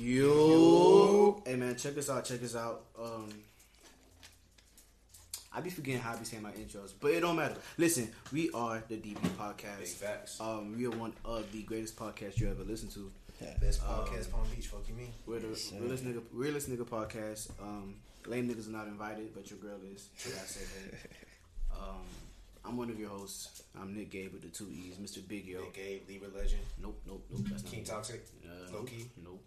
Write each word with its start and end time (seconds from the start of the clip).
Yo. 0.00 1.42
Hey 1.44 1.56
man, 1.56 1.76
check 1.76 1.98
us 1.98 2.08
out. 2.08 2.24
Check 2.24 2.42
us 2.42 2.56
out. 2.56 2.84
Um, 2.98 3.28
I 5.52 5.60
be 5.60 5.68
forgetting 5.68 6.00
how 6.00 6.14
I 6.14 6.16
be 6.16 6.24
saying 6.24 6.42
my 6.42 6.52
intros, 6.52 6.92
but 6.98 7.10
it 7.10 7.20
don't 7.20 7.36
matter. 7.36 7.56
Listen, 7.76 8.10
we 8.32 8.50
are 8.52 8.82
the 8.88 8.94
DB 8.96 9.18
Podcast. 9.36 9.80
Big 9.80 9.88
facts. 9.88 10.40
Um, 10.40 10.74
we 10.74 10.86
are 10.86 10.90
one 10.90 11.12
of 11.26 11.52
the 11.52 11.62
greatest 11.64 11.96
podcasts 11.96 12.38
you 12.38 12.48
ever 12.48 12.64
listen 12.64 12.88
to. 12.90 13.12
Best 13.60 13.82
podcast, 13.82 14.30
Palm 14.32 14.46
Beach. 14.54 14.68
Fuck 14.68 14.88
you, 14.88 14.94
mean? 14.94 15.12
We're 15.26 15.40
the 15.40 15.54
sir. 15.54 15.76
realest 15.78 16.04
nigga, 16.06 16.22
realest 16.32 16.70
nigga 16.70 16.86
podcast. 16.86 17.50
Um, 17.60 17.96
lame 18.26 18.48
niggas 18.48 18.68
are 18.68 18.72
not 18.72 18.86
invited, 18.86 19.34
but 19.34 19.50
your 19.50 19.58
girl 19.58 19.80
is. 19.94 20.08
Should 20.16 20.32
I 20.32 20.46
say 20.46 20.60
that? 20.64 21.78
Um, 21.78 22.06
I'm 22.64 22.76
one 22.76 22.90
of 22.90 22.98
your 22.98 23.08
hosts. 23.08 23.62
I'm 23.80 23.94
Nick 23.96 24.10
Gabe 24.10 24.32
with 24.32 24.42
the 24.42 24.48
two 24.48 24.68
E's, 24.70 24.96
Mr. 24.96 25.26
Big 25.26 25.46
Yo. 25.46 25.60
Big 25.62 25.72
Gabe, 25.72 26.00
Libra 26.08 26.28
legend, 26.36 26.60
Nope, 26.82 27.00
nope, 27.06 27.24
nope. 27.30 27.40
That's 27.50 27.62
King 27.62 27.80
me. 27.80 27.84
Toxic, 27.86 28.22
Uh, 28.44 28.72
Low 28.72 28.80
nope. 28.80 28.90
Nope. 29.24 29.42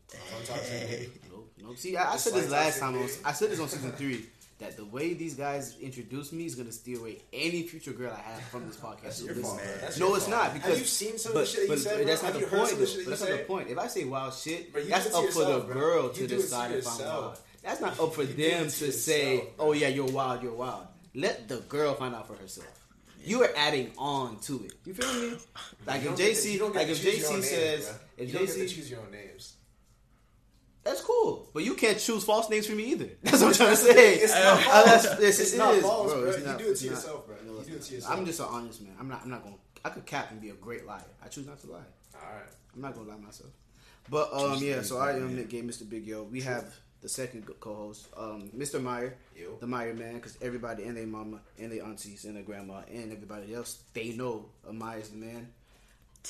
Toxic. 0.46 1.10
Nope, 1.32 1.52
nope. 1.62 1.78
See, 1.78 1.96
I, 1.96 2.14
I 2.14 2.18
said 2.18 2.34
this 2.34 2.50
last 2.50 2.80
time. 2.80 2.96
On. 2.96 3.08
I 3.26 3.32
said 3.32 3.52
this 3.52 3.60
on 3.60 3.70
season 3.70 3.92
three 3.94 4.26
that 4.60 4.78
the 4.78 4.86
way 4.86 5.14
these 5.14 5.36
guys 5.36 5.78
introduce 5.80 6.32
me 6.32 6.46
is 6.46 6.56
gonna 6.56 6.72
steal 6.72 7.02
away 7.02 7.20
any 7.32 7.64
future 7.64 7.92
girl 7.92 8.12
I 8.16 8.22
have 8.32 8.42
from 8.44 8.68
this 8.68 8.78
podcast. 8.84 9.02
That's 9.04 9.24
your 9.24 9.36
fault. 9.36 9.62
That's 9.82 10.00
no, 10.00 10.08
your 10.08 10.18
it's 10.18 10.28
fault. 10.28 10.44
not 10.44 10.54
because 10.54 10.70
have 10.70 10.80
you 10.80 10.86
seen 10.86 11.18
some 11.18 11.34
but, 11.34 11.44
of 11.44 11.46
the 11.48 11.52
shit 11.54 11.68
but, 11.68 11.78
you 11.78 11.84
said? 11.84 11.98
bro? 11.98 12.06
that's 12.06 12.24
not 12.24 12.34
you 12.34 12.40
the 12.42 12.48
point. 12.48 12.68
Though. 12.68 12.74
of 12.74 12.80
the 12.80 12.88
shit 12.88 13.06
But 13.06 13.10
that's 13.10 13.22
not 13.22 13.38
the 13.38 13.44
point. 13.46 13.70
If 13.70 13.78
I 13.78 13.88
say 13.88 14.06
wild 14.06 14.34
shit, 14.34 14.74
Bro, 14.74 14.84
that's 14.86 15.14
up 15.14 15.26
to 15.26 15.32
for 15.32 15.46
the 15.46 15.60
bro. 15.60 15.74
girl 15.74 16.10
to 16.10 16.18
do 16.20 16.26
it 16.26 16.28
to 16.30 16.36
decide 16.38 16.72
if 16.72 16.88
I'm 16.88 17.00
wild. 17.06 17.40
That's 17.62 17.80
not 17.82 18.00
up 18.00 18.14
for 18.14 18.26
them 18.26 18.66
to 18.66 18.92
say, 18.92 19.44
"Oh 19.60 19.72
yeah, 19.74 19.88
you're 19.88 20.06
wild, 20.12 20.44
you're 20.44 20.54
wild." 20.54 20.88
Let 21.16 21.48
the 21.48 21.58
girl 21.58 21.94
find 21.94 22.16
out 22.16 22.28
for 22.28 22.36
herself. 22.36 22.83
You 23.24 23.44
are 23.44 23.50
adding 23.56 23.92
on 23.98 24.40
to 24.42 24.66
it. 24.66 24.74
You 24.86 24.94
feel 24.94 25.14
me? 25.32 25.38
Like 25.88 26.04
if 26.04 26.16
to- 26.16 26.24
JC, 26.24 26.54
you 26.54 26.60
don't 26.60 26.72
get 26.74 26.80
like 26.80 26.90
if 26.90 27.02
choose 27.02 27.20
your 27.20 27.32
own 27.34 27.40
JC 27.40 27.44
says, 27.44 27.94
if 28.18 28.28
you 28.28 28.34
don't 28.40 28.46
get 28.46 28.54
to 28.56 28.60
JC, 28.62 28.76
choose 28.76 28.90
your 28.92 29.00
own 29.02 29.12
names. 29.12 29.54
that's 30.84 31.02
cool, 31.02 31.50
but 31.54 31.64
you 31.64 31.76
can't 31.76 31.98
choose 32.00 32.24
false 32.24 32.50
names 32.50 32.68
for 32.68 32.74
me 32.76 32.84
either. 32.92 33.10
That's 33.24 33.42
what 33.42 33.50
I'm 33.50 33.54
trying 33.54 33.70
to 33.72 33.76
say. 33.78 34.16
It's 34.16 34.34
not 34.34 34.44
Uh, 34.44 34.58
false. 34.58 35.04
yes, 35.22 35.40
It's 35.40 35.54
it 35.54 35.58
not 35.58 35.74
is, 35.76 35.82
false, 35.84 36.12
bro. 36.14 36.24
it's 36.26 36.38
You 36.40 36.44
do 36.44 36.50
it 36.52 36.58
to 36.58 36.70
it's 36.72 36.84
not. 36.84 36.90
yourself, 36.92 37.28
bro. 37.28 37.36
You 37.46 37.58
it's 37.60 37.68
do 37.70 37.76
it 37.76 37.82
to 37.84 37.94
yourself. 37.96 38.18
I'm 38.18 38.26
just 38.26 38.40
an 38.42 38.46
honest 38.50 38.82
man. 38.82 38.96
I'm 39.00 39.08
not. 39.08 39.22
I'm 39.24 39.30
not 39.30 39.44
gonna. 39.44 39.56
I 39.86 39.90
could 39.90 40.06
cap 40.06 40.32
and 40.32 40.42
be 40.42 40.50
a 40.50 40.54
great 40.54 40.86
liar. 40.86 41.04
I 41.24 41.28
choose 41.30 41.46
not 41.48 41.60
to 41.62 41.68
lie. 41.68 41.80
All 42.16 42.22
right. 42.22 42.44
I'm 42.76 42.82
not 42.82 42.96
gonna 42.96 43.10
lie 43.10 43.18
myself. 43.18 43.52
But 44.10 44.34
um, 44.34 44.58
yeah. 44.62 44.82
So 44.82 44.98
I 44.98 45.14
am. 45.14 45.36
Nick 45.36 45.50
Gay, 45.50 45.62
Mr. 45.62 45.90
Big 45.90 46.06
Yo. 46.06 46.24
We 46.24 46.42
have 46.42 46.66
the 47.04 47.10
second 47.10 47.46
co-host, 47.60 48.08
um, 48.18 48.50
Mr. 48.58 48.82
Meyer, 48.82 49.14
Yo. 49.36 49.58
the 49.60 49.68
Meyer 49.68 49.94
man, 49.94 50.16
because 50.16 50.38
everybody 50.42 50.86
and 50.86 50.96
their 50.96 51.06
mama 51.06 51.42
and 51.60 51.72
their 51.72 51.84
aunties 51.84 52.24
and 52.24 52.36
their 52.38 52.44
grandma 52.44 52.80
and 52.90 53.12
everybody 53.12 53.54
else 53.54 53.84
they 53.94 54.14
know 54.14 54.46
a 54.68 54.74
Meyer's 54.74 55.10
the 55.10 55.18
man. 55.18 55.48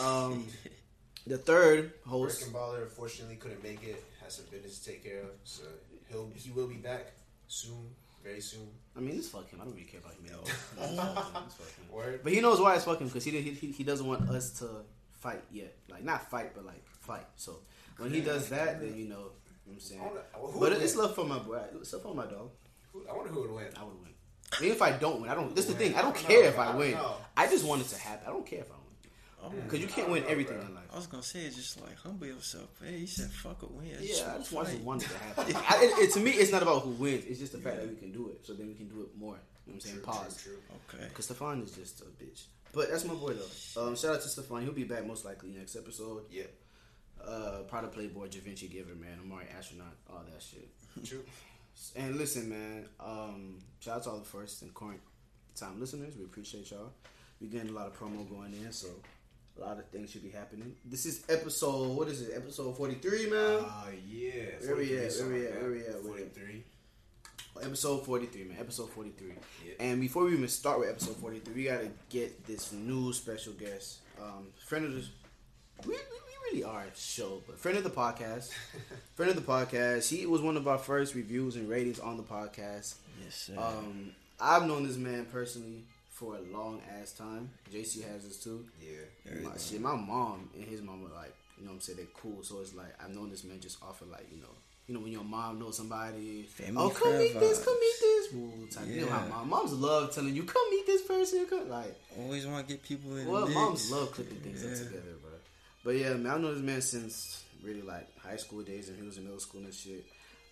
Um, 0.01 0.47
the 1.27 1.37
third 1.37 1.93
host. 2.07 2.41
Rick 2.41 2.47
and 2.47 2.55
Baller 2.55 2.81
unfortunately 2.81 3.35
couldn't 3.35 3.63
make 3.63 3.83
it. 3.83 4.03
Has 4.23 4.33
some 4.35 4.45
business 4.51 4.79
to 4.79 4.89
take 4.89 5.03
care 5.03 5.21
of. 5.21 5.29
So 5.43 5.63
he'll 6.09 6.29
he 6.35 6.49
will 6.49 6.67
be 6.67 6.77
back 6.77 7.13
soon, 7.47 7.91
very 8.23 8.41
soon. 8.41 8.67
I 8.97 8.99
mean, 8.99 9.17
it's 9.17 9.29
fuck 9.29 9.47
him. 9.49 9.59
I 9.61 9.65
don't 9.65 9.73
really 9.73 9.85
care 9.85 9.99
about 9.99 10.13
him. 10.13 10.23
It's 11.45 11.55
fuck 11.55 11.67
him. 11.77 11.95
Word. 11.95 12.21
But 12.23 12.33
he 12.33 12.41
knows 12.41 12.59
why 12.59 12.75
it's 12.75 12.85
fucking 12.85 13.07
because 13.07 13.23
he, 13.23 13.39
he 13.39 13.67
he 13.71 13.83
doesn't 13.83 14.07
want 14.07 14.27
us 14.31 14.49
to 14.59 14.69
fight 15.11 15.43
yet. 15.51 15.75
Like 15.87 16.03
not 16.03 16.29
fight, 16.31 16.55
but 16.55 16.65
like 16.65 16.83
fight. 17.01 17.27
So 17.35 17.59
when 17.97 18.11
he 18.11 18.21
does 18.21 18.49
that, 18.49 18.81
then 18.81 18.95
you 18.97 19.07
know, 19.07 19.31
what 19.73 19.83
I'm 19.83 19.87
saying. 19.89 20.01
I 20.01 20.05
wanna- 20.39 20.51
well, 20.59 20.59
But 20.59 20.81
it's 20.81 20.95
love 20.95 21.15
for 21.15 21.25
my 21.25 21.39
boy. 21.39 21.61
It's 21.81 21.93
love 21.93 22.01
for 22.03 22.15
my 22.15 22.25
dog. 22.25 22.49
Who- 22.91 23.07
I 23.07 23.13
wonder 23.13 23.31
who 23.31 23.41
would 23.41 23.51
win. 23.51 23.67
I 23.77 23.83
would 23.83 24.01
win. 24.01 24.13
Even 24.61 24.71
if 24.75 24.81
I 24.81 24.91
don't 24.91 25.21
win, 25.21 25.29
I 25.29 25.35
don't. 25.35 25.55
This 25.55 25.65
is 25.67 25.73
the 25.73 25.77
thing. 25.79 25.95
I 25.95 26.01
don't 26.01 26.15
No, 26.15 26.27
care 26.27 26.43
if 26.45 26.59
I 26.59 26.63
I 26.63 26.65
don't 26.67 26.77
win. 26.77 26.91
know. 26.91 27.15
I 27.35 27.47
just 27.47 27.65
want 27.65 27.81
it 27.81 27.87
to 27.89 27.97
happen. 27.97 28.27
I 28.27 28.29
don't 28.29 28.45
care 28.45 28.59
if 28.59 28.69
I 28.71 28.75
win 28.75 28.79
Oh, 29.45 29.49
because 29.49 29.79
you 29.79 29.87
can't 29.87 30.09
win 30.09 30.23
know, 30.23 30.29
everything 30.29 30.57
bro. 30.57 30.67
in 30.67 30.75
life. 30.75 30.85
I 30.93 30.95
was 30.95 31.07
gonna 31.07 31.23
say 31.23 31.39
it's 31.45 31.55
just 31.55 31.81
like 31.81 31.97
humble 31.97 32.27
yourself. 32.27 32.69
Hey, 32.81 32.97
you 32.97 33.07
said 33.07 33.29
fuck 33.31 33.61
a 33.63 33.65
win. 33.65 33.87
Yeah, 33.99 34.35
I 34.35 34.37
just 34.37 34.51
want, 34.53 34.69
want 34.81 35.03
it 35.03 35.09
to 35.09 35.17
happen. 35.17 35.55
I, 35.55 35.83
it, 35.83 35.97
it- 36.07 36.13
to 36.13 36.19
me, 36.19 36.31
it's 36.31 36.51
not 36.51 36.61
about 36.61 36.83
who 36.83 36.91
wins. 36.91 37.25
It's 37.25 37.39
just 37.39 37.51
the 37.53 37.57
fact 37.57 37.77
that 37.77 37.89
we 37.89 37.95
can 37.95 38.11
do 38.11 38.29
it. 38.29 38.45
So 38.45 38.53
then 38.53 38.67
we 38.67 38.73
can 38.75 38.87
do 38.87 39.01
it 39.01 39.17
more. 39.17 39.35
You 39.65 39.73
know 39.73 39.73
what 39.73 39.73
I'm 39.75 39.79
saying? 39.81 39.95
True, 39.97 40.03
Pause. 40.05 40.43
true, 40.43 40.53
true. 40.53 40.97
Okay. 40.99 41.07
Because 41.09 41.25
Stefan 41.25 41.61
is 41.63 41.71
just 41.71 42.01
a 42.01 42.05
bitch. 42.05 42.43
But 42.73 42.89
that's 42.91 43.05
my 43.05 43.13
boy 43.15 43.33
though. 43.33 43.81
Um, 43.87 43.95
shout 43.95 44.15
out 44.15 44.21
to 44.21 44.27
Stefan. 44.29 44.61
He'll 44.63 44.71
be 44.71 44.83
back 44.83 45.05
most 45.05 45.25
likely 45.25 45.49
next 45.49 45.75
episode. 45.75 46.23
Yeah, 46.29 46.43
Uh, 47.25 47.59
Prada 47.67 47.87
Playboy, 47.87 48.27
Da 48.27 48.39
Vinci 48.39 48.67
Giver, 48.67 48.95
man, 48.95 49.17
Amari 49.23 49.45
Astronaut, 49.57 49.93
all 50.09 50.23
that 50.31 50.41
shit. 50.41 50.67
true. 51.05 51.23
And 51.95 52.17
listen, 52.17 52.49
man. 52.49 52.85
Um, 52.99 53.59
shout 53.79 53.97
out 53.97 54.03
to 54.03 54.09
all 54.11 54.19
the 54.19 54.25
first 54.25 54.61
and 54.61 54.73
current 54.73 55.01
time 55.55 55.79
listeners. 55.79 56.15
We 56.17 56.23
appreciate 56.23 56.69
y'all. 56.71 56.91
We're 57.41 57.49
getting 57.51 57.69
a 57.69 57.73
lot 57.73 57.87
of 57.87 57.99
promo 57.99 58.29
going 58.29 58.53
in, 58.63 58.71
so 58.71 58.87
a 59.57 59.61
lot 59.61 59.79
of 59.79 59.85
things 59.89 60.11
should 60.11 60.23
be 60.23 60.29
happening. 60.29 60.75
This 60.85 61.05
is 61.05 61.23
episode. 61.29 61.97
What 61.97 62.07
is 62.07 62.21
it? 62.21 62.31
Episode 62.37 62.77
forty 62.77 62.95
three, 62.95 63.29
man. 63.29 63.59
Ah, 63.65 63.87
yeah. 64.07 64.43
Where 64.65 64.75
we 64.77 64.85
43, 64.87 64.97
at? 64.97 65.13
Where 65.17 65.29
we 65.29 65.45
at? 65.45 65.61
Where 65.61 65.71
we 65.71 65.79
at? 65.79 66.03
Where 66.03 66.13
we 66.13 66.21
at? 66.21 66.33
Forty-three. 66.35 66.63
Episode 67.61 68.05
43, 68.05 68.43
man. 68.45 68.57
Episode 68.59 68.89
43. 68.89 69.27
Yeah. 69.65 69.73
And 69.79 70.01
before 70.01 70.23
we 70.25 70.33
even 70.33 70.47
start 70.47 70.79
with 70.79 70.89
episode 70.89 71.17
43, 71.17 71.53
we 71.53 71.63
got 71.65 71.81
to 71.81 71.89
get 72.09 72.45
this 72.47 72.71
new 72.71 73.13
special 73.13 73.53
guest. 73.53 73.99
Um, 74.21 74.47
friend 74.65 74.85
of 74.85 74.93
the. 74.93 75.05
We, 75.85 75.93
we 75.93 75.95
really 76.53 76.63
are 76.63 76.83
a 76.83 76.97
show, 76.97 77.41
but 77.47 77.57
friend 77.57 77.77
of 77.77 77.83
the 77.83 77.89
podcast. 77.89 78.51
friend 79.15 79.29
of 79.29 79.35
the 79.35 79.51
podcast. 79.51 80.09
He 80.09 80.25
was 80.25 80.41
one 80.41 80.57
of 80.57 80.67
our 80.67 80.77
first 80.77 81.15
reviews 81.15 81.55
and 81.55 81.69
ratings 81.69 81.99
on 81.99 82.17
the 82.17 82.23
podcast. 82.23 82.95
Yes, 83.23 83.35
sir. 83.35 83.55
Um, 83.57 84.11
I've 84.39 84.65
known 84.65 84.85
this 84.85 84.97
man 84.97 85.25
personally 85.25 85.83
for 86.09 86.35
a 86.35 86.41
long 86.55 86.81
ass 86.99 87.11
time. 87.11 87.49
JC 87.73 88.07
has 88.11 88.27
this 88.27 88.37
too. 88.43 88.65
Yeah. 88.81 89.39
My, 89.41 89.57
shit, 89.57 89.81
my 89.81 89.95
mom 89.95 90.49
and 90.55 90.65
his 90.65 90.81
mom 90.81 91.01
were 91.01 91.15
like, 91.15 91.33
you 91.57 91.65
know 91.65 91.71
what 91.71 91.75
I'm 91.75 91.81
saying, 91.81 91.97
they're 91.97 92.07
cool. 92.13 92.43
So 92.43 92.59
it's 92.61 92.75
like, 92.75 92.93
I've 93.03 93.15
known 93.15 93.29
this 93.29 93.43
man 93.43 93.59
just 93.59 93.81
off 93.81 94.01
of 94.01 94.09
like, 94.09 94.27
you 94.31 94.41
know, 94.41 94.49
you 94.87 94.93
know, 94.93 94.99
when 94.99 95.13
your 95.13 95.23
mom 95.23 95.59
knows 95.59 95.77
somebody, 95.77 96.43
Family 96.43 96.73
oh, 96.77 96.89
come 96.89 97.17
meet 97.17 97.39
this, 97.39 97.63
come 97.63 97.79
meet 97.79 97.95
this. 98.01 98.33
Woo, 98.33 98.67
type. 98.69 98.85
You 98.85 99.01
know 99.01 99.11
how 99.11 99.25
mom, 99.27 99.49
moms 99.49 99.73
love 99.73 100.13
telling 100.13 100.35
you, 100.35 100.43
come 100.43 100.61
meet 100.71 100.85
this 100.85 101.03
person. 101.03 101.45
Come, 101.45 101.69
like, 101.69 101.95
Always 102.19 102.45
want 102.45 102.67
to 102.67 102.73
get 102.73 102.83
people 102.83 103.15
in. 103.15 103.25
well, 103.25 103.47
moms 103.47 103.89
love 103.89 104.11
clipping 104.11 104.39
things 104.39 104.65
up 104.65 104.71
together, 104.71 105.15
bro. 105.21 105.32
But 105.83 105.95
yeah, 105.95 106.13
man, 106.13 106.27
I've 106.31 106.41
known 106.41 106.53
this 106.55 106.63
man 106.63 106.81
since 106.81 107.43
really 107.63 107.81
like 107.81 108.17
high 108.17 108.37
school 108.37 108.61
days, 108.63 108.89
and 108.89 108.97
he 108.97 109.03
was 109.05 109.17
in 109.17 109.23
middle 109.25 109.39
school 109.39 109.61
and 109.63 109.73
shit. 109.73 110.05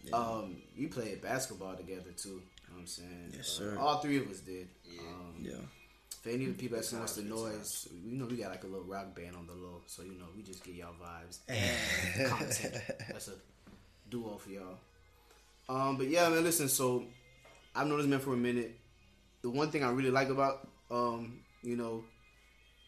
Yeah. 0.04 0.16
Um, 0.16 0.58
we 0.78 0.88
played 0.88 1.22
basketball 1.22 1.76
together 1.76 2.12
too. 2.16 2.30
You 2.30 2.36
know 2.36 2.42
what 2.76 2.80
I'm 2.82 2.88
saying? 2.88 3.32
Yes, 3.36 3.60
Uh, 3.60 3.76
sir. 3.76 3.78
all 3.80 4.00
three 4.00 4.18
of 4.18 4.30
us 4.30 4.40
did. 4.40 4.68
Yeah. 4.86 5.02
Um, 5.02 5.36
Yeah. 5.40 5.54
for 6.22 6.30
any 6.30 6.46
of 6.46 6.58
the 6.58 6.62
people 6.62 6.78
that 6.80 6.90
Good 6.90 6.98
wants 6.98 7.16
the 7.16 7.22
noise, 7.24 7.88
you 8.04 8.18
know, 8.18 8.26
we 8.26 8.38
got 8.38 8.52
like 8.52 8.64
a 8.64 8.68
little 8.68 8.86
rock 8.86 9.16
band 9.16 9.36
on 9.36 9.46
the 9.48 9.54
low, 9.54 9.82
so 9.88 10.04
you 10.04 10.14
know, 10.14 10.26
we 10.36 10.42
just 10.44 10.64
get 10.64 10.76
y'all 10.76 10.94
vibes 11.02 11.40
and 11.48 12.30
content. 12.30 12.76
That's 13.10 13.28
a 13.30 13.34
duo 14.10 14.38
for 14.38 14.50
y'all. 14.50 14.78
Um, 15.70 15.98
but 15.98 16.08
yeah, 16.08 16.28
man, 16.30 16.44
listen. 16.44 16.68
So 16.68 17.06
I've 17.76 17.88
known 17.88 18.00
this 18.00 18.08
man 18.08 18.20
for 18.20 18.34
a 18.34 18.38
minute. 18.38 18.78
The 19.42 19.50
one 19.50 19.72
thing 19.72 19.84
I 19.84 19.90
really 19.92 20.12
like 20.12 20.30
about, 20.30 20.68
um, 20.90 21.40
you 21.64 21.76
know, 21.78 22.04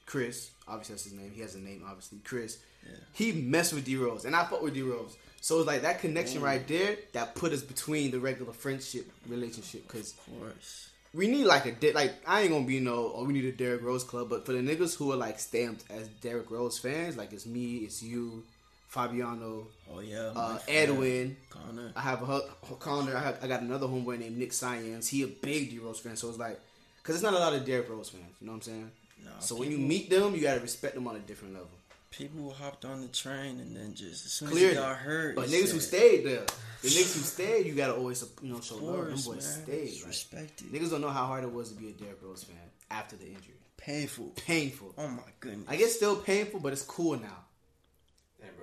Chris, 0.05 0.51
obviously 0.67 0.93
that's 0.95 1.03
his 1.05 1.13
name. 1.13 1.31
He 1.33 1.41
has 1.41 1.55
a 1.55 1.59
name, 1.59 1.83
obviously. 1.87 2.19
Chris. 2.23 2.57
Yeah. 2.85 2.91
He 3.13 3.31
messed 3.31 3.73
with 3.73 3.85
D 3.85 3.95
Rose, 3.97 4.25
and 4.25 4.35
I 4.35 4.43
fuck 4.45 4.61
with 4.61 4.73
D 4.73 4.81
Rose. 4.81 5.15
So 5.41 5.57
it's 5.59 5.67
like 5.67 5.81
that 5.83 5.99
connection 5.99 6.41
right 6.41 6.65
there 6.67 6.95
that 7.13 7.35
put 7.35 7.51
us 7.53 7.61
between 7.61 8.11
the 8.11 8.19
regular 8.19 8.53
friendship 8.53 9.09
relationship 9.27 9.83
because 9.87 10.13
Of 10.27 10.39
course. 10.39 10.89
we 11.13 11.27
need 11.27 11.45
like 11.45 11.65
a 11.65 11.71
De- 11.73 11.91
like 11.93 12.13
I 12.25 12.41
ain't 12.41 12.51
gonna 12.51 12.65
be 12.65 12.79
no 12.79 13.11
oh 13.15 13.23
we 13.25 13.33
need 13.33 13.45
a 13.45 13.51
Derrick 13.51 13.81
Rose 13.83 14.03
club, 14.03 14.29
but 14.29 14.45
for 14.45 14.51
the 14.53 14.59
niggas 14.59 14.95
who 14.97 15.11
are 15.11 15.17
like 15.17 15.39
stamped 15.39 15.83
as 15.89 16.07
Derrick 16.21 16.49
Rose 16.51 16.77
fans, 16.79 17.17
like 17.17 17.33
it's 17.33 17.45
me, 17.45 17.77
it's 17.77 18.01
you, 18.03 18.43
Fabiano, 18.87 19.67
Oh 19.91 19.99
yeah. 20.01 20.31
uh, 20.35 20.59
Edwin. 20.67 21.35
Connor. 21.49 21.91
I 21.95 22.01
have 22.01 22.21
a 22.21 22.25
hu- 22.25 22.75
Connor. 22.79 23.15
I, 23.15 23.21
have, 23.23 23.39
I 23.43 23.47
got 23.47 23.61
another 23.61 23.87
homeboy 23.87 24.19
named 24.19 24.37
Nick 24.37 24.53
Science. 24.53 25.07
He 25.07 25.23
a 25.23 25.27
big 25.27 25.69
D 25.71 25.79
Rose 25.79 25.99
fan, 25.99 26.15
so 26.15 26.29
it's 26.29 26.37
like 26.37 26.59
because 27.01 27.15
it's 27.15 27.23
not 27.23 27.33
a 27.33 27.39
lot 27.39 27.53
of 27.53 27.65
Derrick 27.65 27.89
Rose 27.89 28.09
fans. 28.09 28.23
You 28.39 28.47
know 28.47 28.53
what 28.53 28.57
I'm 28.57 28.61
saying? 28.73 28.91
Nah, 29.23 29.39
so 29.39 29.55
when 29.55 29.71
you 29.71 29.77
meet 29.77 30.09
them, 30.09 30.35
you 30.35 30.41
gotta 30.41 30.59
respect 30.59 30.95
them 30.95 31.07
on 31.07 31.15
a 31.15 31.19
different 31.19 31.53
level. 31.53 31.69
People 32.11 32.41
who 32.41 32.49
hopped 32.51 32.85
on 32.85 33.01
the 33.01 33.07
train 33.07 33.59
and 33.59 33.75
then 33.75 33.95
just 33.95 34.25
as 34.25 34.31
soon 34.33 34.49
Clearly, 34.49 34.77
as 34.77 34.83
got 34.83 34.97
hurt. 34.97 35.35
but 35.35 35.47
niggas 35.49 35.71
who 35.71 35.79
stayed 35.79 36.23
there, 36.25 36.45
the 36.81 36.87
niggas 36.89 37.15
who 37.15 37.21
stayed, 37.21 37.65
you 37.65 37.73
gotta 37.73 37.95
always 37.95 38.23
you 38.41 38.53
know 38.53 38.61
show 38.61 38.75
love. 38.75 39.07
Them 39.07 39.33
boys 39.33 39.61
stayed. 39.63 39.97
Like, 39.97 40.07
respected. 40.07 40.71
niggas 40.71 40.91
don't 40.91 41.01
know 41.01 41.09
how 41.09 41.25
hard 41.25 41.43
it 41.43 41.51
was 41.51 41.71
to 41.71 41.75
be 41.75 41.89
a 41.89 41.91
Derrick 41.91 42.19
Rose 42.21 42.43
fan 42.43 42.57
after 42.91 43.15
the 43.15 43.25
injury. 43.25 43.55
Painful. 43.77 44.31
Painful. 44.45 44.93
Oh 44.97 45.07
my 45.07 45.23
goodness. 45.39 45.67
I 45.67 45.75
guess 45.75 45.93
still 45.93 46.15
painful, 46.15 46.59
but 46.59 46.71
it's 46.71 46.83
cool 46.83 47.19
now. 47.19 47.45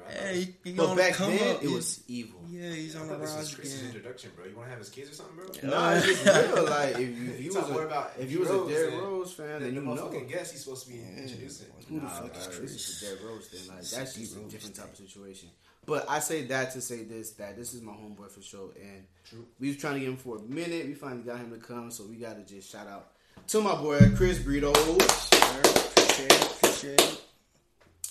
Damn, 0.09 0.13
bro. 0.15 0.23
I 0.23 0.33
Hey, 0.33 0.35
he, 0.65 0.71
he 0.71 0.77
But 0.77 0.97
back 0.97 1.13
come 1.15 1.31
then, 1.37 1.57
up. 1.57 1.63
it 1.65 1.71
was 1.71 2.03
evil. 2.09 2.41
Yeah, 2.49 2.71
he's 2.71 2.95
thought, 2.95 3.03
on 3.03 3.09
I 3.11 3.13
the 3.13 3.15
thought 3.15 3.21
this 3.21 3.37
was 3.37 3.47
rise 3.47 3.55
Chris's 3.55 3.83
introduction, 3.85 4.31
bro. 4.37 4.45
You 4.47 4.57
want 4.57 4.67
to 4.67 4.71
have 4.71 4.79
his 4.81 4.89
kids 4.91 5.11
or 5.11 5.15
something, 5.15 5.37
bro? 5.37 5.71
No, 5.71 5.91
it's 5.97 6.07
just 6.07 6.25
real. 6.55 6.65
Like 6.65 6.91
if 6.99 7.01
you, 7.01 7.31
if 7.31 7.39
you 7.39 7.45
You 7.45 7.47
was 7.49 7.55
talk 7.65 7.71
more 7.73 7.83
a, 7.83 7.87
about 7.87 8.13
if 8.19 8.31
you 8.33 8.41
was 8.41 8.51
a 8.51 8.53
Rose 8.55 8.69
Derrick 8.73 8.95
Rose 9.01 9.33
fan, 9.35 9.47
Then 9.47 9.63
then 9.63 9.75
you 9.75 9.81
know. 9.83 9.95
motherfucking 9.95 10.29
guest 10.29 10.53
he's 10.53 10.65
supposed 10.65 10.87
to 10.87 10.93
be 10.93 10.99
introducing. 11.01 11.67
Who 11.89 11.97
the 12.01 12.03
Nah, 12.07 12.09
fuck 12.11 12.37
is 12.37 12.47
this 12.47 12.59
Chris? 12.59 12.73
is 12.73 13.03
a 13.03 13.07
Derrick 13.07 13.25
Rose 13.25 13.47
thing. 13.49 13.69
Like 13.69 13.85
that's 13.85 14.15
just 14.15 14.37
a 14.37 14.41
different 14.41 14.75
type 14.77 14.91
of 14.93 14.97
situation. 14.97 15.49
But 15.87 16.11
I 16.11 16.19
say 16.19 16.45
that 16.47 16.73
to 16.73 16.81
say 16.81 17.05
this: 17.05 17.31
that 17.33 17.57
this 17.57 17.73
is 17.73 17.81
my 17.83 17.93
homeboy 17.93 18.31
for 18.31 18.43
sure, 18.43 18.71
and 18.81 19.05
True. 19.25 19.47
we 19.59 19.69
was 19.69 19.77
trying 19.79 19.95
to 19.95 20.01
get 20.01 20.09
him 20.11 20.17
for 20.17 20.37
a 20.37 20.43
minute. 20.43 20.87
We 20.87 20.95
finally 20.95 21.23
got 21.23 21.39
him 21.39 21.51
to 21.53 21.57
come, 21.57 21.91
so 21.91 22.05
we 22.05 22.17
got 22.17 22.37
to 22.37 22.55
just 22.55 22.71
shout 22.71 22.87
out 22.87 23.13
to 23.49 23.61
my 23.63 23.75
boy 23.77 23.99
Chris 24.17 24.39
Brito. 24.39 24.73
Sure, 24.75 24.97
appreciate 24.97 26.33
it. 26.33 26.43
Appreciate 26.53 27.01
it. 27.01 27.23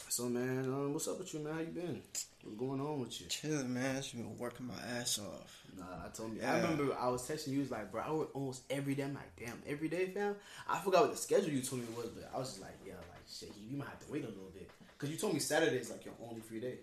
So 0.09 0.27
man, 0.27 0.65
um, 0.65 0.93
what's 0.93 1.07
up 1.07 1.19
with 1.19 1.31
you, 1.35 1.39
man? 1.39 1.53
How 1.53 1.59
you 1.59 1.67
been? 1.67 2.01
What's 2.43 2.57
going 2.57 2.81
on 2.81 2.99
with 2.99 3.21
you? 3.21 3.27
Chilling, 3.27 3.71
man. 3.71 3.97
Just 3.97 4.15
been 4.15 4.39
working 4.39 4.65
my 4.65 4.73
ass 4.97 5.19
off. 5.19 5.61
Nah, 5.77 5.85
I 6.03 6.09
told 6.09 6.33
you. 6.33 6.41
Yeah. 6.41 6.55
I 6.55 6.61
remember 6.61 6.97
I 6.99 7.09
was 7.09 7.29
texting 7.29 7.49
you. 7.49 7.59
Was 7.59 7.69
like, 7.69 7.91
bro, 7.91 8.01
I 8.01 8.11
work 8.11 8.35
almost 8.35 8.63
every 8.71 8.95
day. 8.95 9.03
I'm 9.03 9.13
like, 9.13 9.35
damn, 9.37 9.61
every 9.67 9.87
day, 9.87 10.07
fam. 10.07 10.35
I 10.67 10.79
forgot 10.79 11.01
what 11.01 11.11
the 11.11 11.17
schedule 11.17 11.51
you 11.51 11.61
told 11.61 11.81
me 11.81 11.87
was, 11.95 12.07
but 12.07 12.27
I 12.33 12.39
was 12.39 12.49
just 12.49 12.61
like, 12.61 12.73
yeah, 12.87 12.93
like 12.93 13.21
shit. 13.31 13.51
You 13.69 13.77
might 13.77 13.87
have 13.87 13.99
to 13.99 14.11
wait 14.11 14.23
a 14.23 14.29
little 14.29 14.49
bit 14.51 14.67
because 14.97 15.11
you 15.11 15.17
told 15.17 15.35
me 15.35 15.39
Saturday's 15.39 15.91
like 15.91 16.03
your 16.03 16.15
only 16.27 16.41
free 16.41 16.59
day. 16.59 16.79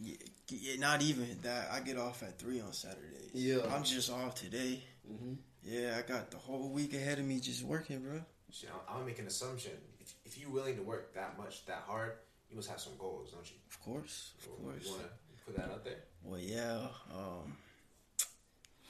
Yeah, 0.00 0.14
yeah, 0.48 0.78
not 0.78 1.02
even 1.02 1.26
that. 1.42 1.70
I 1.72 1.80
get 1.80 1.98
off 1.98 2.22
at 2.22 2.38
three 2.38 2.60
on 2.60 2.72
Saturdays. 2.72 3.30
Yeah. 3.32 3.62
I'm 3.74 3.82
just 3.82 4.12
off 4.12 4.36
today. 4.36 4.84
Mm-hmm. 5.10 5.34
Yeah, 5.64 5.96
I 5.98 6.08
got 6.08 6.30
the 6.30 6.36
whole 6.36 6.68
week 6.68 6.94
ahead 6.94 7.18
of 7.18 7.24
me 7.24 7.40
just 7.40 7.64
working, 7.64 7.98
bro. 7.98 8.20
Shit, 8.52 8.70
I'm, 8.72 8.80
I'm 8.88 8.94
gonna 9.00 9.06
make 9.06 9.18
an 9.18 9.26
assumption. 9.26 9.72
If, 9.98 10.14
if 10.24 10.38
you're 10.38 10.50
willing 10.50 10.76
to 10.76 10.82
work 10.82 11.14
that 11.14 11.36
much, 11.36 11.66
that 11.66 11.82
hard, 11.86 12.12
you 12.50 12.56
must 12.56 12.68
have 12.70 12.80
some 12.80 12.96
goals, 12.98 13.30
don't 13.32 13.48
you? 13.50 13.56
Of 13.70 13.80
course, 13.80 14.32
of 14.38 14.46
You 14.46 14.70
course. 14.70 14.88
wanna 14.90 15.08
put 15.46 15.56
that 15.56 15.70
out 15.70 15.84
there? 15.84 16.02
Well, 16.24 16.40
yeah. 16.40 16.88
Um, 17.14 17.56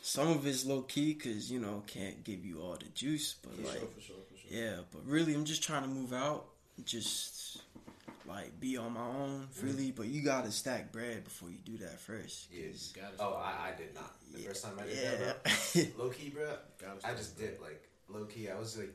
some 0.03 0.29
of 0.29 0.47
it's 0.47 0.65
low 0.65 0.83
key 0.83 1.15
because 1.15 1.51
you 1.51 1.61
know 1.61 1.83
can't 1.87 2.25
give 2.25 2.45
you 2.45 2.61
all 2.63 2.77
the 2.77 2.87
juice, 2.95 3.35
but 3.43 3.55
For 3.57 3.63
like 3.63 3.79
sure, 3.79 3.89
for 3.95 4.01
sure, 4.01 4.17
for 4.31 4.37
sure. 4.37 4.59
yeah. 4.59 4.77
But 4.93 5.05
really, 5.07 5.35
I'm 5.35 5.45
just 5.45 5.63
trying 5.63 5.83
to 5.83 5.89
move 5.89 6.13
out, 6.13 6.47
just 6.85 7.59
like 8.27 8.59
be 8.61 8.77
on 8.77 8.93
my 8.95 9.07
own 9.07 9.49
freely. 9.51 9.91
But 9.91 10.07
you 10.07 10.23
gotta 10.23 10.51
stack 10.51 10.93
bread 10.93 11.25
before 11.25 11.51
you 11.51 11.59
do 11.65 11.77
that 11.79 11.99
first. 12.01 12.49
Yes. 12.53 12.93
gotta 12.95 13.15
Oh. 13.21 13.35
I, 13.35 13.71
I 13.73 13.77
did 13.77 13.95
not. 13.95 14.15
The 14.33 14.39
first 14.43 14.65
time 14.65 14.75
I 14.81 14.85
did 14.87 14.97
Yeah. 14.97 15.15
that, 15.17 15.45
bro. 15.97 16.05
Low 16.05 16.11
key, 16.11 16.31
bro. 16.31 16.57
I 17.05 17.15
just 17.15 17.37
bro. 17.37 17.47
did 17.47 17.61
like 17.61 17.89
low 18.09 18.25
key. 18.25 18.49
I 18.49 18.59
was 18.59 18.79
like 18.79 18.95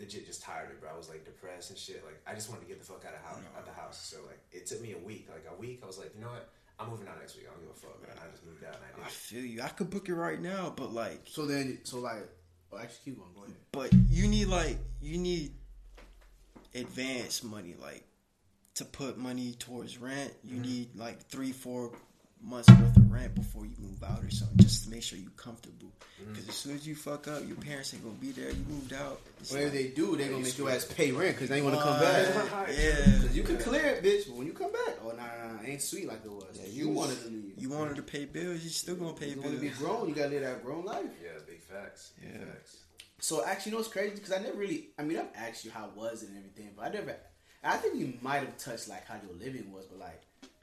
legit 0.00 0.26
just 0.26 0.42
tired 0.42 0.66
of 0.66 0.72
it, 0.72 0.80
bro. 0.80 0.90
I 0.92 0.96
was 0.96 1.08
like 1.08 1.24
depressed 1.24 1.70
and 1.70 1.78
shit. 1.78 2.02
Like 2.04 2.20
I 2.26 2.34
just 2.34 2.48
wanted 2.50 2.62
to 2.62 2.68
get 2.68 2.78
the 2.80 2.84
fuck 2.86 3.04
out 3.06 3.14
of 3.14 3.20
house, 3.22 3.44
out 3.56 3.64
the 3.66 3.72
house. 3.72 4.00
So 4.10 4.16
like 4.26 4.40
it 4.50 4.66
took 4.66 4.80
me 4.82 4.92
a 4.92 4.98
week. 4.98 5.28
Like 5.30 5.44
a 5.50 5.60
week, 5.60 5.80
I 5.82 5.86
was 5.86 5.98
like, 5.98 6.12
you 6.16 6.20
know 6.22 6.28
what? 6.28 6.48
I'm 6.78 6.88
moving 6.90 7.06
out 7.08 7.18
next 7.20 7.36
week. 7.36 7.44
I 7.46 7.52
don't 7.52 7.60
give 7.60 7.70
a 7.70 7.78
fuck, 7.78 8.00
man. 8.02 8.16
I 8.16 8.30
just 8.32 8.44
moved 8.46 8.64
out 8.64 8.74
and 8.76 8.84
I 8.84 9.00
I 9.00 9.04
did. 9.04 9.06
it. 9.06 9.12
feel 9.12 9.44
you. 9.44 9.62
I 9.62 9.68
could 9.68 9.90
book 9.90 10.08
it 10.08 10.14
right 10.14 10.40
now, 10.40 10.72
but 10.74 10.92
like, 10.94 11.20
So 11.26 11.44
then, 11.44 11.78
so 11.84 11.98
like, 12.00 12.26
oh, 12.72 12.78
actually, 12.78 13.12
keep 13.12 13.18
going. 13.18 13.30
Go 13.34 13.42
ahead. 13.42 13.54
but 13.72 13.92
you 14.08 14.26
need 14.28 14.46
like 14.46 14.78
you 15.02 15.18
need 15.18 15.52
advance 16.74 17.42
money, 17.42 17.74
like 17.80 18.04
to 18.74 18.84
put 18.84 19.18
money 19.18 19.54
towards 19.58 19.98
rent. 19.98 20.32
You 20.44 20.54
Mm-hmm. 20.56 20.62
need 20.62 20.96
like 20.96 21.20
three, 21.28 21.52
four 21.52 21.92
months 22.42 22.68
worth 22.70 22.96
of 22.96 23.10
rent 23.12 23.34
before 23.34 23.64
you 23.66 23.74
move 23.78 24.02
out 24.02 24.22
or 24.24 24.30
something, 24.30 24.58
just 24.58 24.84
to 24.84 24.90
make 24.90 25.02
sure 25.02 25.18
you're 25.18 25.30
comfortable. 25.36 25.88
Mm-hmm. 26.20 26.32
Because 26.32 26.48
as 26.48 26.54
soon 26.54 26.74
as 26.74 26.86
you 26.86 26.94
fuck 26.94 27.28
up, 27.28 27.46
your 27.46 27.56
parents 27.56 27.92
ain't 27.94 28.02
gonna 28.02 28.14
be 28.16 28.32
there. 28.32 28.50
You 28.50 28.64
moved 28.68 28.92
out. 28.92 29.20
It's 29.40 29.50
Whatever 29.52 29.70
like, 29.70 29.78
they 29.78 29.88
do, 29.88 30.16
they 30.16 30.28
gonna 30.28 30.42
make 30.42 30.56
your 30.58 30.70
ass 30.70 30.84
pay 30.86 31.12
rent 31.12 31.34
because 31.36 31.48
they 31.48 31.56
ain't 31.56 31.64
want 31.64 31.76
to 31.76 31.82
come 31.82 32.00
back. 32.00 32.68
Yeah. 32.70 33.04
Cause 33.20 33.36
you 33.36 33.42
can 33.42 33.58
clear 33.58 33.84
it, 33.86 34.02
bitch. 34.04 34.26
But 34.26 34.36
when 34.36 34.46
you 34.46 34.52
come 34.52 34.72
back, 34.72 34.96
oh 35.02 35.08
nah, 35.10 35.16
nah, 35.16 35.52
nah, 35.54 35.62
ain't 35.68 35.82
sweet 35.82 36.06
like 36.08 36.24
it 36.24 36.30
was. 36.30 36.58
Yeah, 36.60 36.68
you 36.68 36.86
you- 36.86 36.90
wanted 36.90 37.20
to 37.22 37.28
leave. 37.28 37.52
You 37.56 37.70
wanted 37.70 37.96
to 37.96 38.02
pay 38.02 38.24
bills, 38.24 38.62
you 38.62 38.70
still 38.70 38.96
gonna 38.96 39.12
pay 39.12 39.28
You 39.28 39.34
bills. 39.36 39.46
want 39.46 39.56
to 39.56 39.60
be 39.62 39.68
grown. 39.70 40.08
You 40.08 40.14
gotta 40.14 40.28
live 40.30 40.42
that 40.42 40.64
grown 40.64 40.84
life. 40.84 41.04
Yeah, 41.22 41.30
big 41.46 41.62
facts. 41.62 42.12
Big 42.20 42.30
Yeah. 42.32 42.44
facts. 42.46 42.76
So 43.20 43.44
actually, 43.44 43.70
you 43.70 43.76
know 43.76 43.80
what's 43.82 43.92
crazy? 43.92 44.14
Because 44.14 44.32
I 44.32 44.38
never 44.38 44.56
really, 44.56 44.88
I 44.98 45.02
mean, 45.02 45.18
I've 45.18 45.28
asked 45.36 45.64
you 45.64 45.70
how 45.70 45.86
it 45.86 45.96
was 45.96 46.22
and 46.22 46.36
everything, 46.38 46.70
but 46.76 46.86
I 46.86 46.88
never. 46.88 47.16
I 47.62 47.76
think 47.76 47.96
you 47.96 48.14
might 48.22 48.38
have 48.38 48.56
touched 48.56 48.88
like 48.88 49.06
how 49.06 49.16
your 49.26 49.36
living 49.38 49.70
was, 49.72 49.84
but 49.84 49.98
like, 49.98 50.22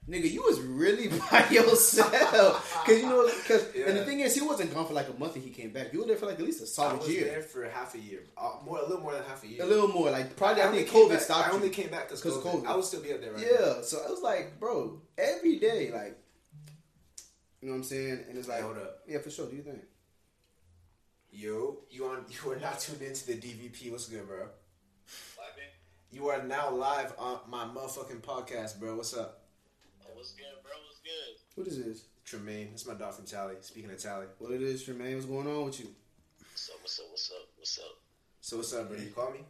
nigga, 0.09 0.31
you 0.31 0.41
was 0.43 0.59
really 0.61 1.07
by 1.31 1.47
yourself. 1.49 2.83
Because 2.85 3.01
you 3.01 3.07
know, 3.09 3.25
because 3.27 3.63
and 3.75 3.97
the 3.97 4.05
thing 4.05 4.19
is, 4.21 4.33
he 4.35 4.41
wasn't 4.41 4.73
gone 4.73 4.87
for 4.87 4.93
like 4.93 5.09
a 5.09 5.19
month 5.19 5.35
and 5.35 5.43
he 5.43 5.49
came 5.51 5.71
back. 5.71 5.91
You 5.93 5.99
were 5.99 6.05
there 6.07 6.15
for 6.15 6.25
like 6.27 6.39
at 6.39 6.45
least 6.45 6.61
a 6.61 6.67
solid 6.67 6.99
was 6.99 7.09
year, 7.09 7.25
there 7.25 7.41
for 7.41 7.67
half 7.69 7.93
a 7.95 7.99
year, 7.99 8.21
uh, 8.37 8.53
more 8.65 8.79
a 8.79 8.83
little 8.83 9.01
more 9.01 9.13
than 9.13 9.23
half 9.23 9.43
a 9.43 9.47
year. 9.47 9.63
a 9.63 9.65
little 9.65 9.87
more. 9.87 10.09
Like 10.11 10.35
probably, 10.35 10.61
I, 10.61 10.67
only 10.67 10.79
think 10.79 10.91
came 10.91 11.05
COVID 11.07 11.09
back- 11.09 11.21
stopped 11.21 11.49
I 11.49 11.51
only 11.51 11.67
you. 11.67 11.73
came 11.73 11.89
back 11.89 12.09
because 12.09 12.21
COVID. 12.23 12.43
COVID. 12.43 12.65
I 12.65 12.75
would 12.75 12.85
still 12.85 13.01
be 13.01 13.13
up 13.13 13.21
there 13.21 13.33
right 13.33 13.41
now. 13.41 13.47
Yeah, 13.75 13.81
so 13.81 14.03
I 14.05 14.09
was 14.09 14.21
like, 14.21 14.59
bro, 14.59 15.01
every 15.17 15.57
day, 15.59 15.91
like, 15.91 16.17
you 17.61 17.67
know 17.67 17.73
what 17.73 17.77
I'm 17.79 17.83
saying? 17.83 18.25
And 18.29 18.37
it's 18.37 18.47
like, 18.47 18.61
hold 18.61 18.77
up. 18.77 18.99
yeah, 19.07 19.19
for 19.19 19.29
sure. 19.29 19.47
Do 19.49 19.55
you 19.55 19.61
think? 19.63 19.81
Yo, 21.31 21.79
you 21.89 22.05
on? 22.05 22.25
You 22.45 22.51
are 22.51 22.55
not 22.59 22.79
tuned 22.79 23.01
into 23.01 23.27
the 23.27 23.33
DVP. 23.33 23.91
What's 23.91 24.07
good, 24.07 24.27
bro? 24.27 24.47
You 26.09 26.29
are 26.29 26.41
now 26.41 26.71
live 26.71 27.13
on 27.19 27.39
my 27.49 27.65
motherfucking 27.65 28.21
podcast, 28.21 28.79
bro. 28.79 28.95
What's 28.95 29.15
up? 29.15 29.36
What's 30.17 30.31
good, 30.33 30.57
bro? 30.63 30.73
What's 30.89 30.99
good? 31.05 31.37
What 31.53 31.67
is 31.67 31.77
this? 31.77 32.05
Tremaine, 32.25 32.69
that's 32.71 32.87
my 32.87 32.95
dog 32.95 33.13
from 33.13 33.25
Tally. 33.25 33.53
Speaking 33.61 33.91
of 33.91 33.99
Tally, 33.99 34.25
What 34.39 34.51
it 34.51 34.63
is, 34.63 34.83
Tremaine? 34.83 35.13
What's 35.13 35.27
going 35.27 35.45
on 35.45 35.65
with 35.65 35.79
you? 35.79 35.89
What's 36.39 36.69
up? 36.71 36.81
What's 36.81 36.99
up? 36.99 37.05
What's 37.11 37.29
up? 37.29 37.47
What's 37.55 37.77
up? 37.77 38.01
so 38.41 38.57
what's 38.57 38.73
up, 38.73 38.89
bro? 38.89 38.97
You 38.97 39.11
call 39.11 39.29
me? 39.29 39.45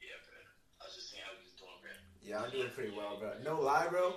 Yeah, 0.00 0.22
bro. 0.22 0.38
I 0.80 0.84
was 0.86 0.94
just 0.94 1.10
seeing 1.10 1.22
how 1.26 1.32
you 1.34 1.42
was 1.42 1.58
doing, 1.58 1.82
bro. 1.82 1.90
Yeah, 2.22 2.44
I'm 2.44 2.50
doing 2.52 2.70
pretty 2.72 2.96
well, 2.96 3.18
bro. 3.18 3.32
No 3.42 3.60
lie, 3.60 3.88
bro. 3.90 4.14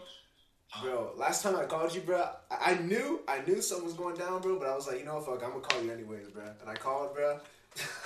Bro, 0.84 1.14
last 1.18 1.42
time 1.42 1.56
I 1.56 1.66
called 1.66 1.96
you, 1.96 2.02
bro, 2.02 2.30
I, 2.52 2.74
I 2.74 2.76
knew 2.82 3.22
I 3.28 3.42
knew 3.42 3.60
something 3.60 3.86
was 3.86 3.96
going 3.96 4.18
down, 4.18 4.42
bro. 4.42 4.60
But 4.60 4.68
I 4.68 4.76
was 4.76 4.88
like, 4.88 5.00
you 5.00 5.06
know, 5.06 5.16
what, 5.16 5.26
fuck, 5.26 5.44
I'm 5.44 5.50
gonna 5.50 5.62
call 5.62 5.82
you 5.82 5.92
anyways, 5.92 6.28
bro. 6.28 6.44
And 6.44 6.70
I 6.70 6.76
called, 6.76 7.16
bro. 7.16 7.40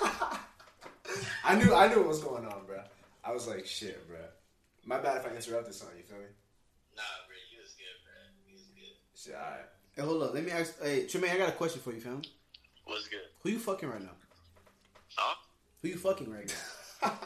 I 1.44 1.56
knew 1.56 1.74
I 1.74 1.88
knew 1.88 1.98
what 1.98 2.08
was 2.08 2.24
going 2.24 2.46
on, 2.46 2.64
bro. 2.64 2.80
I 3.22 3.32
was 3.32 3.46
like, 3.46 3.66
shit, 3.66 4.08
bro. 4.08 4.18
My 4.86 4.98
bad 4.98 5.18
if 5.18 5.26
I 5.30 5.34
interrupted 5.36 5.74
something. 5.74 5.98
You 5.98 6.04
feel 6.04 6.18
me? 6.18 6.32
Nah, 6.96 7.02
bro. 7.26 7.36
You 7.48 7.64
was 7.64 7.72
good, 7.78 7.96
bro. 8.04 8.12
You 8.44 8.60
was 9.20 9.26
good. 9.26 9.32
Shit, 9.32 9.40
alright. 9.40 9.66
Hey, 9.96 10.02
hold 10.02 10.22
up. 10.22 10.34
Let 10.34 10.44
me 10.44 10.50
ask. 10.50 10.80
Hey, 10.82 11.06
Tremaine, 11.06 11.30
I 11.32 11.38
got 11.38 11.48
a 11.48 11.52
question 11.52 11.80
for 11.80 11.92
you, 11.92 12.00
fam. 12.00 12.22
What's 12.84 13.08
good? 13.08 13.20
Who 13.42 13.50
you 13.50 13.58
fucking 13.58 13.88
right 13.88 14.00
now? 14.02 14.10
Huh? 15.16 15.34
Who 15.82 15.88
you 15.88 15.96
fucking 15.96 16.30
right 16.30 16.54
now? 17.02 17.12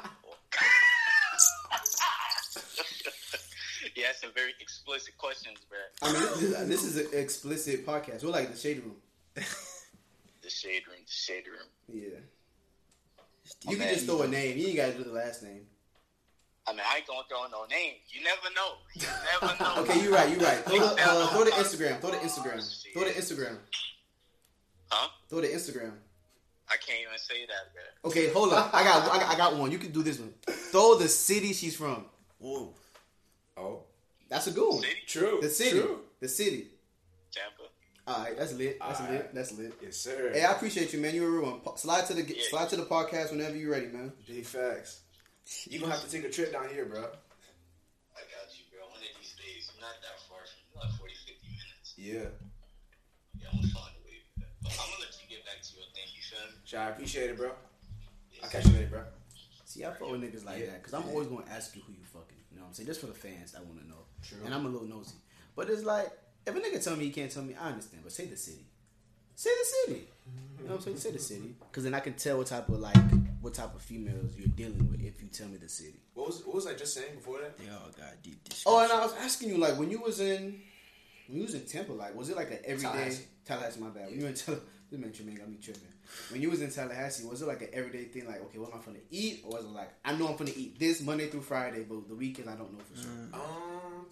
yeah, 3.97 4.07
some 4.21 4.31
very 4.35 4.53
explicit 4.61 5.17
questions, 5.19 5.59
bro. 5.69 5.79
I 6.03 6.13
mean, 6.13 6.21
this 6.23 6.43
is, 6.43 6.69
this 6.69 6.85
is 6.85 6.97
an 6.97 7.19
explicit 7.19 7.87
podcast. 7.87 8.25
We're 8.25 8.31
like 8.31 8.51
the 8.53 8.59
shade 8.59 8.83
room. 8.83 8.97
The 10.43 10.51
shade 10.51 10.83
room, 10.87 10.99
the 11.07 11.11
shade 11.11 11.45
room. 11.47 11.67
Yeah. 11.89 12.19
It's 13.47 13.57
You 13.67 13.79
can 13.79 13.87
deep. 13.87 13.95
just 13.95 14.05
throw 14.05 14.21
a 14.21 14.29
name. 14.29 14.59
You 14.59 14.67
ain't 14.67 14.77
got 14.77 14.93
to 14.93 14.99
do 14.99 15.05
the 15.05 15.13
last 15.13 15.43
name. 15.43 15.63
I 16.67 16.73
mean, 16.73 16.81
I 16.91 16.97
ain't 16.97 17.07
gonna 17.07 17.21
throw 17.29 17.47
no 17.51 17.67
name. 17.67 17.95
You 18.09 18.23
never 18.25 18.49
know. 18.55 18.73
You 18.95 19.07
never 19.43 19.55
know. 19.63 19.83
Okay, 19.83 20.03
you're 20.03 20.13
right. 20.13 20.31
You're 20.31 20.41
right. 20.41 20.59
Throw 20.65 20.79
the 20.79 20.87
uh, 20.99 21.27
throw 21.29 21.45
the 21.45 21.51
Instagram. 21.51 22.01
Throw 22.01 22.11
the 22.11 22.17
Instagram. 22.19 22.93
Throw 22.95 23.05
the 23.05 23.11
Instagram. 23.11 23.57
Huh? 24.91 25.09
Throw 25.29 25.41
the 25.41 25.49
Instagram. 25.49 25.93
I 26.69 26.77
can't 26.77 27.01
even 27.03 27.19
say 27.19 27.45
that, 27.47 27.73
bro. 27.75 28.11
Okay, 28.11 28.31
hold 28.33 28.53
up. 28.55 28.71
I 28.73 28.83
got 28.83 29.03
I 29.13 29.19
got, 29.19 29.35
I 29.35 29.37
got 29.37 29.57
one. 29.57 29.71
You 29.71 29.79
can 29.79 29.93
do 29.93 30.03
this 30.03 30.19
one. 30.19 30.33
Throw 30.47 30.97
the 30.97 31.09
city 31.09 31.53
she's 31.53 31.77
from. 31.77 32.07
Whoa. 32.39 32.73
Oh, 33.57 33.83
That's 34.29 34.47
a 34.47 34.51
good 34.51 34.69
one. 34.69 34.81
City? 34.83 34.95
true. 35.07 35.39
The 35.43 35.49
city. 35.51 35.81
True. 35.81 36.01
The 36.21 36.29
city. 36.29 36.67
Tampa. 37.31 37.63
All 38.07 38.25
right, 38.25 38.37
that's 38.37 38.53
lit. 38.55 38.79
That's 38.81 39.01
All 39.01 39.07
lit. 39.09 39.21
right. 39.21 39.35
That's 39.35 39.53
lit. 39.59 39.73
Yes, 39.83 39.97
sir. 39.97 40.31
Hey, 40.33 40.43
I 40.45 40.53
appreciate 40.53 40.93
you, 40.93 41.01
man. 41.01 41.15
You're 41.15 41.29
a 41.29 41.31
real 41.41 41.59
one. 41.63 41.77
Slide 41.77 42.05
to 42.07 42.15
the 42.15 42.23
Yeah. 42.23 42.43
slide 42.51 42.69
to 42.71 42.77
the 42.77 42.83
podcast 42.85 43.31
whenever 43.31 43.57
you're 43.57 43.71
ready, 43.71 43.87
man. 43.87 44.13
Big 44.27 44.45
facts. 44.45 45.01
You 45.69 45.79
gonna 45.81 45.93
have 45.93 46.05
to 46.05 46.11
take 46.11 46.25
a 46.25 46.31
trip 46.31 46.53
down 46.53 46.69
here, 46.69 46.85
bro. 46.87 47.01
I 47.05 48.23
got 48.31 48.49
you, 48.57 48.65
bro. 48.73 48.85
One 48.89 48.97
of 48.97 49.05
these 49.21 49.35
days. 49.37 49.71
I'm 49.75 49.81
not 49.81 49.97
that 50.01 50.17
far 50.29 50.41
from 50.45 50.61
you. 50.65 50.81
Like 50.81 50.93
40, 50.99 51.15
50 51.15 51.47
minutes. 51.49 51.89
Yeah. 51.97 52.29
Yeah, 53.37 53.49
I'm 53.53 53.61
gonna 53.61 53.73
find 53.75 53.93
a 53.93 54.03
way. 54.09 54.25
Bro. 54.41 54.47
But 54.63 54.73
I'm 54.73 54.89
gonna 54.89 55.05
let 55.05 55.13
you 55.21 55.27
get 55.29 55.45
back 55.45 55.61
to 55.61 55.71
your 55.77 55.89
thing. 55.93 56.09
You 56.17 56.23
feel 56.25 56.45
me? 56.49 56.57
Shy, 56.65 56.81
I 56.81 56.89
appreciate 56.91 57.31
it, 57.31 57.37
bro. 57.37 57.53
I'll 58.43 58.51
catch 58.51 58.65
you 58.67 58.73
later, 58.73 58.89
bro. 58.89 59.03
See, 59.65 59.85
I 59.85 59.91
fuck 59.93 60.11
with 60.11 60.21
niggas 60.23 60.45
like 60.45 60.61
Yeah. 60.61 60.67
that 60.77 60.83
because 60.83 60.95
I'm 60.95 61.09
always 61.09 61.29
gonna 61.29 61.49
ask 61.51 61.75
you 61.77 61.83
who 61.83 61.93
you 61.93 62.05
fucking. 62.09 62.41
You 62.51 62.57
know 62.57 62.63
what 62.65 62.69
I'm 62.69 62.75
saying? 62.75 62.87
Just 62.87 63.01
for 63.01 63.07
the 63.09 63.15
fans 63.19 63.53
that 63.53 63.65
want 63.65 63.81
to 63.81 63.87
know. 63.89 64.05
True. 64.23 64.39
And 64.45 64.55
I'm 64.55 64.65
a 64.65 64.69
little 64.69 64.87
nosy, 64.87 65.17
but 65.57 65.69
it's 65.69 65.83
like 65.85 66.09
if 66.47 66.55
a 66.55 66.61
nigga 66.61 66.83
tell 66.83 66.97
me 66.97 67.05
he 67.07 67.11
can't 67.11 67.31
tell 67.31 67.43
me, 67.43 67.55
I 67.59 67.69
understand. 67.71 68.03
But 68.03 68.13
say 68.13 68.27
the 68.27 68.37
city. 68.37 68.65
Say 69.35 69.51
the 69.51 69.67
city. 69.93 70.09
You 70.61 70.65
know 70.65 70.71
what 70.73 70.77
I'm 70.79 70.85
saying? 70.85 70.97
Say 70.99 71.11
the 71.11 71.19
city, 71.19 71.57
because 71.69 71.85
then 71.85 71.93
I 71.95 72.01
can 72.01 72.15
tell 72.15 72.39
what 72.39 72.47
type 72.47 72.69
of 72.69 72.79
like 72.81 72.97
what 73.45 73.53
type 73.53 73.75
of 73.75 73.83
females 73.83 74.35
you're 74.39 74.49
dealing 74.49 74.91
with 74.91 75.03
if 75.03 75.21
you 75.21 75.29
tell 75.29 75.47
me 75.49 75.59
the 75.59 75.69
city. 75.69 76.01
What 76.15 76.29
was 76.29 76.43
what 76.47 76.55
was 76.55 76.67
I 76.67 76.73
just 76.75 76.95
saying 76.95 77.15
before 77.17 77.41
that? 77.43 77.59
They 77.59 77.69
all 77.69 77.91
got 77.97 78.23
deep 78.23 78.39
Oh, 78.65 78.83
and. 78.83 78.91
I 78.91 79.01
was 79.05 79.15
asking 79.21 79.51
you 79.51 79.59
like 79.59 79.79
when 79.79 79.91
you 79.91 80.01
was 80.01 80.19
in 80.19 80.63
when 81.29 81.37
you 81.39 81.43
was 81.43 81.55
in 81.55 81.67
Temple, 81.67 81.97
like 81.97 82.15
was 82.17 82.31
it 82.31 82.37
like 82.37 82.51
an 82.51 82.59
everyday 82.65 82.91
Tallahassee. 82.93 83.25
Tallahassee? 83.45 83.81
My 83.81 83.89
bad. 83.91 84.07
When 84.07 84.17
you 84.17 84.23
were 84.23 84.29
in 84.31 84.35
Tallahassee, 84.35 84.67
this 84.91 84.99
man 84.99 85.13
Tremaine 85.13 85.37
got 85.37 85.49
me 85.51 85.59
tripping. 85.63 85.83
When 86.31 86.41
you 86.41 86.51
was 86.51 86.63
in 86.63 86.71
Tallahassee, 86.71 87.27
was 87.27 87.43
it 87.43 87.49
like 87.49 87.61
an 87.61 87.69
everyday 87.75 88.05
thing? 88.05 88.27
Like, 88.27 88.43
okay, 88.45 88.59
what 88.59 88.73
am 88.73 88.81
I 88.81 88.85
gonna 88.85 88.99
eat, 89.11 89.43
or 89.45 89.57
was 89.57 89.65
it 89.65 89.69
like 89.71 89.93
I 90.05 90.15
know 90.15 90.29
I'm 90.29 90.37
gonna 90.37 90.53
eat 90.57 90.79
this 90.79 91.03
Monday 91.03 91.29
through 91.29 91.43
Friday, 91.43 91.85
but 91.87 92.09
the 92.09 92.15
weekend 92.15 92.49
I 92.49 92.55
don't 92.57 92.73
know 92.73 92.79
for 92.91 93.01
sure. 93.01 93.11
Um. 93.35 94.07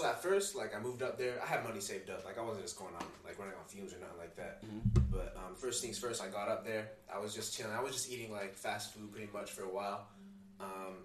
So 0.00 0.06
at 0.06 0.22
first, 0.22 0.56
like 0.56 0.74
I 0.74 0.80
moved 0.80 1.02
up 1.02 1.18
there, 1.18 1.38
I 1.44 1.46
had 1.46 1.62
money 1.62 1.78
saved 1.78 2.08
up. 2.08 2.24
Like 2.24 2.38
I 2.38 2.40
wasn't 2.40 2.64
just 2.64 2.78
going 2.78 2.94
on 2.94 3.04
like 3.22 3.38
running 3.38 3.52
on 3.52 3.66
fumes 3.68 3.92
or 3.92 3.98
nothing 3.98 4.16
like 4.16 4.34
that. 4.36 4.62
But 5.12 5.36
um, 5.36 5.54
first 5.54 5.82
things 5.82 5.98
first, 5.98 6.22
I 6.22 6.28
got 6.28 6.48
up 6.48 6.64
there. 6.64 6.88
I 7.14 7.18
was 7.18 7.34
just 7.34 7.54
chilling. 7.54 7.74
I 7.74 7.82
was 7.82 7.92
just 7.92 8.10
eating 8.10 8.32
like 8.32 8.54
fast 8.54 8.94
food 8.94 9.12
pretty 9.12 9.28
much 9.30 9.50
for 9.50 9.64
a 9.64 9.68
while. 9.68 10.06
Um, 10.58 11.04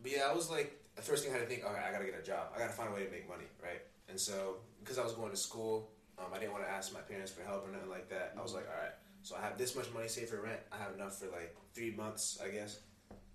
but 0.00 0.12
yeah, 0.12 0.28
I 0.30 0.32
was 0.32 0.48
like 0.48 0.78
the 0.94 1.02
first 1.02 1.24
thing 1.24 1.34
I 1.34 1.38
had 1.38 1.48
to 1.48 1.52
think. 1.52 1.64
Okay, 1.64 1.74
I 1.76 1.90
gotta 1.90 2.04
get 2.04 2.14
a 2.14 2.22
job. 2.22 2.52
I 2.54 2.58
gotta 2.60 2.72
find 2.72 2.88
a 2.88 2.94
way 2.94 3.04
to 3.04 3.10
make 3.10 3.28
money, 3.28 3.46
right? 3.60 3.82
And 4.08 4.20
so 4.20 4.58
because 4.78 4.98
I 4.98 5.02
was 5.02 5.14
going 5.14 5.32
to 5.32 5.36
school, 5.36 5.90
um, 6.18 6.26
I 6.32 6.38
didn't 6.38 6.52
want 6.52 6.62
to 6.62 6.70
ask 6.70 6.94
my 6.94 7.00
parents 7.00 7.32
for 7.32 7.42
help 7.42 7.66
or 7.66 7.72
nothing 7.72 7.90
like 7.90 8.08
that. 8.10 8.34
I 8.38 8.42
was 8.42 8.54
like, 8.54 8.68
all 8.70 8.80
right. 8.80 8.94
So 9.22 9.34
I 9.34 9.40
have 9.40 9.58
this 9.58 9.74
much 9.74 9.92
money 9.92 10.06
saved 10.06 10.30
for 10.30 10.40
rent. 10.40 10.60
I 10.70 10.76
have 10.76 10.94
enough 10.94 11.18
for 11.18 11.26
like 11.26 11.56
three 11.74 11.90
months, 11.90 12.38
I 12.40 12.48
guess. 12.50 12.78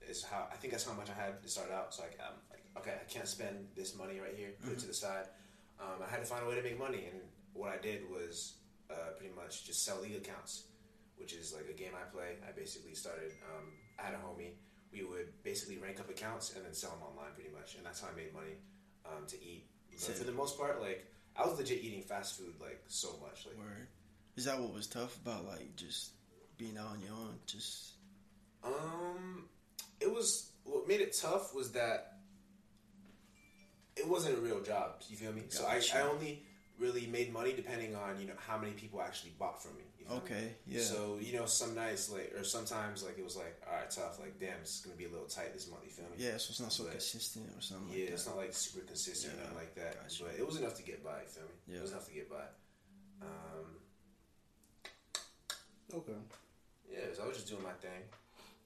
is 0.08 0.24
how 0.24 0.48
I 0.50 0.56
think 0.56 0.72
that's 0.72 0.86
how 0.86 0.94
much 0.94 1.10
I 1.10 1.22
had 1.22 1.44
to 1.44 1.50
start 1.50 1.70
out. 1.70 1.94
So 1.94 2.04
like, 2.04 2.18
like, 2.50 2.51
okay, 2.78 2.94
I 3.00 3.12
can't 3.12 3.28
spend 3.28 3.68
this 3.76 3.96
money 3.96 4.20
right 4.20 4.36
here. 4.36 4.50
Put 4.64 4.74
it 4.74 4.80
to 4.80 4.88
the 4.88 4.94
side. 4.94 5.26
Um, 5.80 6.02
I 6.06 6.10
had 6.10 6.20
to 6.20 6.26
find 6.26 6.46
a 6.46 6.50
way 6.50 6.56
to 6.56 6.64
make 6.64 6.78
money, 6.78 7.08
and 7.12 7.22
what 7.54 7.70
I 7.70 7.78
did 7.78 8.10
was 8.10 8.54
uh, 8.90 9.12
pretty 9.18 9.34
much 9.36 9.66
just 9.66 9.84
sell 9.84 10.00
league 10.02 10.16
accounts, 10.16 10.66
which 11.18 11.34
is 11.34 11.54
like 11.54 11.68
a 11.70 11.74
game 11.74 11.92
I 11.96 12.10
play. 12.14 12.38
I 12.48 12.52
basically 12.52 12.94
started. 12.94 13.32
Um, 13.50 13.74
I 14.00 14.04
had 14.04 14.14
a 14.14 14.18
homie. 14.18 14.54
We 14.92 15.04
would 15.04 15.42
basically 15.44 15.78
rank 15.78 16.00
up 16.00 16.10
accounts 16.10 16.54
and 16.56 16.66
then 16.66 16.74
sell 16.74 16.92
them 16.92 17.02
online, 17.04 17.34
pretty 17.34 17.50
much, 17.52 17.76
and 17.76 17.86
that's 17.86 18.02
how 18.02 18.10
I 18.12 18.16
made 18.16 18.34
money 18.34 18.60
um, 19.06 19.26
to 19.28 19.36
eat. 19.42 19.66
But 19.92 20.16
for 20.18 20.24
the 20.24 20.32
most 20.32 20.58
part, 20.58 20.82
like 20.82 21.06
I 21.36 21.46
was 21.48 21.58
legit 21.58 21.84
eating 21.84 22.02
fast 22.02 22.38
food 22.38 22.54
like 22.60 22.82
so 22.88 23.10
much. 23.22 23.46
Like 23.46 23.58
Word. 23.58 23.88
Is 24.36 24.46
that 24.46 24.60
what 24.60 24.74
was 24.74 24.88
tough 24.88 25.16
about 25.18 25.46
like 25.46 25.76
just 25.76 26.12
being 26.58 26.78
out 26.78 26.88
on 26.88 27.02
your 27.02 27.14
own? 27.14 27.36
Just 27.46 27.94
Um, 28.64 29.46
it 30.00 30.12
was 30.12 30.52
what 30.64 30.88
made 30.88 31.02
it 31.02 31.16
tough 31.20 31.54
was 31.54 31.72
that 31.74 32.11
it 33.98 34.08
wasn't 34.08 34.38
a 34.38 34.42
real 34.42 34.62
job. 34.62 35.02
You 35.10 35.18
feel 35.18 35.32
me? 35.34 35.44
So 35.50 35.66
I, 35.66 35.82
I 35.96 36.02
only 36.02 36.44
really 36.80 37.06
made 37.08 37.32
money 37.32 37.54
depending 37.54 37.96
on 37.96 38.20
you 38.20 38.26
know 38.28 38.34
how 38.48 38.58
many 38.58 38.72
people 38.72 39.02
actually 39.02 39.32
bought 39.38 39.62
from 39.62 39.76
me. 39.76 39.84
you 40.00 40.06
feel 40.06 40.16
me? 40.16 40.22
okay, 40.24 40.56
yeah. 40.66 40.82
So 40.82 41.18
you 41.22 41.34
know, 41.38 41.46
some 41.46 41.76
nights 41.76 42.10
like 42.10 42.34
or 42.38 42.44
sometimes 42.44 43.04
like 43.04 43.18
it 43.20 43.24
was 43.24 43.36
like 43.36 43.62
all 43.70 43.78
right, 43.78 43.90
tough. 43.92 44.20
Like 44.20 44.40
damn, 44.40 44.60
it's 44.62 44.82
gonna 44.82 44.96
be 44.96 45.06
a 45.06 45.10
little 45.10 45.28
tight 45.28 45.54
this 45.54 45.70
month. 45.70 45.84
You 45.86 45.92
feel 45.92 46.06
me? 46.06 46.16
yeah, 46.18 46.38
so 46.38 46.50
it's 46.52 46.60
not 46.60 46.72
so 46.74 46.84
But- 46.84 46.94
consistent 46.94 47.46
or 47.58 47.62
something 47.62 47.90
Yeah, 47.94 48.06
like 48.06 48.14
it's 48.14 48.28
not 48.28 48.38
like 48.38 48.54
super 48.54 48.86
consistent 48.86 49.34
or 49.34 49.38
Yeah, 49.38 49.44
nothing 49.44 49.58
like 49.58 49.76
that. 49.76 50.02
gotcha. 50.02 50.24
But 50.24 50.34
it 50.40 50.46
was 50.48 50.58
enough 50.58 50.76
to 50.76 50.84
get 50.84 51.04
by. 51.04 51.22
You 51.22 51.28
feel 51.30 51.44
me? 51.44 51.50
Yeah. 51.68 51.78
It 51.78 51.82
was 51.84 51.92
enough 51.92 52.08
to 52.08 52.14
get 52.14 52.30
by. 52.30 52.46
Um, 53.22 53.68
Okay. 55.94 56.14
yeah, 56.90 57.00
so 57.14 57.24
I 57.24 57.28
was 57.28 57.36
just 57.38 57.50
doing 57.50 57.64
my 57.64 57.74
thing. 57.74 58.02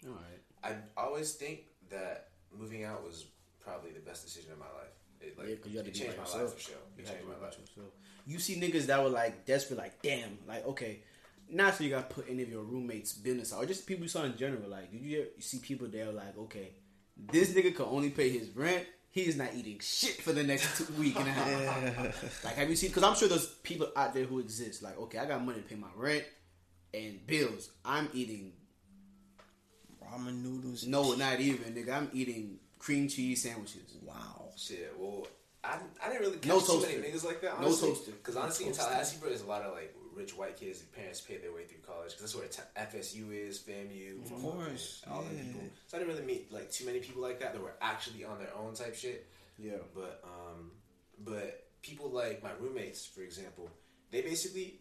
All 0.08 0.14
right. 0.14 0.42
I 0.64 0.76
always 1.02 1.34
think 1.34 1.62
that 1.90 2.30
moving 2.56 2.84
out 2.84 3.04
was 3.04 3.26
probably 3.60 3.92
the 3.92 4.00
best 4.00 4.24
decision 4.24 4.52
of 4.52 4.60
my 4.60 4.66
life. 4.78 4.94
It, 5.26 5.38
like, 5.38 5.48
Yeah, 5.50 5.56
'cause 5.56 5.72
you 5.72 5.78
had 5.78 5.86
to 5.86 5.92
it 5.92 5.94
be 5.94 6.00
changed 6.00 6.18
by 6.18 6.24
my 6.24 6.28
yourself. 6.30 6.44
life 6.44 6.54
for 6.54 6.60
sure. 6.60 6.76
You 6.76 7.04
It 7.04 7.08
had 7.08 7.08
changed 7.08 7.22
to 7.22 7.28
my 7.28 7.34
worry 7.36 7.44
life. 7.46 7.60
yourself. 7.60 7.94
You 8.28 8.40
see 8.40 8.56
niggas 8.60 8.86
that 8.88 9.04
were 9.04 9.10
like 9.10 9.46
desperate, 9.46 9.78
like 9.78 10.02
damn, 10.02 10.38
like 10.48 10.66
okay. 10.66 11.02
Not 11.48 11.76
so 11.76 11.84
you 11.84 11.92
got 11.92 12.10
to 12.10 12.16
put 12.16 12.26
any 12.28 12.42
of 12.42 12.50
your 12.50 12.64
roommates' 12.64 13.14
business 13.14 13.54
out, 13.54 13.62
or 13.64 13.68
just 13.68 13.86
people 13.86 14.02
you 14.04 14.10
saw 14.10 14.24
in 14.24 14.36
general. 14.36 14.68
Like, 14.68 14.92
did 14.92 15.02
you, 15.02 15.20
ever, 15.20 15.30
you 15.36 15.42
see 15.44 15.60
people 15.60 15.88
that 15.88 16.08
were 16.08 16.12
like, 16.14 16.36
okay, 16.36 16.72
this 17.32 17.52
nigga 17.54 17.76
can 17.76 17.86
only 17.86 18.10
pay 18.10 18.30
his 18.32 18.50
rent. 18.56 18.84
He 19.12 19.22
is 19.28 19.38
not 19.38 19.54
eating 19.54 19.80
shit 19.80 20.22
for 20.24 20.34
the 20.34 20.44
next 20.44 20.76
two 20.78 20.92
week 21.00 21.16
and 21.20 21.28
a 21.28 21.32
half. 21.32 22.44
Like, 22.44 22.56
have 22.56 22.68
you 22.70 22.76
seen? 22.76 22.90
Because 22.90 23.04
I'm 23.04 23.16
sure 23.16 23.28
there's 23.28 23.46
people 23.48 23.90
out 23.96 24.16
there 24.16 24.26
who 24.26 24.40
exist. 24.40 24.82
Like, 24.82 24.98
okay, 25.02 25.20
I 25.20 25.26
got 25.26 25.46
money 25.46 25.60
to 25.62 25.64
pay 25.68 25.76
my 25.76 25.88
rent 25.96 26.26
and 26.96 27.26
bills. 27.28 27.70
I'm 27.86 28.10
eating 28.14 28.54
Ramen 30.04 30.42
noodles. 30.44 30.86
no, 30.88 31.14
not 31.14 31.40
even 31.40 31.74
nigga. 31.74 31.92
I'm 31.94 32.10
eating 32.14 32.58
cream 32.80 33.08
cheese 33.08 33.44
sandwiches. 33.44 33.96
Wow. 34.02 34.45
Shit, 34.56 34.94
well, 34.98 35.28
I, 35.64 35.78
I 36.04 36.10
didn't 36.10 36.22
really 36.22 36.38
catch 36.38 36.50
No 36.50 36.60
too 36.60 36.82
many 36.82 36.96
niggas 36.96 37.26
like 37.26 37.42
that. 37.42 37.60
No 37.60 37.68
Honestly. 37.68 37.90
toaster. 37.90 38.12
Because 38.12 38.36
No 38.36 38.42
honestly, 38.42 38.68
in. 38.68 38.74
Tallahassee, 38.74 39.18
bro, 39.20 39.30
there's 39.30 39.42
a 39.42 39.48
lot 39.48 39.62
of 39.64 39.74
like 39.74 39.96
rich 40.14 40.36
white 40.38 40.58
kids. 40.58 40.82
Parents 40.82 41.22
paid 41.22 41.44
their 41.44 41.52
way 41.54 41.66
through 41.66 41.80
college 41.86 42.12
because 42.16 42.34
that's 42.34 42.36
where 42.36 42.48
ta- 42.48 42.82
FSU 42.82 43.32
is, 43.32 43.60
FAMU, 43.60 44.24
Of 44.24 44.42
course, 44.42 45.04
all 45.12 45.24
yeah. 45.24 45.42
people. 45.44 45.62
So 45.88 45.98
I 45.98 46.00
didn't 46.00 46.14
really 46.14 46.26
meet 46.26 46.52
like 46.52 46.72
too 46.72 46.86
many 46.86 47.00
people 47.00 47.22
like 47.22 47.40
that 47.40 47.54
that 47.54 47.62
were 47.62 47.74
actually 47.82 48.24
on 48.26 48.38
their 48.40 48.54
own 48.58 48.74
type 48.76 48.96
shit. 48.96 49.28
Yeah. 49.58 49.74
But 49.94 50.24
um, 50.24 50.72
but 51.24 51.68
people 51.82 52.10
like 52.10 52.44
my 52.44 52.52
roommates, 52.60 53.06
for 53.06 53.22
example, 53.22 53.70
they 54.12 54.22
basically 54.22 54.80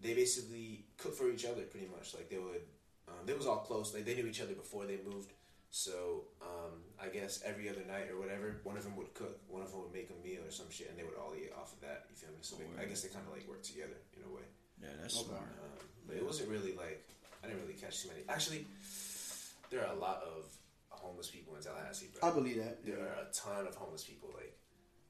they 0.00 0.14
basically 0.14 0.84
cook 0.98 1.14
for 1.14 1.30
each 1.30 1.44
other 1.46 1.62
pretty 1.62 1.86
much. 1.86 2.12
Like 2.14 2.28
they 2.28 2.38
would, 2.38 2.60
um, 3.08 3.24
they 3.24 3.32
was 3.34 3.46
all 3.46 3.58
close. 3.58 3.94
Like 3.94 4.04
they 4.04 4.14
knew 4.14 4.26
each 4.26 4.40
other 4.42 4.54
before 4.54 4.84
they 4.86 4.98
moved. 5.04 5.32
So 5.74 6.30
um, 6.38 6.86
I 7.02 7.10
guess 7.10 7.42
every 7.42 7.68
other 7.68 7.82
night 7.82 8.06
or 8.06 8.14
whatever, 8.14 8.62
one 8.62 8.78
of 8.78 8.84
them 8.86 8.94
would 8.94 9.12
cook, 9.12 9.42
one 9.50 9.58
of 9.60 9.72
them 9.74 9.82
would 9.82 9.90
make 9.92 10.06
a 10.06 10.18
meal 10.22 10.46
or 10.46 10.52
some 10.54 10.70
shit, 10.70 10.86
and 10.88 10.94
they 10.96 11.02
would 11.02 11.18
all 11.18 11.34
eat 11.34 11.50
off 11.50 11.74
of 11.74 11.80
that. 11.82 12.06
You 12.06 12.14
feel 12.14 12.30
me? 12.30 12.38
So 12.46 12.54
they, 12.54 12.70
I 12.78 12.86
guess 12.86 13.02
they 13.02 13.10
kind 13.10 13.26
of 13.26 13.34
like 13.34 13.42
work 13.50 13.66
together 13.66 13.98
in 14.14 14.22
a 14.22 14.30
way. 14.30 14.46
Yeah, 14.78 14.94
that's 15.02 15.18
Okay. 15.18 15.34
smart. 15.34 15.42
Um, 15.42 15.82
but 16.06 16.14
it 16.14 16.24
wasn't 16.24 16.48
really 16.54 16.78
like 16.78 17.02
I 17.42 17.50
didn't 17.50 17.66
really 17.66 17.74
catch 17.74 18.06
too 18.06 18.08
many. 18.14 18.22
Actually, 18.30 18.70
there 19.68 19.82
are 19.82 19.90
a 19.90 19.98
lot 19.98 20.22
of 20.22 20.46
homeless 20.94 21.26
people 21.26 21.58
in 21.58 21.62
Tallahassee, 21.66 22.06
bro. 22.14 22.22
I 22.22 22.30
believe 22.30 22.62
that. 22.62 22.86
There 22.86 23.02
are 23.02 23.26
a 23.26 23.34
ton 23.34 23.66
of 23.66 23.74
homeless 23.74 24.04
people. 24.06 24.30
Like, 24.30 24.54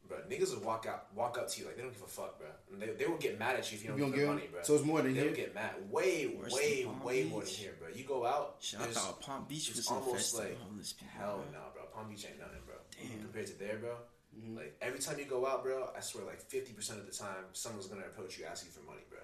bro, 0.08 0.18
niggas 0.30 0.54
would 0.54 0.64
walk 0.64 0.86
out, 0.88 1.06
walk 1.14 1.38
up 1.38 1.48
to 1.48 1.60
you 1.60 1.66
like 1.66 1.76
they 1.76 1.82
don't 1.82 1.92
give 1.92 2.02
a 2.02 2.06
fuck, 2.06 2.38
bro. 2.38 2.48
And 2.72 2.82
they, 2.82 2.92
they 2.94 3.06
will 3.06 3.16
get 3.18 3.38
mad 3.38 3.56
at 3.56 3.70
you 3.70 3.76
if 3.76 3.82
you 3.84 3.90
don't 3.90 3.98
You 3.98 4.04
give 4.06 4.16
them 4.16 4.28
money, 4.34 4.48
bro. 4.50 4.62
So 4.62 4.74
it's 4.74 4.84
more 4.84 5.02
than 5.02 5.14
they 5.14 5.20
here. 5.20 5.28
will 5.30 5.36
get 5.36 5.54
mad. 5.54 5.72
Way, 5.90 6.34
Worse 6.38 6.52
way, 6.52 6.82
than 6.84 6.92
Palm 6.92 7.04
way 7.04 7.24
more 7.24 7.40
than 7.40 7.50
here, 7.50 7.74
bro. 7.78 7.88
You 7.94 8.04
go 8.04 8.24
out. 8.26 8.56
Shit, 8.60 8.80
I 8.80 8.82
there's- 8.84 8.96
thought 8.98 9.20
Palm 9.20 9.44
Beach 9.48 9.68
it's 9.68 9.76
was 9.78 9.88
almost 9.88 10.08
infested 10.10 10.40
like 10.40 10.60
homeless 10.60 10.92
people. 10.92 11.14
hell 11.18 11.36
bro. 11.50 11.58
no, 11.60 11.64
bro. 11.74 11.82
Palm 11.94 12.08
Beach 12.10 12.26
ain't 12.28 12.38
nothing, 12.38 12.60
bro. 12.66 12.74
Damn. 12.92 13.20
Compared 13.22 13.46
to 13.48 13.58
there, 13.58 13.76
bro. 13.78 13.94
Mm-hmm. 14.36 14.56
Like 14.56 14.76
every 14.82 14.98
time 14.98 15.18
you 15.18 15.26
go 15.26 15.46
out, 15.46 15.62
bro, 15.62 15.90
I 15.96 16.00
swear, 16.00 16.24
like 16.24 16.40
fifty 16.40 16.72
percent 16.72 16.98
of 16.98 17.06
the 17.06 17.12
time, 17.12 17.44
someone's 17.52 17.86
gonna 17.86 18.02
approach 18.06 18.36
you 18.38 18.44
asking 18.46 18.72
for 18.72 18.80
money, 18.82 19.02
bro. 19.08 19.20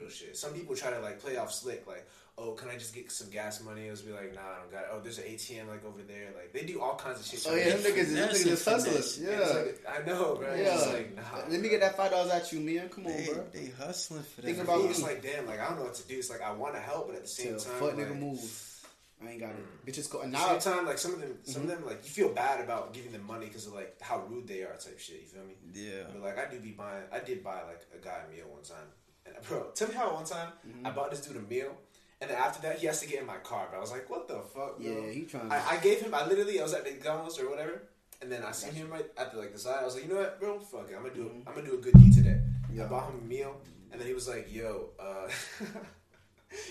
Real 0.00 0.10
shit. 0.10 0.36
Some 0.36 0.52
people 0.52 0.74
try 0.74 0.90
to 0.90 1.00
like 1.00 1.20
play 1.20 1.36
off 1.36 1.52
slick, 1.52 1.86
like, 1.86 2.06
oh, 2.38 2.52
can 2.52 2.68
I 2.70 2.74
just 2.78 2.94
get 2.94 3.10
some 3.12 3.28
gas 3.30 3.62
money? 3.62 3.86
It 3.86 3.90
was 3.90 4.02
be 4.02 4.12
like, 4.12 4.34
nah, 4.34 4.40
I 4.40 4.60
don't 4.60 4.72
got 4.72 4.82
it. 4.82 4.88
Oh, 4.92 5.00
there's 5.00 5.18
an 5.18 5.24
ATM 5.24 5.68
like 5.68 5.84
over 5.84 6.02
there. 6.02 6.28
Like 6.34 6.52
they 6.52 6.64
do 6.64 6.80
all 6.80 6.96
kinds 6.96 7.20
of 7.20 7.26
shit. 7.26 7.44
Oh 7.48 7.54
yeah, 7.54 7.70
them 7.76 7.80
niggas, 7.80 8.06
them 8.06 8.14
That's 8.16 8.44
niggas 8.44 8.52
is 8.52 8.64
hustlers. 8.64 9.20
Yeah, 9.20 9.38
like, 9.38 9.84
I 9.88 10.06
know, 10.06 10.36
bro. 10.36 10.54
yeah. 10.54 10.74
It's 10.74 10.86
like, 10.92 11.16
nah. 11.16 11.22
Let 11.50 11.60
me 11.60 11.68
get 11.68 11.80
that 11.80 11.96
five 11.96 12.10
dollars 12.10 12.30
at 12.32 12.50
you, 12.52 12.60
man. 12.60 12.88
Come 12.88 13.06
on, 13.06 13.12
They, 13.12 13.26
bro. 13.26 13.44
they 13.52 13.66
hustling 13.78 14.22
for 14.22 14.40
that. 14.40 14.46
Think 14.46 14.58
about 14.58 14.78
me, 14.78 14.84
me. 14.84 14.90
it's 14.90 15.02
like, 15.02 15.22
damn, 15.22 15.46
like 15.46 15.60
I 15.60 15.68
don't 15.68 15.78
know 15.78 15.84
what 15.84 15.94
to 15.94 16.08
do. 16.08 16.16
It's 16.16 16.30
like 16.30 16.42
I 16.42 16.52
want 16.52 16.74
to 16.74 16.80
help, 16.80 17.08
but 17.08 17.16
at 17.16 17.22
the 17.22 17.28
same 17.28 17.48
Till 17.48 17.58
time, 17.58 17.72
fuck 17.74 17.96
like, 17.96 18.06
nigga 18.08 18.18
move. 18.18 18.66
I 19.22 19.32
ain't 19.32 19.40
got 19.40 19.50
it. 19.50 19.86
Bitches 19.86 20.10
go 20.10 20.22
At 20.22 20.30
now. 20.30 20.38
Mm-hmm. 20.38 20.70
time, 20.70 20.86
like 20.86 20.96
some 20.96 21.12
of 21.12 21.20
them, 21.20 21.34
some 21.44 21.62
of 21.64 21.68
them, 21.68 21.84
like 21.84 22.00
you 22.04 22.10
feel 22.10 22.30
bad 22.30 22.64
about 22.64 22.94
giving 22.94 23.12
them 23.12 23.26
money 23.26 23.46
because 23.46 23.66
of 23.66 23.74
like 23.74 24.00
how 24.00 24.22
rude 24.30 24.48
they 24.48 24.62
are, 24.62 24.72
type 24.78 24.98
shit. 24.98 25.20
You 25.20 25.26
feel 25.26 25.44
me? 25.44 25.54
Yeah. 25.74 26.04
But 26.10 26.22
like 26.22 26.38
I 26.38 26.50
do 26.50 26.58
be 26.58 26.70
buying, 26.70 27.04
I 27.12 27.18
did 27.18 27.44
buy 27.44 27.60
like 27.64 27.82
a 27.94 28.02
guy 28.02 28.16
a 28.26 28.34
meal 28.34 28.46
one 28.48 28.62
time, 28.62 28.88
and 29.26 29.34
bro, 29.46 29.66
tell 29.74 29.88
me 29.88 29.94
how 29.94 30.12
one 30.14 30.24
time 30.24 30.52
Mm-hmm. 30.66 30.86
I 30.86 30.90
bought 30.90 31.10
this 31.10 31.20
dude 31.20 31.36
a 31.36 31.40
meal, 31.40 31.72
and 32.20 32.30
then 32.30 32.36
after 32.38 32.60
that 32.62 32.78
he 32.78 32.86
has 32.86 33.00
to 33.00 33.08
get 33.08 33.20
in 33.20 33.26
my 33.26 33.36
car. 33.38 33.68
But 33.70 33.78
I 33.78 33.80
was 33.80 33.90
like, 33.92 34.08
what 34.10 34.28
the 34.28 34.40
fuck, 34.40 34.78
bro? 34.78 35.04
Yeah, 35.06 35.10
he 35.12 35.22
trying. 35.22 35.50
I, 35.50 35.60
I 35.72 35.76
gave 35.78 36.00
him, 36.00 36.14
I 36.14 36.26
literally, 36.26 36.60
I 36.60 36.62
was 36.62 36.74
at 36.74 36.84
McDonald's 36.84 37.38
or 37.38 37.48
whatever, 37.50 37.82
and 38.22 38.30
then 38.30 38.42
I 38.44 38.52
seen 38.52 38.74
him 38.74 38.90
right 38.90 39.06
at 39.16 39.32
the 39.32 39.38
like 39.38 39.52
the 39.52 39.58
side. 39.58 39.78
I 39.80 39.84
was 39.84 39.94
like, 39.94 40.04
you 40.04 40.10
know 40.10 40.20
what, 40.20 40.38
bro, 40.40 40.58
fuck 40.60 40.88
it, 40.90 40.94
I'm 40.96 41.02
gonna 41.02 41.14
do, 41.14 41.24
Mm-hmm. 41.24 41.48
I'm 41.48 41.54
gonna 41.54 41.66
do 41.66 41.74
a 41.74 41.80
good 41.80 41.94
deed 41.94 42.12
today. 42.14 42.40
Yeah. 42.72 42.84
I 42.84 42.88
bought 42.88 43.10
him 43.10 43.20
a 43.20 43.24
meal, 43.24 43.56
and 43.90 44.00
then 44.00 44.06
he 44.08 44.14
was 44.14 44.28
like, 44.28 44.52
yo, 44.52 44.90
uh. 44.98 45.28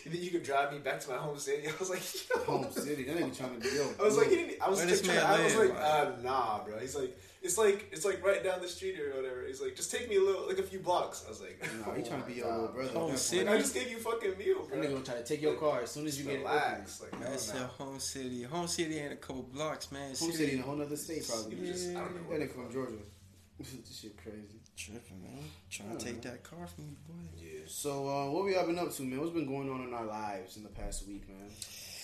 You 0.03 0.11
think 0.11 0.21
you 0.25 0.31
could 0.31 0.43
drive 0.43 0.73
me 0.73 0.79
back 0.79 0.99
to 0.99 1.09
my 1.09 1.15
home 1.15 1.39
city? 1.39 1.65
I 1.69 1.71
was 1.79 1.89
like, 1.89 2.01
yo. 2.29 2.43
Home 2.43 2.69
city. 2.69 3.03
That 3.05 3.15
nigga 3.15 3.37
trying 3.37 3.55
to 3.61 3.61
be 3.61 3.73
yo. 3.73 3.89
I 3.97 4.03
was 4.03 4.17
like, 4.17 4.27
he 4.29 4.35
didn't, 4.35 4.61
I 4.61 4.69
was 4.69 4.83
like, 4.83 5.03
trying, 5.03 5.25
I 5.25 5.41
was 5.45 5.55
like? 5.55 5.71
uh, 5.79 6.11
nah, 6.21 6.63
bro. 6.65 6.77
He's 6.79 6.95
like, 6.97 7.17
it's 7.41 7.57
like, 7.57 7.87
it's 7.91 8.03
like 8.05 8.23
right 8.25 8.43
down 8.43 8.61
the 8.61 8.67
street 8.67 8.99
or 8.99 9.15
whatever. 9.15 9.45
He's 9.47 9.61
like, 9.61 9.75
just 9.75 9.91
take 9.91 10.09
me 10.09 10.17
a 10.17 10.21
little, 10.21 10.47
like 10.47 10.57
a 10.59 10.63
few 10.63 10.79
blocks. 10.79 11.23
I 11.25 11.29
was 11.29 11.41
like, 11.41 11.61
Nah, 11.85 11.93
he 11.93 12.01
oh 12.01 12.05
trying 12.05 12.21
to 12.21 12.27
be 12.27 12.33
your 12.33 12.51
little 12.51 12.67
brother. 12.67 12.89
Home 12.89 13.11
Definitely. 13.11 13.17
city. 13.17 13.45
Like, 13.45 13.55
I 13.55 13.57
just 13.59 13.73
gave 13.73 13.89
you 13.91 13.97
fucking 13.99 14.37
meal, 14.37 14.63
That 14.69 14.75
nigga 14.77 14.81
bro. 14.81 14.91
gonna 14.93 15.05
try 15.05 15.15
to 15.15 15.23
take 15.23 15.41
your 15.41 15.55
car 15.55 15.81
as 15.83 15.91
soon 15.91 16.05
as 16.07 16.17
you 16.19 16.25
get 16.25 16.33
it 16.35 16.39
open. 16.45 16.51
Relax, 16.53 17.01
like, 17.01 17.19
Man, 17.19 17.31
no, 17.31 17.37
said 17.37 17.61
home 17.61 17.99
city. 17.99 18.43
Home 18.43 18.67
city 18.67 18.97
ain't 18.99 19.13
a 19.13 19.17
couple 19.17 19.43
blocks, 19.43 19.91
man. 19.91 20.15
Home 20.15 20.31
city 20.31 20.53
in 20.53 20.59
a 20.59 20.63
whole 20.63 20.75
nother 20.75 20.95
state, 20.97 21.25
probably. 21.27 21.55
He 21.55 21.61
was 21.61 21.69
just, 21.71 21.89
I 21.89 21.93
don't 22.01 22.15
know 22.15 22.21
That 22.21 22.29
what. 22.29 22.39
nigga 22.39 22.53
from 22.53 22.71
Georgia. 22.73 22.93
this 23.59 23.99
shit 24.01 24.17
crazy. 24.21 24.59
Tripping, 24.77 25.21
man. 25.21 25.43
Trying 25.69 25.97
to 25.97 26.05
take 26.05 26.21
that 26.21 26.43
car 26.43 26.65
from 26.67 26.85
you, 26.85 26.95
boy. 27.07 27.21
Yeah. 27.37 27.59
So, 27.67 28.07
uh, 28.07 28.31
what 28.31 28.45
we 28.45 28.53
have 28.53 28.67
been 28.67 28.79
up 28.79 28.93
to, 28.93 29.01
man? 29.03 29.19
What's 29.19 29.31
been 29.33 29.45
going 29.47 29.69
on 29.69 29.81
in 29.85 29.93
our 29.93 30.05
lives 30.05 30.55
in 30.57 30.63
the 30.63 30.69
past 30.69 31.05
week, 31.07 31.27
man? 31.27 31.49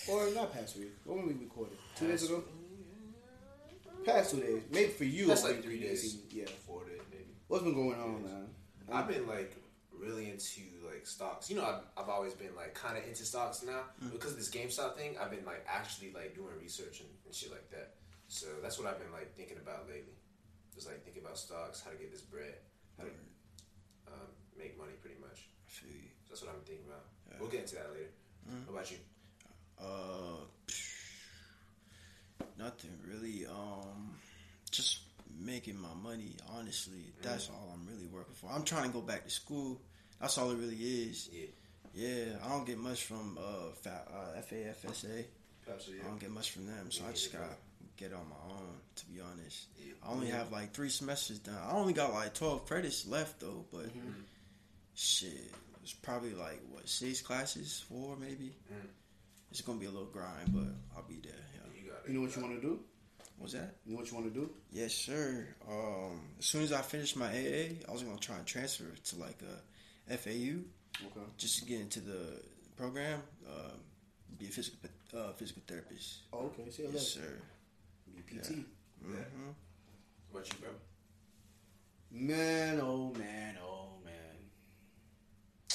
Or 0.08 0.30
not 0.34 0.52
past 0.52 0.76
week? 0.76 0.92
When 1.04 1.26
we 1.26 1.32
recorded? 1.32 1.78
Two 1.96 2.08
days 2.08 2.24
ago? 2.24 2.44
Past 4.06 4.30
two 4.30 4.40
days. 4.40 4.62
Maybe 4.70 4.88
for 4.90 5.04
you. 5.04 5.26
That's 5.26 5.44
like 5.44 5.62
three 5.62 5.78
be 5.80 5.86
days. 5.86 6.18
Yeah. 6.30 6.46
Four 6.66 6.84
days, 6.84 7.00
maybe. 7.10 7.24
What's 7.48 7.64
been 7.64 7.74
going 7.74 7.98
on, 8.00 8.22
man? 8.22 8.46
I've 8.92 9.08
been 9.08 9.26
like 9.26 9.54
really 9.92 10.30
into 10.30 10.62
like 10.86 11.06
stocks. 11.06 11.50
You 11.50 11.56
know, 11.56 11.64
I've, 11.64 11.82
I've 12.04 12.08
always 12.08 12.32
been 12.34 12.54
like 12.54 12.74
kind 12.74 12.96
of 12.96 13.04
into 13.04 13.24
stocks 13.24 13.62
now 13.64 13.82
Mm. 14.04 14.12
because 14.12 14.32
of 14.32 14.38
this 14.38 14.50
GameStop 14.50 14.94
thing. 14.96 15.16
I've 15.20 15.30
been 15.30 15.44
like 15.44 15.66
actually 15.68 16.12
like 16.14 16.34
doing 16.34 16.54
research 16.60 17.00
and, 17.00 17.08
and 17.24 17.34
shit 17.34 17.50
like 17.50 17.68
that. 17.70 17.94
So 18.28 18.46
that's 18.62 18.78
what 18.78 18.86
I've 18.86 18.98
been 18.98 19.12
like 19.12 19.34
thinking 19.36 19.58
about 19.58 19.88
lately. 19.88 20.14
Just 20.74 20.86
like 20.86 21.02
thinking 21.04 21.22
about 21.24 21.38
stocks, 21.38 21.82
how 21.84 21.90
to 21.90 21.96
get 21.96 22.12
this 22.12 22.20
bread, 22.20 22.54
how 22.98 23.04
to 23.04 23.10
um, 24.12 24.28
make 24.58 24.76
money, 24.78 24.92
pretty 25.00 25.16
much. 25.20 25.48
So 25.66 25.86
that's 26.28 26.42
what 26.42 26.52
I'm 26.54 26.60
thinking 26.64 26.84
about. 26.86 27.04
We'll 27.40 27.50
get 27.50 27.60
into 27.62 27.74
that 27.76 27.90
later. 27.92 28.12
Mm. 28.48 28.66
What 28.68 28.72
about 28.78 28.90
you? 28.92 28.98
Uh, 29.80 30.44
nothing 32.58 32.90
really. 33.06 33.46
Um, 33.46 34.14
just 34.70 35.00
making 35.38 35.76
my 35.80 35.94
money. 36.02 36.36
Honestly, 36.56 37.12
that's 37.22 37.48
all 37.50 37.70
I'm 37.74 37.86
really 37.86 38.06
working 38.06 38.34
for. 38.34 38.50
I'm 38.50 38.64
trying 38.64 38.84
to 38.84 38.92
go 38.92 39.00
back 39.00 39.24
to 39.24 39.30
school. 39.30 39.80
That's 40.20 40.38
all 40.38 40.50
it 40.50 40.56
really 40.58 40.76
is. 40.76 41.28
Yeah, 41.32 41.46
Yeah, 41.94 42.24
I 42.44 42.48
don't 42.48 42.66
get 42.66 42.78
much 42.78 43.04
from 43.04 43.38
uh, 43.38 43.72
fa- 43.82 44.06
uh 44.10 44.40
FAFSA. 44.40 45.24
absolutely. 45.70 46.04
I 46.04 46.08
don't 46.08 46.20
get 46.20 46.30
much 46.30 46.50
from 46.52 46.66
them, 46.66 46.90
so 46.90 47.02
Me 47.02 47.08
I 47.10 47.12
just 47.12 47.32
gotta 47.32 47.54
get 47.96 48.12
on 48.12 48.26
my 48.28 48.54
own. 48.54 48.76
To 48.96 49.06
be 49.06 49.20
honest, 49.20 49.66
Yeah. 49.78 49.92
I 50.04 50.10
only 50.12 50.28
have 50.28 50.50
like 50.52 50.72
three 50.72 50.88
semesters 50.88 51.38
done. 51.40 51.54
I 51.62 51.72
only 51.72 51.92
got 51.92 52.12
like 52.14 52.32
twelve 52.34 52.66
credits 52.66 53.06
left 53.06 53.40
though, 53.40 53.64
but 53.72 53.86
shit, 54.94 55.52
it's 55.82 55.92
probably 55.92 56.32
like 56.34 56.60
what 56.70 56.88
six 56.88 57.20
classes, 57.20 57.84
four 57.88 58.16
maybe. 58.16 58.54
Mhm. 58.72 58.88
It's 59.50 59.60
gonna 59.60 59.78
be 59.78 59.86
a 59.86 59.90
little 59.90 60.06
grind, 60.08 60.52
but 60.52 60.74
I'll 60.96 61.06
be 61.06 61.20
there. 61.22 61.32
Yeah. 62.06 62.12
You 62.12 62.18
know 62.18 62.26
what 62.26 62.36
you 62.36 62.42
want 62.42 62.54
to 62.54 62.60
do? 62.60 62.80
What's 63.38 63.52
that? 63.52 63.74
You 63.84 63.92
know 63.92 63.98
what 63.98 64.10
you 64.10 64.16
want 64.16 64.32
to 64.32 64.40
do? 64.40 64.50
Yes, 64.70 64.94
sir. 64.94 65.46
Um, 65.68 66.20
as 66.38 66.46
soon 66.46 66.62
as 66.62 66.72
I 66.72 66.80
finish 66.82 67.14
my 67.16 67.26
AA, 67.26 67.74
I 67.88 67.92
was 67.92 68.02
gonna 68.02 68.18
try 68.18 68.36
and 68.36 68.46
transfer 68.46 68.84
to 68.84 69.16
like 69.16 69.38
a 70.08 70.16
FAU 70.16 70.60
Okay. 71.04 71.26
just 71.36 71.58
to 71.58 71.64
get 71.66 71.80
into 71.80 72.00
the 72.00 72.40
program. 72.76 73.20
Um, 73.46 73.72
be 74.38 74.46
a 74.46 74.48
physical 74.48 74.78
uh, 75.16 75.32
physical 75.32 75.62
therapist. 75.66 76.20
Oh, 76.32 76.46
okay. 76.46 76.70
See 76.70 76.82
you 76.84 76.90
Yes, 76.92 77.16
later. 77.16 77.28
sir. 77.28 77.42
Be 78.14 78.38
PT. 78.38 78.46
hmm 79.04 79.50
What 80.32 80.48
you, 80.48 80.58
bro? 80.60 80.70
Man, 82.10 82.80
oh 82.82 83.12
man, 83.18 83.56
oh 83.62 83.85
man. 83.85 83.85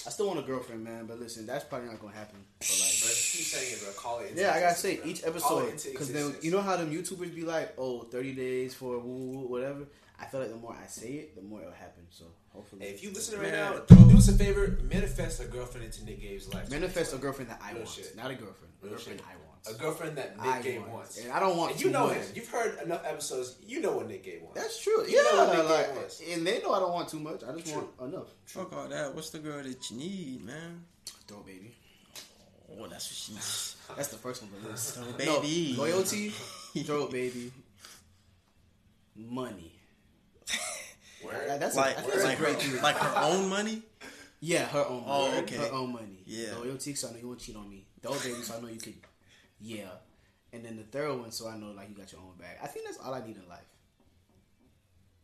I 0.05 0.09
still 0.09 0.27
want 0.27 0.39
a 0.39 0.43
girlfriend, 0.43 0.83
man. 0.83 1.05
But 1.05 1.19
listen, 1.19 1.45
that's 1.45 1.63
probably 1.65 1.89
not 1.89 1.99
gonna 1.99 2.13
happen. 2.15 2.39
For 2.61 2.67
Bro, 2.67 2.79
like, 2.81 3.15
just 3.15 3.33
keep 3.37 3.45
saying 3.45 3.73
it, 3.73 3.81
bro. 3.83 3.91
Call 3.93 4.19
it. 4.19 4.29
into 4.31 4.41
yeah, 4.41 4.53
I 4.53 4.59
gotta 4.59 4.75
say 4.75 4.97
bro. 4.97 5.05
each 5.07 5.23
episode 5.23 5.81
because 5.91 6.11
then 6.11 6.35
you 6.41 6.51
know 6.51 6.61
how 6.61 6.75
them 6.77 6.91
YouTubers 6.91 7.33
be 7.35 7.43
like, 7.43 7.73
oh, 7.77 8.01
30 8.03 8.33
days 8.33 8.73
for 8.73 8.97
woo 8.99 9.31
woo 9.31 9.47
whatever. 9.47 9.87
I 10.19 10.25
feel 10.25 10.39
like 10.39 10.49
the 10.49 10.55
more 10.55 10.75
I 10.79 10.85
say 10.87 11.07
it, 11.13 11.35
the 11.35 11.41
more 11.41 11.61
it'll 11.61 11.73
happen. 11.73 12.03
So 12.11 12.25
hopefully, 12.49 12.85
Hey, 12.85 12.91
if 12.91 13.03
you 13.03 13.09
listen 13.11 13.39
right 13.39 13.51
Man, 13.51 13.73
now, 13.73 13.79
bro. 13.87 14.09
do 14.09 14.17
us 14.17 14.27
a 14.29 14.33
favor. 14.33 14.77
Manifest 14.83 15.41
a 15.41 15.45
girlfriend 15.45 15.85
into 15.85 16.05
Nick 16.05 16.21
Gabe's 16.21 16.53
life. 16.53 16.69
manifest 16.69 17.13
a 17.13 17.17
girlfriend 17.17 17.49
that 17.49 17.59
I 17.63 17.69
Real 17.71 17.79
want, 17.79 17.89
shit. 17.89 18.15
not 18.15 18.29
a 18.29 18.35
girlfriend, 18.35 18.73
a 18.81 18.85
Real 18.85 18.93
girlfriend 18.95 19.19
shit. 19.19 19.27
I 19.27 19.35
want. 19.35 19.50
A 19.69 19.73
girlfriend 19.73 20.17
that 20.17 20.37
Nick 20.37 20.45
I 20.47 20.61
Gabe 20.61 20.79
want. 20.81 20.91
wants. 20.91 21.17
and 21.19 21.31
I 21.31 21.39
don't 21.39 21.55
want. 21.55 21.73
And 21.73 21.81
you 21.81 21.91
know 21.91 22.07
much. 22.07 22.17
him. 22.17 22.25
You've 22.33 22.49
heard 22.49 22.79
enough 22.83 23.03
episodes. 23.05 23.57
You 23.65 23.79
know 23.81 23.91
what 23.97 24.07
Nick 24.07 24.23
Gabe 24.23 24.41
wants. 24.41 24.59
That's 24.59 24.81
true. 24.81 25.05
You 25.07 25.23
know 25.23 25.29
yeah, 25.33 25.47
what 25.47 25.57
Nick 25.57 25.69
like, 25.69 25.87
Gabe 25.87 25.95
wants. 25.97 26.21
and 26.31 26.47
they 26.47 26.61
know 26.63 26.73
I 26.73 26.79
don't 26.79 26.91
want 26.93 27.09
too 27.09 27.19
much. 27.19 27.43
I 27.47 27.51
just 27.53 27.71
True. 27.71 27.87
want 27.99 28.13
enough. 28.13 28.27
Fuck 28.45 28.73
all 28.73 28.87
that. 28.87 29.13
What's 29.13 29.29
the 29.29 29.37
girl 29.39 29.61
that 29.61 29.91
you 29.91 29.97
need, 29.97 30.43
man? 30.45 30.83
Throw 31.27 31.37
baby. 31.41 31.75
Oh, 32.79 32.87
that's 32.87 33.05
what 33.09 33.15
she 33.15 33.33
needs. 33.33 33.75
That's 33.97 34.07
the 34.07 34.15
first 34.17 34.41
one 34.41 34.49
on 34.57 34.63
the 34.63 34.69
list. 34.71 34.95
Throw 34.95 35.03
No, 35.05 35.41
baby. 35.41 35.75
loyalty, 35.77 36.29
throw 36.85 37.07
baby, 37.07 37.51
money. 39.15 39.73
Word. 41.23 41.35
That- 41.47 41.59
That's 41.59 41.75
like, 41.75 41.95
a, 41.95 41.99
I 41.99 42.01
think 42.01 42.13
that's 42.13 42.23
like, 42.25 42.39
a 42.39 42.41
great 42.41 42.61
her, 42.61 42.81
like 42.81 42.95
her 42.95 43.21
own 43.23 43.49
money. 43.49 43.81
Yeah, 44.39 44.65
her 44.65 44.85
own. 44.87 45.03
Oh, 45.05 45.27
money. 45.27 45.41
okay. 45.43 45.57
Her 45.57 45.71
own 45.73 45.93
money. 45.93 46.23
Yeah. 46.25 46.55
Loyalty, 46.57 46.95
so 46.95 47.09
I 47.09 47.11
know 47.11 47.17
you 47.19 47.27
won't 47.27 47.39
cheat 47.39 47.55
on 47.55 47.69
me. 47.69 47.85
Throw 48.01 48.13
baby, 48.13 48.41
so 48.41 48.55
I 48.57 48.61
know 48.61 48.69
you 48.69 48.79
could. 48.79 48.95
Yeah, 49.61 49.89
and 50.53 50.65
then 50.65 50.75
the 50.77 50.83
third 50.83 51.19
one, 51.19 51.31
so 51.31 51.47
I 51.47 51.55
know 51.57 51.71
like 51.71 51.89
you 51.89 51.95
got 51.95 52.11
your 52.11 52.21
own 52.21 52.33
bag. 52.39 52.57
I 52.63 52.67
think 52.67 52.85
that's 52.85 52.97
all 52.97 53.13
I 53.13 53.25
need 53.25 53.35
in 53.37 53.47
life. 53.47 53.59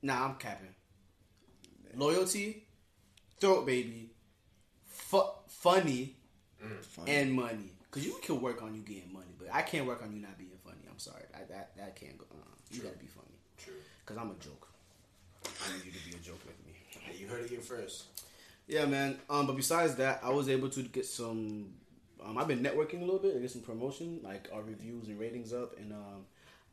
Nah, 0.04 0.26
I'm 0.26 0.36
capping. 0.36 0.76
Loyalty, 1.96 2.64
throat 3.40 3.66
baby, 3.66 4.12
fu- 4.86 5.22
funny, 5.48 6.16
Funny. 6.82 7.12
and 7.12 7.34
money. 7.34 7.72
Cause 7.90 8.06
you 8.06 8.18
can 8.22 8.42
work 8.42 8.62
on 8.62 8.76
you 8.76 8.82
getting 8.82 9.12
money, 9.12 9.34
but 9.40 9.48
I 9.52 9.62
can't 9.64 9.88
work 9.88 10.04
on 10.04 10.14
you 10.14 10.22
not 10.22 10.38
being 10.38 10.52
funny. 10.64 10.78
I'm 10.92 11.00
sorry, 11.00 11.24
I, 11.34 11.40
that 11.52 11.76
that 11.78 11.96
can't 11.96 12.18
go. 12.18 12.26
Uh, 12.32 12.36
you 12.70 12.82
gotta 12.82 12.98
be 12.98 13.08
funny. 13.08 13.28
True. 13.58 13.74
Cause 14.06 14.18
I'm 14.18 14.30
a 14.30 14.36
joke. 14.36 14.68
I 15.46 15.72
need 15.74 15.86
you 15.86 15.92
to 15.92 16.10
be 16.10 16.16
a 16.16 16.20
joke 16.20 16.40
with 16.46 16.58
me. 16.68 16.74
Hey, 17.02 17.18
you 17.18 17.28
heard 17.28 17.46
it 17.46 17.50
here 17.50 17.62
first. 17.62 18.04
Yeah, 18.68 18.86
man. 18.86 19.18
Um, 19.30 19.48
but 19.48 19.56
besides 19.56 19.96
that, 19.96 20.20
I 20.24 20.30
was 20.30 20.50
able 20.50 20.70
to 20.70 20.84
get 20.84 21.06
some. 21.06 21.70
Um, 22.26 22.38
I've 22.38 22.48
been 22.48 22.64
networking 22.64 23.02
a 23.02 23.06
little 23.06 23.20
bit, 23.20 23.34
to 23.36 23.40
get 23.40 23.52
some 23.52 23.62
promotion, 23.62 24.20
like 24.24 24.50
our 24.54 24.62
reviews 24.64 25.08
and 25.08 25.20
ratings 25.20 25.54
up, 25.54 25.78
and 25.78 25.94
um, 25.94 26.26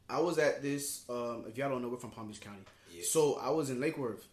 I 0.09 0.21
was 0.21 0.39
at 0.39 0.63
this. 0.63 1.05
Um, 1.09 1.45
if 1.49 1.57
y'all 1.59 1.69
don't 1.71 1.83
know, 1.83 1.89
we're 1.89 1.97
from 1.99 2.11
Palm 2.11 2.29
Beach 2.29 2.41
County, 2.41 2.63
Yeah. 2.93 3.03
so 3.07 3.35
I 3.37 3.51
was 3.51 3.71
in 3.71 3.81
Lake 3.81 3.99
Worth. 3.99 4.27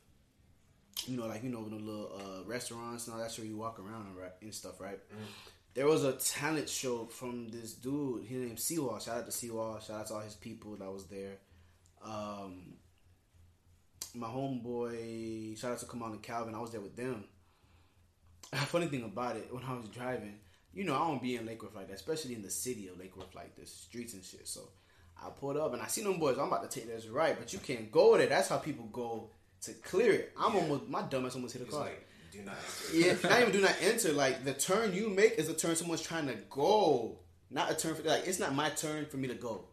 You 1.07 1.17
know, 1.17 1.25
like 1.27 1.43
you 1.43 1.49
know, 1.49 1.67
the 1.67 1.75
little 1.75 2.11
uh, 2.15 2.43
restaurants 2.47 3.07
and 3.07 3.15
all 3.15 3.21
that's 3.21 3.37
where 3.37 3.47
you 3.47 3.57
walk 3.57 3.79
around 3.79 4.07
and, 4.07 4.17
right, 4.17 4.31
and 4.41 4.53
stuff, 4.53 4.79
right? 4.79 4.99
There 5.73 5.87
was 5.87 6.03
a 6.03 6.13
talent 6.13 6.67
show 6.69 7.05
from 7.05 7.47
this 7.47 7.73
dude. 7.73 8.25
His 8.25 8.41
name's 8.45 8.63
Seawall. 8.63 8.99
Shout 8.99 9.17
out 9.19 9.25
to 9.25 9.31
Seawall. 9.31 9.79
Shout 9.79 10.01
out 10.01 10.07
to 10.07 10.13
all 10.15 10.19
his 10.19 10.35
people 10.35 10.75
that 10.75 10.91
was 10.91 11.05
there. 11.05 11.37
Um, 12.03 12.73
my 14.13 14.27
homeboy, 14.27 15.57
shout 15.57 15.71
out 15.71 15.79
to 15.79 15.85
Kamal 15.85 16.11
and 16.11 16.21
Calvin. 16.21 16.53
I 16.55 16.59
was 16.59 16.71
there 16.71 16.81
with 16.81 16.95
them. 16.97 17.23
Funny 18.53 18.87
thing 18.87 19.03
about 19.03 19.37
it, 19.37 19.47
when 19.51 19.63
I 19.63 19.73
was 19.75 19.85
driving, 19.87 20.35
you 20.73 20.83
know, 20.83 20.95
I 20.95 20.99
don't 20.99 21.21
be 21.21 21.35
in 21.35 21.45
Lake 21.45 21.61
Worth 21.61 21.75
like 21.75 21.87
that, 21.87 21.95
especially 21.95 22.35
in 22.35 22.41
the 22.41 22.49
city 22.49 22.87
of 22.87 22.99
Lake 22.99 23.15
Worth 23.17 23.35
like 23.35 23.55
the 23.55 23.65
streets 23.65 24.13
and 24.13 24.23
shit. 24.23 24.47
So 24.47 24.61
I 25.23 25.29
pulled 25.29 25.57
up 25.57 25.73
and 25.73 25.81
I 25.81 25.87
see 25.87 26.03
them 26.03 26.19
boys. 26.19 26.37
I'm 26.37 26.47
about 26.47 26.69
to 26.69 26.79
take 26.79 26.87
this 26.87 27.07
right, 27.07 27.37
but 27.37 27.53
you 27.53 27.59
can't 27.59 27.91
go 27.91 28.17
there. 28.17 28.27
That's 28.27 28.47
how 28.49 28.57
people 28.57 28.85
go 28.91 29.29
to 29.61 29.73
clear 29.73 30.11
it. 30.13 30.33
I'm 30.39 30.55
almost 30.55 30.87
my 30.87 31.01
dumbass 31.03 31.35
almost 31.35 31.53
hit 31.57 31.67
a 31.67 31.71
car. 31.71 31.81
like, 31.81 32.07
do 32.31 32.41
not 32.43 32.55
enter. 32.93 32.97
Yeah, 32.97 33.29
not 33.29 33.41
even 33.41 33.51
do 33.53 33.61
not 33.61 33.75
enter. 33.81 34.13
Like 34.13 34.43
the 34.45 34.53
turn 34.53 34.93
you 34.93 35.09
make 35.09 35.33
is 35.33 35.49
a 35.49 35.53
turn 35.53 35.75
someone's 35.75 36.01
trying 36.01 36.27
to 36.27 36.35
go, 36.49 37.19
not 37.49 37.69
a 37.71 37.75
turn 37.75 37.95
for 37.95 38.03
like 38.03 38.25
it's 38.25 38.39
not 38.39 38.55
my 38.55 38.69
turn 38.69 39.05
for 39.05 39.17
me 39.17 39.27
to 39.27 39.35
go. 39.35 39.65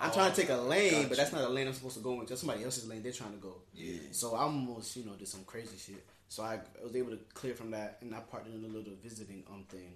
I'm 0.00 0.10
trying 0.10 0.32
to 0.32 0.40
take 0.40 0.50
a 0.50 0.56
lane, 0.56 1.06
but 1.08 1.16
that's 1.16 1.32
not 1.32 1.44
a 1.44 1.48
lane 1.48 1.68
I'm 1.68 1.72
supposed 1.72 1.96
to 1.96 2.02
go 2.02 2.20
in. 2.20 2.26
Just 2.26 2.40
somebody 2.42 2.64
else's 2.64 2.88
lane. 2.88 3.02
They're 3.02 3.12
trying 3.12 3.32
to 3.32 3.38
go. 3.38 3.58
Yeah. 3.74 3.98
So 4.10 4.34
I 4.34 4.40
almost, 4.40 4.96
you 4.96 5.04
know, 5.04 5.12
did 5.12 5.28
some 5.28 5.44
crazy 5.44 5.76
shit. 5.78 6.04
So 6.28 6.42
I, 6.42 6.54
I 6.54 6.82
was 6.84 6.96
able 6.96 7.12
to 7.12 7.18
clear 7.32 7.54
from 7.54 7.70
that, 7.70 7.98
and 8.00 8.12
I 8.12 8.18
partnered 8.18 8.56
in 8.56 8.64
a 8.64 8.66
little 8.66 8.92
visiting 9.02 9.44
um 9.48 9.64
thing. 9.68 9.92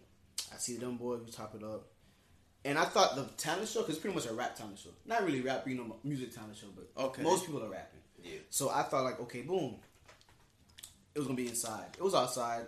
I 0.52 0.56
see 0.58 0.74
the 0.74 0.82
dumb 0.82 0.96
boys, 0.96 1.20
we 1.24 1.30
top 1.30 1.54
it 1.54 1.62
up, 1.62 1.86
and 2.64 2.78
I 2.78 2.84
thought 2.84 3.16
the 3.16 3.24
talent 3.36 3.68
show, 3.68 3.80
because 3.80 3.94
it's 3.96 4.02
pretty 4.02 4.14
much 4.16 4.26
a 4.26 4.32
rap 4.32 4.56
talent 4.56 4.78
show, 4.78 4.90
not 5.06 5.24
really 5.24 5.40
rap, 5.40 5.66
you 5.66 5.74
know, 5.76 5.96
music 6.04 6.34
talent 6.34 6.56
show, 6.56 6.66
but 6.74 7.02
Okay. 7.04 7.22
most 7.22 7.46
people 7.46 7.62
are 7.64 7.68
rapping. 7.70 8.00
Yeah. 8.22 8.38
So 8.50 8.68
I 8.70 8.82
thought 8.82 9.04
like, 9.04 9.20
okay, 9.20 9.42
boom, 9.42 9.76
it 11.14 11.18
was 11.18 11.26
gonna 11.26 11.36
be 11.36 11.48
inside. 11.48 11.86
It 11.98 12.02
was 12.02 12.14
outside. 12.14 12.64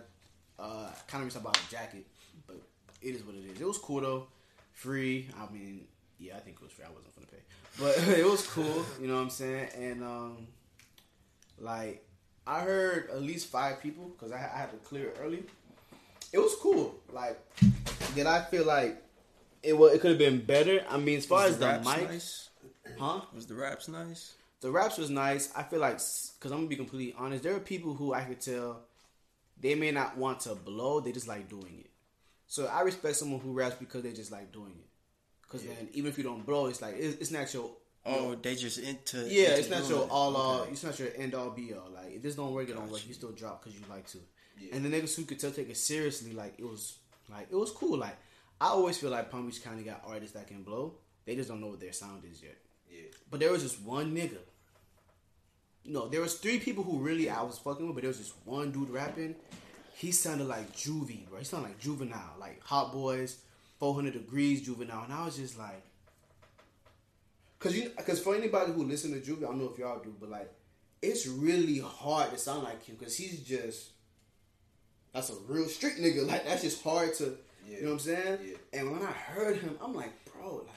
Uh, 0.57 0.89
kind 1.07 1.25
of 1.25 1.35
I 1.35 1.39
bought 1.39 1.57
a 1.57 1.71
jacket, 1.71 2.05
but 2.47 2.57
it 3.01 3.15
is 3.15 3.23
what 3.23 3.35
it 3.35 3.43
is. 3.53 3.59
It 3.61 3.67
was 3.67 3.77
cool 3.77 4.01
though, 4.01 4.27
free. 4.71 5.29
I 5.39 5.51
mean, 5.51 5.87
yeah, 6.19 6.37
I 6.37 6.39
think 6.39 6.57
it 6.57 6.61
was 6.63 6.71
free. 6.71 6.85
I 6.85 6.89
wasn't 6.89 7.15
gonna 7.15 7.27
pay, 7.27 7.43
but 7.79 8.17
it 8.19 8.25
was 8.25 8.45
cool. 8.47 8.85
You 9.01 9.07
know 9.07 9.15
what 9.15 9.21
I'm 9.21 9.29
saying? 9.29 9.69
And 9.77 10.03
um, 10.03 10.47
like 11.59 12.05
I 12.45 12.61
heard 12.61 13.09
at 13.11 13.21
least 13.21 13.47
five 13.47 13.81
people 13.81 14.09
because 14.09 14.31
I, 14.31 14.37
I 14.37 14.57
had 14.59 14.71
to 14.71 14.77
clear 14.77 15.07
it 15.09 15.17
early. 15.21 15.43
It 16.33 16.39
was 16.39 16.55
cool. 16.55 16.95
Like, 17.11 17.39
did 18.15 18.25
I 18.25 18.41
feel 18.41 18.65
like 18.65 19.01
it 19.61 19.77
was? 19.77 19.93
It 19.93 20.01
could 20.01 20.09
have 20.09 20.19
been 20.19 20.41
better. 20.41 20.83
I 20.89 20.97
mean, 20.97 21.19
as 21.19 21.25
far 21.25 21.43
Was 21.45 21.53
as 21.53 21.59
the 21.59 21.89
mic, 21.89 22.09
nice? 22.09 22.49
huh? 22.99 23.21
Was 23.33 23.45
the 23.45 23.53
raps 23.53 23.87
nice? 23.87 24.33
The 24.61 24.71
raps 24.71 24.97
was 24.97 25.09
nice. 25.09 25.51
I 25.55 25.63
feel 25.63 25.79
like 25.79 25.95
because 25.97 26.51
I'm 26.51 26.57
gonna 26.57 26.67
be 26.67 26.75
completely 26.75 27.15
honest, 27.17 27.43
there 27.43 27.55
are 27.55 27.59
people 27.59 27.93
who 27.93 28.13
I 28.13 28.23
could 28.23 28.41
tell 28.41 28.81
they 29.61 29.75
may 29.75 29.91
not 29.91 30.17
want 30.17 30.41
to 30.41 30.55
blow. 30.55 30.99
They 30.99 31.11
just 31.11 31.27
like 31.27 31.47
doing 31.49 31.77
it. 31.79 31.91
So 32.47 32.65
I 32.65 32.81
respect 32.81 33.15
someone 33.15 33.39
who 33.39 33.53
raps 33.53 33.75
because 33.75 34.03
they 34.03 34.11
just 34.11 34.31
like 34.31 34.51
doing 34.51 34.73
it. 34.77 34.87
Because 35.43 35.63
then 35.63 35.89
even 35.93 36.09
if 36.09 36.17
you 36.17 36.23
don't 36.23 36.45
blow, 36.45 36.65
it's 36.65 36.81
like 36.81 36.95
it's, 36.97 37.17
it's 37.17 37.31
not 37.31 37.53
your 37.53 37.69
Oh, 38.05 38.35
they 38.35 38.55
just 38.55 38.79
into 38.79 39.25
yeah, 39.29 39.49
into 39.49 39.59
it's 39.59 39.69
not 39.69 39.87
your 39.87 40.09
all 40.09 40.35
all. 40.35 40.61
Okay. 40.61 40.71
It's 40.71 40.83
not 40.83 40.99
your 40.99 41.09
end 41.15 41.35
all 41.35 41.51
be 41.51 41.73
all. 41.73 41.89
Like 41.93 42.15
if 42.15 42.21
this 42.21 42.35
don't 42.35 42.51
work, 42.51 42.67
it 42.67 42.73
don't 42.73 42.83
work. 42.83 42.91
Gotcha. 42.93 43.07
You 43.07 43.13
still 43.13 43.31
drop 43.31 43.63
because 43.63 43.79
you 43.79 43.85
like 43.89 44.07
to. 44.07 44.17
Yeah. 44.57 44.75
And 44.75 44.85
the 44.85 44.89
niggas 44.89 45.15
who 45.15 45.25
could 45.25 45.39
tell 45.39 45.51
take 45.51 45.69
it 45.69 45.77
seriously, 45.77 46.33
like 46.33 46.55
it 46.57 46.65
was 46.65 46.97
like 47.29 47.47
it 47.51 47.55
was 47.55 47.71
cool. 47.71 47.97
Like 47.97 48.17
I 48.61 48.67
always 48.67 48.97
feel 48.97 49.09
like 49.09 49.29
Palm 49.29 49.47
Beach 49.47 49.63
County 49.63 49.83
got 49.83 50.03
artists 50.05 50.35
that 50.35 50.47
can 50.47 50.63
blow. 50.63 50.95
They 51.25 51.35
just 51.35 51.49
don't 51.49 51.61
know 51.61 51.67
what 51.67 51.79
their 51.79 51.93
sound 51.93 52.23
is 52.29 52.41
yet. 52.41 52.57
Yeah. 52.89 53.07
But 53.29 53.39
there 53.39 53.51
was 53.51 53.63
just 53.63 53.81
one 53.81 54.15
nigga. 54.15 54.37
No, 55.85 56.07
there 56.07 56.21
was 56.21 56.35
three 56.35 56.59
people 56.59 56.83
who 56.83 56.99
really 56.99 57.29
I 57.29 57.41
was 57.41 57.57
fucking 57.57 57.85
with, 57.85 57.95
but 57.95 58.01
there 58.01 58.09
was 58.09 58.19
just 58.19 58.33
one 58.45 58.71
dude 58.71 58.89
rapping. 58.89 59.35
He 59.95 60.11
sounded 60.11 60.47
like 60.47 60.75
Juvie, 60.75 61.27
bro. 61.27 61.39
He 61.39 61.45
sounded 61.45 61.69
like 61.69 61.79
Juvenile, 61.79 62.35
like 62.39 62.61
Hot 62.63 62.91
Boys, 62.91 63.39
400 63.79 64.13
Degreez 64.13 64.63
Juvenile, 64.63 65.03
and 65.03 65.13
I 65.13 65.25
was 65.25 65.37
just 65.37 65.57
like, 65.59 65.81
cause 67.59 67.75
you, 67.75 67.89
cause 68.05 68.21
for 68.21 68.35
anybody 68.35 68.71
who 68.71 68.85
listen 68.85 69.11
to 69.11 69.19
Juvie, 69.19 69.43
I 69.43 69.47
don't 69.47 69.59
know 69.59 69.69
if 69.71 69.77
y'all 69.77 69.99
do, 69.99 70.15
but 70.19 70.29
like, 70.29 70.51
it's 71.01 71.27
really 71.27 71.79
hard 71.79 72.31
to 72.31 72.37
sound 72.37 72.63
like 72.63 72.83
him, 72.85 72.95
cause 72.95 73.15
he's 73.17 73.41
just, 73.41 73.91
that's 75.13 75.29
a 75.29 75.35
real 75.47 75.67
street 75.67 75.97
nigga. 75.99 76.27
Like 76.27 76.45
that's 76.45 76.61
just 76.63 76.83
hard 76.83 77.13
to, 77.15 77.37
Yeah. 77.67 77.77
you 77.77 77.83
know 77.83 77.87
what 77.87 77.93
I'm 77.93 77.99
saying? 77.99 78.39
Yeah. 78.45 78.79
And 78.79 78.91
when 78.91 79.03
I 79.03 79.11
heard 79.11 79.57
him, 79.57 79.77
I'm 79.81 79.93
like, 79.93 80.11
bro, 80.25 80.57
like. 80.57 80.67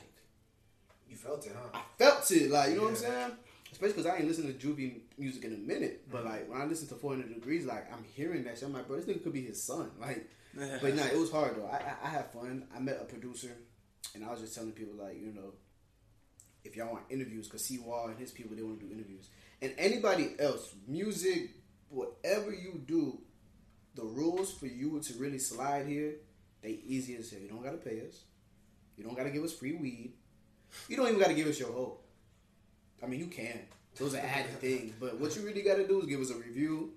You 1.09 1.17
felt 1.17 1.47
it, 1.47 1.53
huh? 1.55 1.79
I 1.79 1.83
felt 1.99 2.31
it, 2.31 2.51
like 2.51 2.71
you 2.71 2.77
know 2.77 2.83
what 2.83 2.91
I'm 2.91 2.97
saying. 2.97 3.33
Especially 3.73 3.95
because 3.95 4.07
I 4.07 4.17
ain't 4.17 4.29
listened 4.29 4.59
to 4.59 4.67
Juvie 4.67 5.01
music 5.19 5.45
in 5.45 5.53
a 5.53 5.57
minute, 5.57 6.11
but 6.11 6.21
mm-hmm. 6.21 6.29
like 6.29 6.49
when 6.51 6.61
I 6.61 6.65
listen 6.65 6.89
to 6.89 6.95
400 6.95 7.29
Degreez, 7.29 7.67
like 7.67 7.93
I'm 7.93 8.05
hearing 8.15 8.45
that 8.45 8.59
shit. 8.59 8.69
I'm 8.69 8.73
like, 8.73 8.87
bro, 8.87 8.97
this 8.97 9.07
nigga 9.07 9.23
could 9.23 9.33
be 9.33 9.43
his 9.43 9.63
son. 9.63 9.91
Like, 10.01 10.29
but 10.81 10.95
nah, 10.95 11.05
it 11.05 11.19
was 11.19 11.31
hard 11.31 11.57
though. 11.57 11.67
I, 11.67 11.77
I 11.77 12.07
I 12.07 12.09
had 12.09 12.33
fun. 12.33 12.67
I 12.75 12.81
met 12.81 12.99
a 13.01 13.05
producer, 13.05 13.57
and 14.15 14.25
I 14.25 14.31
was 14.31 14.41
just 14.41 14.55
telling 14.55 14.73
people 14.73 14.95
like, 14.95 15.21
you 15.21 15.33
know, 15.33 15.53
if 16.65 16.77
y'all 16.77 16.93
want 16.93 17.05
interviews, 17.11 17.47
because 17.47 17.65
C 17.65 17.79
Wall 17.79 18.09
and 18.09 18.19
his 18.19 18.31
people 18.31 18.57
they 18.57 18.63
want 18.63 18.81
to 18.81 18.87
do 18.87 18.93
interviews, 18.93 19.29
and 19.63 19.75
anybody 19.79 20.35
else, 20.39 20.75
music, 20.87 21.51
whatever 21.89 22.53
you 22.53 22.81
do, 22.87 23.21
the 23.97 24.05
rules 24.05 24.53
for 24.53 24.67
you 24.67 25.01
to 25.01 25.15
really 25.15 25.39
slide 25.39 25.87
here, 25.87 26.15
they 26.63 26.79
easy 26.87 27.17
as 27.17 27.31
hell. 27.31 27.41
You 27.41 27.49
don't 27.49 27.63
gotta 27.65 27.77
pay 27.79 28.03
us. 28.07 28.23
You 28.97 29.05
don't 29.05 29.17
gotta 29.17 29.31
give 29.31 29.43
us 29.43 29.53
free 29.53 29.73
weed. 29.75 30.13
You 30.89 30.97
don't 30.97 31.09
even 31.09 31.21
gotta 31.21 31.35
give 31.35 31.49
us 31.49 31.59
your 31.59 31.73
hoe. 31.73 31.99
I 33.03 33.07
mean, 33.07 33.19
you 33.21 33.27
can. 33.27 33.59
Those 33.99 34.15
are 34.15 34.19
added 34.19 34.53
things. 34.61 34.93
But 35.01 35.19
what 35.19 35.35
you 35.37 35.43
really 35.43 35.63
gotta 35.63 35.87
do 35.87 36.01
is 36.01 36.07
give 36.07 36.21
us 36.21 36.31
a 36.31 36.37
review, 36.37 36.93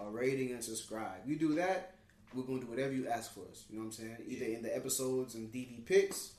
a 0.00 0.08
rating, 0.08 0.52
and 0.52 0.62
subscribe. 0.64 1.26
You 1.26 1.36
do 1.36 1.54
that, 1.56 1.94
we're 2.34 2.44
gonna 2.44 2.60
do 2.60 2.66
whatever 2.66 2.92
you 2.92 3.08
ask 3.08 3.32
for 3.34 3.40
us. 3.50 3.64
You 3.68 3.76
know 3.76 3.82
what 3.86 3.86
I'm 3.86 3.92
saying? 3.92 4.16
Either 4.26 4.46
in 4.46 4.62
the 4.62 4.74
episodes 4.74 5.34
and 5.34 5.52
DD 5.52 5.84
picks, 5.86 6.32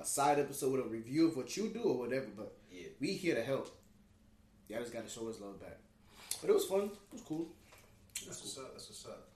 a 0.00 0.04
side 0.04 0.38
episode 0.38 0.72
with 0.72 0.80
a 0.86 0.88
review 0.88 1.28
of 1.28 1.36
what 1.36 1.56
you 1.56 1.68
do 1.68 1.82
or 1.82 1.98
whatever. 1.98 2.26
But 2.36 2.56
Yeah. 2.70 2.88
we 3.00 3.12
here 3.14 3.34
to 3.34 3.42
help. 3.42 3.76
Y'all 4.68 4.80
just 4.80 4.92
got 4.92 5.04
to 5.04 5.10
show 5.10 5.28
us 5.28 5.40
love 5.40 5.60
back. 5.60 5.78
But 6.40 6.50
it 6.50 6.52
was 6.52 6.64
fun. 6.66 6.84
It 6.84 7.12
was 7.12 7.22
cool. 7.22 7.48
That's 8.24 8.40
what's 8.40 8.56
up. 8.58 8.72
That's 8.72 8.88
what's 8.88 9.04
up. 9.06 9.28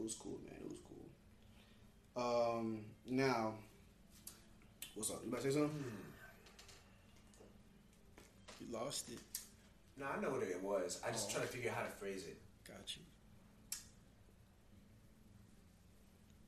It 0.00 0.04
was 0.04 0.14
cool, 0.14 0.38
man. 0.46 0.54
It 0.64 0.70
was 0.70 0.78
cool. 0.88 2.56
Um, 2.56 2.80
now, 3.04 3.52
what's 4.94 5.10
up? 5.10 5.20
You 5.22 5.28
about 5.28 5.42
to 5.42 5.52
say 5.52 5.58
something? 5.58 5.84
You 8.60 8.72
lost 8.72 9.10
it. 9.10 9.18
No, 9.98 10.06
I 10.06 10.18
know 10.20 10.30
what 10.30 10.42
it 10.42 10.62
was. 10.62 11.00
I 11.06 11.10
just 11.10 11.28
Oh. 11.28 11.34
trying 11.34 11.46
to 11.46 11.52
figure 11.52 11.70
out 11.70 11.76
how 11.76 11.82
to 11.82 11.90
phrase 11.90 12.24
it. 12.24 12.38
Got 12.66 12.96
you. 12.96 13.02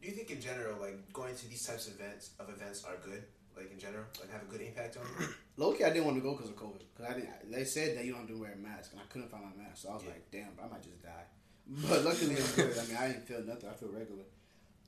Do 0.00 0.08
you 0.08 0.14
think 0.14 0.30
in 0.30 0.40
general, 0.40 0.80
like 0.80 1.12
going 1.12 1.36
to 1.36 1.48
these 1.48 1.64
types 1.66 1.88
of 1.88 1.94
events 2.00 2.30
of 2.40 2.48
events 2.48 2.84
are 2.84 2.96
good? 3.04 3.22
Like 3.54 3.70
in 3.70 3.78
general, 3.78 4.04
like 4.18 4.30
have 4.32 4.42
a 4.42 4.46
good 4.46 4.62
impact 4.62 4.96
on 4.96 5.04
you? 5.20 5.28
Low 5.58 5.74
key, 5.74 5.84
I 5.84 5.90
didn't 5.90 6.06
want 6.06 6.16
to 6.16 6.22
go 6.22 6.32
because 6.32 6.48
of 6.48 6.56
COVID. 6.56 6.80
Because 6.96 7.10
I 7.10 7.14
didn't. 7.20 7.52
They 7.52 7.64
said 7.64 7.98
that 7.98 8.04
you 8.06 8.12
don't 8.12 8.22
have 8.22 8.30
to 8.30 8.40
wear 8.40 8.52
a 8.52 8.56
mask, 8.56 8.92
and 8.92 9.00
I 9.02 9.04
couldn't 9.12 9.28
find 9.28 9.44
my 9.44 9.62
mask. 9.62 9.82
So 9.82 9.90
I 9.90 9.94
was 9.94 10.04
Yeah. 10.04 10.10
like, 10.10 10.30
damn, 10.30 10.58
I 10.58 10.66
might 10.68 10.82
just 10.82 11.02
die. 11.02 11.26
But 11.66 12.04
luckily, 12.04 12.34
it's 12.34 12.54
good. 12.54 12.76
I 12.78 12.86
mean, 12.86 12.96
I 12.96 13.06
didn't 13.08 13.26
feel 13.26 13.42
nothing. 13.44 13.68
I 13.68 13.72
feel 13.74 13.88
regular. 13.88 14.24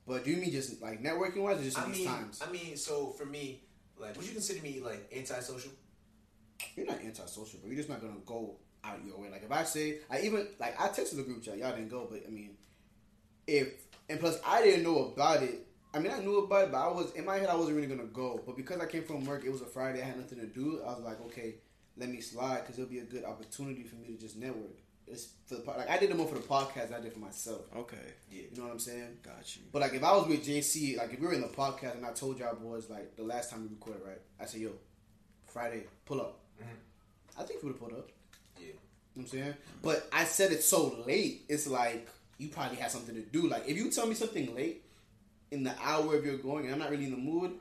But 0.07 0.23
do 0.23 0.31
you 0.31 0.37
mean 0.37 0.51
just 0.51 0.81
like 0.81 1.01
networking 1.01 1.37
wise, 1.37 1.59
or 1.59 1.63
just 1.63 1.77
in 1.77 1.83
I 1.83 1.87
these 1.87 1.97
mean, 1.99 2.07
times? 2.07 2.41
I 2.47 2.51
mean, 2.51 2.77
so 2.77 3.11
for 3.11 3.25
me, 3.25 3.61
like, 3.97 4.15
would 4.15 4.25
you 4.25 4.33
consider 4.33 4.61
me 4.61 4.81
like 4.83 5.11
antisocial? 5.15 5.71
You're 6.75 6.85
not 6.85 7.01
antisocial, 7.01 7.59
but 7.61 7.67
you're 7.67 7.77
just 7.77 7.89
not 7.89 8.01
gonna 8.01 8.13
go 8.25 8.57
out 8.83 8.99
your 9.05 9.17
way. 9.19 9.29
Like 9.29 9.43
if 9.43 9.51
I 9.51 9.63
say, 9.63 9.99
I 10.09 10.21
even 10.21 10.47
like 10.59 10.79
I 10.79 10.89
texted 10.89 11.15
the 11.15 11.23
group 11.23 11.43
chat, 11.43 11.57
y'all 11.57 11.71
didn't 11.71 11.89
go, 11.89 12.07
but 12.09 12.21
I 12.27 12.29
mean, 12.29 12.51
if 13.47 13.69
and 14.09 14.19
plus 14.19 14.39
I 14.45 14.61
didn't 14.61 14.83
know 14.83 15.05
about 15.05 15.43
it. 15.43 15.61
I 15.93 15.99
mean, 15.99 16.11
I 16.11 16.19
knew 16.19 16.39
about 16.39 16.65
it, 16.65 16.71
but 16.73 16.77
I 16.77 16.87
was 16.89 17.13
in 17.13 17.25
my 17.25 17.37
head. 17.37 17.47
I 17.47 17.55
wasn't 17.55 17.77
really 17.77 17.87
gonna 17.87 18.03
go, 18.03 18.41
but 18.45 18.57
because 18.57 18.81
I 18.81 18.85
came 18.85 19.03
from 19.03 19.25
work, 19.25 19.45
it 19.45 19.51
was 19.51 19.61
a 19.61 19.65
Friday. 19.65 20.01
I 20.01 20.05
had 20.05 20.17
nothing 20.19 20.39
to 20.39 20.45
do. 20.45 20.81
I 20.85 20.93
was 20.93 21.03
like, 21.03 21.21
okay, 21.27 21.55
let 21.97 22.09
me 22.09 22.19
slide 22.19 22.61
because 22.61 22.77
it'll 22.77 22.89
be 22.89 22.99
a 22.99 23.05
good 23.05 23.23
opportunity 23.23 23.83
for 23.83 23.95
me 23.95 24.07
to 24.07 24.17
just 24.19 24.35
network. 24.35 24.77
It's 25.07 25.27
for 25.45 25.55
the 25.55 25.63
like 25.63 25.89
I 25.89 25.97
did 25.97 26.09
it 26.09 26.17
more 26.17 26.27
for 26.27 26.35
the 26.35 26.41
podcast. 26.41 26.89
than 26.89 26.99
I 26.99 27.03
did 27.03 27.13
for 27.13 27.19
myself. 27.19 27.61
Okay. 27.75 27.97
Yeah. 28.31 28.43
You 28.51 28.57
know 28.57 28.63
what 28.63 28.73
I'm 28.73 28.79
saying? 28.79 29.17
Got 29.23 29.55
you. 29.55 29.63
But 29.71 29.83
like 29.83 29.93
if 29.93 30.03
I 30.03 30.11
was 30.15 30.27
with 30.27 30.45
JC, 30.45 30.97
like 30.97 31.13
if 31.13 31.19
we 31.19 31.27
were 31.27 31.33
in 31.33 31.41
the 31.41 31.47
podcast 31.47 31.95
and 31.95 32.05
I 32.05 32.11
told 32.11 32.39
y'all 32.39 32.55
boys 32.55 32.89
like 32.89 33.15
the 33.15 33.23
last 33.23 33.51
time 33.51 33.61
we 33.63 33.69
recorded, 33.69 34.01
right? 34.05 34.21
I 34.39 34.45
said, 34.45 34.61
yo, 34.61 34.71
Friday, 35.47 35.83
pull 36.05 36.21
up. 36.21 36.39
Mm-hmm. 36.61 37.41
I 37.41 37.43
think 37.43 37.61
we 37.61 37.67
would 37.67 37.79
have 37.79 37.79
pulled 37.79 37.99
up. 37.99 38.09
Yeah. 38.57 38.67
You 38.67 38.73
know 38.73 38.79
what 39.13 39.21
I'm 39.23 39.27
saying? 39.27 39.53
But 39.83 40.07
I 40.11 40.23
said 40.23 40.51
it 40.51 40.63
so 40.63 41.03
late, 41.05 41.45
it's 41.49 41.67
like 41.67 42.09
you 42.37 42.49
probably 42.49 42.77
had 42.77 42.89
something 42.91 43.15
to 43.15 43.21
do. 43.21 43.47
Like 43.47 43.67
if 43.67 43.77
you 43.77 43.91
tell 43.91 44.07
me 44.07 44.15
something 44.15 44.55
late 44.55 44.83
in 45.51 45.63
the 45.63 45.73
hour 45.81 46.15
of 46.15 46.25
your 46.25 46.37
going 46.37 46.65
and 46.65 46.73
I'm 46.73 46.79
not 46.79 46.89
really 46.89 47.05
in 47.05 47.11
the 47.11 47.17
mood, 47.17 47.51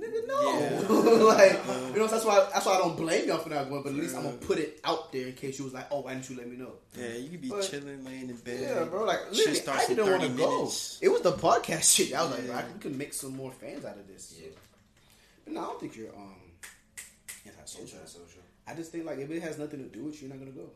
nigga, 0.00 0.26
no. 0.26 0.58
Yeah. 0.58 1.24
like 1.24 1.92
you 1.94 1.98
know, 2.00 2.06
that's 2.06 2.24
why 2.24 2.48
that's 2.52 2.64
why 2.66 2.74
I 2.74 2.78
don't 2.78 2.96
blame 2.96 3.26
y'all 3.28 3.38
for 3.38 3.48
not 3.50 3.68
going, 3.68 3.82
but 3.82 3.90
at 3.90 3.94
least 3.98 4.16
I'm 4.16 4.22
gonna 4.24 4.36
put 4.36 4.58
it 4.58 4.80
out 4.84 5.12
there 5.12 5.26
in 5.28 5.32
case 5.34 5.58
you 5.58 5.64
was 5.64 5.74
like, 5.74 5.86
Oh, 5.90 6.00
why 6.00 6.14
didn't 6.14 6.30
you 6.30 6.36
let 6.36 6.48
me 6.48 6.56
know? 6.56 6.72
Yeah, 6.96 7.14
you 7.14 7.30
could 7.30 7.42
be 7.42 7.48
But- 7.48 7.62
chilling, 7.68 8.04
laying 8.04 8.28
in 8.30 8.36
bed. 8.36 8.60
Yeah, 8.60 8.84
bro. 8.84 9.04
Like 9.04 9.18
Shit 9.26 9.36
literally, 9.36 9.58
starts 9.58 9.84
I 9.84 9.88
didn't 9.88 10.10
want 10.10 10.22
to 10.22 10.28
go. 10.30 10.62
It 11.02 11.08
was 11.08 11.22
the 11.22 11.32
podcast 11.32 11.94
shit. 11.96 12.14
I 12.14 12.22
was 12.22 12.30
like, 12.32 12.40
Yeah. 12.42 12.46
bro, 12.48 12.56
I 12.56 12.64
we 12.72 12.78
could 12.80 12.96
make 12.96 13.12
some 13.14 13.36
more 13.36 13.50
fans 13.52 13.84
out 13.84 13.96
of 13.98 14.06
this. 14.06 14.34
Yeah. 14.40 14.48
But 15.44 15.54
no, 15.54 15.60
I 15.60 15.64
don't 15.64 15.80
think 15.80 15.96
you're 15.96 16.14
um 16.14 16.34
antisocial. 17.46 17.98
Antisocial. 17.98 18.42
I 18.66 18.74
just 18.74 18.92
think 18.92 19.06
like 19.06 19.18
if 19.18 19.30
it 19.30 19.42
has 19.42 19.58
nothing 19.58 19.80
to 19.82 19.88
do 19.88 20.04
with 20.04 20.20
you, 20.22 20.28
you're 20.28 20.36
not 20.36 20.44
gonna 20.44 20.56
go. 20.56 20.70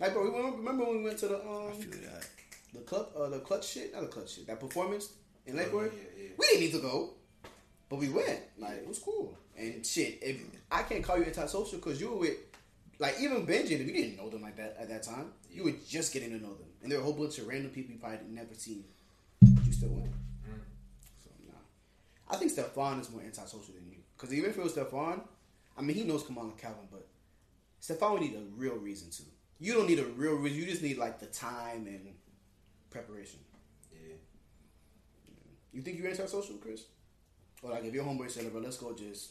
Like, 0.00 0.12
bro, 0.14 0.24
remember, 0.24 0.56
remember 0.58 0.84
when 0.84 0.98
we 0.98 1.04
went 1.04 1.18
to 1.18 1.28
the 1.28 1.36
I 1.36 1.66
um 1.68 1.72
feel 1.74 1.90
that. 2.10 2.28
the 2.74 2.80
club 2.80 3.08
uh, 3.16 3.28
the 3.28 3.38
clutch 3.40 3.68
shit, 3.68 3.92
not 3.92 4.02
the 4.02 4.08
clutch 4.08 4.34
shit, 4.34 4.46
that 4.46 4.60
performance 4.60 5.10
in 5.46 5.54
Oh, 5.54 5.58
Lake 5.58 5.72
Worth. 5.72 5.92
yeah, 5.94 6.22
yeah. 6.24 6.28
We 6.38 6.46
didn't 6.46 6.60
need 6.60 6.72
to 6.72 6.78
go, 6.80 7.10
but 7.92 8.00
we 8.00 8.08
went. 8.08 8.40
Like 8.58 8.78
it 8.78 8.88
was 8.88 8.98
cool 8.98 9.36
and 9.54 9.84
shit. 9.84 10.18
If 10.22 10.40
I 10.70 10.82
can't 10.82 11.04
call 11.04 11.18
you 11.18 11.24
antisocial 11.24 11.78
because 11.78 12.00
you 12.00 12.08
were 12.08 12.16
with 12.16 12.36
like 12.98 13.16
even 13.20 13.46
Benji, 13.46 13.84
we 13.84 13.92
didn't 13.92 14.16
know 14.16 14.30
them 14.30 14.40
like 14.40 14.56
that 14.56 14.78
at 14.80 14.88
that 14.88 15.02
time. 15.02 15.26
You 15.50 15.64
were 15.64 15.74
just 15.86 16.10
getting 16.10 16.30
to 16.30 16.36
know 16.36 16.54
them, 16.54 16.68
and 16.82 16.90
there 16.90 16.98
were 16.98 17.02
a 17.02 17.04
whole 17.04 17.12
bunch 17.12 17.36
of 17.36 17.46
random 17.46 17.70
people 17.70 17.92
you 17.92 17.98
probably 17.98 18.20
never 18.30 18.54
seen. 18.54 18.84
But 19.42 19.66
you 19.66 19.72
still 19.74 19.90
went. 19.90 20.10
So 21.22 21.28
nah, 21.46 21.58
I 22.30 22.36
think 22.38 22.50
Stefan 22.52 22.98
is 22.98 23.10
more 23.10 23.20
antisocial 23.20 23.74
than 23.74 23.86
you. 23.86 23.98
Because 24.16 24.32
even 24.32 24.48
if 24.48 24.56
it 24.56 24.62
was 24.62 24.72
Stefan, 24.72 25.20
I 25.76 25.82
mean 25.82 25.94
he 25.94 26.04
knows 26.04 26.22
Kamal 26.22 26.44
and 26.44 26.56
Calvin, 26.56 26.88
but 26.90 27.06
Stefan 27.78 28.12
would 28.14 28.22
need 28.22 28.36
a 28.36 28.56
real 28.56 28.76
reason 28.76 29.10
to. 29.10 29.22
You 29.58 29.74
don't 29.74 29.86
need 29.86 29.98
a 29.98 30.06
real 30.06 30.36
reason. 30.36 30.58
You 30.58 30.64
just 30.64 30.82
need 30.82 30.96
like 30.96 31.20
the 31.20 31.26
time 31.26 31.86
and 31.86 32.08
preparation. 32.88 33.40
Yeah. 33.92 34.14
You 35.74 35.82
think 35.82 35.98
you're 35.98 36.08
antisocial, 36.08 36.56
Chris? 36.56 36.84
Or 37.62 37.70
like 37.70 37.84
if 37.84 37.94
your 37.94 38.04
homeboy 38.04 38.30
said, 38.30 38.50
"Bro, 38.52 38.60
let's 38.62 38.76
go 38.76 38.92
just 38.94 39.30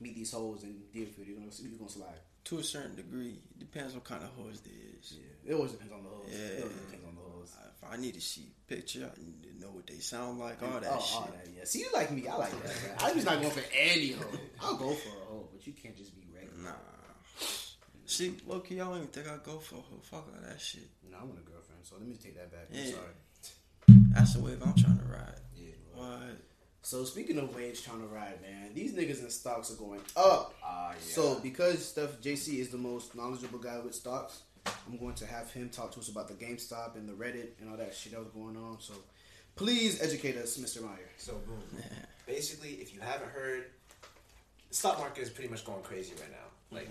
meet 0.00 0.14
these 0.16 0.32
hoes 0.32 0.62
and 0.64 0.90
deal 0.92 1.04
with 1.04 1.18
it," 1.20 1.26
you're 1.28 1.36
gonna 1.38 1.50
you 1.62 1.78
gonna 1.78 1.90
slide. 1.90 2.20
To 2.44 2.58
a 2.58 2.64
certain 2.64 2.96
degree, 2.96 3.38
it 3.50 3.58
depends 3.58 3.94
what 3.94 4.04
kind 4.04 4.22
of 4.24 4.30
horse 4.30 4.60
it 4.64 4.70
is. 4.98 5.18
Yeah, 5.18 5.52
it 5.52 5.54
always 5.54 5.72
depends 5.72 5.92
on 5.92 6.02
the 6.02 6.08
hoes. 6.08 6.26
Yeah. 6.30 6.38
It 6.38 6.62
always 6.62 6.76
depends 6.76 7.06
on 7.06 7.14
the 7.14 7.20
hoes. 7.20 7.52
If 7.82 7.88
I 7.88 7.96
need 7.96 8.14
to 8.14 8.20
see 8.20 8.48
a 8.50 8.74
picture, 8.74 9.10
I 9.14 9.20
need 9.24 9.42
to 9.44 9.60
know 9.60 9.70
what 9.72 9.86
they 9.86 9.98
sound 9.98 10.38
like, 10.40 10.62
all 10.62 10.68
that 10.70 10.76
Oh, 10.78 10.80
that 10.80 10.90
all 10.92 11.00
shit. 11.00 11.32
that, 11.44 11.46
yeah. 11.56 11.64
See, 11.64 11.80
you 11.80 11.88
like 11.94 12.10
me. 12.10 12.26
I 12.28 12.36
like 12.36 12.50
that. 12.50 12.82
Man. 12.82 12.96
I'm 12.98 13.14
just 13.14 13.26
not 13.26 13.40
going 13.40 13.52
for 13.52 13.62
any 13.72 14.12
hoe. 14.12 14.38
I'll 14.60 14.76
go 14.76 14.92
for 14.94 15.08
a 15.10 15.24
hoe, 15.28 15.48
but 15.52 15.66
you 15.66 15.72
can't 15.74 15.96
just 15.96 16.14
be 16.16 16.22
regular. 16.34 16.62
Nah. 16.62 16.76
See, 18.06 18.34
low 18.46 18.60
key, 18.60 18.80
I 18.80 18.84
don't 18.84 18.96
even 18.96 19.08
think 19.08 19.28
I 19.28 19.36
go 19.44 19.58
for 19.58 19.76
her. 19.76 19.82
Fuck 20.02 20.26
all 20.34 20.42
that 20.48 20.60
shit. 20.60 20.88
No, 21.10 21.18
I 21.18 21.24
want 21.24 21.38
a 21.38 21.42
girlfriend, 21.42 21.84
so 21.84 21.96
let 21.98 22.08
me 22.08 22.16
take 22.16 22.36
that 22.36 22.50
back. 22.50 22.66
I'm 22.74 22.90
sorry. 22.90 23.14
That's 24.12 24.34
the 24.34 24.40
wave 24.40 24.60
I'm 24.64 24.74
trying 24.74 24.98
to 24.98 25.04
ride. 25.04 25.40
Yeah. 25.54 25.70
What? 25.94 26.36
So 26.82 27.04
speaking 27.04 27.38
of 27.38 27.54
wage 27.54 27.84
trying 27.84 28.00
to 28.00 28.06
ride, 28.06 28.40
man, 28.42 28.70
these 28.74 28.92
niggas 28.92 29.22
in 29.22 29.30
stocks 29.30 29.70
are 29.70 29.76
going 29.76 30.00
up. 30.16 30.54
Ah, 30.64 30.90
yeah. 30.90 30.96
So 31.00 31.38
because 31.40 31.84
Steph 31.84 32.20
JC 32.20 32.58
is 32.58 32.70
the 32.70 32.78
most 32.78 33.14
knowledgeable 33.14 33.58
guy 33.58 33.78
with 33.78 33.94
stocks, 33.94 34.42
I'm 34.66 34.98
going 34.98 35.14
to 35.14 35.26
have 35.26 35.50
him 35.50 35.68
talk 35.68 35.92
to 35.92 36.00
us 36.00 36.08
about 36.08 36.28
the 36.28 36.34
GameStop 36.34 36.96
and 36.96 37.08
the 37.08 37.12
Reddit 37.12 37.48
and 37.60 37.70
all 37.70 37.76
that 37.76 37.94
shit 37.94 38.12
that 38.12 38.20
was 38.20 38.28
going 38.28 38.56
on. 38.56 38.78
So 38.80 38.94
please 39.56 40.02
educate 40.02 40.36
us, 40.36 40.56
Mr. 40.56 40.82
Meyer. 40.82 41.10
So 41.16 41.34
boom. 41.46 41.62
Basically, 42.26 42.70
if 42.74 42.94
you 42.94 43.00
haven't 43.00 43.30
heard, 43.30 43.66
the 44.68 44.74
stock 44.74 44.98
market 44.98 45.22
is 45.22 45.30
pretty 45.30 45.50
much 45.50 45.64
going 45.64 45.82
crazy 45.82 46.12
right 46.20 46.30
now. 46.30 46.76
Like 46.76 46.88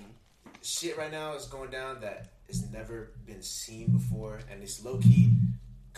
shit 0.62 0.98
right 0.98 1.12
now 1.12 1.34
is 1.34 1.46
going 1.46 1.72
down 1.72 2.02
that 2.02 2.28
has 2.48 2.70
never 2.72 3.12
been 3.26 3.42
seen 3.42 3.92
before, 3.92 4.40
and 4.52 4.62
it's 4.62 4.84
low 4.84 4.98
key 4.98 5.32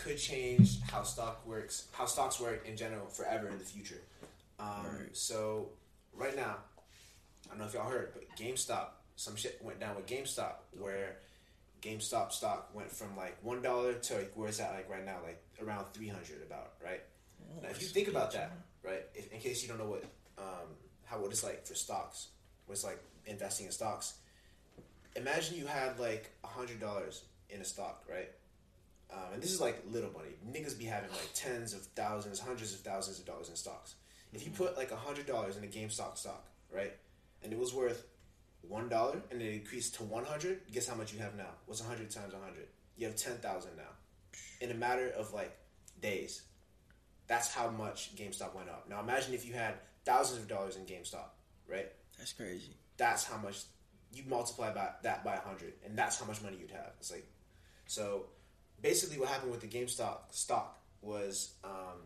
could 0.02 0.18
change 0.18 0.80
how 0.90 1.02
stock 1.02 1.46
works, 1.46 1.86
how 1.92 2.06
stocks 2.06 2.40
work 2.40 2.66
in 2.66 2.76
general 2.76 3.06
forever 3.06 3.48
in 3.48 3.58
the 3.58 3.64
future. 3.64 4.00
Um, 4.58 4.68
Right. 4.84 5.16
So 5.16 5.70
right 6.14 6.34
now, 6.34 6.56
I 7.46 7.50
don't 7.50 7.58
know 7.58 7.64
if 7.66 7.74
y'all 7.74 7.88
heard, 7.88 8.12
but 8.12 8.24
GameStop, 8.36 8.86
some 9.16 9.36
shit 9.36 9.60
went 9.62 9.78
down 9.80 9.94
with 9.96 10.06
GameStop 10.06 10.54
where 10.78 11.16
GameStop 11.80 12.32
stock 12.32 12.70
went 12.74 12.90
from 12.90 13.16
like 13.16 13.36
one 13.42 13.62
dollar 13.62 13.94
to 13.94 14.14
like 14.14 14.32
where 14.34 14.48
it's 14.48 14.60
at 14.60 14.72
like 14.72 14.88
right 14.90 15.04
now, 15.04 15.18
like 15.24 15.42
around 15.62 15.86
three 15.92 16.08
hundred 16.08 16.42
about 16.46 16.72
right. 16.82 17.02
Now, 17.62 17.68
if 17.68 17.82
you 17.82 17.88
think 17.88 18.08
about 18.08 18.32
that, 18.32 18.52
right, 18.84 19.04
if, 19.14 19.32
in 19.32 19.40
case 19.40 19.62
you 19.62 19.68
don't 19.68 19.78
know 19.78 19.90
what 19.90 20.04
um, 20.38 20.68
how 21.04 21.18
what 21.20 21.30
it's 21.30 21.44
like 21.44 21.66
for 21.66 21.74
stocks, 21.74 22.28
what 22.66 22.74
it's 22.74 22.84
like 22.84 23.02
investing 23.26 23.66
in 23.66 23.72
stocks, 23.72 24.14
imagine 25.16 25.58
you 25.58 25.66
had 25.66 25.98
like 25.98 26.30
a 26.44 26.46
hundred 26.46 26.80
dollars 26.80 27.24
in 27.50 27.60
a 27.60 27.64
stock, 27.64 28.04
right? 28.08 28.30
Um, 29.12 29.34
and 29.34 29.42
this 29.42 29.52
is 29.52 29.60
like 29.60 29.82
little 29.90 30.10
money. 30.12 30.30
Niggas 30.50 30.78
be 30.78 30.86
having 30.86 31.10
like 31.10 31.28
tens 31.34 31.74
of 31.74 31.82
thousands, 31.94 32.40
hundreds 32.40 32.72
of 32.72 32.80
thousands 32.80 33.18
of 33.18 33.26
dollars 33.26 33.50
in 33.50 33.56
stocks. 33.56 33.94
If 34.32 34.46
you 34.46 34.52
put 34.52 34.78
like 34.78 34.90
a 34.90 34.96
hundred 34.96 35.26
dollars 35.26 35.58
in 35.58 35.64
a 35.64 35.66
GameStop 35.66 36.16
stock, 36.16 36.46
right, 36.74 36.94
and 37.42 37.52
it 37.52 37.58
was 37.58 37.74
worth 37.74 38.06
one 38.62 38.88
dollar, 38.88 39.20
and 39.30 39.42
it 39.42 39.52
increased 39.52 39.96
to 39.96 40.04
one 40.04 40.24
hundred, 40.24 40.60
guess 40.72 40.88
how 40.88 40.94
much 40.94 41.12
you 41.12 41.18
have 41.18 41.36
now? 41.36 41.50
What's 41.66 41.82
a 41.82 41.84
hundred 41.84 42.10
times 42.10 42.32
a 42.32 42.38
hundred? 42.38 42.68
You 42.96 43.06
have 43.08 43.16
ten 43.16 43.36
thousand 43.36 43.72
now, 43.76 43.92
in 44.62 44.70
a 44.70 44.74
matter 44.74 45.10
of 45.10 45.34
like 45.34 45.54
days. 46.00 46.42
That's 47.26 47.52
how 47.52 47.68
much 47.68 48.16
GameStop 48.16 48.54
went 48.54 48.70
up. 48.70 48.88
Now 48.88 49.00
imagine 49.00 49.34
if 49.34 49.46
you 49.46 49.52
had 49.52 49.74
thousands 50.06 50.40
of 50.40 50.48
dollars 50.48 50.76
in 50.76 50.86
GameStop, 50.86 51.28
right? 51.68 51.92
That's 52.16 52.32
crazy. 52.32 52.74
That's 52.96 53.24
how 53.24 53.36
much 53.36 53.64
you 54.14 54.22
multiply 54.26 54.72
by, 54.72 54.88
that 55.02 55.24
by 55.24 55.36
hundred, 55.36 55.74
and 55.84 55.98
that's 55.98 56.18
how 56.18 56.24
much 56.24 56.40
money 56.42 56.56
you'd 56.58 56.70
have. 56.70 56.92
It's 56.98 57.10
like 57.10 57.26
so. 57.86 58.24
Basically, 58.82 59.18
what 59.18 59.28
happened 59.28 59.50
with 59.52 59.60
the 59.60 59.68
GameStop 59.68 60.32
stock 60.32 60.78
was 61.02 61.54
um, 61.64 62.00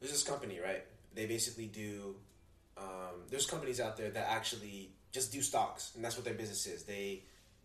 there's 0.00 0.12
this 0.12 0.22
company, 0.22 0.58
right? 0.60 0.84
They 1.14 1.26
basically 1.26 1.66
do. 1.66 2.16
Um, 2.76 3.22
there's 3.30 3.46
companies 3.46 3.80
out 3.80 3.96
there 3.96 4.10
that 4.10 4.26
actually 4.30 4.90
just 5.12 5.32
do 5.32 5.40
stocks, 5.40 5.92
and 5.94 6.04
that's 6.04 6.16
what 6.16 6.24
their 6.24 6.34
business 6.34 6.66
is. 6.66 6.82
They 6.82 7.22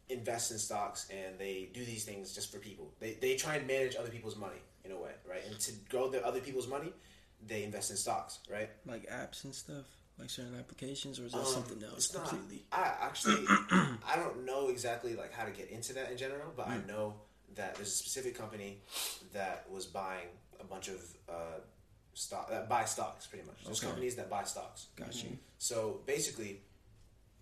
invest 0.10 0.51
in 0.51 0.58
stocks 0.58 1.08
and 1.10 1.38
they 1.39 1.69
do 1.73 1.86
these 1.86 2.04
things 2.04 2.34
just 2.34 2.51
for 2.51 2.60
people. 2.60 2.91
They 2.99 3.13
they 3.21 3.36
try 3.36 3.56
and 3.56 3.67
manage 3.67 3.95
other 3.95 4.10
people's 4.10 4.36
money 4.38 4.62
in 4.86 4.91
a 4.91 4.97
way, 4.99 5.12
right? 5.30 5.41
And 5.49 5.60
to 5.60 5.71
grow 5.89 6.10
their 6.10 6.25
other 6.25 6.39
people's 6.41 6.67
money, 6.67 6.91
they 7.45 7.63
invest 7.63 7.91
in 7.91 7.97
stocks, 7.97 8.39
right? 8.49 8.69
Like 8.86 9.10
apps 9.10 9.43
and 9.45 9.54
stuff, 9.56 9.86
like 10.17 10.30
certain 10.30 10.58
applications, 10.58 11.19
or 11.19 11.25
is 11.25 11.32
that 11.34 11.39
Um, 11.39 11.45
something 11.45 11.84
else 11.84 11.95
it's 11.97 12.13
not- 12.13 12.30
I 12.71 12.93
actually, 13.01 13.45
I 13.71 14.15
don't 14.15 14.45
know 14.45 14.69
exactly 14.69 15.15
like 15.15 15.32
how 15.34 15.45
to 15.45 15.51
get 15.51 15.69
into 15.69 15.93
that 15.93 16.12
in 16.12 16.17
general, 16.17 16.51
but 16.56 16.67
I 16.67 16.77
know 16.88 17.15
that 17.56 17.76
there's 17.76 17.90
a 17.90 17.92
specific 17.92 18.36
company 18.38 18.82
that 19.34 19.66
was 19.70 19.86
buying 19.86 20.28
a 20.60 20.64
bunch 20.64 20.88
of 20.88 21.02
uh, 21.30 21.60
stock 22.14 22.50
that 22.50 22.70
buy 22.70 22.86
stocks, 22.86 23.28
pretty 23.28 23.46
much. 23.46 23.64
There's 23.66 23.80
Okay. 23.80 23.88
companies 23.88 24.16
that 24.16 24.30
buy 24.30 24.44
stocks. 24.44 24.88
Got 24.96 25.24
you. 25.24 25.38
So 25.58 26.02
basically, 26.06 26.62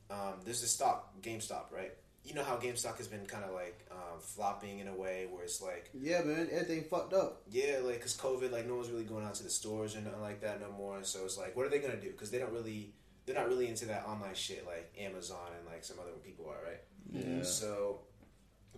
um, 0.10 0.36
there's 0.46 0.62
this 0.62 0.72
stock, 0.72 1.14
GameStop, 1.22 1.72
right? 1.72 1.92
You 2.24 2.34
know 2.34 2.44
how 2.44 2.58
GameStop 2.58 2.98
has 2.98 3.08
been 3.08 3.26
kind 3.26 3.44
of 3.46 3.54
like 3.54 3.86
um, 3.92 4.20
flopping 4.20 4.80
in 4.80 4.88
a 4.88 4.94
way 4.96 5.28
where 5.32 5.44
it's 5.44 5.62
like, 5.62 5.90
Yeah, 5.94 6.22
man, 6.22 6.50
everything 6.52 6.84
fucked 6.84 7.14
up. 7.14 7.44
yeah, 7.50 7.80
like 7.84 7.96
because 7.96 8.16
COVID, 8.18 8.52
like 8.52 8.68
no 8.68 8.76
one's 8.76 8.90
really 8.90 9.06
going 9.06 9.26
out 9.26 9.36
to 9.36 9.44
the 9.44 9.50
stores 9.50 9.96
or 9.96 10.02
nothing 10.02 10.22
like 10.22 10.42
that 10.42 10.60
no 10.60 10.72
more. 10.72 10.98
And 10.98 11.06
so 11.06 11.24
it's 11.26 11.38
like, 11.38 11.56
what 11.56 11.66
are 11.66 11.70
they 11.70 11.80
gonna 11.80 11.96
do? 12.00 12.10
Because 12.12 12.30
they 12.30 12.38
don't 12.40 12.52
really, 12.52 12.94
they're 13.26 13.36
not 13.36 13.48
really 13.48 13.68
into 13.68 13.86
that 13.86 14.06
online 14.06 14.36
shit 14.36 14.66
like 14.66 14.94
Amazon 15.00 15.48
and 15.58 15.66
like 15.68 15.84
some 15.84 15.98
other 16.00 16.12
people 16.24 16.46
are, 16.48 16.62
right? 16.64 16.82
Yeah. 17.12 17.44
So 17.44 18.02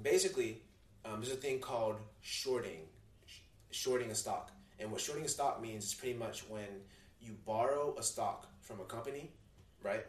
basically, 0.02 0.62
um, 1.06 1.22
there's 1.22 1.32
a 1.34 1.36
thing 1.36 1.60
called 1.60 1.96
shorting, 2.22 2.82
sh- 3.26 3.40
shorting 3.72 4.12
a 4.12 4.16
stock. 4.16 4.52
And 4.80 4.92
what 4.92 5.02
shorting 5.02 5.26
a 5.26 5.30
stock 5.30 5.62
means 5.62 5.86
is 5.86 5.94
pretty 5.94 6.18
much 6.18 6.48
when 6.50 6.68
you 7.20 7.36
borrow 7.46 7.96
a 7.98 8.04
stock 8.04 8.48
from 8.62 8.80
a 8.80 8.86
company, 8.86 9.32
right? 9.84 10.06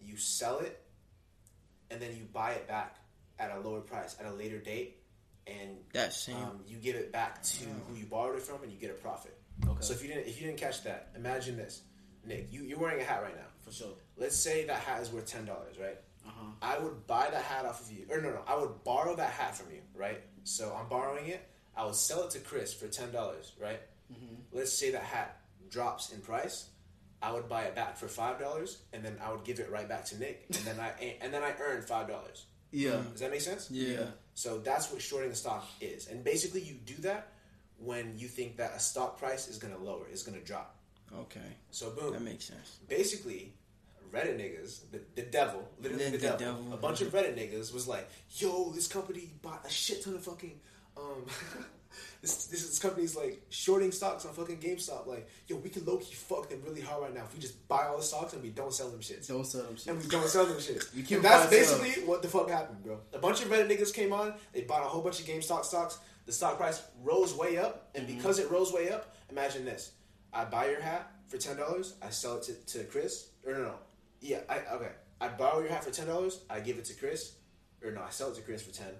You 0.00 0.16
sell 0.16 0.58
it, 0.60 0.80
and 1.90 2.00
then 2.00 2.10
you 2.16 2.24
buy 2.32 2.52
it 2.52 2.66
back 2.68 2.96
at 3.38 3.50
a 3.50 3.58
lower 3.60 3.80
price 3.80 4.16
at 4.20 4.26
a 4.26 4.32
later 4.32 4.58
date, 4.58 4.98
and 5.46 5.76
That 5.92 6.12
same. 6.12 6.36
um, 6.36 6.60
you 6.66 6.78
give 6.78 6.94
it 6.96 7.12
back 7.12 7.42
to 7.42 7.64
who 7.88 7.96
you 7.96 8.06
borrowed 8.06 8.36
it 8.36 8.42
from, 8.42 8.62
and 8.62 8.70
you 8.72 8.78
get 8.78 8.90
a 8.90 8.94
profit. 8.94 9.36
Okay. 9.66 9.76
So 9.80 9.92
if 9.92 10.02
you 10.02 10.08
didn't 10.08 10.26
if 10.28 10.40
you 10.40 10.46
didn't 10.46 10.58
catch 10.60 10.82
that, 10.84 11.10
imagine 11.16 11.56
this, 11.56 11.82
Nick. 12.24 12.52
You 12.52 12.62
you're 12.62 12.78
wearing 12.78 13.00
a 13.00 13.04
hat 13.04 13.22
right 13.22 13.34
now. 13.36 13.46
For 13.60 13.72
sure. 13.72 13.94
Let's 14.16 14.36
say 14.36 14.64
that 14.66 14.78
hat 14.80 15.02
is 15.02 15.10
worth 15.12 15.26
ten 15.26 15.44
dollars, 15.44 15.78
right? 15.80 15.98
Uh 16.26 16.30
huh. 16.34 16.46
I 16.62 16.78
would 16.78 17.06
buy 17.06 17.28
that 17.30 17.42
hat 17.42 17.64
off 17.66 17.80
of 17.80 17.90
you, 17.92 18.06
or 18.08 18.20
no, 18.20 18.30
no, 18.30 18.40
I 18.46 18.56
would 18.56 18.82
borrow 18.84 19.14
that 19.16 19.30
hat 19.30 19.56
from 19.56 19.70
you, 19.72 19.80
right? 19.94 20.20
So 20.44 20.76
I'm 20.78 20.88
borrowing 20.88 21.26
it. 21.28 21.46
I 21.76 21.84
would 21.86 21.94
sell 21.94 22.24
it 22.24 22.30
to 22.32 22.38
Chris 22.40 22.72
for 22.74 22.88
ten 22.88 23.12
dollars, 23.12 23.52
right? 23.60 23.80
Mm-hmm. 24.12 24.34
Let's 24.52 24.72
say 24.72 24.90
that 24.92 25.02
hat 25.02 25.40
drops 25.70 26.12
in 26.12 26.20
price. 26.20 26.68
I 27.22 27.32
would 27.32 27.48
buy 27.48 27.62
it 27.62 27.74
back 27.74 27.96
for 27.96 28.08
five 28.08 28.38
dollars, 28.40 28.78
and 28.92 29.04
then 29.04 29.16
I 29.24 29.30
would 29.30 29.44
give 29.44 29.60
it 29.60 29.70
right 29.70 29.88
back 29.88 30.04
to 30.06 30.18
Nick, 30.18 30.44
and 30.48 30.58
then 30.64 30.80
I 30.80 31.16
and 31.22 31.32
then 31.32 31.42
I 31.42 31.54
earn 31.60 31.82
five 31.82 32.08
dollars. 32.08 32.46
Yeah. 32.70 33.02
Does 33.12 33.20
that 33.20 33.30
make 33.30 33.42
sense? 33.42 33.70
yeah. 33.70 34.06
So 34.34 34.58
that's 34.58 34.90
what 34.90 35.02
shorting 35.02 35.30
a 35.30 35.34
stock 35.34 35.66
is, 35.80 36.08
and 36.08 36.24
basically 36.24 36.62
you 36.62 36.74
do 36.74 36.94
that 37.02 37.28
when 37.78 38.14
you 38.16 38.28
think 38.28 38.56
that 38.56 38.72
a 38.74 38.80
stock 38.80 39.18
price 39.18 39.46
is 39.48 39.58
going 39.58 39.74
to 39.74 39.78
lower, 39.80 40.06
is 40.10 40.22
going 40.22 40.38
to 40.38 40.44
drop. 40.44 40.76
Okay. 41.14 41.40
So 41.70 41.90
boom, 41.90 42.12
That 42.14 42.22
makes 42.22 42.46
sense. 42.46 42.78
basically 42.88 43.52
Reddit 44.12 44.36
niggas, 44.38 44.80
the, 44.90 45.00
the 45.14 45.22
devil, 45.22 45.66
literally 45.80 46.04
The- 46.04 46.10
the, 46.12 46.18
devil, 46.18 46.38
devil. 46.38 46.72
a 46.74 46.76
bunch 46.76 47.00
of 47.00 47.08
Reddit 47.12 47.34
niggas 47.36 47.72
was 47.72 47.88
like, 47.88 48.08
"Yo, 48.36 48.70
this 48.72 48.86
company 48.86 49.30
bought 49.40 49.64
a 49.66 49.70
shit 49.70 50.02
ton 50.04 50.14
of 50.14 50.22
fucking 50.24 50.60
um." 50.96 51.24
This, 52.22 52.46
this 52.46 52.66
this 52.66 52.78
company's 52.78 53.14
like 53.16 53.42
shorting 53.50 53.90
stocks 53.92 54.24
on 54.24 54.32
fucking 54.32 54.58
GameStop. 54.58 55.06
Like, 55.06 55.28
yo, 55.46 55.56
we 55.56 55.68
can 55.68 55.84
low 55.84 55.98
key 55.98 56.14
fuck 56.14 56.48
them 56.48 56.62
really 56.64 56.80
hard 56.80 57.02
right 57.02 57.12
now 57.14 57.24
if 57.24 57.34
we 57.34 57.40
just 57.40 57.68
buy 57.68 57.84
all 57.86 57.96
the 57.98 58.02
stocks 58.02 58.32
and 58.32 58.42
we 58.42 58.48
don't 58.50 58.72
sell 58.72 58.88
them 58.88 59.00
shits. 59.00 59.26
Don't 59.28 59.44
sell 59.44 59.64
them 59.64 59.76
shit. 59.76 59.88
And 59.88 60.00
we 60.00 60.08
don't 60.08 60.26
sell 60.28 60.46
them 60.46 60.58
shit. 60.60 60.82
You 60.94 61.02
keep 61.02 61.16
And 61.16 61.24
that's 61.26 61.50
basically 61.50 62.04
what 62.06 62.22
the 62.22 62.28
fuck 62.28 62.48
happened, 62.48 62.82
bro. 62.84 62.98
A 63.12 63.18
bunch 63.18 63.42
of 63.42 63.48
Reddit 63.48 63.68
niggas 63.68 63.92
came 63.92 64.12
on. 64.12 64.32
They 64.54 64.62
bought 64.62 64.82
a 64.82 64.88
whole 64.88 65.02
bunch 65.02 65.20
of 65.20 65.26
GameStop 65.26 65.64
stocks. 65.66 65.98
The 66.24 66.32
stock 66.32 66.56
price 66.56 66.80
rose 67.02 67.34
way 67.34 67.58
up, 67.58 67.90
and 67.94 68.06
Mm-hmm. 68.06 68.16
because 68.16 68.38
it 68.38 68.50
rose 68.50 68.72
way 68.72 68.90
up, 68.90 69.14
imagine 69.28 69.64
this: 69.66 69.90
I 70.32 70.44
buy 70.46 70.70
your 70.70 70.80
hat 70.80 71.10
for 71.26 71.36
ten 71.36 71.56
dollars. 71.58 71.94
I 72.00 72.08
sell 72.10 72.36
it 72.38 72.44
to, 72.44 72.78
to 72.78 72.84
Chris. 72.84 73.26
Or 73.44 73.52
no, 73.52 73.62
no, 73.62 73.74
yeah, 74.22 74.40
I 74.48 74.60
okay. 74.76 74.92
I 75.20 75.28
borrow 75.28 75.60
your 75.60 75.68
hat 75.68 75.84
for 75.84 75.90
ten 75.90 76.06
dollars. 76.06 76.40
I 76.48 76.60
give 76.60 76.78
it 76.78 76.84
to 76.86 76.94
Chris, 76.94 77.34
or 77.84 77.90
no, 77.90 78.00
I 78.02 78.10
sell 78.10 78.30
it 78.30 78.36
to 78.36 78.40
Chris 78.42 78.62
for 78.62 78.72
ten. 78.72 78.92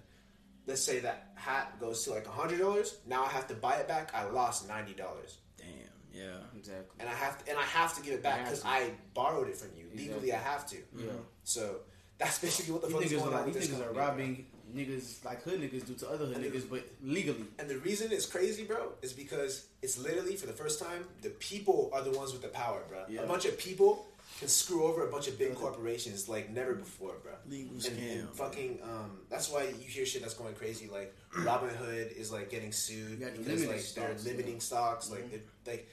Let's 0.67 0.83
say 0.83 1.01
that 1.01 1.33
hat 1.35 1.81
goes 1.81 2.05
to 2.05 2.11
like 2.11 2.27
hundred 2.27 2.59
dollars. 2.59 2.99
Now 3.07 3.25
I 3.25 3.29
have 3.29 3.49
to 3.49 3.55
buy 3.55 3.77
it 3.77 3.89
back. 3.89 4.13
I 4.15 4.25
lost 4.25 4.69
ninety 4.69 4.93
dollars 4.95 5.39
Damn. 5.57 5.69
Yeah. 6.13 6.37
Exactly. 6.57 6.97
and 7.01 7.09
I 7.09 7.15
have 7.15 7.43
to, 7.43 7.51
and 7.51 7.59
I 7.59 7.63
have 7.65 7.97
to 7.97 8.03
give 8.03 8.15
it 8.15 8.23
back 8.23 8.45
because 8.45 8.61
to. 8.61 8.69
I 8.69 8.91
borrowed 9.15 9.49
it 9.49 9.57
from 9.57 9.71
you. 9.77 9.87
Legally, 9.95 10.33
I 10.33 10.39
have 10.39 10.67
to. 10.69 10.77
Yeah. 10.97 11.07
So 11.45 11.77
that's 12.19 12.39
basically 12.39 12.75
what 12.75 12.83
the 12.83 12.89
These 12.89 12.97
fuck 12.97 13.05
is 13.07 13.13
going 13.13 13.23
are 13.23 13.27
on. 13.27 13.33
like 13.33 13.45
these 13.47 13.55
this 13.55 13.69
niggas 13.69 13.81
are 13.81 13.95
company, 13.95 13.99
robbing 13.99 14.47
niggas 14.75 15.25
like 15.25 15.43
hood 15.43 15.61
niggas 15.61 15.87
do 15.87 15.95
to 15.95 16.09
other 16.09 16.27
hood 16.27 16.37
And 16.37 16.45
niggas, 16.45 16.69
but 16.69 16.87
legally. 17.03 17.45
And 17.59 17.69
the 17.69 17.79
reason 17.79 18.13
it's 18.13 18.27
crazy, 18.27 18.65
bro, 18.65 18.93
is 19.03 19.13
because 19.13 19.67
it's 19.83 19.99
literally 19.99 20.37
for 20.37 20.47
the 20.47 20.53
first 20.53 20.81
time 20.81 21.05
the 21.23 21.31
people 21.31 21.91
are 21.93 22.03
the 22.03 22.11
ones 22.13 22.33
with 22.33 22.43
the 22.43 22.49
power, 22.49 22.83
bro. 22.89 23.05
Yeah. 23.09 23.23
A 23.23 23.27
bunch 23.27 23.45
of 23.45 23.59
people 23.59 24.07
can 24.43 24.49
screw 24.49 24.85
over 24.85 25.07
a 25.07 25.11
bunch 25.11 25.29
of 25.29 25.39
big 25.39 25.55
corporations 25.55 26.29
like 26.29 26.51
never 26.51 26.75
before, 26.75 27.15
bro. 27.23 27.33
Legal 27.49 27.73
And, 27.75 27.83
scam. 27.83 28.13
and 28.21 28.29
fucking, 28.31 28.79
um, 28.83 29.11
that's 29.31 29.51
why 29.51 29.63
you 29.65 29.89
hear 29.89 30.05
shit 30.05 30.23
that's 30.23 30.35
going 30.35 30.55
crazy. 30.55 30.89
Like 30.93 31.15
Robinhood 31.39 32.13
is 32.17 32.31
like 32.33 32.51
getting 32.51 32.73
sued 32.73 33.21
because 33.21 33.67
like 33.67 33.85
they're 33.95 34.17
limiting 34.25 34.55
yeah. 34.55 34.59
stocks. 34.61 35.11
Like 35.11 35.33
it- 35.33 35.49
like 35.67 35.89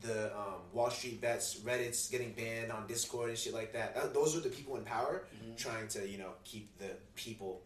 the 0.00 0.26
um, 0.36 0.60
WallStreetBets, 0.76 1.60
Reddit's 1.60 2.08
getting 2.08 2.32
banned 2.32 2.70
on 2.72 2.86
Discord 2.86 3.28
and 3.30 3.38
shit 3.38 3.54
like 3.54 3.72
that. 3.72 3.94
That- 3.94 4.12
Those 4.14 4.36
are 4.36 4.40
the 4.40 4.48
people 4.50 4.76
in 4.76 4.82
power 4.84 5.24
Mm-hmm. 5.36 5.54
trying 5.56 5.88
to 5.88 6.08
you 6.08 6.18
know 6.18 6.32
keep 6.44 6.76
the 6.78 6.90
people 7.14 7.62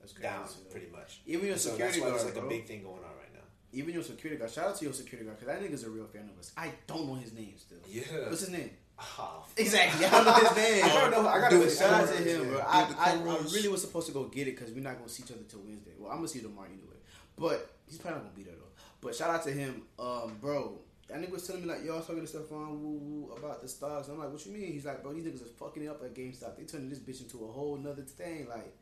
That's 0.00 0.12
down, 0.12 0.44
pretty 0.70 0.88
much. 0.92 1.20
Even 1.26 1.46
your 1.46 1.56
so 1.56 1.70
security 1.70 2.00
that's 2.00 2.04
why 2.04 2.10
guard, 2.10 2.26
there's 2.26 2.34
like 2.36 2.44
a 2.44 2.48
big 2.48 2.66
thing 2.66 2.82
going 2.82 2.96
on 2.98 3.16
right 3.18 3.32
now. 3.34 3.40
Even 3.72 3.92
your 3.94 4.02
security 4.02 4.38
guard. 4.38 4.50
Shout 4.50 4.68
out 4.68 4.76
to 4.78 4.84
your 4.84 4.94
security 4.94 5.24
guard 5.26 5.38
because 5.38 5.54
that 5.54 5.62
nigga's 5.62 5.84
a 5.84 5.90
real 5.90 6.06
fan 6.06 6.28
of 6.32 6.38
us. 6.38 6.52
I 6.56 6.72
don't 6.86 7.06
know 7.06 7.14
his 7.14 7.32
name 7.32 7.54
still. 7.56 7.78
Yeah. 7.88 8.02
What's 8.28 8.40
his 8.40 8.50
name? 8.50 8.70
Oh, 9.00 9.44
Exactly. 9.56 10.06
I 10.12 10.24
don't 10.24 10.56
name. 10.56 10.84
I 10.84 10.88
don't 10.88 11.10
know. 11.10 11.28
I 11.28 11.40
gotta 11.40 11.56
Dude, 11.58 11.70
shout 11.70 11.92
out 11.92 12.08
to 12.08 12.14
him, 12.22 12.48
bro. 12.48 12.58
I, 12.60 12.82
I, 12.98 13.12
I 13.12 13.36
really 13.52 13.68
was 13.68 13.80
supposed 13.80 14.06
to 14.08 14.12
go 14.12 14.24
get 14.24 14.48
it 14.48 14.56
because 14.58 14.72
we're 14.72 14.82
not 14.82 14.96
gonna 14.98 15.08
see 15.08 15.22
each 15.24 15.30
other 15.32 15.42
till 15.48 15.60
Wednesday. 15.60 15.92
Well, 15.98 16.10
I'm 16.10 16.18
gonna 16.18 16.28
see 16.28 16.40
you 16.40 16.48
tomorrow 16.48 16.66
anyway. 16.68 16.96
But 17.36 17.70
he's 17.86 17.98
probably 17.98 18.18
not 18.18 18.24
gonna 18.24 18.36
be 18.36 18.42
there 18.42 18.54
though. 18.54 18.82
But 19.00 19.14
shout 19.14 19.30
out 19.30 19.44
to 19.44 19.52
him, 19.52 19.82
um, 19.98 20.32
bro. 20.40 20.78
That 21.08 21.22
nigga 21.22 21.30
was 21.30 21.46
telling 21.46 21.62
me 21.62 21.68
like, 21.68 21.84
y'all 21.84 22.00
talking 22.02 22.20
to 22.20 22.26
Stefan 22.26 22.82
woo, 22.82 22.98
woo, 23.28 23.32
about 23.36 23.62
the 23.62 23.68
stocks. 23.68 24.08
I'm 24.08 24.18
like, 24.18 24.30
what 24.30 24.44
you 24.44 24.52
mean? 24.52 24.72
He's 24.72 24.84
like, 24.84 25.02
bro, 25.02 25.12
these 25.14 25.24
niggas 25.24 25.42
are 25.42 25.46
fucking 25.64 25.82
it 25.84 25.86
up 25.88 26.02
at 26.04 26.14
GameStop. 26.14 26.56
They 26.56 26.64
turning 26.64 26.90
this 26.90 26.98
bitch 26.98 27.22
into 27.22 27.44
a 27.44 27.48
whole 27.50 27.76
nother 27.78 28.02
thing. 28.02 28.46
Like, 28.46 28.74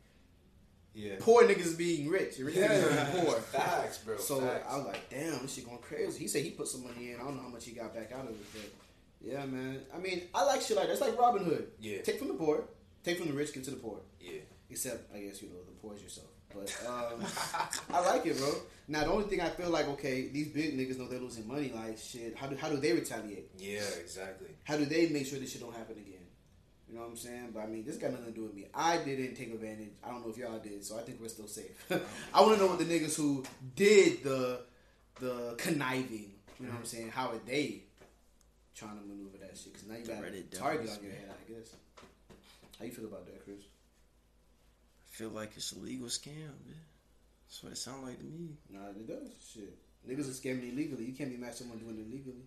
Yeah. 0.93 1.13
poor 1.19 1.43
niggas 1.45 1.77
being 1.77 2.09
rich, 2.09 2.37
rich 2.39 2.55
niggas 2.55 3.13
being 3.13 3.25
poor. 3.25 3.35
Facts, 3.53 3.99
bro. 3.99 4.17
So 4.17 4.41
facts. 4.41 4.65
I 4.69 4.75
was 4.77 4.87
like, 4.87 5.09
damn, 5.09 5.41
this 5.41 5.53
shit 5.53 5.65
going 5.65 5.77
crazy. 5.77 6.19
He 6.19 6.27
said 6.27 6.43
he 6.43 6.49
put 6.51 6.67
some 6.67 6.83
money 6.83 7.11
in. 7.11 7.15
I 7.15 7.23
don't 7.23 7.37
know 7.37 7.43
how 7.43 7.47
much 7.49 7.63
he 7.65 7.71
got 7.71 7.93
back 7.95 8.11
out 8.11 8.25
of 8.25 8.31
it, 8.31 8.45
but 8.51 8.61
yeah, 9.21 9.45
man. 9.45 9.81
I 9.93 9.97
mean, 9.97 10.23
I 10.33 10.43
like 10.45 10.61
shit 10.61 10.77
like 10.77 10.87
that. 10.87 10.93
It's 10.93 11.01
like 11.01 11.17
Robin 11.19 11.43
Hood. 11.43 11.67
Yeah. 11.79 12.01
Take 12.01 12.19
from 12.19 12.29
the 12.29 12.33
poor, 12.35 12.65
take 13.03 13.17
from 13.17 13.27
the 13.27 13.33
rich, 13.33 13.53
give 13.53 13.63
to 13.63 13.71
the 13.71 13.77
poor. 13.77 13.99
yeah. 14.19 14.39
Except, 14.69 15.15
I 15.15 15.19
guess 15.19 15.41
you 15.41 15.47
know, 15.47 15.55
the 15.65 15.71
poor 15.81 15.95
is 15.95 16.03
yourself. 16.03 16.27
But 16.53 16.75
um, 16.87 17.23
I 17.93 18.01
like 18.01 18.25
it, 18.25 18.37
bro. 18.37 18.51
Now 18.87 19.03
the 19.05 19.11
only 19.11 19.25
thing 19.25 19.41
I 19.41 19.49
feel 19.49 19.69
like, 19.69 19.87
okay, 19.89 20.27
these 20.27 20.49
big 20.49 20.77
niggas 20.77 20.97
know 20.97 21.07
they're 21.07 21.19
losing 21.19 21.47
money. 21.47 21.71
Like 21.73 21.97
shit, 21.97 22.35
how 22.37 22.47
do 22.47 22.55
how 22.55 22.69
do 22.69 22.77
they 22.77 22.93
retaliate? 22.93 23.51
Yeah, 23.57 23.81
exactly. 23.99 24.49
How 24.63 24.77
do 24.77 24.85
they 24.85 25.07
make 25.09 25.25
sure 25.25 25.39
this 25.39 25.51
shit 25.51 25.61
don't 25.61 25.75
happen 25.75 25.97
again? 25.97 26.13
You 26.87 26.95
know 26.95 27.01
what 27.01 27.09
I'm 27.09 27.15
saying? 27.17 27.51
But 27.53 27.63
I 27.63 27.67
mean, 27.67 27.83
this 27.83 27.97
got 27.97 28.11
nothing 28.11 28.27
to 28.27 28.31
do 28.31 28.43
with 28.43 28.53
me. 28.53 28.67
I 28.73 28.97
didn't 28.97 29.35
take 29.35 29.53
advantage. 29.53 29.91
I 30.03 30.09
don't 30.09 30.23
know 30.25 30.31
if 30.31 30.37
y'all 30.37 30.57
did, 30.59 30.83
so 30.85 30.97
I 30.97 31.01
think 31.01 31.19
we're 31.19 31.27
still 31.27 31.47
safe. 31.47 31.85
I 32.33 32.41
want 32.41 32.57
to 32.57 32.59
know 32.63 32.67
what 32.67 32.79
the 32.79 32.85
niggas 32.85 33.15
who 33.15 33.43
did 33.75 34.23
the 34.23 34.61
the 35.19 35.55
conniving. 35.57 36.31
You 36.59 36.65
know 36.65 36.71
what 36.71 36.79
I'm 36.79 36.85
saying? 36.85 37.09
How 37.09 37.27
are 37.29 37.39
they 37.45 37.83
trying 38.77 38.97
to 38.99 39.05
maneuver 39.05 39.37
that 39.39 39.57
shit? 39.57 39.73
Because 39.73 39.87
now 39.87 39.95
you 39.97 40.05
got 40.05 40.17
a 40.23 40.27
Reddit 40.27 40.51
target 40.57 40.89
on 40.89 41.03
your 41.03 41.11
head. 41.13 41.31
I 41.33 41.51
guess. 41.51 41.73
How 42.79 42.85
you 42.85 42.91
feel 42.91 43.05
about 43.05 43.25
that, 43.25 43.43
Chris? 43.43 43.57
I 43.61 45.09
feel 45.17 45.29
like 45.29 45.51
it's 45.55 45.71
a 45.71 45.79
legal 45.79 46.07
scam, 46.07 46.53
man. 46.65 46.81
That's 47.47 47.63
what 47.63 47.71
it 47.71 47.77
sounds 47.77 48.05
like 48.05 48.19
to 48.19 48.25
me. 48.25 48.49
Nah, 48.69 48.89
it 48.89 49.07
does. 49.07 49.29
Shit, 49.53 49.75
niggas 50.07 50.29
are 50.29 50.37
scamming 50.37 50.71
illegally. 50.73 51.05
You 51.05 51.13
can't 51.13 51.31
be 51.31 51.37
mad 51.37 51.49
at 51.49 51.57
someone 51.57 51.79
doing 51.79 51.97
it 51.97 52.09
legally. 52.11 52.43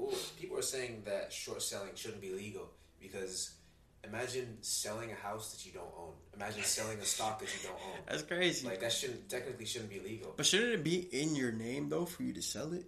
Ooh, 0.00 0.14
people 0.40 0.56
are 0.56 0.62
saying 0.62 1.02
that 1.06 1.32
short 1.32 1.60
selling 1.60 1.90
shouldn't 1.96 2.20
be 2.20 2.30
legal 2.32 2.68
because 3.00 3.52
imagine 4.04 4.58
selling 4.60 5.10
a 5.10 5.14
house 5.16 5.52
that 5.52 5.66
you 5.66 5.72
don't 5.72 5.92
own. 5.98 6.12
Imagine 6.34 6.62
selling 6.62 6.98
a 6.98 7.04
stock 7.04 7.40
that 7.40 7.48
you 7.52 7.68
don't 7.68 7.78
own. 7.86 7.98
That's 8.08 8.22
crazy. 8.22 8.66
Like 8.66 8.80
that 8.80 8.92
shouldn't 8.92 9.28
technically 9.28 9.66
shouldn't 9.66 9.90
be 9.90 9.98
legal. 9.98 10.34
but 10.36 10.46
shouldn't 10.46 10.72
it 10.72 10.84
be 10.84 11.08
in 11.10 11.34
your 11.34 11.50
name 11.50 11.88
though 11.88 12.04
for 12.04 12.22
you 12.22 12.32
to 12.34 12.42
sell 12.42 12.72
it? 12.72 12.84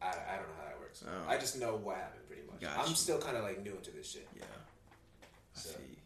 I, 0.00 0.06
I 0.06 0.36
don't 0.36 0.46
know 0.48 0.54
how 0.58 0.64
that 0.68 0.78
works. 0.78 1.02
Oh. 1.06 1.28
I 1.28 1.38
just 1.38 1.58
know 1.58 1.76
what 1.76 1.96
happened 1.96 2.26
pretty 2.28 2.42
much. 2.50 2.60
Gotcha. 2.60 2.80
I'm 2.88 2.94
still 2.94 3.18
kind 3.18 3.36
of 3.36 3.42
like 3.42 3.62
new 3.62 3.72
into 3.74 3.90
this 3.90 4.10
shit. 4.12 4.28
Yeah. 4.36 4.44
I 5.24 5.58
So- 5.58 5.70
see. 5.70 5.98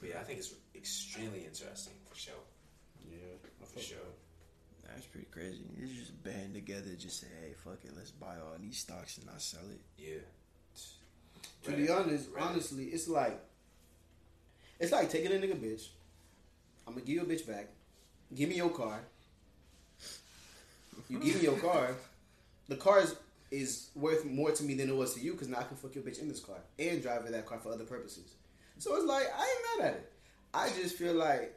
But 0.00 0.10
yeah, 0.10 0.20
I 0.20 0.22
think 0.22 0.38
it's 0.38 0.54
extremely 0.74 1.44
interesting 1.44 1.94
for 2.08 2.16
sure. 2.16 2.34
Yeah, 3.10 3.16
For 3.74 3.80
sure. 3.80 3.98
That's 4.86 5.06
pretty 5.06 5.26
crazy. 5.30 5.64
You 5.76 5.86
just 5.86 6.22
band 6.22 6.54
together, 6.54 6.94
just 6.98 7.20
say, 7.20 7.26
"Hey, 7.42 7.52
fuck 7.64 7.78
it, 7.84 7.92
let's 7.96 8.10
buy 8.10 8.36
all 8.38 8.56
these 8.60 8.78
stocks 8.78 9.18
and 9.18 9.26
not 9.26 9.40
sell 9.42 9.60
it." 9.70 9.80
Yeah. 9.96 10.18
To 11.64 11.72
be 11.76 11.90
honest, 11.90 12.32
Reddit. 12.32 12.40
honestly, 12.42 12.84
it's 12.86 13.08
like 13.08 13.38
it's 14.78 14.92
like 14.92 15.10
taking 15.10 15.32
a 15.32 15.34
nigga 15.34 15.56
bitch. 15.60 15.88
I'm 16.86 16.94
gonna 16.94 17.04
give 17.04 17.16
you 17.16 17.22
a 17.22 17.26
bitch 17.26 17.46
back. 17.46 17.68
Give 18.34 18.48
me 18.48 18.56
your 18.56 18.70
car. 18.70 19.00
You 21.08 21.18
give 21.18 21.36
me 21.36 21.42
your 21.42 21.58
car. 21.58 21.94
The 22.68 22.76
car 22.76 23.00
is, 23.00 23.16
is 23.50 23.90
worth 23.94 24.24
more 24.24 24.50
to 24.52 24.62
me 24.62 24.74
than 24.74 24.88
it 24.88 24.96
was 24.96 25.14
to 25.14 25.20
you 25.20 25.32
because 25.32 25.48
now 25.48 25.58
I 25.58 25.64
can 25.64 25.76
fuck 25.76 25.94
your 25.94 26.04
bitch 26.04 26.20
in 26.20 26.28
this 26.28 26.40
car 26.40 26.58
and 26.78 27.02
drive 27.02 27.30
that 27.30 27.46
car 27.46 27.58
for 27.58 27.72
other 27.72 27.84
purposes. 27.84 28.34
So 28.78 28.94
it's 28.96 29.06
like 29.06 29.26
I 29.36 29.42
ain't 29.42 29.80
mad 29.80 29.88
at 29.88 29.94
it. 29.94 30.12
I 30.54 30.68
just 30.80 30.96
feel 30.96 31.14
like 31.14 31.54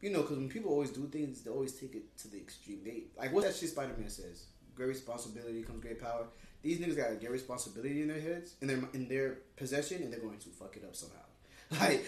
you 0.00 0.10
know, 0.10 0.22
because 0.22 0.38
when 0.38 0.48
people 0.48 0.70
always 0.70 0.90
do 0.90 1.06
things, 1.08 1.42
they 1.42 1.50
always 1.50 1.74
take 1.74 1.94
it 1.94 2.16
to 2.18 2.28
the 2.28 2.38
extreme. 2.38 2.80
They 2.84 3.04
like 3.18 3.32
what 3.32 3.44
that 3.44 3.54
shit 3.54 3.68
Spider 3.68 3.94
Man 3.98 4.08
says. 4.08 4.44
Great 4.74 4.88
responsibility 4.88 5.62
comes 5.62 5.82
great 5.82 6.00
power. 6.00 6.26
These 6.62 6.78
niggas 6.78 6.96
got 6.96 7.12
a 7.12 7.14
great 7.16 7.32
responsibility 7.32 8.02
in 8.02 8.08
their 8.08 8.20
heads, 8.20 8.54
in 8.62 8.68
their 8.68 8.78
in 8.94 9.08
their 9.08 9.38
possession, 9.56 10.02
and 10.02 10.12
they're 10.12 10.20
going 10.20 10.38
to 10.38 10.48
fuck 10.48 10.76
it 10.76 10.84
up 10.84 10.96
somehow. 10.96 11.16
Like 11.80 12.04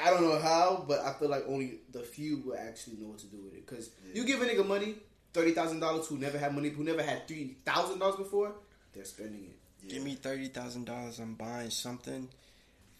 I 0.00 0.10
don't 0.10 0.22
know 0.22 0.38
how, 0.38 0.84
but 0.86 1.00
I 1.00 1.12
feel 1.14 1.28
like 1.28 1.44
only 1.48 1.80
the 1.90 2.00
few 2.00 2.42
will 2.46 2.56
actually 2.56 2.98
know 2.98 3.08
what 3.08 3.18
to 3.18 3.26
do 3.26 3.38
with 3.42 3.54
it. 3.54 3.66
Because 3.66 3.90
you 4.14 4.24
give 4.24 4.40
a 4.40 4.46
nigga 4.46 4.66
money, 4.66 4.94
thirty 5.32 5.52
thousand 5.52 5.80
dollars, 5.80 6.06
who 6.06 6.18
never 6.18 6.38
had 6.38 6.54
money, 6.54 6.68
who 6.70 6.84
never 6.84 7.02
had 7.02 7.26
three 7.28 7.56
thousand 7.64 7.98
dollars 7.98 8.16
before, 8.16 8.52
they're 8.92 9.04
spending 9.04 9.44
it. 9.44 9.88
Give 9.88 10.02
me 10.02 10.14
thirty 10.14 10.48
thousand 10.48 10.86
dollars. 10.86 11.18
I'm 11.18 11.34
buying 11.34 11.70
something, 11.70 12.28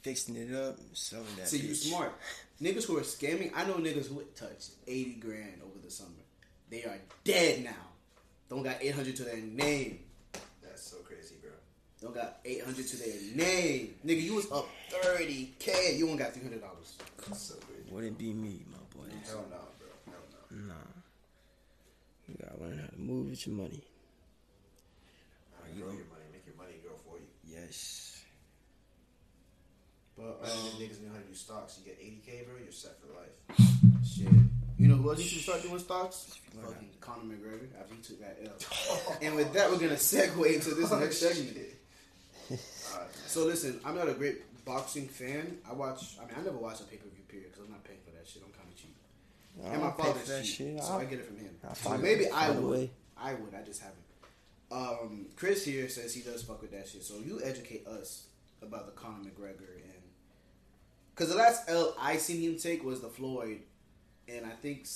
fixing 0.03 0.37
it 0.37 0.55
up, 0.55 0.79
selling 0.95 1.27
that. 1.38 1.49
See, 1.49 1.59
you 1.59 1.71
bitch. 1.71 1.88
smart. 1.88 2.12
Niggas 2.62 2.85
who 2.85 2.97
are 2.97 3.03
scamming, 3.03 3.51
I 3.57 3.64
know 3.64 3.75
niggas 3.75 4.07
who 4.07 4.23
touched 4.37 4.71
80 4.87 5.14
grand 5.14 5.61
over 5.64 5.81
the 5.85 5.90
summer. 5.90 6.11
They 6.71 6.85
are 6.85 6.97
dead 7.25 7.64
now. 7.64 7.71
Don't 8.49 8.62
got 8.62 8.77
800 8.81 9.16
to 9.16 9.25
their 9.25 9.38
name. 9.38 9.99
That's 10.62 10.83
so 10.83 10.99
crazy, 10.99 11.35
bro. 11.42 11.51
Don't 12.01 12.14
got 12.14 12.38
800 12.45 12.87
to 12.87 12.97
their 12.99 13.35
name. 13.35 13.95
Nigga, 14.07 14.23
you 14.23 14.35
was 14.35 14.51
up 14.53 14.68
30K. 14.90 15.99
You 15.99 16.07
only 16.09 16.18
got 16.18 16.35
$300. 16.35 16.61
So. 17.35 17.55
Wouldn't 17.90 18.16
be 18.16 18.33
me, 18.33 18.62
my 18.71 18.79
boy. 18.97 19.11
Hell 19.27 19.45
no, 19.51 19.57
bro. 19.79 19.88
Hell 20.07 20.23
no. 20.51 20.68
Nah. 20.68 21.01
You 22.42 22.48
gotta 22.48 22.62
learn 22.62 22.78
how 22.78 22.87
to 22.88 23.00
move 23.00 23.31
with 23.31 23.46
your 23.46 23.57
money. 23.57 23.85
Grow 25.78 25.87
your 25.87 25.87
money. 25.87 26.26
Make 26.33 26.46
your 26.46 26.57
money 26.57 26.74
grow 26.83 26.96
for 27.07 27.18
you. 27.18 27.26
Yes. 27.44 28.22
But, 30.16 30.40
um, 30.42 30.48
niggas 30.81 31.00
know 31.02 31.12
how 31.12 31.20
to 31.20 31.26
do 31.28 31.35
stocks. 31.35 31.78
You 31.78 31.92
get 31.92 32.00
80k, 32.00 32.46
bro. 32.46 32.57
You're 32.62 32.72
set 32.72 32.92
for 33.00 33.09
life. 33.14 33.66
shit. 34.07 34.28
You 34.78 34.88
know 34.88 34.96
who 34.96 35.11
else 35.11 35.20
you 35.20 35.28
should 35.28 35.42
start 35.42 35.62
doing 35.62 35.78
stocks? 35.78 36.38
Fucking 36.61 36.90
Conor 37.00 37.35
McGregor 37.35 37.68
after 37.81 37.94
he 37.94 38.02
took 38.02 38.20
that 38.20 38.38
L. 38.44 39.16
and 39.22 39.37
with 39.37 39.52
that, 39.52 39.70
we're 39.70 39.78
going 39.78 39.90
to 39.90 39.94
segue 39.94 40.55
into 40.55 40.74
this 40.74 40.90
next 40.90 41.18
segment. 41.18 41.57
So 43.26 43.46
listen, 43.46 43.81
I'm 43.85 43.94
not 43.94 44.09
a 44.09 44.14
great 44.14 44.42
boxing 44.64 45.07
fan. 45.07 45.59
I 45.68 45.72
watch. 45.72 46.16
I 46.20 46.26
mean, 46.26 46.35
I 46.38 46.42
never 46.42 46.59
watch 46.59 46.81
a 46.81 46.85
pay 46.85 46.96
per 46.96 47.09
view 47.09 47.24
period 47.28 47.52
because 47.52 47.64
I'm 47.64 47.70
not 47.70 47.85
paying 47.85 48.00
for 48.05 48.11
that 48.11 48.26
shit. 48.28 48.42
I'm 48.44 48.52
kind 48.52 48.68
of 48.68 48.76
cheap, 48.76 48.94
and 49.62 49.72
my 49.82 49.88
don't 49.88 49.96
father's 49.98 50.22
for 50.22 50.28
that 50.28 50.44
cheap, 50.44 50.54
shit. 50.56 50.82
so 50.82 50.92
I'll- 50.92 50.98
I 51.00 51.04
get 51.04 51.18
it 51.20 51.26
from 51.26 51.36
him. 51.38 51.56
I'll 51.66 51.74
So 51.74 51.96
maybe. 51.98 52.28
I 52.28 52.50
would. 52.50 52.70
way. 52.70 52.90
I 53.16 53.34
would. 53.34 53.54
I 53.54 53.62
just 53.62 53.80
haven't. 53.80 53.98
Um, 54.70 55.26
Chris 55.36 55.64
here 55.64 55.88
says 55.88 56.14
he 56.14 56.22
does 56.22 56.42
fuck 56.42 56.62
with 56.62 56.70
that 56.72 56.88
shit. 56.88 57.02
So 57.02 57.18
you 57.18 57.40
educate 57.44 57.86
us 57.86 58.24
about 58.62 58.86
the 58.86 58.92
Conor 58.92 59.18
McGregor 59.28 59.74
and 59.74 59.92
because 61.14 61.28
the 61.28 61.36
last 61.36 61.68
L 61.68 61.94
I 62.00 62.16
seen 62.16 62.40
him 62.40 62.58
take 62.58 62.82
was 62.82 63.00
the 63.02 63.08
Floyd, 63.08 63.60
and 64.28 64.46
I 64.46 64.50
think 64.50 64.86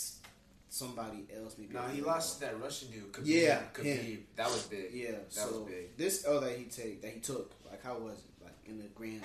somebody 0.71 1.27
else 1.37 1.57
maybe. 1.59 1.75
No, 1.75 1.83
he 1.89 2.01
lost 2.01 2.41
that 2.41 2.59
Russian 2.61 2.91
dude. 2.91 3.13
Khabib. 3.13 3.27
Yeah, 3.27 3.61
Khabib. 3.75 3.85
him. 4.03 4.27
That 4.37 4.49
was 4.49 4.63
big. 4.65 4.93
Yeah, 4.95 5.11
that 5.13 5.33
so 5.33 5.47
was 5.61 5.71
big. 5.71 5.97
this 5.99 6.27
L 6.27 6.41
that 6.41 6.57
he 6.57 6.65
take 6.65 7.03
that 7.03 7.11
he 7.13 7.21
took, 7.21 7.53
like 7.71 7.83
how 7.85 7.99
was 7.99 8.19
it? 8.19 8.36
In 8.69 8.79
the 8.79 8.89
grand 8.95 9.23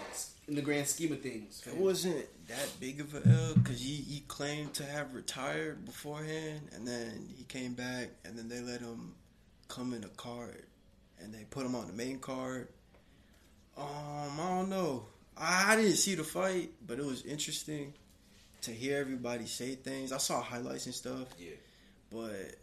in 0.48 0.56
the 0.56 0.62
grand 0.62 0.88
scheme 0.88 1.12
of 1.14 1.22
things. 1.22 1.64
It 1.66 1.76
wasn't 1.76 2.26
that 2.48 2.70
big 2.80 3.00
of 3.02 3.16
a 3.16 3.28
L 3.28 3.54
because 3.56 3.82
he, 3.82 3.96
he 3.96 4.20
claimed 4.28 4.74
to 4.76 4.86
have 4.86 5.14
retired 5.16 5.84
beforehand, 5.86 6.62
and 6.76 6.88
then 6.88 7.28
he 7.36 7.44
came 7.46 7.74
back, 7.74 8.10
and 8.24 8.38
then 8.38 8.50
they 8.50 8.60
let 8.60 8.82
him 8.82 9.16
come 9.68 9.94
in 9.94 10.04
a 10.04 10.10
card, 10.10 10.64
and 11.20 11.34
they 11.34 11.44
put 11.50 11.66
him 11.66 11.74
on 11.76 11.88
the 11.88 11.94
main 11.94 12.20
card. 12.20 12.68
Um, 13.78 13.86
I 14.40 14.50
don't 14.58 14.70
know. 14.70 15.06
I, 15.38 15.74
I 15.74 15.76
didn't 15.76 15.96
see 15.96 16.16
the 16.16 16.24
fight, 16.24 16.72
but 16.86 17.00
it 17.00 17.06
was 17.06 17.24
interesting 17.26 17.94
to 18.62 18.72
hear 18.72 19.00
everybody 19.00 19.46
say 19.48 19.76
things. 19.76 20.12
I 20.12 20.18
saw 20.18 20.42
highlights 20.42 20.86
and 20.86 20.94
stuff, 20.94 21.28
Yeah. 21.40 21.52
but 22.12 22.56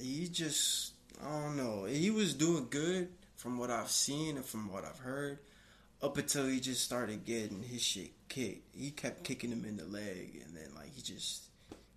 he 0.00 0.28
just 0.28 0.92
I 1.24 1.28
don't 1.42 1.56
know. 1.56 1.84
He 1.86 2.10
was 2.10 2.34
doing 2.34 2.68
good 2.70 3.08
from 3.36 3.58
what 3.58 3.70
I've 3.70 3.90
seen 3.90 4.36
and 4.36 4.44
from 4.44 4.70
what 4.72 4.84
I've 4.84 4.98
heard. 4.98 5.38
Up 6.02 6.16
until 6.16 6.46
he 6.46 6.60
just 6.60 6.82
started 6.82 7.24
getting 7.26 7.62
his 7.62 7.82
shit 7.82 8.12
kicked. 8.28 8.74
He 8.74 8.90
kept 8.90 9.22
kicking 9.22 9.50
him 9.52 9.64
in 9.66 9.76
the 9.76 9.84
leg 9.84 10.42
and 10.46 10.56
then 10.56 10.74
like 10.74 10.94
he 10.94 11.02
just 11.02 11.44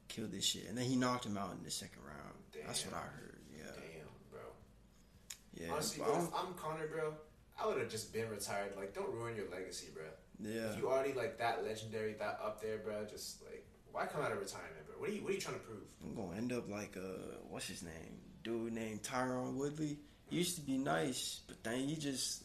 killed 0.09 0.31
this 0.31 0.43
shit. 0.45 0.67
And 0.67 0.77
then 0.77 0.85
he 0.85 0.95
knocked 0.95 1.25
him 1.25 1.37
out 1.37 1.53
in 1.57 1.63
the 1.63 1.71
second 1.71 2.01
round. 2.05 2.33
That's 2.65 2.85
what 2.85 2.95
I 2.95 2.99
heard. 2.99 3.39
Yeah. 3.57 3.63
Damn, 3.75 4.07
bro. 4.31 4.41
Yeah. 5.53 5.71
Honestly, 5.71 6.03
bro, 6.03 6.17
if 6.17 6.29
I'm 6.35 6.53
Conor, 6.55 6.87
bro, 6.87 7.13
I 7.61 7.67
would 7.67 7.77
have 7.77 7.89
just 7.89 8.11
been 8.13 8.29
retired. 8.29 8.73
Like, 8.75 8.93
don't 8.93 9.11
ruin 9.13 9.35
your 9.35 9.49
legacy, 9.49 9.87
bro. 9.93 10.03
yeah. 10.41 10.71
If 10.71 10.77
you 10.79 10.89
already 10.89 11.13
like 11.13 11.37
that 11.39 11.63
legendary, 11.63 12.13
that 12.19 12.39
up 12.43 12.61
there, 12.61 12.79
bro, 12.79 13.05
just 13.05 13.41
like 13.45 13.65
why 13.93 14.05
come 14.05 14.21
out 14.21 14.31
of 14.31 14.39
retirement, 14.39 14.85
bro? 14.85 14.95
What 14.99 15.09
are 15.09 15.13
you 15.13 15.21
What 15.23 15.31
are 15.31 15.35
you 15.35 15.39
trying 15.41 15.55
to 15.55 15.61
prove? 15.61 15.83
I'm 16.03 16.15
gonna 16.15 16.37
end 16.37 16.51
up 16.51 16.69
like 16.69 16.97
uh 16.97 17.37
what's 17.49 17.67
his 17.67 17.83
name? 17.83 18.19
Dude 18.43 18.73
named 18.73 19.03
Tyron 19.03 19.55
Woodley. 19.55 19.99
He 20.29 20.37
used 20.37 20.55
to 20.55 20.61
be 20.61 20.77
nice, 20.77 21.41
but 21.47 21.63
then 21.63 21.87
he 21.87 21.95
just 21.95 22.42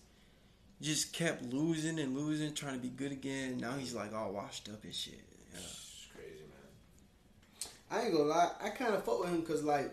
just 0.80 1.12
kept 1.12 1.42
losing 1.52 1.98
and 1.98 2.16
losing, 2.16 2.54
trying 2.54 2.74
to 2.74 2.80
be 2.80 2.88
good 2.88 3.12
again. 3.12 3.58
Now 3.58 3.72
he's 3.72 3.94
like 3.94 4.14
all 4.14 4.32
washed 4.32 4.68
up 4.68 4.84
and 4.84 4.94
shit. 4.94 5.14
Yeah. 5.52 5.58
It's 5.60 6.06
crazy, 6.14 6.42
man. 6.48 7.72
I 7.90 8.04
ain't 8.04 8.12
gonna 8.12 8.24
lie, 8.24 8.50
I 8.62 8.68
kind 8.70 8.94
of 8.94 9.04
fuck 9.04 9.20
with 9.20 9.30
him 9.30 9.40
because 9.40 9.64
like 9.64 9.90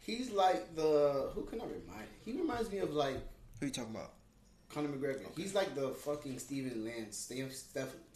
he's 0.00 0.30
like 0.30 0.74
the 0.76 1.30
who 1.34 1.42
can 1.44 1.60
I 1.60 1.64
remind? 1.64 2.06
He 2.24 2.32
reminds 2.32 2.70
me 2.70 2.78
of 2.78 2.92
like 2.92 3.16
Who 3.60 3.66
you 3.66 3.72
talking 3.72 3.94
about? 3.94 4.12
Conor 4.68 4.88
McGregor. 4.88 5.22
He's 5.36 5.54
like 5.54 5.74
the 5.74 5.88
fucking 5.90 6.38
Steven 6.38 6.84
Lance. 6.84 7.16
Steph, 7.16 7.52
Steph, 7.52 7.88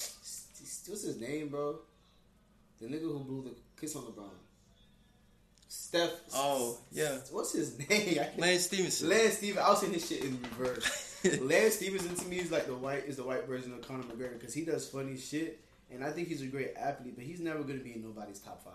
what's 0.89 1.03
his 1.05 1.21
name, 1.21 1.49
bro? 1.49 1.79
The 2.81 2.87
nigga 2.87 3.03
who 3.03 3.19
blew 3.21 3.43
the 3.45 3.81
kiss 3.81 3.95
on 3.97 4.05
the 4.05 4.11
LeBron. 4.11 4.31
Steph. 5.69 6.11
Oh, 6.35 6.79
yeah. 6.91 7.19
What's 7.31 7.53
his 7.53 7.79
name? 7.89 7.89
I 7.91 8.15
can't- 8.25 8.39
Lance 8.39 8.65
Stephenson. 8.65 9.09
Lance 9.09 9.35
Stephenson. 9.39 9.63
I 9.65 9.71
was 9.71 9.81
saying 9.81 9.93
his 9.93 10.09
shit 10.09 10.25
in 10.25 10.39
reverse. 10.59 11.10
Lance 11.43 11.75
Stephenson 11.75 12.15
to 12.15 12.27
me 12.27 12.39
is 12.39 12.51
like 12.51 12.67
the 12.67 12.75
white 12.75 13.05
is 13.07 13.17
the 13.17 13.25
white 13.25 13.47
version 13.47 13.73
of 13.75 13.83
Conor 13.87 14.05
McGregor 14.05 14.39
because 14.39 14.55
he 14.55 14.65
does 14.65 14.89
funny 14.89 15.17
shit, 15.17 15.61
and 15.91 16.03
I 16.05 16.11
think 16.11 16.29
he's 16.29 16.43
a 16.43 16.47
great 16.47 16.73
athlete, 16.77 17.15
but 17.17 17.25
he's 17.25 17.41
never 17.41 17.63
gonna 17.63 17.81
be 17.81 17.93
in 17.95 18.03
nobody's 18.03 18.39
top 18.39 18.65
five. 18.65 18.75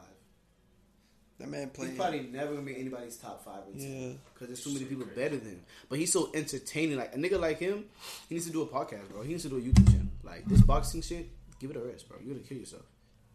That 1.38 1.50
man 1.50 1.70
He's 1.78 1.90
probably 1.98 2.22
never 2.22 2.54
gonna 2.54 2.66
be 2.66 2.80
anybody's 2.80 3.18
top 3.18 3.44
five 3.44 3.64
or 3.68 3.72
Yeah. 3.78 3.88
ten 3.88 4.20
because 4.34 4.48
there's 4.48 4.64
too 4.64 4.74
many 4.74 4.86
people 4.86 5.06
better 5.06 5.36
than 5.38 5.50
him. 5.56 5.62
But 5.90 6.00
he's 6.00 6.12
so 6.14 6.32
entertaining. 6.34 6.98
Like 6.98 7.14
a 7.14 7.18
nigga 7.18 7.40
like 7.40 7.60
him, 7.60 7.86
he 8.30 8.36
needs 8.36 8.46
to 8.48 8.54
do 8.54 8.62
a 8.62 8.68
podcast, 8.68 9.10
bro. 9.10 9.22
He 9.22 9.30
needs 9.30 9.44
to 9.44 9.50
do 9.50 9.58
a 9.58 9.62
YouTube 9.62 9.88
channel. 9.88 10.08
Like 10.24 10.46
this 10.46 10.62
boxing 10.62 11.02
shit, 11.02 11.28
give 11.60 11.72
it 11.72 11.76
a 11.76 11.82
rest, 11.82 12.08
bro. 12.08 12.18
You're 12.24 12.36
gonna 12.36 12.48
kill 12.48 12.58
yourself. 12.58 12.86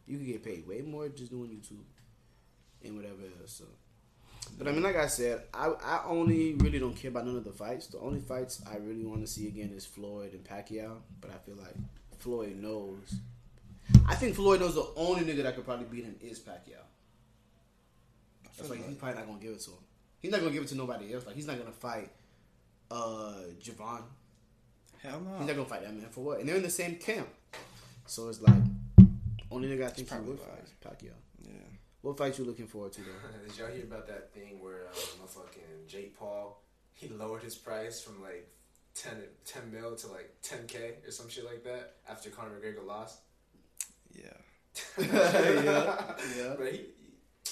You 0.07 0.17
can 0.17 0.27
get 0.27 0.43
paid 0.43 0.67
way 0.67 0.81
more 0.81 1.09
just 1.11 1.31
doing 1.31 1.51
YouTube 1.51 1.85
and 2.83 2.97
whatever 2.97 3.23
else. 3.41 3.53
So. 3.53 3.65
But 4.59 4.69
I 4.69 4.73
mean, 4.73 4.83
like 4.83 4.97
I 4.97 5.07
said, 5.07 5.45
I 5.55 5.69
I 5.69 6.03
only 6.07 6.55
really 6.55 6.79
don't 6.79 6.95
care 6.95 7.11
about 7.11 7.27
none 7.27 7.37
of 7.37 7.45
the 7.45 7.53
fights. 7.53 7.87
The 7.87 7.99
only 7.99 8.21
fights 8.21 8.63
I 8.71 8.77
really 8.77 9.05
want 9.05 9.23
to 9.23 9.27
see 9.27 9.49
again 9.49 9.73
is 9.75 9.87
Floyd 9.87 10.33
and 10.33 10.45
Pacquiao. 10.45 10.99
But 11.21 11.31
I 11.31 11.39
feel 11.39 11.57
like 11.57 11.75
Floyd 12.19 12.57
knows. 12.57 13.15
I 14.07 14.15
think 14.15 14.35
Floyd 14.37 14.61
knows 14.61 14.75
the 14.75 14.87
only 14.97 15.25
nigga 15.25 15.43
that 15.45 15.55
could 15.57 15.65
probably 15.65 15.87
beat 15.87 16.05
him 16.05 16.17
is 16.21 16.39
Pacquiao. 16.41 16.85
That's 18.57 18.69
why 18.69 18.77
he's 18.77 18.97
probably 18.97 19.19
not 19.19 19.27
gonna 19.27 19.41
give 19.41 19.53
it 19.53 19.61
to 19.61 19.71
him. 19.71 19.79
He's 20.21 20.31
not 20.31 20.41
gonna 20.41 20.53
give 20.53 20.63
it 20.63 20.69
to 20.69 20.75
nobody 20.75 21.15
else. 21.15 21.27
Like 21.27 21.35
he's 21.35 21.47
not 21.47 21.59
gonna 21.59 21.73
fight 21.73 22.11
uh 22.91 23.35
Javon. 23.63 24.03
Hell 25.03 25.21
no. 25.21 25.39
He's 25.39 25.47
not 25.47 25.57
gonna 25.57 25.65
fight 25.65 25.83
that 25.83 25.95
man 25.95 26.07
for 26.11 26.23
what? 26.23 26.41
And 26.41 26.49
they're 26.49 26.57
in 26.57 26.63
the 26.63 26.71
same 26.71 26.97
camp. 26.97 27.29
So 28.07 28.29
it's 28.29 28.43
like 28.43 28.55
only 29.51 29.69
nigga 29.69 29.87
I 29.87 29.91
think 29.91 30.11
he 30.11 30.19
would 30.19 30.39
fight 30.39 30.65
is 30.65 30.73
Pacquiao. 30.85 31.13
Yeah. 32.03 32.09
What 32.09 32.19
fight 32.19 32.39
you 32.39 32.45
looking 32.45 32.67
forward 32.67 32.93
to 32.93 33.01
though? 33.03 33.11
Did 33.49 33.59
y'all 33.59 33.69
hear 33.69 33.85
about 33.85 34.07
that 34.09 34.33
thing 34.33 34.61
where 34.63 34.87
uh, 34.89 34.95
motherfucking 34.95 35.87
Jake 35.89 36.19
Paul 36.19 36.63
he 36.95 37.09
lowered 37.09 37.43
his 37.43 37.55
price 37.55 38.01
from 38.03 38.21
like 38.23 38.49
10, 38.95 39.13
10 39.47 39.73
mil 39.73 39.95
to 39.97 40.07
like 40.09 40.35
ten 40.43 40.67
k 40.67 40.95
or 41.07 41.11
some 41.11 41.29
shit 41.29 41.45
like 41.45 41.65
that 41.65 41.97
after 42.09 42.31
Conor 42.31 42.51
McGregor 42.61 42.87
lost? 42.87 43.21
Yeah. 44.15 44.25
yeah, 44.99 46.15
yeah. 46.37 46.55
But 46.59 46.73
he, 46.73 46.79
he- 46.79 46.87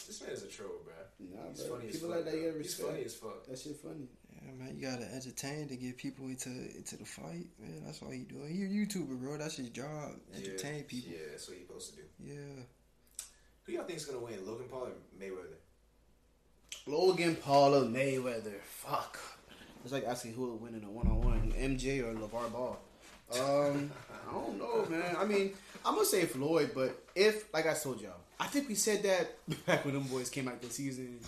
this 0.06 0.22
man 0.22 0.30
is 0.30 0.42
a 0.42 0.48
troll, 0.48 0.70
bro. 0.84 0.94
Nah, 1.20 1.48
He's 1.50 1.62
bro. 1.62 1.76
funny 1.76 1.88
as 1.88 1.94
People 1.94 2.08
fuck. 2.08 2.16
like 2.16 2.24
that, 2.26 2.34
you 2.34 2.40
bro. 2.42 2.50
gotta 2.50 2.58
He's 2.62 2.66
respect. 2.68 2.88
funny 2.90 3.04
as 3.04 3.14
fuck. 3.14 3.46
That 3.46 3.58
shit 3.58 3.76
funny. 3.76 4.08
Yeah, 4.34 4.52
man, 4.54 4.76
you 4.76 4.82
gotta 4.82 5.14
entertain 5.14 5.68
to 5.68 5.77
get 5.77 5.96
people 5.98 6.27
into 6.27 6.48
into 6.48 6.96
the 6.96 7.04
fight. 7.04 7.46
Man, 7.60 7.83
that's 7.85 8.00
all 8.02 8.10
he 8.10 8.20
doing. 8.25 8.48
He 8.54 8.62
a 8.64 8.68
YouTuber, 8.68 9.18
bro. 9.20 9.37
That's 9.37 9.56
his 9.56 9.70
job. 9.70 10.12
Entertain 10.35 10.77
yeah. 10.77 10.83
people. 10.87 11.10
Yeah, 11.12 11.18
that's 11.33 11.48
what 11.48 11.58
you're 11.58 11.66
supposed 11.66 11.90
to 11.90 11.96
do. 11.96 12.02
Yeah. 12.25 12.62
Who 13.69 13.75
y'all 13.75 13.85
think 13.85 13.98
is 13.98 14.06
gonna 14.06 14.25
win, 14.25 14.46
Logan 14.46 14.66
Paul 14.71 14.85
or 14.85 14.92
Mayweather? 15.23 15.58
Logan 16.87 17.37
Paul 17.37 17.75
or 17.75 17.83
Mayweather. 17.83 18.58
Fuck. 18.62 19.19
It's 19.85 19.92
like 19.92 20.06
asking 20.06 20.33
who 20.33 20.52
would 20.52 20.62
win 20.62 20.75
in 20.75 20.85
a 20.85 20.90
one 20.90 21.06
on 21.06 21.21
one, 21.21 21.52
MJ 21.52 22.02
or 22.02 22.14
LaVar 22.14 22.50
Ball. 22.50 22.79
Um, 23.31 23.90
I 24.27 24.33
don't 24.33 24.58
know, 24.58 24.87
man. 24.88 25.16
I 25.19 25.27
mean, 25.27 25.52
I'm 25.85 25.96
gonna 25.96 26.06
say 26.06 26.25
Floyd, 26.25 26.71
but 26.75 26.98
if, 27.14 27.52
like 27.52 27.66
I 27.66 27.75
told 27.75 28.00
y'all, 28.00 28.14
I 28.40 28.46
think 28.46 28.69
we 28.69 28.75
said 28.75 29.02
that 29.02 29.37
back 29.66 29.85
when 29.85 29.92
them 29.92 30.04
boys 30.04 30.31
came 30.31 30.48
out 30.48 30.62
the 30.62 30.71
season 30.71 31.21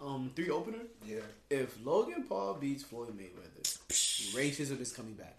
um 0.00 0.30
three 0.34 0.48
opener. 0.48 0.78
Yeah. 1.06 1.20
If 1.50 1.84
Logan 1.84 2.24
Paul 2.26 2.54
beats 2.54 2.82
Floyd 2.82 3.14
Mayweather, 3.14 3.78
racism 4.34 4.80
is 4.80 4.90
coming 4.90 5.12
back 5.12 5.36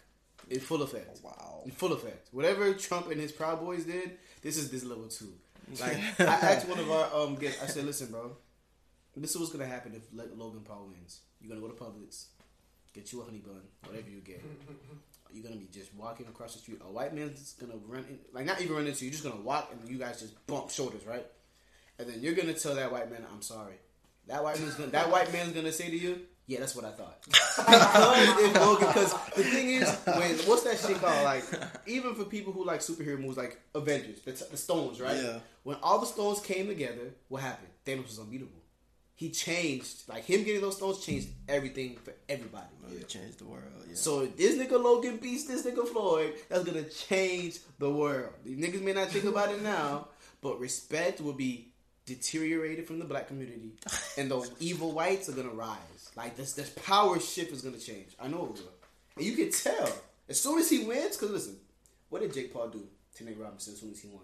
in 0.48 0.60
full 0.60 0.84
effect. 0.84 1.22
Wow. 1.24 1.64
In 1.66 1.72
full 1.72 1.94
effect. 1.94 2.28
Whatever 2.34 2.72
Trump 2.76 3.10
and 3.10 3.20
his 3.20 3.32
Proud 3.32 3.62
Boys 3.62 3.86
did, 3.86 4.12
this 4.44 4.58
is 4.58 4.70
this 4.70 4.84
level 4.84 5.08
two. 5.08 5.34
Like 5.80 5.98
I 6.20 6.24
asked 6.54 6.68
one 6.68 6.80
of 6.80 6.90
our 6.90 7.14
um 7.14 7.36
guests, 7.36 7.62
I 7.62 7.68
said, 7.68 7.86
"Listen, 7.86 8.12
bro, 8.12 8.36
this 9.16 9.32
is 9.32 9.38
what's 9.38 9.52
gonna 9.52 9.66
happen 9.68 9.94
if 9.96 10.04
Logan 10.38 10.62
Paul 10.62 10.90
wins. 10.92 11.22
You're 11.40 11.50
gonna 11.50 11.62
go 11.62 11.72
to 11.72 11.82
Publix, 11.82 12.26
get 12.94 13.12
you 13.12 13.22
a 13.22 13.26
honey 13.26 13.40
bun, 13.40 13.62
whatever 13.86 14.10
you 14.10 14.20
get. 14.22 14.44
You're 15.32 15.44
gonna 15.44 15.58
be 15.58 15.68
just 15.72 15.94
walking 15.94 16.26
across 16.28 16.54
the 16.54 16.60
street. 16.60 16.80
A 16.84 16.92
white 16.92 17.14
man's 17.14 17.54
gonna 17.54 17.78
run, 17.88 18.06
in, 18.10 18.20
like 18.34 18.46
not 18.46 18.62
even 18.62 18.76
run 18.76 18.88
into 18.88 19.06
you. 19.06 19.12
You're 19.12 19.20
just 19.20 19.24
gonna 19.24 19.42
walk, 19.42 19.72
and 19.72 19.88
you 19.90 19.98
guys 20.00 20.20
just 20.20 20.46
bump 20.48 20.70
shoulders, 20.72 21.06
right? 21.06 21.26
And 22.00 22.10
then 22.10 22.22
you're 22.22 22.34
gonna 22.34 22.54
tell 22.54 22.76
that 22.76 22.92
white 22.92 23.12
man, 23.12 23.26
"I'm 23.32 23.42
sorry." 23.42 23.76
That 24.28 24.44
white 24.44 24.60
man's 24.60 24.76
gonna, 24.76 24.92
that 24.92 25.10
white 25.12 25.32
man's 25.34 25.54
gonna 25.54 25.72
say 25.72 25.90
to 25.90 25.98
you, 25.98 26.22
"Yeah, 26.50 26.60
that's 26.60 26.76
what 26.76 26.84
I 26.84 26.92
thought." 26.92 27.22
because 27.26 28.40
if 28.40 28.56
Logan, 28.56 28.88
because 28.88 29.14
the 29.36 29.44
thing 29.44 29.70
is, 29.70 29.96
when 30.06 30.36
what's 30.50 30.64
that 30.64 30.80
shit 30.80 31.00
called? 31.00 31.24
Like, 31.24 31.44
even 31.86 32.16
for 32.16 32.26
people 32.26 32.52
who 32.52 32.66
like 32.66 32.80
superhero 32.80 33.20
movies, 33.20 33.38
like 33.38 33.62
Avengers, 33.76 34.22
the, 34.22 34.32
the 34.32 34.58
Stones, 34.58 35.00
right? 35.00 35.16
Yeah. 35.16 35.40
When 35.64 35.78
all 35.84 36.00
the 36.00 36.08
Stones 36.08 36.42
came 36.42 36.68
together, 36.68 37.14
what 37.28 37.44
happened? 37.44 37.70
Thanos 37.86 38.08
was 38.08 38.20
unbeatable. 38.20 38.60
He 39.16 39.32
changed, 39.32 40.08
like 40.08 40.24
him 40.24 40.44
getting 40.46 40.62
those 40.62 40.78
stones 40.78 41.06
changed 41.06 41.28
everything 41.50 41.98
for 41.98 42.14
everybody. 42.30 42.68
It 42.92 43.10
changed 43.10 43.40
the 43.40 43.46
world. 43.46 43.66
Yeah. 43.86 43.96
So 43.96 44.26
this 44.26 44.56
nigga 44.56 44.82
Logan 44.82 45.18
beats 45.18 45.44
this 45.44 45.66
nigga 45.66 45.86
Floyd, 45.86 46.36
that's 46.48 46.64
gonna 46.64 46.84
change 46.84 47.60
the 47.80 47.90
world. 47.90 48.32
These 48.46 48.58
niggas 48.58 48.82
may 48.82 48.94
not 48.94 49.10
think 49.10 49.26
about 49.26 49.52
it 49.52 49.62
now, 49.62 50.08
but 50.42 50.58
respect 50.62 51.20
will 51.20 51.34
be 51.34 51.74
deteriorated 52.06 52.88
from 52.88 53.00
the 53.00 53.04
black 53.04 53.28
community, 53.28 53.74
and 54.18 54.32
the 54.32 54.50
evil 54.62 54.94
whites 54.94 55.28
are 55.28 55.34
gonna 55.34 55.50
rise. 55.50 55.78
Like 56.20 56.36
this, 56.36 56.52
this 56.52 56.70
power 56.72 57.18
shift 57.20 57.54
is 57.54 57.62
gonna 57.62 57.78
change. 57.78 58.10
I 58.20 58.28
know 58.28 58.44
it 58.46 58.62
will, 58.62 58.72
and 59.16 59.26
you 59.26 59.38
can 59.38 59.52
tell 59.52 59.90
as 60.28 60.38
soon 60.40 60.60
as 60.60 60.70
he 60.70 60.84
wins. 60.84 61.16
Cause 61.16 61.30
listen, 61.32 61.56
what 62.10 62.22
did 62.22 62.34
Jake 62.34 62.52
Paul 62.54 62.68
do 62.68 62.86
to 63.16 63.24
Nate 63.24 63.40
Robinson 63.40 63.74
as 63.74 63.80
soon 63.80 63.92
as 63.92 64.02
he 64.02 64.10
won? 64.10 64.24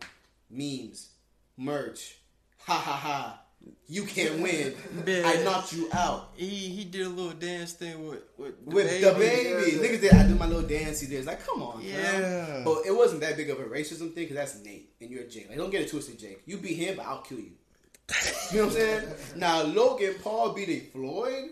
Memes, 0.50 1.12
merch, 1.56 2.18
ha 2.58 2.74
ha 2.74 2.92
ha. 2.98 3.42
You 3.88 4.04
can't 4.04 4.42
win. 4.42 4.76
Man. 5.06 5.26
I 5.26 5.42
knocked 5.44 5.72
you 5.72 5.88
out. 5.94 6.32
he 6.36 6.46
he 6.48 6.84
did 6.84 7.06
a 7.06 7.10
little 7.10 7.32
dance 7.32 7.72
thing 7.72 8.06
with 8.10 8.24
with 8.38 8.64
the 8.66 8.76
with 8.76 8.88
baby. 8.88 9.04
the 9.06 9.12
baby. 9.14 9.72
Yeah. 9.72 9.84
Niggas 9.84 10.02
did. 10.02 10.14
I 10.14 10.28
do 10.28 10.36
my 10.36 10.48
little 10.48 10.68
dancey 10.68 11.08
dance. 11.08 11.26
Like, 11.26 11.46
come 11.48 11.64
on, 11.64 11.82
Yeah. 11.82 12.20
yeah. 12.20 12.62
But 12.66 12.86
it 12.86 12.94
wasn't 12.96 13.22
that 13.22 13.38
big 13.38 13.50
of 13.50 13.60
a 13.60 13.64
racism 13.64 14.14
thing 14.14 14.26
because 14.28 14.36
that's 14.36 14.64
Nate 14.66 14.90
and 15.00 15.10
you're 15.10 15.24
Jake. 15.24 15.48
Like, 15.48 15.58
don't 15.58 15.72
get 15.72 15.82
it 15.82 15.90
twisted, 15.90 16.20
Jake. 16.20 16.42
You 16.46 16.58
beat 16.58 16.76
him, 16.76 16.98
but 16.98 17.06
I'll 17.06 17.22
kill 17.22 17.40
you. 17.40 17.54
You 18.52 18.58
know 18.58 18.66
what 18.66 18.74
I'm 18.76 18.82
saying? 18.82 19.04
now 19.38 19.64
Logan 19.64 20.16
Paul 20.22 20.52
beating 20.52 20.82
Floyd. 20.92 21.52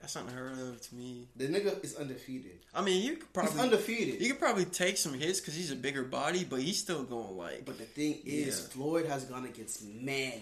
That's 0.00 0.16
unheard 0.16 0.58
of 0.58 0.80
to 0.80 0.94
me. 0.94 1.28
The 1.36 1.46
nigga 1.48 1.84
is 1.84 1.94
undefeated. 1.96 2.60
I 2.74 2.80
mean, 2.80 3.02
you 3.02 3.16
could 3.16 3.18
He's 3.22 3.28
probably 3.34 3.60
undefeated. 3.60 4.20
you 4.22 4.30
could 4.30 4.38
probably 4.40 4.64
take 4.64 4.96
some 4.96 5.12
hits 5.12 5.40
because 5.40 5.54
he's 5.54 5.70
a 5.70 5.76
bigger 5.76 6.02
body, 6.04 6.42
but 6.44 6.60
he's 6.62 6.78
still 6.78 7.02
going 7.02 7.36
like. 7.36 7.66
But 7.66 7.76
the 7.78 7.84
thing 7.84 8.18
is, 8.24 8.60
Yeah. 8.62 8.68
Floyd 8.70 9.06
has 9.06 9.24
gone 9.24 9.44
against 9.44 9.84
man 9.84 10.40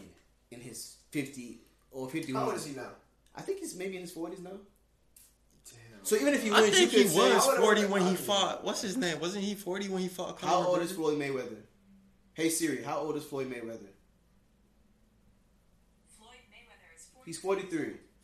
in 0.53 0.61
his 0.61 0.97
50 1.11 1.59
or 1.91 2.09
fifty. 2.09 2.33
How 2.33 2.45
old 2.47 2.55
is 2.55 2.67
he 2.67 2.77
now? 2.77 2.91
I 3.35 3.41
think 3.43 3.59
he's 3.59 3.75
maybe 3.77 3.97
in 3.97 4.03
his 4.03 4.13
40s 4.13 4.41
now. 4.41 4.51
Damn. 4.51 6.05
So 6.05 6.15
even 6.17 6.35
if 6.35 6.43
he 6.45 6.53
I 6.53 6.63
think 6.71 6.77
he 6.77 6.87
could 7.03 7.11
say, 7.11 7.35
was 7.35 7.47
forty 7.59 7.85
when 7.85 8.03
he 8.07 8.15
fought. 8.15 8.63
What's 8.65 8.81
his 8.83 8.97
name? 8.97 9.19
Wasn't 9.21 9.43
he 9.43 9.55
forty 9.57 9.89
when 9.89 10.03
he 10.03 10.09
fought? 10.09 10.41
how 10.41 10.59
Conor 10.59 10.69
old 10.69 10.79
is 10.83 10.93
Floyd 10.93 11.19
Mayweather? 11.19 11.57
Hey 12.35 12.49
Siri, 12.49 12.83
how 12.85 12.99
old 12.99 13.17
is 13.17 13.25
Floyd 13.25 13.49
Mayweather? 13.51 13.91
Floyd 16.17 16.39
Mayweather 16.53 16.97
is 16.97 17.07
40. 17.13 17.27
He's 17.27 17.39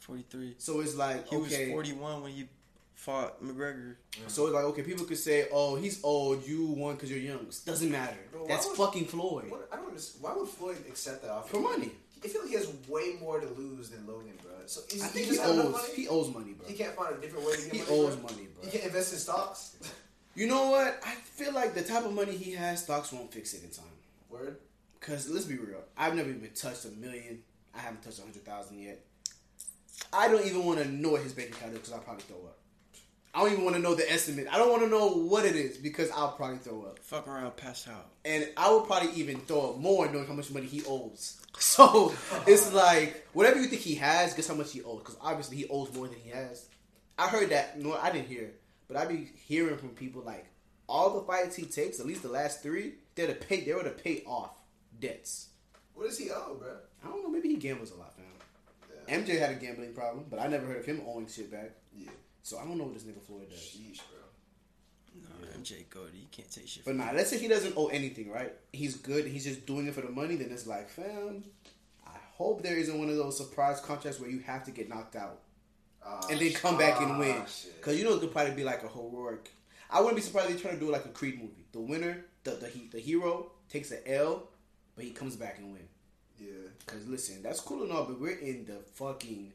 43. 0.05 0.55
So 0.59 0.81
it's 0.81 0.95
like 0.95 1.29
He 1.29 1.37
okay. 1.37 1.65
was 1.67 1.73
forty-one 1.73 2.23
when 2.23 2.33
he 2.33 2.49
fought 2.95 3.43
McGregor. 3.43 3.97
So 4.29 4.47
it's 4.47 4.55
like 4.55 4.65
okay, 4.65 4.83
people 4.83 5.05
could 5.05 5.19
say, 5.19 5.49
"Oh, 5.53 5.77
he's 5.77 6.03
old. 6.05 6.47
You 6.47 6.67
won 6.67 6.95
because 6.95 7.11
you're 7.11 7.21
young." 7.21 7.47
Doesn't 7.67 7.91
matter. 7.91 8.17
Bro, 8.33 8.47
That's 8.47 8.67
would- 8.67 8.77
fucking 8.77 9.07
Floyd 9.07 9.51
What, 9.51 9.69
I 9.73 9.77
don't 9.77 9.89
understand. 9.89 10.23
Why 10.25 10.35
would 10.37 10.49
Floyd 10.49 10.77
accept 10.89 11.23
that 11.23 11.31
offer? 11.31 11.57
for 11.57 11.61
money. 11.61 11.91
I 12.23 12.29
feel 12.29 12.41
like 12.43 12.51
he 12.51 12.57
has 12.57 12.69
way 12.89 13.17
more 13.21 13.39
to 13.41 13.47
lose 13.49 13.91
than 13.91 14.07
Logan, 14.07 14.33
bro. 14.43 14.53
So 14.67 14.81
is, 14.91 15.03
I 15.03 15.07
he 15.07 15.11
think 15.13 15.27
he 15.27 15.31
just 15.33 15.43
have 15.43 15.51
enough 15.53 15.67
owes. 15.67 15.73
money? 15.73 15.95
He 15.95 16.09
owes 16.09 16.33
money, 16.33 16.53
bro. 16.55 16.67
He 16.67 16.75
can't 16.75 16.95
find 16.97 17.15
a 17.15 17.21
different 17.21 17.47
way 17.47 17.57
to 17.57 17.63
get 17.65 17.73
He 17.73 17.79
money. 17.81 17.91
He 17.91 18.01
owes 18.01 18.17
bro? 18.17 18.23
money, 18.31 18.49
bro. 18.55 18.65
He 18.65 18.71
can't 18.71 18.85
invest 18.85 19.13
in 19.13 19.19
stocks. 19.19 19.77
You 20.37 20.49
know 20.49 20.69
what? 20.71 21.01
I 21.07 21.15
feel 21.15 21.53
like 21.55 21.75
the 21.75 21.83
type 21.83 22.05
of 22.05 22.13
money 22.13 22.37
he 22.37 22.51
has, 22.55 22.83
stocks 22.83 23.13
won't 23.13 23.33
fix 23.33 23.55
it 23.55 23.63
in 23.63 23.71
time. 23.71 23.85
Word. 24.29 24.57
Cause 25.01 25.29
let's 25.31 25.45
be 25.45 25.55
real, 25.57 25.79
I've 25.97 26.17
never 26.17 26.29
even 26.31 26.51
touched 26.57 26.87
a 26.87 26.89
million. 26.89 27.39
I 27.73 27.79
haven't 27.79 28.03
touched 28.03 28.19
a 28.19 28.23
hundred 28.23 28.45
thousand 28.45 28.81
yet. 28.81 28.99
I 30.12 30.28
don't 30.28 30.45
even 30.47 30.64
want 30.64 30.80
to 30.80 30.88
know 30.88 31.11
what 31.11 31.22
his 31.22 31.32
bank 31.32 31.51
account 31.51 31.72
is 31.72 31.78
because 31.78 31.92
I'll 31.92 32.01
probably 32.01 32.22
throw 32.24 32.36
up. 32.38 32.59
I 33.34 33.40
don't 33.40 33.51
even 33.53 33.64
want 33.64 33.74
to 33.76 33.82
know 33.82 33.97
the 33.97 34.11
estimate. 34.11 34.47
I 34.51 34.59
don't 34.59 34.70
want 34.70 34.82
to 34.82 34.88
know 34.88 35.09
what 35.09 35.45
it 35.45 35.57
is 35.57 35.76
because 35.76 36.09
I'll 36.12 36.32
probably 36.32 36.59
throw 36.59 36.82
up. 36.82 37.01
Fuck 37.01 37.26
around, 37.26 37.57
pass 37.57 37.88
out. 37.88 38.07
and 38.24 38.49
I 38.57 38.70
would 38.72 38.84
probably 38.84 39.11
even 39.14 39.40
throw 39.40 39.70
up 39.70 39.78
more 39.78 40.09
knowing 40.09 40.26
how 40.26 40.34
much 40.34 40.51
money 40.53 40.66
he 40.66 40.82
owes. 40.86 41.40
So 41.59 42.12
it's 42.49 42.72
like 42.72 43.26
whatever 43.32 43.61
you 43.61 43.66
think 43.66 43.82
he 43.82 43.95
has, 43.97 44.34
guess 44.34 44.49
how 44.49 44.55
much 44.55 44.72
he 44.72 44.82
owes? 44.82 44.99
Because 45.01 45.16
obviously 45.20 45.57
he 45.59 45.68
owes 45.68 45.92
more 45.95 46.09
than 46.09 46.16
he 46.18 46.30
has. 46.30 46.66
I 47.16 47.28
heard 47.28 47.51
that. 47.51 47.80
No, 47.80 47.92
I 47.95 48.11
didn't 48.11 48.26
hear, 48.26 48.51
but 48.88 48.97
I'd 48.97 49.09
be 49.09 49.30
hearing 49.47 49.76
from 49.78 49.90
people 49.90 50.22
like 50.22 50.47
all 50.88 51.11
the 51.18 51.26
fights 51.26 51.55
he 51.57 51.64
takes, 51.64 52.01
at 52.01 52.07
least 52.07 52.22
the 52.22 52.28
last 52.28 52.61
three, 52.62 52.95
they're 53.14 53.28
to 53.28 53.34
pay. 53.34 53.61
They 53.64 53.72
were 53.72 53.84
to 53.84 53.90
pay 53.90 54.22
off 54.26 54.51
debts. 55.01 55.49
What 55.95 56.09
does 56.09 56.18
he 56.18 56.30
owe, 56.30 56.57
bro? 56.59 56.76
I 57.05 57.09
don't 57.09 57.22
know. 57.22 57.30
Maybe 57.30 57.49
he 57.51 57.57
gambles 57.57 57.92
a 57.92 57.97
lot, 57.97 58.14
fam. 58.14 58.14
MJ 59.07 59.39
had 59.39 59.51
a 59.51 59.55
gambling 59.55 59.95
problem, 59.95 60.27
but 60.31 60.39
I 60.39 60.47
never 60.47 60.67
heard 60.67 60.79
of 60.79 60.87
him 60.87 61.03
owing 61.07 61.27
shit 61.27 61.51
back. 61.51 61.71
Yeah. 61.97 62.11
So 62.43 62.59
I 62.59 62.65
don't 62.65 62.79
know 62.79 62.85
what 62.85 62.95
this 62.95 63.05
nigga 63.05 63.23
Floyd 63.23 63.49
does. 63.51 63.59
Sheesh, 63.59 64.01
bro. 64.11 64.21
No, 65.23 65.59
MJ 65.59 65.89
Cody, 65.89 66.19
you 66.19 66.27
can't 66.31 66.51
take 66.51 66.69
shit. 66.69 66.85
But 66.85 66.93
From 66.93 66.99
nah, 66.99 67.13
let's 67.13 67.31
say 67.31 67.39
he 67.39 67.49
doesn't 67.49 67.75
owe 67.77 67.87
anything, 67.89 68.31
right? 68.31 68.53
He's 68.73 68.97
good. 68.97 69.27
He's 69.27 69.45
just 69.45 69.67
doing 69.67 69.87
it 69.87 69.95
for 69.95 70.01
the 70.01 70.11
money. 70.11 70.37
Then 70.37 70.51
it's 70.51 70.67
like, 70.67 70.89
fam, 70.89 71.45
I 72.07 72.19
hope 72.35 72.63
there 72.63 72.77
isn't 72.77 72.99
one 72.99 73.09
of 73.09 73.17
those 73.17 73.37
surprise 73.37 73.81
contracts 73.81 74.21
where 74.21 74.29
you 74.29 74.41
have 74.41 74.65
to 74.65 74.71
get 74.73 74.89
knocked 74.89 75.17
out 75.17 75.41
Ah, 76.07 76.27
and 76.31 76.39
then 76.39 76.53
come 76.53 76.77
back 76.77 77.01
and 77.01 77.13
ah, 77.13 77.19
win. 77.19 77.43
Because 77.77 77.99
you 77.99 78.05
know 78.05 78.15
it 78.15 78.21
could 78.21 78.33
probably 78.33 78.55
be 78.55 78.65
like 78.65 78.83
a 78.83 78.89
heroic. 78.89 79.51
I 79.91 80.01
wouldn't 80.01 80.17
be 80.17 80.23
surprised 80.23 80.51
if 80.51 80.57
they 80.57 80.63
trying 80.63 80.75
to 80.75 80.81
do 80.81 80.91
like 80.91 81.05
a 81.05 81.11
Creed 81.11 81.41
movie. 81.41 81.65
The 81.73 81.81
winner, 81.81 82.25
the 82.43 82.53
the 82.53 82.69
he, 82.69 82.89
the 82.93 82.99
hero 82.99 83.53
takes 83.69 83.91
an 83.91 84.01
L, 84.07 84.49
but 84.97 85.05
he 85.05 85.11
comes 85.13 85.37
back 85.37 85.59
and 85.59 85.73
win. 85.73 85.89
Yeah. 86.39 86.47
Because 86.85 87.07
listen, 87.09 87.43
that's 87.43 87.61
cool 87.61 87.82
and 87.85 87.93
all, 87.93 88.05
but 88.05 88.20
we're 88.20 88.39
in 88.39 88.66
the 88.66 88.78
fucking 88.95 89.53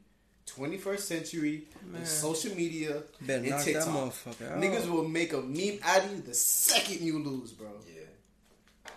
21st 0.48 1.00
century 1.00 1.68
Man. 1.86 2.02
with 2.02 2.10
social 2.10 2.56
media 2.56 3.04
Better 3.22 3.40
and 3.40 3.50
knock 3.50 3.60
that 3.60 3.66
TikTok. 3.66 3.88
motherfucker 3.88 4.52
out. 4.52 4.62
Niggas 4.62 4.90
will 4.90 5.08
make 5.08 5.34
a 5.34 5.42
meme 5.42 5.80
out 5.84 6.06
of 6.06 6.12
you 6.12 6.22
the 6.22 6.34
second 6.34 7.02
you 7.02 7.20
lose, 7.20 7.52
bro. 7.52 7.68
Yeah. 7.88 8.90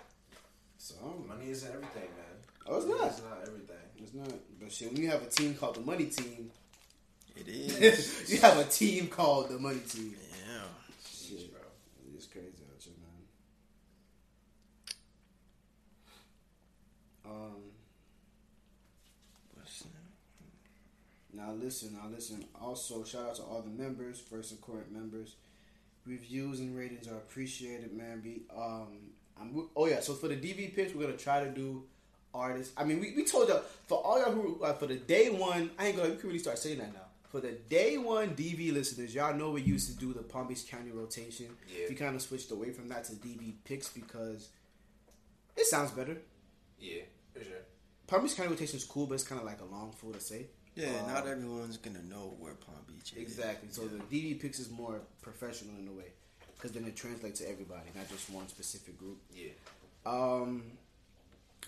So 0.78 0.94
I 1.00 1.04
don't 1.08 1.28
know. 1.28 1.34
Money 1.34 1.50
isn't 1.50 1.68
everything, 1.68 2.02
man. 2.02 2.38
Oh, 2.66 2.76
it's 2.78 2.86
Money 2.86 3.00
not. 3.00 3.10
is 3.12 3.22
not 3.22 3.38
everything. 3.46 3.76
It's 3.98 4.14
not. 4.14 4.28
But 4.60 4.72
shit, 4.72 4.92
when 4.92 5.02
you 5.02 5.10
have 5.10 5.22
a 5.22 5.26
team 5.28 5.54
called 5.54 5.74
the 5.76 5.80
Money 5.80 6.06
Team, 6.06 6.50
It 7.36 7.48
is. 7.48 8.30
you 8.32 8.38
have 8.40 8.58
a 8.58 8.64
team 8.64 9.08
called 9.08 9.50
the 9.50 9.58
Money 9.58 9.80
Team. 9.80 10.14
yeah. 10.48 10.62
Sheesh, 11.06 11.50
bro. 11.50 11.60
It's 12.16 12.26
crazy 12.26 12.48
out 12.48 12.82
here, 12.82 12.92
man. 13.02 13.22
Um. 17.24 17.56
What's- 19.54 19.84
Now 21.42 21.52
listen, 21.52 21.94
now 21.94 22.08
listen. 22.08 22.44
Also, 22.60 23.02
shout 23.02 23.26
out 23.26 23.34
to 23.36 23.42
all 23.42 23.62
the 23.62 23.82
members, 23.82 24.20
first 24.20 24.52
and 24.52 24.60
current 24.60 24.92
members. 24.92 25.34
Reviews 26.06 26.60
and 26.60 26.76
ratings 26.76 27.08
are 27.08 27.16
appreciated, 27.16 27.92
man. 27.92 28.20
Be 28.20 28.42
um, 28.54 29.10
I'm 29.40 29.68
oh 29.74 29.86
yeah. 29.86 30.00
So 30.00 30.14
for 30.14 30.28
the 30.28 30.36
DV 30.36 30.74
picks, 30.74 30.94
we're 30.94 31.02
gonna 31.04 31.16
try 31.16 31.42
to 31.42 31.50
do 31.50 31.84
artists. 32.32 32.72
I 32.76 32.84
mean, 32.84 33.00
we, 33.00 33.12
we 33.16 33.24
told 33.24 33.48
y'all 33.48 33.62
for 33.86 33.98
all 33.98 34.20
y'all 34.20 34.32
who 34.32 34.62
uh, 34.62 34.72
for 34.74 34.86
the 34.86 34.96
day 34.96 35.30
one. 35.30 35.70
I 35.78 35.88
ain't 35.88 35.96
gonna. 35.96 36.10
We 36.10 36.16
can 36.16 36.28
really 36.28 36.38
start 36.38 36.58
saying 36.58 36.78
that 36.78 36.92
now. 36.92 37.00
For 37.28 37.40
the 37.40 37.52
day 37.52 37.98
one 37.98 38.30
DV 38.36 38.72
listeners, 38.72 39.14
y'all 39.14 39.34
know 39.34 39.50
we 39.50 39.62
used 39.62 39.90
to 39.90 39.96
do 39.96 40.12
the 40.12 40.22
Palm 40.22 40.46
Beach 40.48 40.68
County 40.68 40.90
rotation. 40.92 41.46
Yeah. 41.66 41.86
We 41.88 41.94
kind 41.96 42.14
of 42.14 42.22
switched 42.22 42.50
away 42.52 42.70
from 42.70 42.88
that 42.88 43.04
to 43.04 43.12
DV 43.14 43.54
picks 43.64 43.88
because 43.88 44.50
it 45.56 45.66
sounds 45.66 45.90
better. 45.90 46.18
Yeah, 46.78 47.02
for 47.32 47.40
sure. 47.40 47.52
Palm 48.06 48.22
Beach 48.22 48.36
County 48.36 48.50
rotation 48.50 48.76
is 48.76 48.84
cool, 48.84 49.06
but 49.06 49.14
it's 49.14 49.24
kind 49.24 49.40
of 49.40 49.46
like 49.46 49.60
a 49.60 49.64
long 49.64 49.92
fool 49.92 50.12
to 50.12 50.20
say. 50.20 50.46
Yeah, 50.74 50.88
Um, 51.00 51.06
not 51.08 51.26
everyone's 51.26 51.76
gonna 51.76 52.02
know 52.02 52.34
where 52.38 52.54
Palm 52.54 52.76
Beach 52.88 53.12
is. 53.12 53.18
Exactly. 53.22 53.68
So 53.70 53.86
the 53.86 53.98
DV 53.98 54.40
picks 54.40 54.58
is 54.58 54.70
more 54.70 55.00
professional 55.20 55.76
in 55.78 55.86
a 55.88 55.92
way, 55.92 56.12
because 56.56 56.72
then 56.72 56.84
it 56.84 56.96
translates 56.96 57.40
to 57.40 57.48
everybody, 57.48 57.90
not 57.94 58.08
just 58.08 58.30
one 58.30 58.48
specific 58.48 58.98
group. 58.98 59.18
Yeah. 59.34 59.50
Um, 60.06 60.64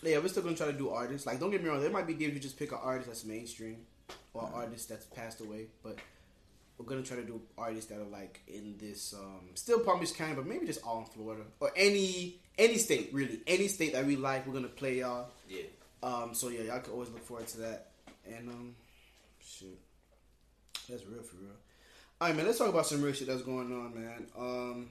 yeah, 0.02 0.18
we're 0.18 0.28
still 0.28 0.42
gonna 0.42 0.56
try 0.56 0.66
to 0.66 0.72
do 0.72 0.90
artists. 0.90 1.26
Like, 1.26 1.38
don't 1.40 1.50
get 1.50 1.62
me 1.62 1.68
wrong, 1.68 1.80
there 1.80 1.90
might 1.90 2.06
be 2.06 2.14
days 2.14 2.32
you 2.34 2.40
just 2.40 2.58
pick 2.58 2.72
an 2.72 2.78
artist 2.82 3.08
that's 3.08 3.24
mainstream 3.24 3.86
or 4.32 4.50
artist 4.54 4.88
that's 4.88 5.06
passed 5.06 5.40
away, 5.40 5.66
but 5.82 5.98
we're 6.78 6.86
gonna 6.86 7.02
try 7.02 7.16
to 7.16 7.24
do 7.24 7.40
artists 7.56 7.90
that 7.90 8.00
are 8.00 8.04
like 8.10 8.40
in 8.48 8.76
this 8.78 9.14
um 9.14 9.50
still 9.54 9.80
Palm 9.80 10.00
Beach 10.00 10.14
County, 10.14 10.34
but 10.34 10.46
maybe 10.46 10.66
just 10.66 10.82
all 10.84 11.00
in 11.00 11.06
Florida 11.06 11.44
or 11.60 11.70
any 11.76 12.40
any 12.58 12.78
state 12.78 13.10
really, 13.12 13.40
any 13.46 13.68
state 13.68 13.92
that 13.92 14.04
we 14.06 14.16
like. 14.16 14.46
We're 14.46 14.54
gonna 14.54 14.68
play 14.68 14.98
y'all. 15.00 15.28
Yeah. 15.48 15.62
Um, 16.02 16.34
so 16.34 16.48
yeah, 16.48 16.62
y'all 16.62 16.80
can 16.80 16.92
always 16.92 17.10
look 17.10 17.24
forward 17.24 17.46
to 17.48 17.58
that. 17.58 17.90
And 18.26 18.48
um, 18.48 18.74
shit, 19.44 19.78
that's 20.88 21.04
real 21.06 21.22
for 21.22 21.36
real. 21.36 21.50
All 22.20 22.28
right, 22.28 22.36
man. 22.36 22.46
Let's 22.46 22.58
talk 22.58 22.68
about 22.68 22.86
some 22.86 23.02
real 23.02 23.12
shit 23.12 23.28
that's 23.28 23.42
going 23.42 23.72
on, 23.72 23.94
man. 23.94 24.26
Um, 24.38 24.88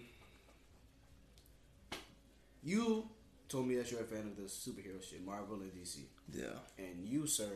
you 2.64 3.08
told 3.50 3.68
me 3.68 3.76
that 3.76 3.92
you're 3.92 4.02
a 4.02 4.06
fan 4.06 4.20
of 4.20 4.36
the 4.36 4.44
superhero 4.44 5.02
shit, 5.04 5.26
Marvel 5.26 5.56
and 5.58 5.72
DC, 5.74 6.00
Yeah. 6.34 6.46
and 6.78 7.06
you, 7.08 7.28
sir, 7.28 7.50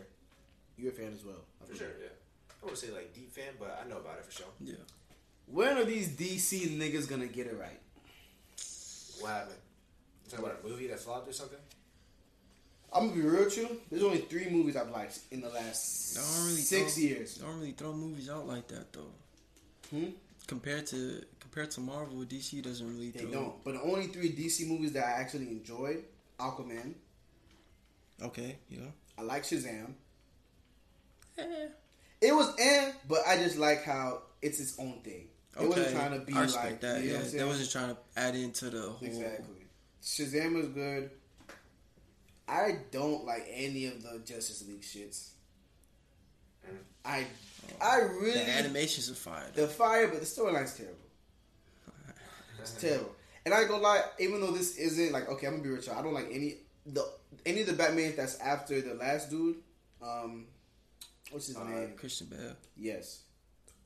you're 0.78 0.92
a 0.92 0.96
fan 0.96 1.14
as 1.14 1.24
well. 1.24 1.36
I 1.62 1.66
For 1.66 1.74
believe. 1.74 1.80
sure, 1.80 1.88
yeah. 2.02 2.08
I 2.62 2.66
wouldn't 2.66 2.80
say 2.80 2.92
like 2.92 3.14
deep 3.14 3.32
fan, 3.32 3.54
but 3.60 3.80
I 3.84 3.88
know 3.88 3.98
about 3.98 4.18
it 4.20 4.26
for 4.26 4.32
sure. 4.32 4.48
Yeah. 4.60 4.76
When 5.48 5.78
are 5.78 5.86
these 5.86 6.10
DC 6.10 6.78
niggas 6.78 7.08
gonna 7.10 7.28
get 7.28 7.48
it 7.48 7.58
right? 7.58 7.80
What 9.22 9.32
happened? 9.32 9.56
You 10.26 10.30
talking 10.32 10.46
about 10.46 10.60
a 10.64 10.68
movie 10.68 10.88
that 10.88 11.00
flopped 11.00 11.30
or 11.30 11.34
something? 11.34 11.60
I'm 12.94 13.10
gonna 13.10 13.22
be 13.22 13.28
real 13.28 13.44
with 13.46 13.58
you. 13.58 13.82
There's 13.92 14.04
only 14.04 14.20
three 14.20 14.50
movies 14.50 14.76
I've 14.76 14.90
liked 14.92 15.20
in 15.32 15.42
the 15.42 15.50
last 15.50 16.16
don't 16.16 16.46
really 16.48 16.62
six 16.62 16.94
throw, 16.96 17.04
years. 17.04 17.36
Don't 17.36 17.60
really 17.60 17.72
throw 17.74 17.94
movies 17.94 18.30
out 18.30 18.48
like 18.48 18.68
that 18.70 18.92
though. 18.94 19.12
Hmm? 19.90 20.06
Compared 20.48 20.88
to 20.88 21.22
compared 21.40 21.72
to 21.72 21.82
Marvel, 21.82 22.20
DC 22.24 22.62
doesn't 22.64 22.88
really 22.88 23.12
They 23.12 23.20
throw. 23.22 23.32
don't. 23.32 23.64
But 23.64 23.74
the 23.74 23.82
only 23.82 24.08
three 24.08 24.32
DC 24.32 24.66
movies 24.68 24.94
that 24.94 25.04
I 25.06 25.20
actually 25.22 25.50
enjoyed: 25.50 26.04
Aquaman. 26.40 26.94
Okay. 28.24 28.58
Yeah. 28.70 28.80
I 29.18 29.22
like 29.24 29.44
Shazam. 29.44 29.94
Eh. 31.38 31.68
It 32.22 32.34
was 32.34 32.54
eh, 32.58 32.92
but 33.08 33.20
I 33.28 33.38
just 33.38 33.58
like 33.58 33.84
how 33.84 34.22
it's 34.42 34.60
its 34.60 34.80
own 34.80 35.02
thing. 35.04 35.28
It 35.56 35.60
Okay. 35.60 35.68
wasn't 35.68 35.92
trying 35.96 36.20
to 36.20 36.26
be 36.26 36.34
I 36.34 36.42
respect 36.44 36.66
like 36.66 36.82
that. 36.82 37.04
You 37.04 37.14
know 37.14 37.20
yeah. 37.20 37.40
They 37.40 37.44
wasn't 37.44 37.72
trying 37.72 37.90
to 37.96 37.98
add 38.16 38.36
into 38.36 38.70
the 38.70 38.82
whole. 38.82 38.98
Exactly. 39.08 39.66
Shazam 40.02 40.54
was 40.56 40.68
good. 40.70 41.12
I 42.48 42.78
don't 42.92 43.26
like 43.26 43.46
any 43.52 43.86
of 43.88 44.02
the 44.04 44.20
Justice 44.20 44.66
League 44.68 44.82
shits. 44.82 45.30
I 47.06 47.26
I 47.82 48.00
really 48.00 48.32
The 48.34 48.50
animations 48.50 49.10
are 49.10 49.14
fire. 49.16 49.50
the 49.54 49.68
fire, 49.68 50.08
but 50.08 50.20
the 50.20 50.26
storyline's 50.26 50.76
terrible. 50.76 50.98
It's 52.60 52.74
terrible. 52.74 53.14
And 53.46 53.54
I 53.54 53.62
ain't 53.62 53.70
gonna 53.70 53.82
lie, 53.84 54.04
even 54.20 54.42
though 54.42 54.52
this 54.52 54.76
isn't 54.78 55.12
like 55.14 55.30
okay, 55.30 55.48
I'm 55.48 55.54
gonna 55.54 55.64
be 55.64 55.70
rich. 55.70 55.90
I 55.90 56.02
don't 56.02 56.14
like 56.14 56.28
any 56.32 56.56
the 56.86 57.10
any 57.46 57.62
of 57.62 57.68
the 57.68 57.74
Batman 57.74 58.14
that's 58.16 58.38
after 58.40 58.82
the 58.82 58.94
last 58.96 59.30
dude. 59.30 59.58
Um, 60.02 60.48
what's 61.32 61.48
his 61.48 61.56
Uh, 61.58 61.64
name? 61.64 61.94
Christian 61.96 62.28
Bale. 62.28 62.56
Yes, 62.76 63.22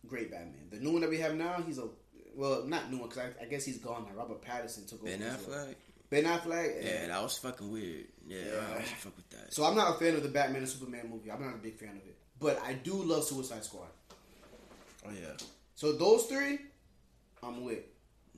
great 0.07 0.31
Batman. 0.31 0.67
The 0.71 0.77
new 0.79 0.91
one 0.91 1.01
that 1.01 1.09
we 1.09 1.19
have 1.19 1.35
now, 1.35 1.61
he's 1.65 1.77
a 1.77 1.87
well, 2.35 2.63
not 2.63 2.89
new 2.91 2.97
one 2.99 3.09
because 3.09 3.23
I, 3.39 3.43
I 3.43 3.45
guess 3.47 3.65
he's 3.65 3.77
gone 3.77 4.05
now. 4.05 4.15
Robert 4.17 4.41
Pattinson 4.43 4.87
took 4.87 5.01
over. 5.03 5.11
Ben. 5.17 5.21
Affleck. 5.21 5.75
Ben 6.11 6.25
Affleck. 6.25 6.83
Yeah, 6.85 7.07
that 7.07 7.23
was 7.23 7.37
fucking 7.39 7.71
weird. 7.71 8.05
Yeah, 8.27 8.37
Yeah. 8.45 8.75
I 8.77 8.81
fuck 8.83 9.15
with 9.15 9.29
that. 9.31 9.51
So 9.53 9.63
I'm 9.65 9.75
not 9.75 9.95
a 9.95 9.99
fan 9.99 10.15
of 10.15 10.21
the 10.23 10.29
Batman 10.29 10.57
and 10.61 10.69
Superman 10.69 11.09
movie. 11.09 11.31
I'm 11.31 11.41
not 11.43 11.55
a 11.55 11.57
big 11.57 11.77
fan 11.79 11.89
of 11.89 12.05
it, 12.07 12.17
but 12.39 12.61
I 12.63 12.73
do 12.73 12.93
love 12.93 13.23
Suicide 13.23 13.63
Squad. 13.63 13.87
Oh 15.07 15.09
yeah, 15.19 15.33
So 15.73 15.93
those 15.93 16.25
three, 16.25 16.59
I'm 17.41 17.63
with. 17.63 17.79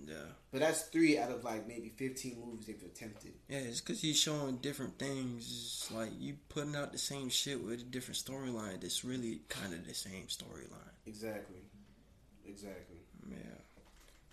yeah, 0.02 0.16
But 0.52 0.62
that's 0.62 0.84
three 0.84 1.18
out 1.18 1.30
of 1.32 1.44
like 1.44 1.68
maybe 1.68 1.90
15 1.98 2.38
movies 2.40 2.68
they've 2.68 2.82
attempted. 2.84 3.34
yeah. 3.50 3.58
It's 3.58 3.82
because 3.82 4.02
he's 4.02 4.18
showing 4.20 4.58
different 4.58 4.98
things. 4.98 5.42
It's 5.46 5.92
like 5.92 6.12
you 6.20 6.36
putting 6.50 6.76
out 6.76 6.92
the 6.94 6.98
same 6.98 7.28
shit 7.30 7.62
with 7.62 7.82
a 7.82 7.84
different 7.84 8.18
storyline. 8.18 8.80
That's 8.82 9.04
really 9.04 9.42
kind 9.50 9.74
of 9.74 9.86
the 9.86 9.94
same 9.94 10.28
storyline. 10.28 10.94
Exactly. 11.06 11.60
Exactly. 12.46 12.98
Yeah, 13.30 13.38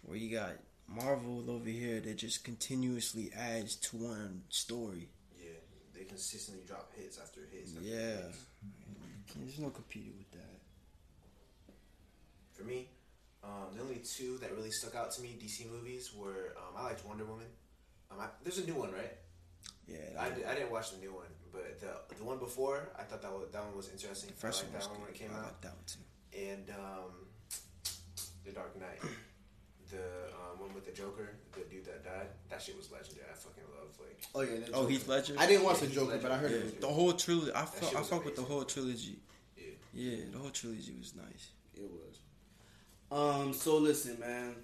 where 0.05 0.17
you 0.17 0.31
got 0.37 0.53
Marvel 0.91 1.45
over 1.51 1.69
here 1.69 2.01
that 2.01 2.17
just 2.17 2.45
continuously 2.45 3.31
adds 3.37 3.77
to 3.77 3.97
one 3.97 4.43
story. 4.49 5.09
Yeah, 5.39 5.51
they 5.95 6.05
consistently 6.05 6.65
drop 6.67 6.91
hits 6.97 7.19
after 7.23 7.41
hits. 7.53 7.73
After 7.77 7.89
Yeah, 7.89 7.97
hits. 8.27 8.45
there's 9.37 9.59
no 9.59 9.71
competing 9.71 10.15
with 10.19 10.31
that. 10.33 10.61
For 12.53 12.65
me, 12.65 12.89
um, 13.45 13.69
the 13.75 13.83
only 13.83 13.97
two 14.05 14.39
that 14.39 14.55
really 14.55 14.71
stuck 14.71 14.95
out 14.97 15.13
to 15.13 15.23
me 15.23 15.39
DC 15.41 15.71
movies 15.71 16.13
were 16.15 16.55
um, 16.59 16.75
I 16.77 16.83
liked 16.85 17.07
Wonder 17.07 17.25
Woman. 17.25 17.47
Um, 18.11 18.19
I, 18.21 18.27
there's 18.43 18.59
a 18.59 18.67
new 18.67 18.75
one, 18.75 18.93
right? 18.93 19.13
Yeah, 19.87 19.97
I, 20.19 20.29
that- 20.29 20.37
di- 20.39 20.45
I 20.45 20.55
didn't 20.55 20.71
watch 20.73 20.91
the 20.93 20.99
new 20.99 21.15
one, 21.15 21.31
but 21.53 21.81
the 21.81 22.15
the 22.17 22.25
one 22.25 22.39
before 22.39 22.91
I 22.99 23.03
thought 23.05 23.23
that 23.23 23.33
was, 23.33 23.49
that 23.53 23.65
one 23.65 23.77
was 23.77 23.89
interesting. 23.91 24.29
the 24.31 24.35
first 24.37 24.63
I 24.63 24.67
one 24.67 24.75
liked 24.75 24.83
was 24.83 24.87
that 24.89 24.93
one 24.93 25.01
when 25.07 25.11
it 25.15 25.19
came 25.19 25.31
I 25.35 25.47
out. 25.47 25.63
that 25.63 25.73
one 25.75 25.85
too. 25.87 26.01
And 26.37 26.71
um, 26.71 27.13
the 28.45 28.53
Dark 28.53 28.79
Knight, 28.79 29.01
the 29.91 29.99
um, 29.99 30.61
one 30.61 30.75
with 30.75 30.87
the 30.87 30.93
Joker, 30.93 31.31
the 31.53 31.61
dude 31.71 31.85
that 31.87 32.05
died. 32.05 32.27
That 32.51 32.61
shit 32.63 32.77
was 32.77 32.91
legendary. 32.91 33.27
I 33.31 33.35
fucking 33.35 33.65
love 33.77 33.97
like. 34.01 34.23
Oh 34.35 34.41
yeah. 34.43 34.61
the 34.67 34.73
Oh, 34.73 34.81
Joker. 34.83 34.91
Heath 34.91 35.09
Ledger. 35.09 35.35
I 35.39 35.47
didn't 35.47 35.65
watch 35.65 35.81
Yeah, 35.83 35.89
the 35.89 35.95
Joker, 35.95 36.11
Ledger. 36.13 36.23
but 36.23 36.33
I 36.33 36.37
heard 36.39 36.51
Yeah, 36.51 36.57
it 36.59 36.65
was 36.65 36.75
the 36.75 36.87
whole 36.89 37.13
trilogy. 37.13 37.53
I 37.55 37.65
fuck, 37.65 37.97
I 37.97 38.03
fuck 38.03 38.25
with 38.25 38.37
the 38.37 38.43
whole 38.43 38.65
trilogy. 38.65 39.19
Yeah. 39.57 39.65
Yeah, 39.93 40.17
the 40.33 40.39
whole 40.39 40.51
trilogy 40.51 40.95
was 40.99 41.15
nice. 41.17 41.49
It 41.75 41.91
was. 41.91 42.19
Um. 43.11 43.53
So 43.53 43.79
listen, 43.79 44.19
man. 44.21 44.55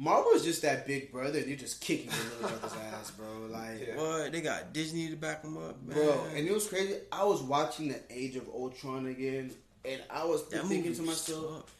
Marvel 0.00 0.30
is 0.32 0.44
just 0.44 0.62
that 0.62 0.86
big 0.86 1.10
brother. 1.10 1.40
They're 1.40 1.56
just 1.56 1.80
kicking 1.80 2.08
the 2.10 2.46
little 2.46 2.58
brother's 2.60 2.78
ass, 2.94 3.10
bro. 3.10 3.26
Like, 3.50 3.84
Yeah. 3.88 3.96
What 3.96 4.30
they 4.30 4.40
got 4.40 4.72
Disney 4.72 5.08
to 5.08 5.16
back 5.16 5.42
them 5.42 5.56
up, 5.56 5.82
man. 5.82 5.96
bro. 5.96 6.24
And 6.36 6.46
it 6.46 6.52
was 6.52 6.68
crazy. 6.68 6.94
I 7.10 7.24
was 7.24 7.42
watching 7.42 7.88
the 7.88 8.00
Age 8.08 8.36
of 8.36 8.48
Ultron 8.48 9.06
again, 9.06 9.50
and 9.84 10.00
I 10.08 10.24
was 10.24 10.48
that 10.50 10.66
thinking 10.66 10.94
to 10.94 11.02
myself, 11.02 11.62
tough. 11.62 11.74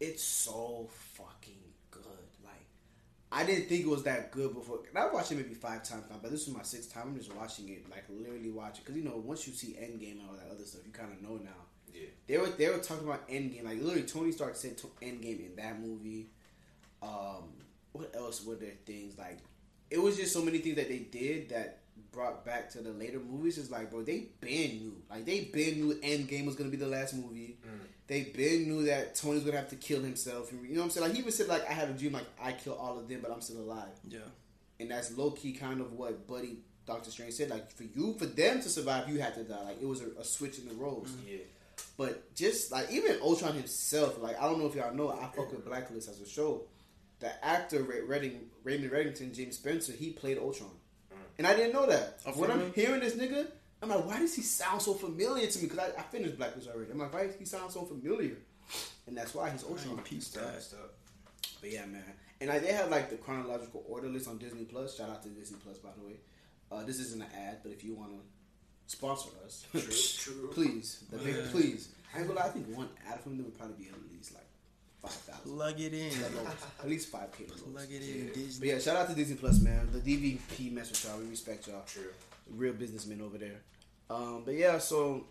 It's 0.00 0.22
so 0.22 0.88
fucking 1.14 1.60
good. 1.90 2.02
Like, 2.44 2.66
I 3.32 3.44
didn't 3.44 3.68
think 3.68 3.82
it 3.82 3.88
was 3.88 4.04
that 4.04 4.30
good 4.30 4.54
before. 4.54 4.80
And 4.88 4.98
I 4.98 5.12
watched 5.12 5.32
it 5.32 5.36
maybe 5.36 5.54
five 5.54 5.82
times 5.82 6.04
now, 6.10 6.16
but 6.20 6.30
this 6.30 6.46
is 6.46 6.54
my 6.54 6.62
sixth 6.62 6.92
time. 6.92 7.08
I'm 7.08 7.16
just 7.16 7.34
watching 7.34 7.68
it, 7.68 7.88
like 7.90 8.04
literally 8.08 8.50
watching, 8.50 8.82
because 8.84 8.96
you 8.96 9.04
know, 9.04 9.16
once 9.16 9.46
you 9.46 9.52
see 9.52 9.76
Endgame 9.80 10.20
and 10.20 10.28
all 10.28 10.36
that 10.36 10.50
other 10.50 10.64
stuff, 10.64 10.82
you 10.86 10.92
kind 10.92 11.12
of 11.12 11.22
know 11.22 11.36
now. 11.36 11.50
Yeah. 11.92 12.08
They 12.26 12.38
were 12.38 12.48
they 12.48 12.68
were 12.68 12.78
talking 12.78 13.06
about 13.06 13.28
Endgame, 13.28 13.64
like 13.64 13.80
literally 13.80 14.02
Tony 14.02 14.32
Stark 14.32 14.56
said 14.56 14.76
to 14.78 14.88
Endgame 15.00 15.46
in 15.46 15.56
that 15.56 15.80
movie. 15.80 16.28
Um, 17.02 17.52
what 17.92 18.14
else 18.16 18.44
were 18.44 18.56
there 18.56 18.72
things 18.84 19.16
like? 19.16 19.38
It 19.90 20.02
was 20.02 20.16
just 20.16 20.32
so 20.32 20.42
many 20.42 20.58
things 20.58 20.76
that 20.76 20.88
they 20.88 20.98
did 20.98 21.50
that 21.50 21.80
brought 22.10 22.44
back 22.44 22.70
to 22.70 22.78
the 22.78 22.90
later 22.90 23.20
movies. 23.20 23.58
It's 23.58 23.70
like, 23.70 23.90
bro, 23.90 24.02
they 24.02 24.28
been 24.40 24.78
knew, 24.78 24.96
like 25.08 25.24
they 25.24 25.42
been 25.44 25.74
knew 25.74 25.94
Endgame 25.96 26.46
was 26.46 26.56
gonna 26.56 26.70
be 26.70 26.76
the 26.76 26.88
last 26.88 27.14
movie. 27.14 27.58
They 28.06 28.24
been 28.24 28.68
knew 28.68 28.84
that 28.84 29.14
Tony's 29.14 29.44
gonna 29.44 29.56
have 29.56 29.70
to 29.70 29.76
kill 29.76 30.02
himself. 30.02 30.52
You 30.52 30.74
know 30.74 30.80
what 30.80 30.84
I'm 30.84 30.90
saying? 30.90 31.06
Like 31.06 31.14
he 31.14 31.20
even 31.20 31.32
said, 31.32 31.48
like 31.48 31.68
I 31.68 31.72
have 31.72 31.88
a 31.88 31.92
dream, 31.92 32.12
like 32.12 32.26
I 32.40 32.52
kill 32.52 32.74
all 32.74 32.98
of 32.98 33.08
them, 33.08 33.20
but 33.22 33.30
I'm 33.30 33.40
still 33.40 33.60
alive. 33.60 33.88
Yeah, 34.08 34.18
And 34.78 34.90
that's 34.90 35.16
low 35.16 35.30
key 35.30 35.52
kind 35.52 35.80
of 35.80 35.92
what 35.92 36.26
Buddy 36.26 36.58
Doctor 36.86 37.10
Strange 37.10 37.32
said. 37.32 37.48
Like 37.48 37.70
for 37.70 37.84
you, 37.84 38.14
for 38.18 38.26
them 38.26 38.60
to 38.60 38.68
survive, 38.68 39.08
you 39.08 39.20
had 39.20 39.34
to 39.34 39.44
die. 39.44 39.64
Like 39.64 39.80
it 39.80 39.88
was 39.88 40.02
a, 40.02 40.08
a 40.20 40.24
switch 40.24 40.58
in 40.58 40.68
the 40.68 40.74
roles. 40.74 41.08
Mm-hmm. 41.08 41.28
Yeah. 41.28 41.38
But 41.96 42.34
just 42.34 42.70
like 42.70 42.90
even 42.90 43.18
Ultron 43.22 43.54
himself, 43.54 44.20
like 44.20 44.40
I 44.40 44.44
don't 44.44 44.58
know 44.58 44.66
if 44.66 44.74
y'all 44.74 44.94
know, 44.94 45.10
I 45.10 45.26
fuck 45.34 45.50
with 45.50 45.64
Blacklist 45.64 46.08
as 46.08 46.20
a 46.20 46.28
show. 46.28 46.62
The 47.20 47.44
actor 47.44 47.82
Ray 47.82 48.02
Redding, 48.02 48.50
Raymond 48.64 48.92
Reddington, 48.92 49.34
James 49.34 49.56
Spencer, 49.56 49.92
he 49.92 50.10
played 50.10 50.36
Ultron, 50.36 50.70
mm. 51.10 51.16
and 51.38 51.46
I 51.46 51.54
didn't 51.54 51.72
know 51.72 51.86
that. 51.86 52.18
Oh, 52.26 52.32
when 52.32 52.50
I'm 52.50 52.72
hearing 52.74 53.00
this 53.00 53.14
nigga, 53.14 53.46
I'm 53.84 53.90
like, 53.90 54.06
why 54.06 54.18
does 54.18 54.34
he 54.34 54.42
sound 54.42 54.80
so 54.82 54.94
familiar 54.94 55.46
to 55.46 55.58
me? 55.58 55.64
Because 55.68 55.78
I, 55.78 56.00
I 56.00 56.02
finished 56.02 56.36
Blacklist 56.36 56.68
already. 56.68 56.90
I'm 56.92 56.98
like, 56.98 57.12
why 57.12 57.26
does 57.26 57.36
he 57.36 57.44
sound 57.44 57.70
so 57.70 57.82
familiar? 57.82 58.36
And 59.06 59.16
that's 59.16 59.34
why 59.34 59.50
he's 59.50 59.62
Ultron. 59.64 59.98
peeped 59.98 60.22
Stuff, 60.22 60.42
that. 60.70 60.76
But 61.60 61.70
yeah, 61.70 61.84
man. 61.86 62.02
And 62.40 62.48
like, 62.50 62.62
they 62.62 62.72
have 62.72 62.90
like 62.90 63.10
the 63.10 63.16
chronological 63.16 63.84
order 63.88 64.08
list 64.08 64.26
on 64.28 64.38
Disney 64.38 64.64
Plus. 64.64 64.96
Shout 64.96 65.10
out 65.10 65.22
to 65.22 65.28
Disney 65.28 65.58
Plus, 65.62 65.78
by 65.78 65.90
the 65.98 66.06
way. 66.06 66.14
Uh, 66.72 66.82
this 66.84 66.98
isn't 66.98 67.20
an 67.22 67.28
ad, 67.36 67.58
but 67.62 67.72
if 67.72 67.84
you 67.84 67.94
want 67.94 68.10
to 68.12 68.18
sponsor 68.86 69.28
us, 69.44 69.64
True. 69.70 69.80
True. 70.40 70.48
please, 70.52 71.04
the 71.10 71.18
big 71.18 71.36
please. 71.50 71.90
I 72.14 72.18
ain't 72.18 72.28
gonna 72.28 72.40
lie, 72.40 72.46
I 72.46 72.50
think 72.50 72.74
one 72.76 72.88
ad 73.10 73.20
from 73.20 73.36
them 73.36 73.44
would 73.46 73.58
probably 73.58 73.76
be 73.84 73.90
at 73.90 73.96
least 74.12 74.34
like 74.34 74.46
five 75.02 75.12
thousand. 75.12 75.52
plug 75.56 75.78
it 75.80 75.92
in, 75.94 76.10
At 76.80 76.88
least 76.88 77.08
five 77.08 77.30
k. 77.36 77.44
plug 77.44 77.86
it 77.90 78.02
in, 78.02 78.26
But 78.26 78.34
Disney. 78.34 78.68
yeah, 78.68 78.78
shout 78.78 78.96
out 78.96 79.08
to 79.08 79.14
Disney 79.14 79.36
Plus, 79.36 79.60
man. 79.60 79.88
The 79.92 79.98
DVP 80.00 80.72
mess 80.72 80.90
with 80.90 81.04
y'all. 81.04 81.18
We 81.20 81.28
respect 81.28 81.68
y'all. 81.68 81.82
True. 81.86 82.04
Real 82.50 82.72
businessmen 82.72 83.20
over 83.22 83.38
there. 83.38 83.60
Um, 84.10 84.42
but 84.44 84.54
yeah, 84.54 84.78
so, 84.78 85.26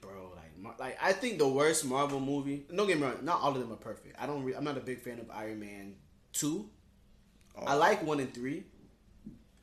bro, 0.00 0.32
like, 0.34 0.56
Mar- 0.58 0.74
like 0.78 0.96
I 1.00 1.12
think 1.12 1.38
the 1.38 1.48
worst 1.48 1.84
Marvel 1.84 2.20
movie. 2.20 2.64
Don't 2.74 2.86
get 2.86 2.98
me 2.98 3.04
wrong, 3.06 3.18
not 3.22 3.40
all 3.40 3.50
of 3.52 3.60
them 3.60 3.72
are 3.72 3.76
perfect. 3.76 4.16
I 4.18 4.26
don't. 4.26 4.42
Re- 4.44 4.54
I'm 4.54 4.64
not 4.64 4.76
a 4.76 4.80
big 4.80 5.00
fan 5.00 5.18
of 5.20 5.30
Iron 5.30 5.60
Man 5.60 5.94
two. 6.32 6.68
Oh. 7.56 7.64
I 7.64 7.74
like 7.74 8.02
one 8.02 8.18
and 8.20 8.32
three. 8.34 8.64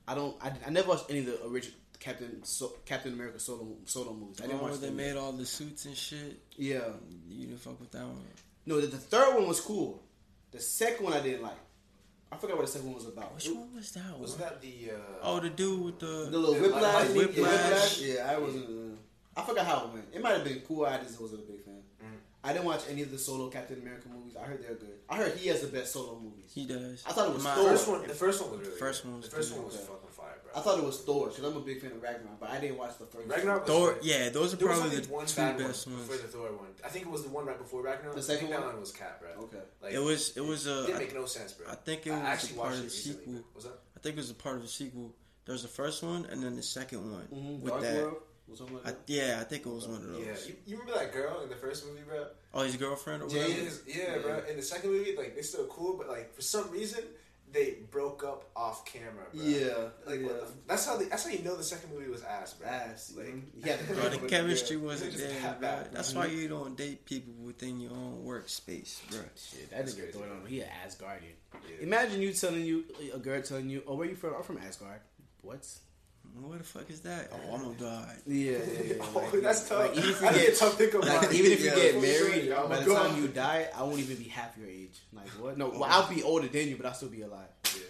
I 0.08 0.16
don't. 0.16 0.36
I, 0.42 0.52
I 0.66 0.70
never 0.70 0.90
watched 0.90 1.10
any 1.10 1.20
of 1.20 1.26
the 1.26 1.46
original 1.48 1.78
Captain 2.00 2.44
so, 2.44 2.74
Captain 2.86 3.14
America 3.14 3.40
solo 3.40 3.76
solo 3.86 4.14
movies. 4.14 4.40
I 4.42 4.48
didn't 4.48 4.62
Oh, 4.62 4.64
watch 4.64 4.80
they 4.80 4.88
them. 4.88 4.96
made 4.98 5.16
all 5.18 5.32
the 5.34 5.46
suits 5.46 5.86
and 5.86 5.96
shit. 5.96 6.40
Yeah. 6.58 6.82
You 7.28 7.48
didn't 7.48 7.60
fuck 7.62 7.80
with 7.80 7.92
that 7.92 8.04
one. 8.06 8.18
No, 8.66 8.80
the, 8.82 8.88
the 8.88 8.98
third 8.98 9.36
one 9.36 9.48
was 9.48 9.60
cool. 9.60 10.02
The 10.52 10.60
second 10.60 11.04
one 11.06 11.14
I 11.14 11.20
didn't 11.22 11.44
like. 11.44 11.58
I 12.32 12.38
forgot 12.38 12.58
what 12.58 12.66
the 12.66 12.72
second 12.72 12.88
one 12.88 12.96
was 12.96 13.08
about. 13.08 13.36
Which 13.36 13.48
It- 13.48 13.56
one 13.56 13.76
was 13.76 13.92
that? 13.92 14.18
Wasn't 14.18 14.40
that 14.40 14.62
the? 14.62 14.92
Uh, 14.92 14.98
Oh, 15.24 15.40
the 15.40 15.50
dude 15.50 15.82
with 15.84 16.00
The 16.00 16.06
the. 16.06 16.38
little 16.40 16.54
The 16.56 16.62
whiplash, 16.62 16.94
lightning, 16.94 17.14
the 17.14 17.20
Whiplash. 17.28 17.62
whiplash. 17.62 18.02
Yeah, 18.02 18.32
I 18.32 18.38
wasn't. 18.38 18.66
Uh, 18.70 19.40
I 19.42 19.46
forgot 19.46 19.66
how 19.66 19.86
it 19.86 19.94
went. 19.94 20.06
It 20.14 20.22
might 20.22 20.34
have 20.36 20.44
been 20.44 20.62
cool. 20.68 20.86
I 20.86 20.98
just 21.04 21.20
wasn't 21.20 21.42
a 21.42 21.52
big 21.52 21.64
fan. 21.64 21.82
Mm. 22.02 22.06
I 22.44 22.54
didn't 22.54 22.66
watch 22.66 22.82
any 22.90 23.02
of 23.02 23.12
the 23.12 23.18
solo 23.18 23.50
Captain 23.50 23.80
America 23.82 24.08
movies. 24.10 24.36
I 24.36 24.44
heard 24.46 24.64
they're 24.64 24.76
good. 24.76 24.98
I 25.10 25.18
heard 25.18 25.38
he 25.38 25.48
has 25.50 25.62
the 25.62 25.68
best 25.68 25.94
solo 25.94 26.20
movies. 26.20 26.52
He 26.54 26.66
does. 26.66 27.04
I 27.06 27.12
thought 27.12 27.28
it 27.30 27.34
was 27.36 27.44
My- 27.44 27.54
Thor. 27.56 27.70
first 27.70 27.88
one. 27.88 28.08
The 28.08 28.14
first 28.14 28.42
one 28.42 28.52
was 28.58 28.68
really. 28.68 28.80
First 28.80 29.04
good. 29.04 29.10
one 29.12 29.18
was 29.22 29.30
The 29.30 29.36
first 29.36 29.54
one 29.54 29.66
was 29.66 29.76
Okay. 29.76 29.84
fucking 29.86 30.10
fire, 30.10 30.10
bro. 30.10 30.11
I 30.56 30.60
thought 30.60 30.78
it 30.80 30.84
was 30.84 31.00
Thor 31.02 31.30
because 31.30 31.44
I'm 31.44 31.56
a 31.56 31.62
big 31.62 31.82
fan 31.82 31.92
of 31.92 32.02
Ragnarok, 32.02 32.40
but 32.40 32.50
I 32.50 32.60
didn't 32.60 32.78
watch 32.78 32.98
the 33.00 33.06
first. 33.06 33.28
Ragnarok 33.28 33.68
was 33.68 33.70
Thor. 33.70 33.94
good. 33.94 34.04
Yeah, 34.06 34.30
those 34.30 34.54
are 34.54 34.58
There 34.58 34.68
probably 34.68 34.98
the 35.00 35.12
one 35.14 35.26
two 35.26 35.36
bad 35.38 35.58
best 35.58 35.88
one 35.88 35.96
ones. 35.98 36.08
before 36.10 36.22
the 36.26 36.32
Thor 36.32 36.52
one. 36.52 36.68
I 36.84 36.90
think 36.90 37.06
it 37.06 37.12
was 37.12 37.24
the 37.24 37.30
one 37.30 37.46
right 37.46 37.58
before 37.58 37.82
Ragnarok. 37.84 38.16
The 38.16 38.22
second 38.22 38.48
I 38.48 38.50
think 38.50 38.52
one? 38.60 38.62
That 38.68 38.74
one 38.74 38.80
was 38.82 38.92
cat, 38.92 39.22
bro. 39.22 39.44
Okay. 39.46 39.58
Like 39.82 39.94
It 39.94 40.00
was. 40.00 40.36
It 40.36 40.42
was 40.46 40.68
It 40.68 40.72
a. 40.72 40.86
didn't 40.88 40.98
make 41.00 41.14
no 41.16 41.26
sense, 41.26 41.54
bro. 41.54 41.68
I 41.72 41.76
think 41.76 42.06
it 42.08 42.12
I 42.12 42.18
was 42.20 42.24
actually 42.28 42.54
a 42.54 42.60
part 42.60 42.68
watched 42.70 42.78
of 42.78 42.82
the 42.84 42.88
recently, 42.90 43.20
sequel. 43.20 43.34
bro. 43.34 43.44
What's 43.54 43.66
up? 43.68 43.84
I 43.96 44.00
think 44.02 44.14
it 44.16 44.20
was 44.20 44.30
a 44.32 44.34
part 44.36 44.56
of 44.58 44.62
the 44.64 44.68
sequel. 44.68 45.16
There's 45.46 45.62
the 45.64 45.68
first 45.70 46.04
one 46.04 46.26
and 46.26 46.44
then 46.44 46.56
the 46.56 46.64
second 46.64 47.12
one 47.12 47.28
Mhm, 47.34 47.60
with 47.62 47.72
Dark 47.72 47.82
that. 47.84 47.96
World 48.04 48.18
or 48.52 48.56
something 48.58 48.76
like 48.76 48.88
I, 48.88 48.94
yeah, 49.08 49.38
I 49.40 49.44
think 49.46 49.66
it 49.66 49.70
was 49.70 49.88
one 49.88 50.02
of 50.04 50.08
those. 50.12 50.20
Yeah, 50.26 50.34
you, 50.48 50.56
you 50.66 50.78
remember 50.80 51.00
that 51.00 51.14
girl 51.14 51.42
in 51.42 51.50
the 51.50 51.56
first 51.56 51.86
movie, 51.88 52.02
bro? 52.08 52.26
Oh, 52.54 52.64
his 52.64 52.76
girlfriend 52.76 53.24
or 53.24 53.30
Yeah, 53.30 53.44
whatever. 53.48 53.70
yeah, 53.88 54.18
bro. 54.18 54.44
In 54.50 54.58
the 54.58 54.62
second 54.62 54.92
movie, 54.92 55.16
like 55.16 55.34
they're 55.34 55.44
still 55.44 55.66
cool, 55.68 55.98
but 55.98 56.10
like 56.10 56.34
for 56.36 56.42
some 56.42 56.70
reason 56.70 57.04
they 57.54 57.78
broke 57.92 58.24
up 58.24 58.50
off 58.56 58.86
camera, 58.86 59.26
bro. 59.34 59.44
Yeah, 59.44 59.68
like 60.06 60.22
yeah. 60.22 60.28
What 60.28 60.48
the, 60.48 60.54
that's 60.68 60.86
how 60.86 60.98
they, 60.98 61.06
that's 61.06 61.24
how 61.26 61.30
you 61.32 61.44
know 61.44 61.56
the 61.56 61.64
second 61.64 61.94
movie 61.94 62.10
was 62.10 62.24
ass, 62.24 62.54
bro. 62.54 62.68
Ass, 62.68 63.14
like. 63.18 63.28
Yeah, 63.66 63.78
Bro, 63.88 64.10
the 64.10 64.18
chemistry 64.28 64.78
wasn't 64.78 65.16
there, 65.18 65.30
that 65.42 65.60
bro. 65.60 65.70
bad. 65.70 65.90
That's 65.94 66.14
why 66.16 66.26
you 66.28 66.48
don't 66.48 66.76
date 66.78 67.06
people 67.06 67.34
within 67.44 67.80
your 67.80 67.92
own 67.92 68.24
workspace, 68.26 69.00
bro. 69.10 69.20
Shit, 69.36 69.70
that 69.70 69.78
That's 69.80 69.94
nigga 69.94 69.98
crazy. 70.04 70.12
throwing 70.18 70.32
on. 70.32 70.46
He 70.48 70.62
an 70.62 70.68
Asgardian. 70.88 71.36
Yeah. 71.54 71.82
Imagine 71.84 72.22
you 72.22 72.34
telling 72.34 72.66
you 72.66 72.86
a 73.14 73.18
girl 73.20 73.42
telling 73.42 73.70
you, 73.70 73.84
"Oh, 73.88 73.96
where 73.96 74.08
you 74.08 74.16
from? 74.16 74.36
I'm 74.36 74.44
from 74.44 74.58
Asgard." 74.58 75.02
What? 75.42 75.68
Where 76.40 76.58
the 76.58 76.64
fuck 76.64 76.90
is 76.90 77.02
that? 77.02 77.32
Oh, 77.34 77.56
I'm 77.56 77.62
gonna 77.64 77.76
die. 77.76 78.16
Yeah, 78.28 78.52
yeah, 78.52 78.84
yeah. 78.84 78.94
Oh, 79.16 79.30
Like, 79.34 79.42
that's 79.42 79.68
tough. 79.70 79.80
Like, 79.80 79.98
even 79.98 80.10
if 80.12 80.22
you 80.22 80.28
I 80.28 80.32
get, 80.34 80.48
get 80.48 80.58
tough 80.58 80.78
think 80.78 80.94
about 80.94 81.08
like, 81.24 81.24
it. 81.32 81.34
even 81.36 81.52
if 81.52 81.60
you 81.60 81.66
Yeah. 81.68 81.76
get 81.76 81.96
married, 82.02 82.46
sure, 82.46 82.68
by 82.68 82.80
the 82.80 82.86
gone. 82.86 83.10
time 83.12 83.22
you 83.22 83.28
die, 83.28 83.68
I 83.76 83.84
won't 83.84 84.00
even 84.00 84.18
be 84.18 84.24
half 84.26 84.58
your 84.58 84.68
age. 84.68 85.00
Like 85.14 85.28
what? 85.40 85.58
No, 85.58 85.70
well, 85.70 85.84
I'll 85.86 86.10
be 86.10 86.24
older 86.24 86.48
than 86.48 86.68
you, 86.70 86.78
but 86.78 86.86
I'll 86.86 86.94
still 86.94 87.10
be 87.10 87.22
alive. 87.22 87.48
Yeah. 87.76 87.82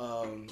Um, 0.00 0.46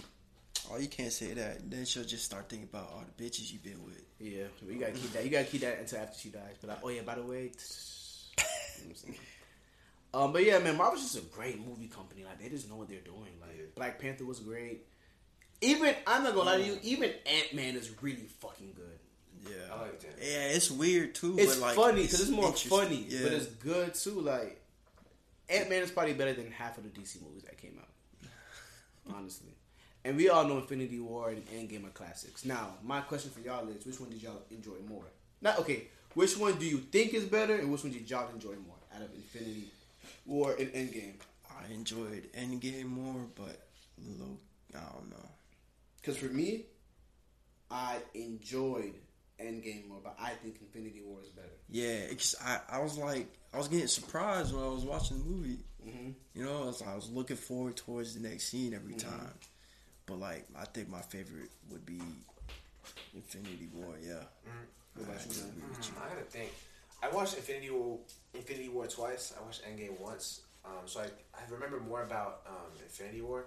Oh, 0.71 0.77
you 0.77 0.89
can't 0.89 1.13
say 1.13 1.33
that. 1.33 1.71
Then 1.71 1.87
she'll 1.87 2.05
just 2.05 2.27
start 2.27 2.51
thinking 2.51 2.69
about 2.71 2.91
all 2.93 3.03
the 3.17 3.25
bitches 3.25 3.51
you've 3.51 3.63
been 3.63 3.83
with. 3.87 4.03
yeah, 4.21 4.45
but 4.63 4.71
you 4.75 4.79
gotta 4.79 4.93
keep 4.93 5.13
that. 5.13 5.25
You 5.25 5.31
gotta 5.31 5.47
keep 5.47 5.63
that 5.63 5.79
until 5.79 6.01
after 6.01 6.19
she 6.19 6.29
dies. 6.29 6.57
But 6.61 6.69
like, 6.69 6.79
oh 6.83 6.91
yeah, 6.91 7.01
by 7.03 7.15
the 7.15 7.23
way, 7.23 7.45
you 8.37 8.45
know 8.45 8.45
what 8.85 8.89
I'm 8.91 8.95
saying? 8.95 9.15
Um, 10.13 10.33
but 10.35 10.45
yeah, 10.45 10.59
man, 10.59 10.77
Marvel's 10.77 11.03
just 11.03 11.17
a 11.17 11.27
great 11.35 11.59
movie 11.67 11.89
company. 11.89 12.25
Like 12.25 12.39
they 12.41 12.51
just 12.51 12.69
know 12.69 12.77
what 12.77 12.89
they're 12.89 13.01
doing. 13.01 13.33
Like 13.41 13.57
Yeah. 13.57 13.65
Black 13.77 13.99
Panther 13.99 14.27
was 14.27 14.41
great. 14.41 14.85
Even 15.61 15.95
I'm 16.07 16.23
not 16.23 16.35
gonna 16.35 16.51
lie 16.51 16.57
to 16.59 16.65
you. 16.65 16.79
Even 16.83 17.11
Ant 17.27 17.55
Man 17.55 17.75
is 17.77 17.91
really 18.03 18.29
fucking 18.41 18.75
good. 18.77 19.51
Yeah. 19.51 19.75
I 19.75 19.81
like 19.83 20.01
that. 20.01 20.15
Yeah, 20.21 20.49
it's 20.55 20.71
weird 20.71 21.15
too. 21.15 21.37
It's 21.39 21.57
but 21.57 21.63
like, 21.63 21.77
funny 21.77 22.03
because 22.03 22.21
it's 22.21 22.31
more 22.31 22.53
funny, 22.53 23.07
Yeah. 23.09 23.21
but 23.25 23.33
it's 23.33 23.47
good 23.47 23.95
too. 23.95 24.21
Like 24.21 24.61
Ant 25.49 25.69
Man 25.71 25.83
is 25.83 25.91
probably 25.91 26.15
better 26.15 26.33
than 26.33 26.51
half 26.51 26.79
of 26.79 26.85
the 26.85 26.91
DC 26.91 27.23
movies 27.23 27.43
that 27.45 27.59
came 27.59 27.79
out, 27.81 28.29
honestly. 29.17 29.51
And 30.05 30.17
we 30.17 30.29
all 30.29 30.45
know 30.45 30.59
Infinity 30.59 31.01
War 31.01 31.31
and 31.31 31.45
Endgame 31.49 31.87
are 31.87 31.91
classics. 31.91 32.45
Now, 32.45 32.75
my 32.85 33.01
question 33.01 33.31
for 33.31 33.41
y'all 33.41 33.69
is: 33.69 33.85
Which 33.85 33.99
one 34.01 34.11
did 34.11 34.23
y'all 34.23 34.43
enjoy 34.51 34.77
more? 34.89 35.05
Not 35.41 35.59
okay. 35.61 35.89
Which 36.15 36.37
one 36.39 36.55
do 36.59 36.67
you 36.67 36.79
think 36.79 37.15
is 37.15 37.25
better, 37.25 37.55
and 37.57 37.71
which 37.71 37.83
one 37.85 37.93
did 37.93 38.09
y'all 38.09 38.31
enjoy 38.33 38.55
more 38.67 38.77
out 38.95 39.03
of 39.03 39.13
Infinity 39.15 39.65
War 40.25 40.55
and 40.59 40.69
Endgame? 40.73 41.15
I 41.51 41.73
enjoyed 41.73 42.29
Endgame 42.33 42.87
more, 42.87 43.27
but 43.35 43.67
low. 44.19 44.39
I 44.75 44.81
don't 44.93 45.11
know. 45.11 45.17
Because 46.09 46.23
for 46.23 46.33
me, 46.33 46.65
I 47.71 47.99
enjoyed 48.15 48.95
Endgame 49.39 49.89
more, 49.89 49.99
but 50.03 50.17
I 50.19 50.31
think 50.31 50.57
Infinity 50.59 51.03
War 51.05 51.19
is 51.23 51.29
better. 51.29 51.49
Yeah, 51.69 51.85
it's, 51.85 52.35
I 52.43 52.61
I 52.71 52.79
was 52.79 52.97
like 52.97 53.27
I 53.53 53.59
was 53.59 53.69
getting 53.69 53.89
surprised 53.89 54.55
when 54.55 54.65
I 54.65 54.69
was 54.69 54.87
watching 54.87 55.19
the 55.19 55.25
movie. 55.27 55.59
Mm-hmm. 55.87 56.11
You 56.33 56.45
know, 56.47 56.63
I 56.63 56.65
was, 56.65 56.81
I 56.81 56.95
was 56.95 57.11
looking 57.11 57.37
forward 57.37 57.77
towards 57.77 58.15
the 58.15 58.27
next 58.27 58.49
scene 58.49 58.73
every 58.73 58.95
time. 58.95 59.35
But 60.07 60.19
like, 60.19 60.47
I 60.59 60.65
think 60.65 60.89
my 60.89 61.03
favorite 61.03 61.51
would 61.71 61.85
be 61.85 62.01
Infinity 63.15 63.69
War. 63.75 63.97
Yeah. 64.03 64.15
What 64.95 65.09
about 65.11 65.27
you, 65.27 65.43
man? 65.43 65.51
agree 65.51 65.69
with 65.69 65.89
you. 65.89 65.93
Mm, 65.93 66.07
I 66.07 66.09
gotta 66.09 66.23
think. 66.23 66.53
I 67.03 67.15
watched 67.15 67.37
Infinity 67.37 67.69
War, 67.69 67.99
Infinity 68.33 68.71
War 68.71 68.87
twice. 68.87 69.35
I 69.39 69.45
watched 69.45 69.63
Endgame 69.63 70.01
once. 70.01 70.41
Um, 70.65 70.87
so 70.87 71.01
I, 71.01 71.05
I 71.35 71.51
remember 71.51 71.81
more 71.81 72.03
about 72.03 72.41
um, 72.47 72.73
Infinity 72.83 73.21
War. 73.21 73.45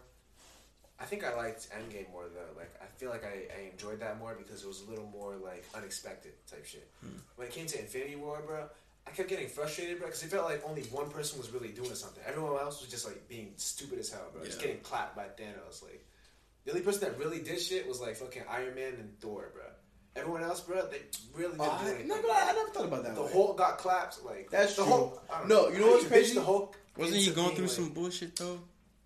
I 1.02 1.06
think 1.06 1.26
I 1.26 1.36
liked 1.36 1.68
Endgame 1.72 2.12
more 2.12 2.26
though. 2.34 2.58
Like 2.58 2.72
I 2.82 2.86
feel 2.97 3.10
like 3.10 3.26
I, 3.26 3.47
I 3.58 3.72
enjoyed 3.72 3.99
that 4.02 4.20
more 4.20 4.36
because 4.38 4.64
it 4.64 4.68
was 4.68 4.82
a 4.82 4.89
little 4.89 5.08
more 5.08 5.36
like 5.36 5.66
unexpected 5.76 6.34
type 6.49 6.66
shit. 6.66 6.88
Hmm. 7.02 7.18
When 7.38 7.47
it 7.47 7.54
came 7.54 7.66
to 7.66 7.80
Infinity 7.80 8.16
War, 8.18 8.41
bro, 8.45 8.66
I 9.08 9.12
kept 9.12 9.28
getting 9.30 9.47
frustrated, 9.47 9.97
bro, 9.97 10.08
because 10.08 10.24
it 10.24 10.28
felt 10.30 10.45
like 10.45 10.62
only 10.68 10.84
one 10.84 11.10
person 11.10 11.39
was 11.39 11.49
really 11.49 11.70
doing 11.70 11.95
something. 11.95 12.24
Everyone 12.28 12.52
else 12.62 12.82
was 12.82 12.89
just 12.91 13.06
like 13.08 13.28
being 13.28 13.54
stupid 13.58 13.97
as 13.99 14.12
hell, 14.12 14.28
bro. 14.32 14.43
Just 14.45 14.62
getting 14.62 14.80
clapped 14.82 15.16
by 15.16 15.24
Thanos. 15.24 15.82
Like 15.82 16.06
the 16.66 16.72
only 16.72 16.84
person 16.84 17.02
that 17.02 17.18
really 17.18 17.39
did 17.41 17.60
shit 17.60 17.88
was 17.88 17.99
like 17.99 18.16
fucking 18.16 18.43
Iron 18.49 18.76
Man 18.76 18.93
and 18.99 19.20
Thor, 19.20 19.49
bro. 19.54 19.64
Everyone 20.16 20.43
else, 20.43 20.60
bro, 20.60 20.86
they 20.88 20.99
really 21.34 21.54
didn't 21.54 21.62
Oh, 21.62 21.80
do 21.82 21.88
I, 21.88 21.89
anything. 21.89 22.08
no, 22.10 22.22
but 22.22 22.32
I, 22.32 22.49
I 22.49 22.54
never 22.54 22.70
thought 22.70 22.86
about 22.86 23.04
that. 23.06 23.16
The 23.16 23.24
way. 23.24 23.32
Hulk 23.32 23.58
got 23.58 23.78
clapped. 23.78 24.24
Like 24.26 24.49
That's 24.52 24.76
the 24.76 24.84
true. 24.84 24.91
Hulk. 24.91 25.24
No, 25.47 25.56
know. 25.56 25.70
you 25.70 25.80
know 25.80 25.86
How 25.86 25.91
what's 25.93 26.08
crazy? 26.08 26.36
The 26.36 26.43
Hulk 26.43 26.78
Wasn't 26.97 27.18
he 27.18 27.32
going 27.32 27.47
being, 27.47 27.56
through 27.56 27.66
like- 27.68 27.76
some 27.76 27.89
bullshit 27.89 28.36
though? 28.36 28.60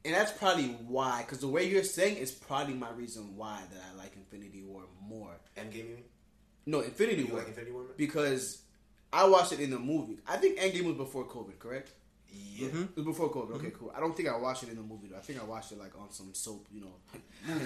And 0.05 0.13
that's 0.13 0.31
probably 0.31 0.67
why, 0.87 1.21
because 1.23 1.39
the 1.39 1.47
way 1.47 1.67
you're 1.67 1.83
saying 1.83 2.17
is 2.17 2.31
probably 2.31 2.75
my 2.75 2.91
reason 2.91 3.35
why 3.35 3.59
that 3.73 3.81
I 3.91 3.97
like 3.97 4.15
Infinity 4.15 4.63
War 4.63 4.83
more. 5.01 5.31
Endgame? 5.57 5.75
You 5.75 5.83
mean? 5.83 6.03
No, 6.67 6.79
Infinity 6.81 7.23
You 7.23 7.27
War. 7.29 7.39
like 7.39 7.47
Infinity 7.47 7.71
War? 7.71 7.83
because 7.97 8.61
I 9.11 9.27
watched 9.27 9.53
it 9.53 9.59
in 9.59 9.69
the 9.71 9.79
movie. 9.79 10.19
I 10.27 10.37
think 10.37 10.59
Endgame 10.59 10.85
was 10.85 10.95
before 10.95 11.25
COVID, 11.25 11.57
correct? 11.59 11.91
Yeah. 12.31 12.67
Mm-hmm. 12.67 12.81
It 12.83 12.95
was 12.97 13.05
before 13.05 13.31
COVID. 13.31 13.55
Okay, 13.55 13.71
cool. 13.77 13.93
I 13.95 13.99
don't 13.99 14.15
think 14.15 14.27
I 14.29 14.37
watched 14.37 14.63
it 14.63 14.69
in 14.69 14.75
the 14.75 14.81
movie 14.81 15.07
though. 15.09 15.17
I 15.17 15.21
think 15.21 15.39
I 15.41 15.43
watched 15.45 15.71
it 15.71 15.79
like 15.79 15.97
on 15.99 16.11
some 16.11 16.33
soap, 16.33 16.67
you 16.71 16.81
know, 16.81 16.95
Movie 17.47 17.65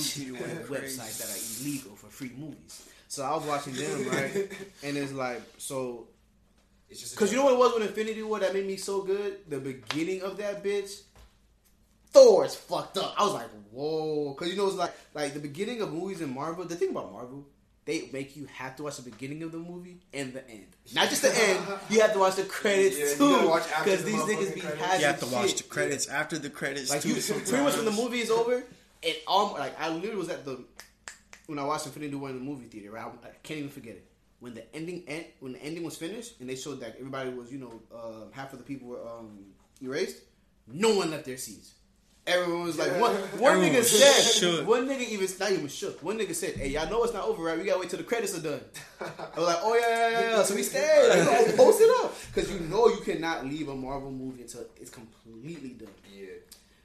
theater 0.00 0.64
websites 0.68 1.18
that 1.18 1.28
are 1.28 1.40
illegal 1.66 1.96
for 1.96 2.06
free 2.06 2.30
movies. 2.38 2.88
So 3.08 3.24
I 3.24 3.34
was 3.34 3.44
watching 3.44 3.72
them, 3.74 4.08
right? 4.12 4.48
And 4.84 4.96
it's 4.96 5.12
like 5.12 5.42
so 5.58 6.06
It's 6.88 7.00
just 7.00 7.14
Because 7.16 7.32
you 7.32 7.38
know 7.38 7.44
what 7.46 7.54
it 7.54 7.58
was 7.58 7.74
with 7.74 7.88
Infinity 7.88 8.22
War 8.22 8.38
that 8.38 8.54
made 8.54 8.66
me 8.66 8.76
so 8.76 9.02
good? 9.02 9.38
The 9.48 9.58
beginning 9.58 10.22
of 10.22 10.36
that 10.38 10.62
bitch, 10.62 11.00
Thor's 12.12 12.54
fucked 12.54 12.98
up. 12.98 13.14
I 13.18 13.24
was 13.24 13.34
like, 13.34 13.48
whoa. 13.70 14.30
Because 14.34 14.52
you 14.52 14.56
know, 14.58 14.66
it's 14.66 14.76
like 14.76 14.92
like 15.14 15.34
the 15.34 15.40
beginning 15.40 15.80
of 15.80 15.92
movies 15.92 16.20
in 16.20 16.34
Marvel. 16.34 16.64
The 16.64 16.74
thing 16.76 16.90
about 16.90 17.12
Marvel, 17.12 17.46
they 17.84 18.08
make 18.12 18.36
you 18.36 18.46
have 18.46 18.76
to 18.76 18.82
watch 18.84 18.96
the 18.96 19.08
beginning 19.10 19.42
of 19.44 19.52
the 19.52 19.58
movie 19.58 20.00
and 20.12 20.32
the 20.32 20.48
end. 20.50 20.66
Not 20.94 21.08
just 21.08 21.22
the 21.22 21.28
end. 21.36 21.60
You 21.88 22.00
have 22.00 22.12
to 22.14 22.18
watch 22.18 22.36
the 22.36 22.42
credits 22.44 22.98
Yeah, 22.98 23.14
too. 23.16 23.52
Because 23.84 24.04
the 24.04 24.10
these 24.10 24.20
niggas 24.22 24.54
be 24.54 24.60
credits. 24.60 24.82
having 24.82 25.00
You 25.00 25.06
have 25.06 25.20
to 25.20 25.26
watch 25.26 25.48
shit. 25.50 25.56
the 25.58 25.64
credits 25.64 26.08
after 26.08 26.38
the 26.38 26.50
credits 26.50 26.90
Like 26.90 27.02
too. 27.02 27.10
you, 27.10 27.14
pretty 27.14 27.62
much 27.62 27.76
when 27.76 27.84
the 27.84 27.90
movie 27.92 28.20
is 28.20 28.30
over, 28.30 28.62
it 29.02 29.22
um 29.28 29.52
like 29.52 29.78
I 29.80 29.88
literally 29.90 30.16
was 30.16 30.28
at 30.28 30.44
the 30.44 30.64
when 31.46 31.58
I 31.58 31.64
watched 31.64 31.86
Infinity 31.86 32.14
War 32.16 32.30
in 32.30 32.36
the 32.38 32.44
movie 32.44 32.66
theater. 32.66 32.90
Right? 32.90 33.04
I, 33.04 33.28
I 33.28 33.30
can't 33.42 33.58
even 33.58 33.70
forget 33.70 33.94
it. 33.94 34.06
When 34.40 34.54
the 34.54 34.74
ending 34.74 35.04
end, 35.06 35.26
when 35.40 35.52
the 35.52 35.62
ending 35.62 35.84
was 35.84 35.96
finished 35.96 36.40
and 36.40 36.48
they 36.48 36.56
showed 36.56 36.80
that 36.80 36.96
everybody 36.98 37.30
was 37.30 37.52
you 37.52 37.58
know 37.58 37.80
um, 37.94 38.32
half 38.32 38.52
of 38.52 38.58
the 38.58 38.64
people 38.64 38.88
were 38.88 39.00
um, 39.06 39.38
erased, 39.82 40.16
no 40.66 40.94
one 40.96 41.10
left 41.10 41.24
their 41.24 41.36
seats. 41.36 41.74
Everyone 42.26 42.64
was 42.64 42.78
like 42.78 42.92
one 43.00 43.14
one 43.40 43.54
Everyone 43.54 43.76
nigga 43.80 43.82
said 43.84 44.22
shook. 44.40 44.66
one 44.68 44.86
nigga 44.86 45.08
even 45.08 45.26
not 45.40 45.50
even 45.52 45.68
shook. 45.68 46.02
One 46.02 46.18
nigga 46.18 46.34
said, 46.34 46.54
"Hey, 46.54 46.68
y'all 46.68 46.88
know 46.88 47.02
it's 47.02 47.14
not 47.14 47.24
over, 47.24 47.42
right? 47.42 47.58
We 47.58 47.64
gotta 47.64 47.80
wait 47.80 47.88
till 47.90 47.98
the 47.98 48.04
credits 48.04 48.38
are 48.38 48.42
done." 48.42 48.60
I 49.00 49.04
was 49.38 49.46
like, 49.46 49.58
"Oh 49.62 49.74
yeah, 49.74 49.88
yeah, 49.88 50.10
yeah." 50.10 50.30
yeah. 50.36 50.42
So 50.42 50.54
we 50.54 50.62
stayed. 50.62 51.08
Like, 51.08 51.26
oh, 51.28 51.52
post 51.56 51.80
it 51.80 52.04
up 52.04 52.14
because 52.32 52.52
you 52.52 52.60
know 52.60 52.88
you 52.88 52.98
cannot 53.00 53.46
leave 53.46 53.68
a 53.68 53.74
Marvel 53.74 54.12
movie 54.12 54.42
until 54.42 54.64
it's 54.80 54.90
completely 54.90 55.70
done. 55.70 55.88
Yeah. 56.14 56.26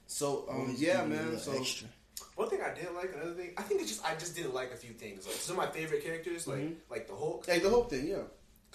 So 0.07 0.45
um, 0.49 0.73
yeah, 0.77 1.01
give 1.01 1.09
me 1.09 1.17
a 1.17 1.21
man. 1.23 1.37
So 1.37 1.51
extra. 1.53 1.89
One 2.35 2.49
thing 2.49 2.59
I 2.61 2.73
didn't 2.73 2.95
like, 2.95 3.13
another 3.15 3.33
thing, 3.33 3.51
I 3.57 3.61
think 3.61 3.81
it's 3.81 3.91
just 3.91 4.05
I 4.05 4.13
just 4.15 4.35
didn't 4.35 4.53
like 4.53 4.71
a 4.71 4.75
few 4.75 4.91
things. 4.91 5.25
Like 5.25 5.35
some 5.35 5.57
of 5.59 5.65
my 5.65 5.71
favorite 5.71 6.03
characters, 6.03 6.47
like 6.47 6.59
Mhm. 6.59 6.75
like 6.89 7.07
the 7.07 7.15
Hulk, 7.15 7.47
like 7.47 7.61
the 7.61 7.69
whole 7.69 7.83
thing, 7.85 8.07
yeah. 8.07 8.23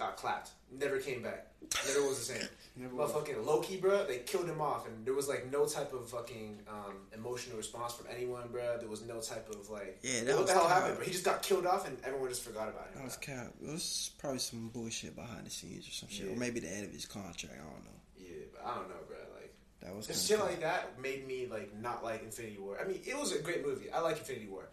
Got 0.01 0.16
clapped, 0.16 0.51
never 0.72 0.98
came 0.98 1.22
back, 1.22 1.46
never 1.86 2.03
was 2.09 2.18
the 2.18 2.24
same. 2.34 2.48
Never 2.76 2.94
was. 2.94 3.11
Motherfucking 3.11 3.44
Loki, 3.44 3.76
bro, 3.78 4.07
they 4.07 4.18
killed 4.18 4.48
him 4.48 4.61
off, 4.61 4.86
and 4.86 5.05
there 5.05 5.12
was 5.12 5.28
like 5.28 5.51
no 5.53 5.66
type 5.66 5.92
of 5.92 6.09
fucking 6.09 6.61
um, 6.68 6.94
emotional 7.12 7.57
response 7.59 7.92
from 7.94 8.07
anyone, 8.11 8.48
bro. 8.51 8.78
There 8.78 8.88
was 8.88 9.03
no 9.05 9.20
type 9.20 9.51
of 9.51 9.68
like, 9.68 9.98
Yeah, 10.03 10.20
that 10.24 10.28
what 10.36 10.38
was 10.42 10.46
the 10.46 10.53
hell 10.55 10.62
kinda- 10.62 10.74
happened, 10.76 10.96
bro? 10.96 11.05
He 11.05 11.11
just 11.12 11.24
got 11.24 11.42
killed 11.42 11.66
off, 11.66 11.86
and 11.86 11.98
everyone 12.05 12.28
just 12.30 12.42
forgot 12.44 12.68
about 12.68 12.86
him. 12.86 12.92
That 12.94 13.05
was 13.05 13.16
cap. 13.16 13.53
It 13.62 13.70
was 13.72 14.12
probably 14.18 14.38
some 14.38 14.68
bullshit 14.68 15.14
behind 15.16 15.44
the 15.46 15.51
scenes 15.51 15.86
or 15.88 15.90
some 15.90 16.09
shit, 16.09 16.26
Yeah. 16.26 16.32
or 16.32 16.36
maybe 16.36 16.61
the 16.61 16.68
end 16.70 16.86
of 16.86 16.92
his 16.92 17.05
contract. 17.07 17.55
I 17.55 17.59
don't 17.59 17.84
know. 17.84 18.01
yeah, 18.18 18.44
but 18.53 18.62
I 18.64 18.74
don't 18.76 18.88
know, 18.88 18.94
bro. 19.09 19.16
Like 19.34 19.53
That 19.82 19.94
was 19.94 20.07
just 20.07 20.26
shit 20.28 20.38
cap. 20.38 20.46
like 20.48 20.61
that 20.61 21.01
made 21.03 21.26
me 21.26 21.48
like 21.51 21.76
not 21.76 22.03
like 22.05 22.22
Infinity 22.22 22.59
War. 22.59 22.78
I 22.82 22.86
mean, 22.86 23.01
it 23.05 23.18
was 23.18 23.32
a 23.34 23.40
great 23.40 23.66
movie. 23.66 23.90
I 23.90 24.01
like 24.01 24.16
Infinity 24.18 24.46
War, 24.46 24.68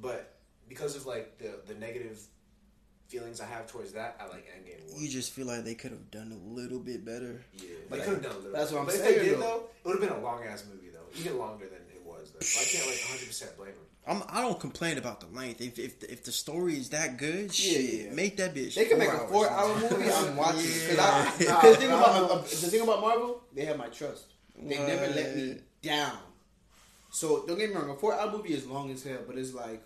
but 0.00 0.36
because 0.68 0.94
of 0.96 1.06
like 1.06 1.38
the 1.38 1.60
the 1.66 1.74
negative 1.74 2.20
feelings 3.08 3.40
I 3.40 3.46
have 3.46 3.66
towards 3.66 3.92
that, 3.92 4.16
I 4.20 4.26
like 4.28 4.46
Endgame 4.46 4.90
more. 4.92 5.00
You 5.00 5.08
just 5.08 5.32
feel 5.32 5.46
like 5.46 5.64
they 5.64 5.74
could 5.74 5.90
have 5.92 6.10
done 6.10 6.30
a 6.32 6.54
little 6.54 6.78
bit 6.78 7.04
better. 7.04 7.42
Yeah, 7.56 7.68
they 7.90 7.98
could 7.98 8.08
have 8.14 8.22
done 8.22 8.32
a 8.32 8.36
little. 8.38 8.52
that's 8.52 8.70
bit. 8.70 8.74
what 8.74 8.80
I'm 8.80 8.86
but 8.86 8.94
saying, 8.94 9.14
If 9.14 9.20
they 9.22 9.28
did 9.30 9.34
though. 9.36 9.40
though, 9.40 9.56
it 9.56 9.86
would 9.96 10.00
have 10.02 10.08
been 10.10 10.18
a 10.18 10.22
long 10.22 10.44
ass 10.44 10.64
movie 10.70 10.90
though, 10.90 11.18
even 11.20 11.38
longer 11.38 11.64
than 11.66 11.78
it 11.94 12.02
was. 12.04 12.30
Though. 12.32 12.40
So 12.40 12.60
I 12.60 12.64
can't 12.64 12.86
like 12.86 13.00
100 13.10 13.26
percent 13.26 13.56
blame 13.56 13.68
them. 13.70 13.76
I'm, 14.06 14.22
I 14.30 14.40
don't 14.40 14.58
complain 14.58 14.96
about 14.96 15.20
the 15.20 15.26
length. 15.38 15.60
If 15.60 15.78
if 15.78 16.00
the, 16.00 16.10
if 16.12 16.24
the 16.24 16.32
story 16.32 16.74
is 16.76 16.90
that 16.90 17.16
good, 17.18 17.46
Yeah, 17.46 17.72
shit, 17.72 17.80
yeah, 17.94 18.04
yeah. 18.08 18.12
make 18.14 18.36
that 18.38 18.54
bitch. 18.54 18.74
They 18.74 18.86
can 18.86 18.98
make 18.98 19.08
a 19.12 19.18
four 19.28 19.48
hour 19.50 19.74
movie. 19.74 20.10
I'm 20.10 20.36
watching 20.36 20.62
because 20.62 20.96
Yeah. 20.96 21.60
the 21.62 21.76
thing 21.76 21.90
about 21.90 22.44
the 22.46 22.56
thing 22.56 22.80
about 22.82 23.00
Marvel, 23.00 23.42
they 23.54 23.64
have 23.66 23.76
my 23.78 23.88
trust. 23.88 24.24
They 24.60 24.76
never 24.78 25.06
let 25.14 25.36
me 25.36 25.56
down. 25.82 26.18
So 27.10 27.44
don't 27.46 27.58
get 27.58 27.70
me 27.70 27.76
wrong, 27.76 27.88
a 27.90 27.94
four 27.94 28.14
hour 28.14 28.30
movie 28.30 28.52
is 28.54 28.66
long 28.66 28.90
as 28.90 29.02
hell, 29.02 29.20
but 29.26 29.36
it's 29.38 29.54
like 29.54 29.82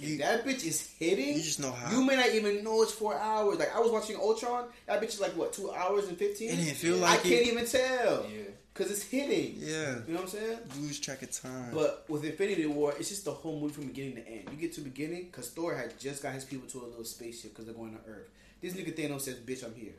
You- 0.00 0.18
that 0.18 0.44
bitch 0.44 0.64
is 0.64 0.88
hitting. 0.98 1.36
you 1.36 1.42
just 1.42 1.60
know 1.60 1.72
how- 1.72 1.90
You 1.96 2.04
may 2.04 2.16
not 2.16 2.30
even 2.30 2.62
know 2.64 2.82
it's 2.82 2.92
four 2.92 3.14
hours. 3.14 3.58
Like 3.58 3.74
I 3.74 3.80
was 3.80 3.90
watching 3.90 4.16
Ultron, 4.16 4.68
that 4.86 5.00
bitch 5.00 5.08
is 5.08 5.20
like 5.20 5.36
what 5.36 5.52
two 5.52 5.70
hours 5.72 6.08
and 6.08 6.16
fifteen. 6.18 6.50
It 6.50 6.56
didn't 6.56 6.74
feel 6.76 6.96
I 7.04 7.10
like 7.12 7.22
can't 7.22 7.46
even 7.46 7.66
tell. 7.66 8.26
Yeah, 8.30 8.42
because 8.72 8.90
it's 8.90 9.02
hitting. 9.02 9.56
Yeah. 9.58 9.98
You 10.06 10.14
know 10.14 10.20
what 10.20 10.22
I'm 10.22 10.28
saying? 10.28 10.58
You 10.76 10.82
lose 10.82 11.00
track 11.00 11.22
of 11.22 11.30
time. 11.30 11.72
But 11.74 12.04
with 12.08 12.24
Infinity 12.24 12.66
War, 12.66 12.94
it's 12.98 13.08
just 13.08 13.24
the 13.24 13.32
whole 13.32 13.60
movie 13.60 13.74
from 13.74 13.86
beginning 13.86 14.16
to 14.16 14.28
end. 14.28 14.48
You 14.50 14.56
get 14.56 14.72
to 14.74 14.80
the 14.80 14.88
beginning 14.88 15.26
because 15.26 15.48
Thor 15.50 15.74
had 15.74 15.98
just 15.98 16.22
got 16.22 16.32
his 16.34 16.44
people 16.44 16.68
to 16.68 16.78
a 16.82 16.86
little 16.86 17.04
spaceship 17.04 17.50
because 17.52 17.66
they're 17.66 17.74
going 17.74 17.92
to 17.92 18.10
Earth. 18.10 18.28
This 18.60 18.74
nigga 18.74 18.94
Thanos 18.94 19.22
says, 19.22 19.36
"Bitch, 19.36 19.64
I'm 19.64 19.74
here. 19.74 19.92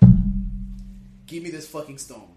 Give 1.28 1.44
me 1.44 1.50
this 1.50 1.68
fucking 1.68 1.98
stone." 1.98 2.36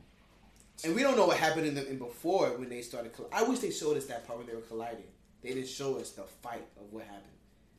And 0.84 0.94
we 0.94 1.02
don't 1.02 1.16
know 1.16 1.26
what 1.26 1.36
happened 1.36 1.66
in 1.66 1.74
the 1.74 1.88
in 1.88 1.98
before 1.98 2.48
when 2.58 2.68
they 2.68 2.82
started. 2.82 3.12
Coll- 3.12 3.28
I 3.32 3.42
wish 3.44 3.60
they 3.60 3.70
showed 3.70 3.96
us 3.96 4.06
that 4.06 4.26
part 4.26 4.38
when 4.38 4.46
they 4.48 4.54
were 4.54 4.60
colliding. 4.62 5.04
They 5.42 5.50
didn't 5.54 5.68
show 5.68 5.98
us 5.98 6.10
the 6.10 6.24
fight 6.42 6.66
of 6.78 6.92
what 6.92 7.04
happened. 7.04 7.22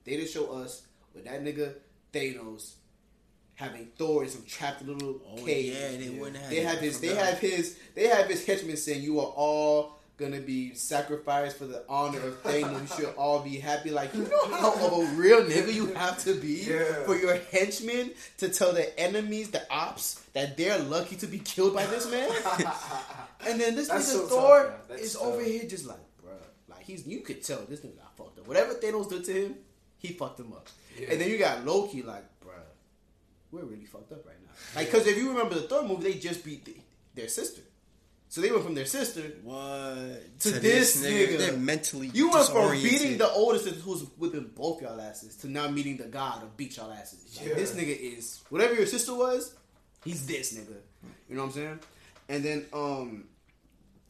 They 0.05 0.17
didn't 0.17 0.29
show 0.29 0.51
us 0.53 0.83
with 1.13 1.25
that 1.25 1.43
nigga 1.43 1.73
Thanos 2.13 2.73
having 3.55 3.87
Thor 3.97 4.23
in 4.23 4.29
some 4.29 4.43
trapped 4.43 4.85
little 4.85 5.21
Oh, 5.31 5.43
cage. 5.45 5.73
yeah, 5.73 5.97
they 5.97 6.09
wouldn't 6.09 6.37
have 6.37 6.49
They 6.49 6.59
have 6.61 6.79
his. 6.79 6.99
They 6.99 7.09
forgot. 7.09 7.25
have 7.27 7.39
his. 7.39 7.77
They 7.95 8.07
have 8.07 8.27
his 8.27 8.45
henchmen 8.45 8.77
saying, 8.77 9.01
"You 9.03 9.19
are 9.19 9.27
all." 9.35 9.93
Gonna 10.17 10.39
be 10.39 10.73
sacrificed 10.75 11.57
for 11.57 11.65
the 11.65 11.83
honor 11.89 12.19
of 12.21 12.41
Thanos. 12.41 12.97
You 12.97 13.05
should 13.05 13.15
all 13.17 13.39
be 13.41 13.57
happy. 13.57 13.89
Like 13.91 14.13
you 14.15 14.21
know 14.23 14.45
how 14.55 14.71
of 14.73 14.93
a 14.93 15.05
real 15.17 15.41
nigga 15.43 15.73
you 15.73 15.87
have 15.87 16.23
to 16.23 16.35
be 16.35 16.63
Yeah. 16.65 17.03
for 17.03 17.17
your 17.17 17.35
henchmen 17.51 18.11
to 18.37 18.47
tell 18.47 18.71
the 18.71 18.97
enemies, 18.97 19.51
the 19.51 19.69
ops, 19.69 20.21
that 20.31 20.55
they're 20.55 20.79
lucky 20.79 21.17
to 21.17 21.27
be 21.27 21.39
killed 21.39 21.73
by 21.73 21.85
this 21.87 22.09
man. 22.09 22.29
And 23.45 23.59
then 23.59 23.75
this 23.75 23.89
That's 23.89 24.05
nigga 24.09 24.11
so 24.13 24.19
tough, 24.21 24.29
Thor. 24.29 24.73
That's 24.87 25.01
is 25.01 25.13
tough. 25.15 25.23
over 25.23 25.43
here 25.43 25.65
just 25.67 25.85
like, 25.85 25.99
bruh. 26.25 26.29
Like 26.69 26.83
he's 26.85 27.05
you 27.05 27.19
could 27.19 27.43
tell 27.43 27.59
this 27.67 27.81
nigga 27.81 27.97
got 27.97 28.15
fucked 28.15 28.39
up. 28.39 28.47
Whatever 28.47 28.73
Thanos 28.75 29.09
did 29.09 29.25
to 29.25 29.33
him, 29.33 29.55
he 29.97 30.09
fucked 30.09 30.39
him 30.39 30.53
up. 30.53 30.67
Yeah. 30.99 31.11
And 31.11 31.21
then 31.21 31.29
you 31.29 31.37
got 31.37 31.65
Loki 31.65 32.03
like, 32.03 32.23
bruh, 32.43 32.51
we're 33.51 33.63
really 33.65 33.85
fucked 33.85 34.11
up 34.11 34.25
right 34.25 34.35
now. 34.41 34.51
Like, 34.75 34.91
cause 34.91 35.07
if 35.07 35.17
you 35.17 35.29
remember 35.29 35.55
the 35.55 35.61
third 35.67 35.85
movie, 35.87 36.11
they 36.11 36.19
just 36.19 36.43
beat 36.43 36.65
the, 36.65 36.75
their 37.13 37.27
sister. 37.27 37.61
So 38.27 38.41
they 38.41 38.51
went 38.51 38.63
from 38.63 38.75
their 38.75 38.85
sister. 38.85 39.21
what? 39.43 40.39
To 40.39 40.51
this 40.51 41.01
nigga. 41.01 41.37
They're 41.37 41.53
mentally 41.57 42.07
You 42.13 42.31
went 42.31 42.47
from 42.47 42.71
beating 42.71 43.17
the 43.17 43.29
oldest 43.29 43.67
who's 43.67 44.01
whipping 44.17 44.51
both 44.55 44.81
y'all 44.81 44.99
asses 44.99 45.37
to 45.37 45.47
now 45.47 45.69
meeting 45.69 45.97
the 45.97 46.05
god 46.05 46.43
of 46.43 46.57
beat 46.57 46.75
y'all 46.75 46.91
asses. 46.91 47.37
Like, 47.37 47.49
Yeah. 47.49 47.55
This 47.55 47.73
nigga 47.73 47.97
is 47.97 48.41
whatever 48.49 48.73
your 48.73 48.87
sister 48.87 49.13
was, 49.15 49.55
he's 50.03 50.25
this 50.25 50.53
nigga. 50.53 50.75
You 51.29 51.35
know 51.35 51.43
what 51.43 51.47
I'm 51.47 51.53
saying? 51.53 51.79
And 52.27 52.43
then, 52.43 52.65
um, 52.73 53.25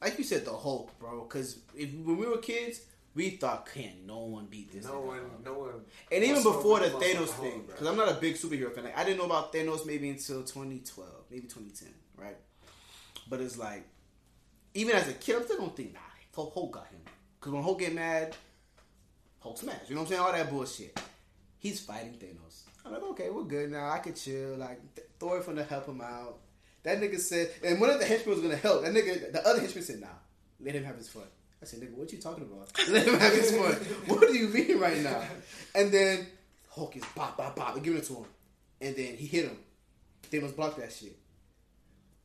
like 0.01 0.17
you 0.17 0.23
said, 0.23 0.45
the 0.45 0.53
Hulk, 0.53 0.97
bro. 0.99 1.23
Because 1.23 1.59
if 1.75 1.93
when 1.93 2.17
we 2.17 2.25
were 2.25 2.38
kids, 2.38 2.81
we 3.16 3.32
thought, 3.32 3.68
can't 3.74 4.05
no 4.05 4.20
one 4.20 4.45
beat 4.45 4.72
this? 4.72 4.86
No 4.86 4.99
one, 4.99 5.20
bro?" 5.41 5.53
no 5.53 5.59
one. 5.59 5.86
And 6.11 6.24
even 6.24 6.43
before 6.43 6.82
the 6.82 6.89
Thanos 6.89 7.30
thing, 7.30 7.63
because 7.66 7.88
I'm 7.88 7.95
not 7.97 8.11
a 8.11 8.16
big 8.16 8.36
superhero 8.36 8.74
fan. 8.74 8.84
Like, 8.84 8.97
I 8.97 9.03
didn't 9.03 9.18
know 9.18 9.26
about 9.26 9.53
Thanos 9.53 9.86
maybe 9.86 10.09
until 10.09 10.43
2012, 10.43 11.09
maybe 11.32 11.43
2010, 11.43 11.89
right? 12.18 12.36
But 13.30 13.41
it's 13.41 13.57
like, 13.57 13.88
even 14.74 14.95
as 14.95 15.07
a 15.07 15.13
kid, 15.13 15.38
I 15.38 15.41
still 15.45 15.57
don't 15.57 15.76
think, 15.76 15.93
nah, 15.93 15.99
Hulk, 16.36 16.53
Hulk 16.53 16.74
got 16.74 16.88
him. 16.88 16.99
Because 17.39 17.53
when 17.53 17.63
Hulk 17.63 17.80
get 17.80 17.93
mad, 17.93 18.36
Hulk 19.39 19.57
smash. 19.57 19.76
You 19.88 19.95
know 19.95 20.01
what 20.01 20.07
I'm 20.07 20.11
saying? 20.11 20.22
All 20.22 20.32
that 20.34 20.49
bullshit. 20.49 20.99
He's 21.57 21.80
fighting 21.80 22.13
Thanos. 22.13 22.63
I'm 22.86 22.91
like, 22.91 23.03
okay, 23.03 23.30
we're 23.30 23.43
good 23.43 23.72
now. 23.72 23.89
I 23.89 23.99
can 23.99 24.13
chill. 24.13 24.57
Like, 24.57 24.80
Th- 24.95 25.07
Thor 25.20 25.41
finna 25.41 25.68
help 25.68 25.88
him 25.88 26.01
out. 26.01 26.39
That 26.84 26.99
nigga 26.99 27.20
said, 27.20 27.49
and 27.63 27.82
one 27.82 27.89
of 27.89 27.99
the 27.99 28.05
henchmen 28.05 28.36
was 28.36 28.43
gonna 28.43 28.57
help. 28.57 28.84
That 28.84 28.93
nigga, 28.93 29.32
the 29.32 29.47
other 29.47 29.59
henchman 29.59 29.84
said, 29.84 30.01
nah, 30.01 30.07
let 30.59 30.76
him 30.76 30.84
have 30.84 30.97
his 30.97 31.09
fun. 31.09 31.24
I 31.66 31.68
said, 31.68 31.80
nigga, 31.80 31.95
what 31.95 32.11
you 32.11 32.20
talking 32.20 32.43
about? 32.43 32.70
Let 32.91 33.07
him 33.07 33.18
have 33.18 33.34
his 33.34 33.49
fun. 33.49 33.74
What 34.05 34.20
do 34.20 34.38
you 34.38 34.49
mean 34.49 34.78
right 34.78 35.01
now? 35.01 35.24
And 35.74 35.91
then 35.91 36.28
Hulk 36.70 36.95
is 36.95 37.03
bop, 37.16 37.38
bop, 37.38 37.55
bop, 37.55 37.74
and 37.74 37.84
giving 37.84 37.97
it 37.97 38.05
to 38.05 38.18
him. 38.18 38.26
And 38.80 38.95
then 38.95 39.16
he 39.16 39.26
hit 39.26 39.45
him. 39.45 39.57
Thanos 40.32 40.55
blocked 40.55 40.78
that 40.78 40.93
shit. 40.93 41.18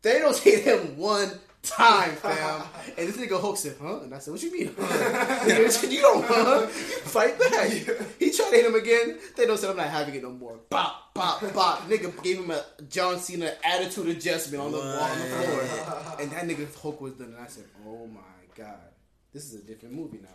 Thanos 0.02 0.42
hit 0.42 0.64
him 0.64 0.98
one 0.98 1.30
time, 1.62 2.10
fam. 2.16 2.64
And 2.98 3.08
this 3.08 3.16
nigga 3.16 3.40
Hulk 3.40 3.56
said, 3.56 3.76
huh? 3.80 4.00
And 4.00 4.14
I 4.14 4.18
said, 4.18 4.32
what 4.32 4.42
you 4.42 4.52
mean, 4.52 4.74
huh? 4.78 4.86
Nigga, 5.46 5.90
you 5.90 6.02
don't, 6.02 6.22
huh? 6.26 6.60
You 6.60 6.66
fight 6.68 7.38
back. 7.38 7.70
He 8.18 8.32
tried 8.32 8.50
to 8.50 8.56
hit 8.56 8.66
him 8.66 8.74
again. 8.74 9.18
Thanos 9.34 9.56
said, 9.58 9.70
I'm 9.70 9.78
not 9.78 9.88
having 9.88 10.14
it 10.14 10.22
no 10.22 10.32
more. 10.32 10.60
Bop, 10.68 11.14
bop, 11.14 11.40
bop. 11.54 11.88
Nigga 11.88 12.22
gave 12.22 12.40
him 12.40 12.50
a 12.50 12.62
John 12.90 13.18
Cena 13.18 13.54
attitude 13.64 14.08
adjustment 14.08 14.62
on 14.62 14.72
the, 14.72 14.78
wall, 14.78 14.86
on 14.86 15.18
the 15.18 15.24
floor. 15.24 16.16
And 16.20 16.30
that 16.30 16.44
nigga 16.46 16.74
Hulk 16.78 17.00
was 17.00 17.14
done. 17.14 17.28
And 17.28 17.38
I 17.38 17.46
said, 17.46 17.64
oh 17.86 18.06
my 18.06 18.20
God. 18.54 18.76
This 19.32 19.44
is 19.52 19.60
a 19.60 19.64
different 19.64 19.94
movie 19.94 20.18
now. 20.22 20.28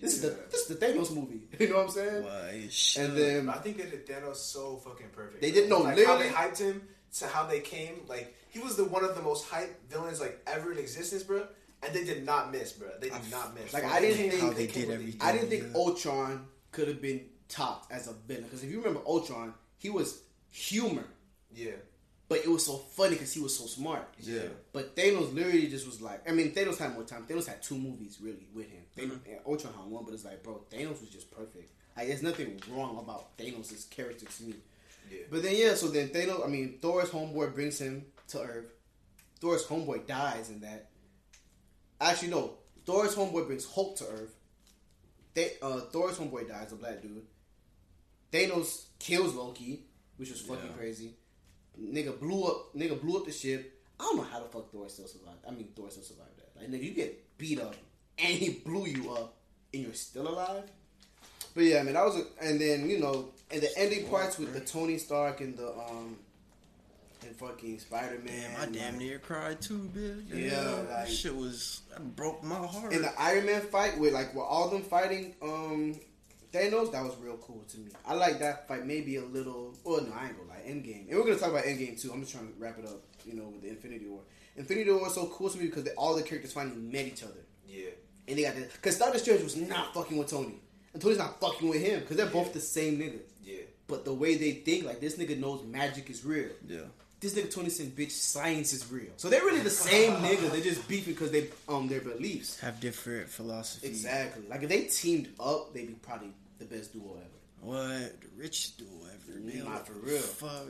This 0.00 0.14
is 0.16 0.22
the 0.22 0.30
this 0.50 0.62
is 0.62 0.66
the 0.76 0.86
Thanos 0.86 1.14
movie. 1.14 1.42
You 1.60 1.68
know 1.70 1.76
what 1.76 1.84
I'm 1.86 1.90
saying? 1.90 2.24
Why? 2.24 2.68
And 3.02 3.16
then 3.16 3.48
I 3.48 3.58
think 3.58 3.76
they 3.78 3.84
did 3.84 4.06
Thanos 4.06 4.36
so 4.36 4.76
fucking 4.78 5.08
perfect. 5.12 5.40
They 5.40 5.50
did- 5.52 5.68
no, 5.68 5.78
like 5.80 6.04
how 6.04 6.18
they 6.18 6.28
hyped 6.28 6.58
him 6.58 6.82
to 7.18 7.26
how 7.28 7.46
they 7.46 7.60
came. 7.60 8.00
Like 8.08 8.34
he 8.50 8.58
was 8.58 8.76
the 8.76 8.84
one 8.84 9.04
of 9.04 9.14
the 9.14 9.22
most 9.22 9.48
hyped 9.48 9.74
villains 9.88 10.20
like 10.20 10.40
ever 10.46 10.72
in 10.72 10.78
existence, 10.78 11.22
bro. 11.22 11.46
And 11.84 11.92
they 11.94 12.04
did 12.04 12.24
not 12.24 12.52
miss, 12.52 12.72
bro. 12.72 12.88
They 13.00 13.08
did 13.10 13.30
not 13.30 13.54
miss. 13.54 13.72
like, 13.72 13.82
When 13.84 13.92
I 13.92 14.00
didn't 14.00 14.16
came- 14.18 14.30
think- 14.30 14.42
How 14.42 14.50
they 14.50 14.66
came 14.66 14.86
did 14.86 14.94
everything. 14.94 15.20
I 15.22 15.32
didn't 15.32 15.48
think 15.48 15.62
Yeah. 15.64 15.76
Ultron 15.80 16.46
could 16.72 16.88
have 16.88 17.00
been 17.02 17.26
topped 17.48 17.90
as 17.92 18.06
a 18.08 18.12
villain 18.12 18.44
because 18.44 18.62
if 18.64 18.70
you 18.70 18.78
remember 18.78 19.00
Ultron, 19.06 19.52
he 19.78 19.90
was 19.90 20.20
humor, 20.50 21.04
Yeah, 21.54 21.72
but 22.32 22.44
it 22.44 22.48
was 22.48 22.64
so 22.64 22.76
funny 22.76 23.10
because 23.16 23.32
he 23.32 23.40
was 23.40 23.58
so 23.58 23.66
smart. 23.66 24.08
Yeah. 24.20 24.42
But 24.72 24.96
Thanos 24.96 25.34
literally 25.34 25.66
just 25.68 25.84
was 25.86 26.00
like, 26.00 26.28
I 26.28 26.32
mean, 26.32 26.52
Thanos 26.52 26.78
had 26.78 26.94
more 26.94 27.04
time. 27.04 27.26
Thanos 27.28 27.46
had 27.46 27.62
two 27.62 27.76
movies 27.76 28.18
really 28.22 28.46
with 28.54 28.70
him. 28.70 28.82
Thanos, 28.96 29.18
Mm-hmm. 29.18 29.48
Ultron 29.50 29.74
had 29.74 29.84
one, 29.90 30.04
but 30.04 30.14
it's 30.14 30.24
like, 30.24 30.42
bro, 30.42 30.62
Thanos 30.70 31.00
was 31.00 31.10
just 31.10 31.30
perfect. 31.30 31.70
Like, 31.96 32.06
there's 32.08 32.22
nothing 32.22 32.60
wrong 32.70 32.98
about 32.98 33.36
Thanos' 33.36 33.88
character 33.90 34.24
to 34.26 34.42
me. 34.44 34.54
yeah. 35.10 35.18
But 35.30 35.42
then 35.42 35.54
yeah, 35.56 35.74
so 35.74 35.88
then 35.88 36.08
Thanos, 36.08 36.42
I 36.44 36.48
mean, 36.48 36.78
Thor's 36.80 37.10
homeboy 37.10 37.54
brings 37.54 37.78
him 37.78 38.06
to 38.28 38.40
Earth. 38.40 38.72
Thor's 39.40 39.64
homeboy 39.66 40.06
dies 40.06 40.48
in 40.50 40.60
that. 40.60 40.88
Actually, 42.00 42.28
no. 42.30 42.54
Thor's 42.86 43.14
homeboy 43.14 43.46
brings 43.46 43.66
Hulk 43.66 43.96
to 43.98 44.04
Earth. 44.06 44.34
They, 45.34 45.52
uh, 45.60 45.80
Thor's 45.92 46.16
homeboy 46.18 46.48
dies, 46.48 46.72
a 46.72 46.76
black 46.76 47.02
dude. 47.02 47.26
Thanos 48.32 48.86
kills 48.98 49.34
Loki, 49.34 49.84
which 50.16 50.30
was 50.30 50.40
fucking 50.40 50.66
Yeah. 50.70 50.76
crazy. 50.76 51.14
Nigga 51.80 52.18
blew 52.18 52.44
up. 52.44 52.74
Nigga 52.74 53.00
blew 53.00 53.18
up 53.18 53.26
the 53.26 53.32
ship. 53.32 53.80
I 53.98 54.04
don't 54.04 54.16
know 54.16 54.22
how 54.24 54.40
the 54.40 54.46
fuck 54.46 54.70
Thor 54.70 54.88
still 54.88 55.06
survived. 55.06 55.38
I 55.46 55.52
mean, 55.52 55.68
Thor 55.76 55.90
still 55.90 56.02
survived 56.02 56.36
that. 56.38 56.60
Like, 56.60 56.70
nigga, 56.70 56.84
you 56.84 56.90
get 56.94 57.38
beat 57.38 57.60
up 57.60 57.74
and 58.18 58.28
he 58.34 58.50
blew 58.50 58.86
you 58.86 59.12
up, 59.12 59.34
and 59.72 59.82
you're 59.82 59.94
still 59.94 60.28
alive. 60.28 60.64
But 61.54 61.64
yeah, 61.64 61.80
I 61.80 61.82
mean, 61.82 61.94
that 61.94 62.04
was, 62.04 62.16
a, 62.16 62.24
and 62.44 62.60
then 62.60 62.88
you 62.88 62.98
know, 62.98 63.28
and 63.50 63.60
the 63.60 63.68
ending 63.76 64.08
parts 64.08 64.38
with 64.38 64.52
the 64.52 64.60
Tony 64.60 64.98
Stark 64.98 65.40
and 65.40 65.56
the 65.56 65.68
um, 65.68 66.16
and 67.26 67.36
fucking 67.36 67.78
Spider 67.78 68.18
Man. 68.24 68.52
Damn, 68.56 68.60
I 68.60 68.72
damn 68.72 68.98
near 68.98 69.18
cried 69.18 69.60
too, 69.60 69.90
bitch. 69.94 70.24
Yeah, 70.32 70.60
that 70.88 70.90
like- 70.90 71.08
shit 71.08 71.34
was 71.34 71.82
that 71.90 72.16
broke 72.16 72.42
my 72.42 72.56
heart. 72.56 72.92
And 72.92 73.04
the 73.04 73.12
Iron 73.20 73.46
Man 73.46 73.60
fight 73.60 73.98
with 73.98 74.12
like 74.14 74.34
with 74.34 74.44
all 74.44 74.68
them 74.68 74.82
fighting 74.82 75.34
um 75.42 75.94
Thanos, 76.52 76.92
that 76.92 77.02
was 77.02 77.16
real 77.20 77.36
cool 77.38 77.64
to 77.70 77.78
me. 77.78 77.90
I 78.06 78.14
like 78.14 78.38
that 78.40 78.68
fight 78.68 78.84
maybe 78.86 79.16
a 79.16 79.24
little. 79.24 79.74
Oh 79.86 79.96
no, 79.96 80.12
I 80.14 80.26
ain't 80.26 80.36
gonna 80.36 80.50
lie. 80.50 80.62
Endgame, 80.66 81.08
and 81.08 81.18
we're 81.18 81.24
gonna 81.24 81.36
talk 81.38 81.50
about 81.50 81.64
Endgame 81.64 82.00
too. 82.00 82.12
I'm 82.12 82.20
just 82.20 82.32
trying 82.32 82.46
to 82.48 82.52
wrap 82.58 82.78
it 82.78 82.84
up. 82.86 83.00
You 83.24 83.34
know, 83.34 83.48
with 83.48 83.62
the 83.62 83.68
Infinity 83.68 84.06
War. 84.06 84.20
Infinity 84.56 84.90
War 84.90 85.02
was 85.02 85.14
so 85.14 85.26
cool 85.26 85.48
to 85.48 85.58
me 85.58 85.66
because 85.66 85.84
they, 85.84 85.92
all 85.92 86.14
the 86.14 86.22
characters 86.22 86.52
finally 86.52 86.76
met 86.76 87.06
each 87.06 87.22
other, 87.22 87.40
Yeah, 87.66 87.90
and 88.28 88.36
they 88.38 88.42
got 88.42 88.54
the 88.54 88.62
because 88.72 88.98
Doctor 88.98 89.18
Strange 89.18 89.42
was 89.42 89.56
not 89.56 89.94
fucking 89.94 90.16
with 90.18 90.28
Tony, 90.28 90.56
and 90.92 91.00
Tony's 91.00 91.18
not 91.18 91.40
fucking 91.40 91.68
with 91.68 91.80
him 91.80 92.00
because 92.00 92.16
they're 92.18 92.26
both 92.26 92.52
the 92.52 92.60
same 92.60 92.98
nigga. 92.98 93.20
yeah. 93.42 93.60
But 93.88 94.04
the 94.04 94.12
way 94.12 94.36
they 94.36 94.52
think, 94.52 94.84
like 94.84 95.00
this 95.00 95.16
nigga 95.16 95.38
knows 95.38 95.64
magic 95.64 96.10
is 96.10 96.24
real. 96.24 96.50
yeah. 96.66 96.80
This 97.20 97.34
nigga 97.34 97.54
Tony 97.54 97.70
said, 97.70 97.94
"Bitch, 97.94 98.10
science 98.10 98.72
is 98.72 98.90
real." 98.90 99.12
So 99.16 99.28
they're 99.30 99.44
really 99.44 99.60
the 99.60 99.70
same 99.70 100.12
nigga. 100.22 100.50
They're 100.50 100.60
just 100.60 100.88
beefing 100.88 101.14
because 101.14 101.30
they 101.30 101.48
um 101.68 101.86
their 101.86 102.00
beliefs. 102.00 102.58
Have 102.60 102.80
different 102.80 103.28
philosophies. 103.28 103.88
Exactly. 103.90 104.42
Like 104.50 104.64
if 104.64 104.68
they 104.68 104.82
teamed 104.84 105.28
up, 105.38 105.72
they'd 105.72 105.86
be 105.86 105.92
probably 105.94 106.32
the 106.68 106.76
best 106.76 106.92
duo 106.92 107.16
ever. 107.16 107.38
What 107.60 108.20
the 108.20 108.28
richest 108.36 108.78
duo 108.78 108.88
ever? 109.06 109.38
Nah, 109.40 109.52
They 109.52 109.60
what 109.62 109.86
for 109.86 109.92
real. 109.94 110.18
Fuck. 110.18 110.66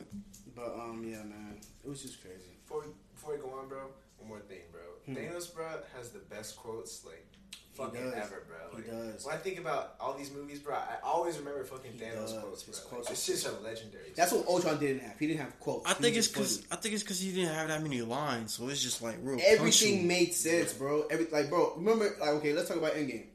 But 0.55 0.73
um, 0.75 1.03
yeah, 1.07 1.23
man, 1.23 1.55
it 1.83 1.89
was 1.89 2.01
just 2.01 2.21
crazy. 2.21 2.57
Before 2.63 2.81
we, 2.81 2.87
before 3.13 3.33
we 3.35 3.39
go 3.41 3.49
on, 3.59 3.67
bro, 3.67 3.79
one 4.19 4.29
more 4.29 4.39
thing, 4.39 4.59
bro. 4.71 4.81
Hmm. 5.05 5.15
Thanos, 5.15 5.53
bro, 5.53 5.65
has 5.97 6.09
the 6.09 6.19
best 6.19 6.55
quotes 6.57 7.03
like 7.05 7.25
fucking 7.73 7.99
does. 7.99 8.13
ever, 8.13 8.43
bro. 8.47 8.79
He 8.79 8.89
does. 8.89 9.25
When 9.25 9.33
I 9.35 9.37
think 9.39 9.59
about 9.59 9.95
all 9.99 10.13
these 10.13 10.31
movies, 10.31 10.59
bro, 10.59 10.75
I 10.75 10.97
always 11.03 11.37
remember 11.39 11.63
fucking 11.63 11.93
He 11.93 11.99
Thanos 11.99 12.13
does. 12.27 12.33
quotes, 12.33 12.63
His 12.63 12.79
bro. 12.79 12.89
quotes 12.89 13.07
Like, 13.09 13.13
it's 13.13 13.25
just 13.25 13.47
a 13.47 13.51
legendary. 13.63 14.11
That's 14.15 14.31
what 14.31 14.45
Ultron 14.47 14.79
didn't 14.79 14.99
have. 15.01 15.17
He 15.17 15.25
didn't 15.27 15.39
have 15.41 15.59
quotes. 15.59 15.89
I 15.89 15.95
He 15.95 16.03
think 16.03 16.17
it's 16.17 16.27
because 16.27 16.63
I 16.71 16.75
think 16.75 16.93
it's 16.93 17.03
because 17.03 17.19
he 17.19 17.31
didn't 17.31 17.55
have 17.55 17.69
that 17.69 17.81
many 17.81 18.01
lines, 18.03 18.53
so 18.53 18.69
it's 18.69 18.83
just 18.83 19.01
like 19.01 19.17
real. 19.23 19.39
everything 19.43 19.93
punctual. 19.93 20.07
made 20.07 20.33
sense, 20.35 20.73
bro. 20.73 21.07
Every 21.09 21.25
like, 21.31 21.49
bro, 21.49 21.73
remember, 21.75 22.15
like, 22.19 22.29
okay, 22.29 22.53
let's 22.53 22.67
talk 22.67 22.77
about 22.77 22.93
Endgame. 22.93 23.25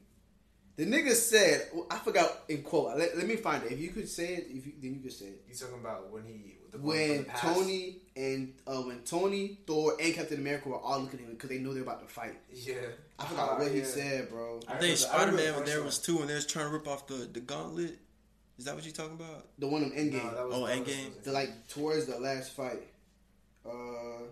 The 0.79 0.85
nigga 0.85 1.11
said, 1.13 1.67
I 1.91 1.97
forgot 1.97 2.43
in 2.47 2.61
quote. 2.63 2.97
Let, 2.97 3.17
let 3.17 3.27
me 3.27 3.35
find 3.35 3.61
it. 3.65 3.73
If 3.73 3.79
you 3.81 3.89
could 3.89 4.07
say 4.07 4.35
it, 4.35 4.47
if 4.49 4.65
you, 4.65 4.71
then 4.81 4.93
you 4.93 5.01
could 5.01 5.11
say 5.11 5.25
it. 5.25 5.41
You 5.49 5.53
talking 5.53 5.75
about 5.81 6.09
when 6.09 6.23
he 6.23 6.55
the 6.71 6.77
When 6.77 7.23
the? 7.25 7.29
Tony 7.37 7.97
and 8.15 8.53
uh, 8.65 8.81
when 8.83 8.99
Tony, 9.01 9.59
Thor, 9.67 9.97
and 9.99 10.13
Captain 10.13 10.39
America 10.39 10.69
were 10.69 10.77
all 10.79 11.01
looking 11.01 11.19
at 11.19 11.25
him 11.25 11.31
because 11.33 11.49
they 11.49 11.57
knew 11.57 11.73
they 11.73 11.81
were 11.81 11.87
about 11.87 12.07
to 12.07 12.13
fight. 12.13 12.37
Yeah, 12.53 12.75
I 13.19 13.25
forgot 13.25 13.49
Ah, 13.51 13.59
what 13.59 13.71
he 13.73 13.83
said, 13.83 14.29
bro. 14.29 14.61
I 14.69 14.75
I 14.75 14.77
think 14.77 14.97
Spider 14.97 15.33
Man 15.33 15.55
when 15.55 15.65
there 15.65 15.83
was 15.83 15.99
two 15.99 16.19
and 16.19 16.29
they 16.29 16.35
was 16.35 16.45
trying 16.45 16.67
to 16.67 16.71
rip 16.71 16.87
off 16.87 17.07
the, 17.07 17.27
the 17.33 17.41
gauntlet. 17.41 17.97
Is 18.57 18.63
that 18.65 18.75
what 18.75 18.85
you're 18.85 18.93
talking 18.93 19.15
about? 19.19 19.47
The 19.57 19.67
one 19.67 19.83
in 19.83 19.91
Endgame. 19.91 20.23
No, 20.23 20.35
that 20.35 20.45
was, 20.47 20.55
Oh, 20.55 20.67
that 20.67 20.79
was- 20.79 20.87
Endgame? 20.87 21.23
the 21.23 21.31
like 21.33 21.67
towards 21.67 22.05
the 22.05 22.17
last 22.19 22.53
fight. 22.55 22.83
Uh, 23.65 24.23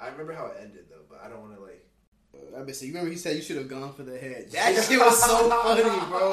I 0.00 0.08
remember 0.10 0.32
how 0.32 0.46
it 0.46 0.56
ended 0.60 0.86
though, 0.90 1.04
but 1.08 1.20
I 1.24 1.28
don't 1.28 1.40
want 1.42 1.54
to 1.54 1.60
like. 1.62 1.86
I 2.34 2.62
been 2.62 2.74
saying, 2.74 2.92
you 2.92 2.94
remember 2.94 3.12
he 3.12 3.18
said 3.18 3.36
you 3.36 3.42
should 3.42 3.56
have 3.56 3.68
gone 3.68 3.92
for 3.92 4.02
the 4.02 4.18
head. 4.18 4.50
That 4.52 4.84
shit 4.84 4.98
was 4.98 5.22
so 5.22 5.48
funny, 5.62 5.82
bro. 5.82 6.30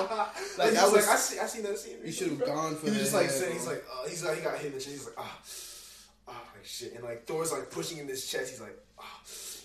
Like 0.58 0.76
I 0.76 0.84
was, 0.84 0.94
like, 0.94 1.08
I 1.08 1.16
see, 1.16 1.40
I 1.40 1.46
seen 1.46 1.64
that 1.64 1.78
scene. 1.78 1.98
you 2.04 2.12
should 2.12 2.30
have 2.30 2.46
gone 2.46 2.76
for 2.76 2.86
He 2.86 2.92
was 2.92 2.98
the 2.98 3.00
just 3.04 3.14
like 3.14 3.26
head, 3.26 3.32
saying, 3.32 3.52
bro. 3.52 3.60
he's 3.60 3.68
like, 3.68 3.84
uh, 3.92 4.08
he's 4.10 4.24
like, 4.24 4.38
he 4.38 4.44
got 4.44 4.58
hit 4.58 4.68
in 4.68 4.74
the 4.74 4.80
chest. 4.80 4.90
He's 4.92 5.06
like, 5.06 5.16
ah, 5.18 5.40
ah, 6.28 6.44
like 6.56 6.66
shit, 6.66 6.94
and 6.94 7.04
like 7.04 7.26
Thor's 7.26 7.52
like 7.52 7.72
pushing 7.72 7.98
in 8.00 8.08
his 8.08 8.26
chest. 8.30 8.52
He's 8.52 8.62
like, 8.62 8.78
ah, 9.00 9.20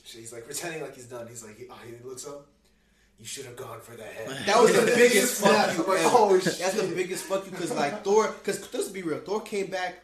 shit. 0.05 0.20
He's 0.20 0.32
like 0.32 0.45
pretending 0.45 0.82
like 0.82 0.95
he's 0.95 1.07
done. 1.07 1.26
He's 1.26 1.45
like, 1.45 1.59
he, 1.59 1.66
ah, 1.70 1.78
he 1.87 1.93
looks 2.07 2.26
up. 2.26 2.47
You 3.18 3.26
should 3.26 3.47
have 3.47 3.57
gone 3.57 3.80
for 3.80 3.97
the 3.97 4.03
head. 4.03 4.28
That 4.47 4.61
was 4.61 4.72
the 4.72 4.87
biggest 4.97 5.41
fuck 5.41 5.72
you 5.76 5.85
like, 5.85 6.01
oh 6.05 6.39
shit. 6.41 6.59
That's 6.59 6.74
the 6.80 6.95
biggest 6.95 7.24
fuck 7.24 7.45
you 7.47 7.53
because 7.53 7.72
like 7.72 8.05
Thor. 8.05 8.28
Because 8.28 8.72
let's 8.74 8.89
be 8.89 9.03
real, 9.03 9.18
Thor 9.20 9.41
came 9.41 9.66
back 9.66 10.03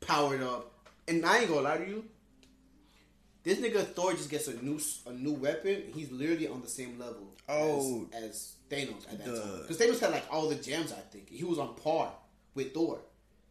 powered 0.00 0.42
up, 0.42 0.70
and 1.08 1.24
I 1.26 1.38
ain't 1.38 1.48
gonna 1.48 1.62
lie 1.62 1.78
to 1.78 1.86
you. 1.86 2.04
This 3.44 3.58
nigga 3.58 3.84
Thor 3.86 4.12
just 4.12 4.30
gets 4.30 4.48
a 4.48 4.54
new 4.62 4.80
a 5.06 5.12
new 5.12 5.32
weapon. 5.34 5.84
He's 5.94 6.10
literally 6.10 6.48
on 6.48 6.62
the 6.62 6.68
same 6.68 6.98
level 6.98 7.28
Oh. 7.48 8.08
as, 8.12 8.22
as 8.24 8.52
Thanos 8.70 9.04
at 9.12 9.18
that 9.18 9.26
Duh. 9.26 9.40
time. 9.40 9.58
Because 9.60 9.78
Thanos 9.78 10.00
had 10.00 10.10
like 10.12 10.24
all 10.30 10.48
the 10.48 10.54
gems. 10.56 10.92
I 10.92 11.00
think 11.12 11.28
he 11.28 11.44
was 11.44 11.58
on 11.58 11.74
par 11.76 12.12
with 12.54 12.72
Thor. 12.72 13.00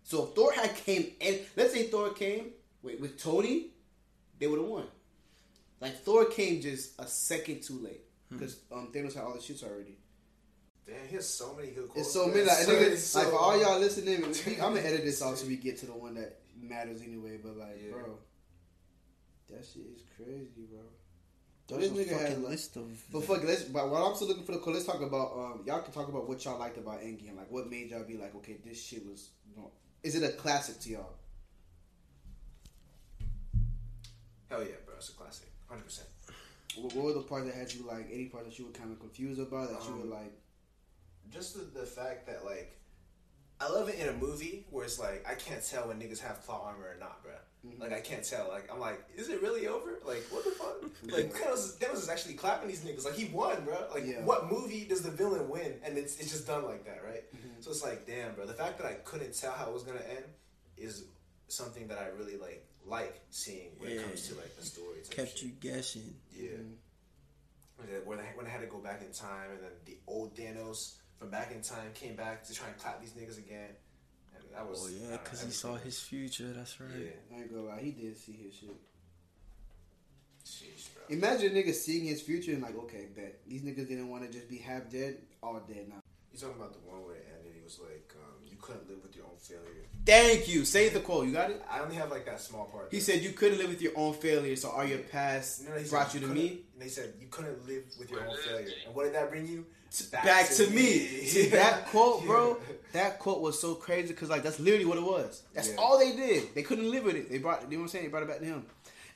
So 0.03 0.23
if 0.25 0.33
Thor 0.35 0.51
had 0.51 0.75
came 0.75 1.11
and 1.21 1.39
let's 1.55 1.73
say 1.73 1.83
Thor 1.87 2.11
came 2.13 2.51
wait 2.81 2.99
with 2.99 3.21
Tony, 3.21 3.67
they 4.39 4.47
would 4.47 4.59
have 4.59 4.67
won. 4.67 4.85
Like 5.79 5.99
Thor 5.99 6.25
came 6.25 6.59
just 6.61 6.99
a 6.99 7.05
second 7.07 7.61
too 7.61 7.79
late 7.79 8.01
because 8.31 8.57
um, 8.71 8.89
Thanos 8.91 9.13
had 9.13 9.23
all 9.25 9.33
the 9.33 9.39
shits 9.39 9.63
already. 9.63 9.97
Damn, 10.87 11.07
he 11.07 11.15
has 11.15 11.29
so 11.29 11.53
many 11.55 11.69
good 11.69 11.87
quotes. 11.87 12.07
It's 12.07 12.13
so 12.13 12.27
many. 12.27 12.41
Like, 12.41 12.57
So- 12.57 12.71
nigga, 12.73 12.97
so- 12.97 13.19
like 13.19 13.29
for 13.29 13.37
all 13.37 13.61
y'all 13.61 13.79
listening, 13.79 14.23
I'm 14.59 14.73
gonna 14.73 14.79
edit 14.81 15.03
this 15.05 15.21
off 15.21 15.37
so 15.37 15.45
we 15.47 15.55
get 15.67 15.77
to 15.79 15.85
the 15.85 15.93
one 15.93 16.15
that 16.15 16.39
matters 16.59 17.01
anyway. 17.03 17.37
But 17.41 17.57
like, 17.57 17.79
Yeah. 17.85 17.91
bro, 17.91 18.17
that 19.49 19.65
shit 19.65 19.83
is 19.95 20.03
crazy, 20.17 20.67
bro. 20.69 20.79
There's 21.67 21.91
this 21.91 22.07
a 22.07 22.09
nigga 22.11 22.17
had 22.19 22.27
fucking 22.27 22.41
like, 22.43 22.51
list 22.51 22.75
of. 22.75 23.03
but 23.11 23.23
fuck, 23.23 23.43
let's. 23.43 23.63
But 23.63 23.89
while 23.89 24.05
I'm 24.05 24.15
still 24.15 24.27
looking 24.27 24.43
for 24.43 24.51
the 24.51 24.59
code, 24.59 24.73
let's 24.73 24.85
talk 24.85 25.01
about. 25.01 25.31
Um, 25.33 25.61
y'all 25.65 25.81
can 25.81 25.93
talk 25.93 26.07
about 26.09 26.27
what 26.27 26.43
y'all 26.43 26.59
liked 26.59 26.77
about 26.77 27.01
Endgame. 27.01 27.37
Like, 27.37 27.49
what 27.51 27.69
made 27.69 27.89
y'all 27.91 28.03
be 28.03 28.17
like, 28.17 28.35
okay, 28.35 28.57
this 28.65 28.81
shit 28.83 29.05
was. 29.05 29.29
You 29.49 29.55
know, 29.61 29.71
is 30.03 30.15
it 30.15 30.23
a 30.23 30.33
classic 30.35 30.79
to 30.81 30.89
y'all? 30.89 31.13
Hell 34.49 34.61
yeah, 34.63 34.75
bro. 34.85 34.95
It's 34.97 35.09
a 35.09 35.13
classic. 35.13 35.47
100%. 35.71 36.01
What, 36.81 36.93
what 36.95 37.05
were 37.05 37.13
the 37.13 37.21
parts 37.21 37.45
that 37.47 37.55
had 37.55 37.73
you 37.73 37.85
like? 37.87 38.07
Any 38.11 38.25
part 38.25 38.45
that 38.45 38.57
you 38.59 38.65
were 38.65 38.71
kind 38.71 38.91
of 38.91 38.99
confused 38.99 39.39
about? 39.39 39.69
That 39.69 39.83
you 39.87 39.93
Um, 39.93 40.01
were 40.09 40.15
like, 40.15 40.33
Just 41.31 41.55
the, 41.55 41.79
the 41.79 41.85
fact 41.85 42.27
that, 42.27 42.45
like, 42.45 42.77
I 43.59 43.69
love 43.69 43.89
it 43.89 43.95
in 43.99 44.09
a 44.09 44.13
movie 44.13 44.65
where 44.69 44.83
it's 44.85 44.99
like, 44.99 45.25
I 45.27 45.35
can't 45.35 45.63
tell 45.65 45.87
when 45.87 45.99
niggas 45.99 46.19
have 46.19 46.43
plot 46.45 46.63
armor 46.65 46.89
or 46.95 46.97
not, 46.99 47.23
bro. 47.23 47.31
Mm-hmm. 47.66 47.82
Like, 47.82 47.93
I 47.93 48.01
can't 48.01 48.24
tell. 48.24 48.49
Like, 48.49 48.70
I'm 48.72 48.80
like, 48.80 49.01
is 49.16 49.30
it 49.30 49.41
really 49.41 49.68
over? 49.68 49.99
Like, 50.05 50.24
what 50.30 50.43
the 50.43 50.51
fuck? 50.51 50.74
Like, 51.11 51.34
Thanos, 51.34 51.78
Thanos 51.78 51.95
is 51.95 52.09
actually 52.09 52.34
clapping 52.36 52.68
these 52.68 52.82
niggas. 52.82 53.05
Like, 53.05 53.16
he 53.16 53.26
won, 53.26 53.64
bro. 53.64 53.88
Like, 53.93 54.05
Yeah. 54.05 54.24
what 54.24 54.51
movie 54.51 54.86
does 54.86 55.01
the 55.01 55.11
villain 55.11 55.49
win? 55.49 55.76
And 55.84 55.97
it's, 55.97 56.18
it's 56.20 56.32
just 56.32 56.47
done 56.47 56.66
like 56.66 56.86
that, 56.86 57.01
right? 57.05 57.24
Mm-hmm. 57.36 57.61
So 57.61 57.72
it's 57.72 57.84
like, 57.84 58.05
damn, 58.05 58.36
bro. 58.36 58.45
The 58.45 58.53
fact 58.53 58.78
that 58.80 58.88
I 58.88 58.93
couldn't 59.05 59.34
tell 59.38 59.51
how 59.53 59.68
it 59.68 59.74
was 59.74 59.84
going 59.84 59.97
to 59.97 60.09
end 60.09 60.26
is 60.78 61.05
something 61.47 61.88
that 61.88 61.97
I 61.97 62.07
really, 62.18 62.38
like, 62.38 62.66
like 62.86 63.22
seeing 63.30 63.70
when 63.78 63.91
it 63.91 64.01
comes 64.03 64.28
to, 64.28 64.36
like, 64.36 64.55
the 64.57 64.66
story. 64.66 64.97
kept 65.09 65.41
you 65.41 65.51
guessing. 65.59 66.14
Yeah. 66.34 66.49
When 68.05 68.20
I, 68.20 68.24
when 68.36 68.45
I 68.45 68.49
had 68.49 68.61
to 68.61 68.68
go 68.68 68.78
back 68.78 69.01
in 69.01 69.11
time, 69.11 69.51
and 69.51 69.59
then 69.64 69.72
the 69.86 69.97
old 70.07 70.36
Thanos 70.36 70.95
from 71.20 71.30
back 71.30 71.51
in 71.51 71.61
time 71.61 71.91
came 71.93 72.16
back 72.16 72.43
to 72.45 72.53
try 72.53 72.68
and 72.68 72.78
clap 72.78 73.01
these 73.01 73.11
niggas 73.11 73.38
again, 73.38 73.70
that 74.54 74.70
was. 74.70 74.86
Oh 74.86 74.89
yeah, 74.89 75.18
because 75.24 75.43
he 75.43 75.51
saw 75.51 75.76
his 75.76 75.99
future. 75.99 76.51
That's 76.56 76.80
right. 76.80 76.89
Yeah, 76.97 77.38
I 77.38 77.41
ain't 77.41 77.54
gonna 77.54 77.68
lie, 77.68 77.82
he 77.82 77.91
did 77.91 78.18
see 78.18 78.34
his 78.34 78.56
shit. 78.56 78.70
sheesh, 80.45 80.93
bro. 80.93 81.04
Imagine 81.10 81.56
a 81.56 81.60
nigga 81.60 81.74
seeing 81.74 82.06
his 82.06 82.22
future 82.22 82.54
and 82.54 82.62
like, 82.62 82.78
okay, 82.78 83.08
bet 83.16 83.39
these 83.47 83.64
niggas 83.64 83.88
didn't 83.88 84.10
want 84.10 84.24
to 84.24 84.32
just 84.32 84.49
be 84.49 84.58
half 84.58 84.89
dead, 84.89 85.18
all 85.41 85.62
dead 85.68 85.89
now. 85.89 85.99
You 86.32 86.39
talking 86.39 86.56
about 86.56 86.74
the 86.74 86.80
one 86.89 87.06
where 87.06 87.16
it 87.16 87.28
ended? 87.30 87.42
He 87.42 87.42
was 87.64 87.80
like, 87.80 88.14
um, 88.16 88.36
"You 88.49 88.57
couldn't 88.61 88.88
live 88.89 89.01
with 89.03 89.16
your 89.16 89.26
own 89.26 89.38
failure." 89.38 89.86
Thank 90.05 90.47
you. 90.49 90.66
Say 90.66 90.89
the 90.89 90.99
quote. 90.99 91.26
You 91.28 91.32
got 91.34 91.49
it. 91.51 91.61
I 91.70 91.80
only 91.80 91.95
have 91.95 92.11
like 92.11 92.26
that 92.26 92.41
small 92.41 92.66
part. 92.66 92.89
He 92.91 92.99
said 92.99 93.22
you 93.22 93.32
couldn't 93.32 93.57
live 93.57 93.70
with 93.70 93.82
your 93.82 93.93
own 93.95 94.14
failure, 94.14 94.55
so 94.55 94.70
all 94.70 94.84
your 94.84 94.99
past 94.99 95.64
No, 95.64 95.72
brought 95.89 96.11
said 96.11 96.22
you 96.22 96.28
to 96.28 96.34
me. 96.34 96.47
And 96.74 96.82
they 96.82 96.89
said 96.89 97.14
you 97.20 97.28
couldn't 97.32 97.66
live 97.68 97.84
with 97.99 98.11
your 98.11 98.22
own 98.28 98.36
failure. 98.45 98.68
And 98.86 98.93
what 98.95 99.03
did 99.05 99.14
that 99.16 99.30
bring 99.30 99.47
you? 99.47 99.66
Back, 100.11 100.49
to 100.49 100.68
me. 100.72 101.24
See 101.24 101.49
that 101.49 101.86
quote, 101.91 102.26
bro. 102.26 102.57
Yeah. 102.68 102.76
That 102.93 103.20
quote 103.20 103.41
was 103.41 103.59
so 103.61 103.76
crazy 103.76 104.07
because 104.07 104.28
like 104.30 104.41
that's 104.41 104.59
literally 104.59 104.86
what 104.86 104.97
it 104.97 105.03
was. 105.03 105.43
That's 105.53 105.70
Yeah. 105.70 105.76
all 105.78 105.99
they 105.99 106.16
did. 106.16 106.55
They 106.55 106.64
couldn't 106.64 106.89
live 106.89 107.03
with 107.03 107.16
it. 107.16 107.30
They 107.30 107.38
brought. 107.38 107.61
You 107.70 107.78
know 107.78 107.78
what 107.78 107.84
I'm 107.84 107.89
saying? 107.89 108.05
They 108.05 108.09
brought 108.09 108.24
it 108.24 108.30
back 108.30 108.39
to 108.39 108.45
him. 108.45 108.66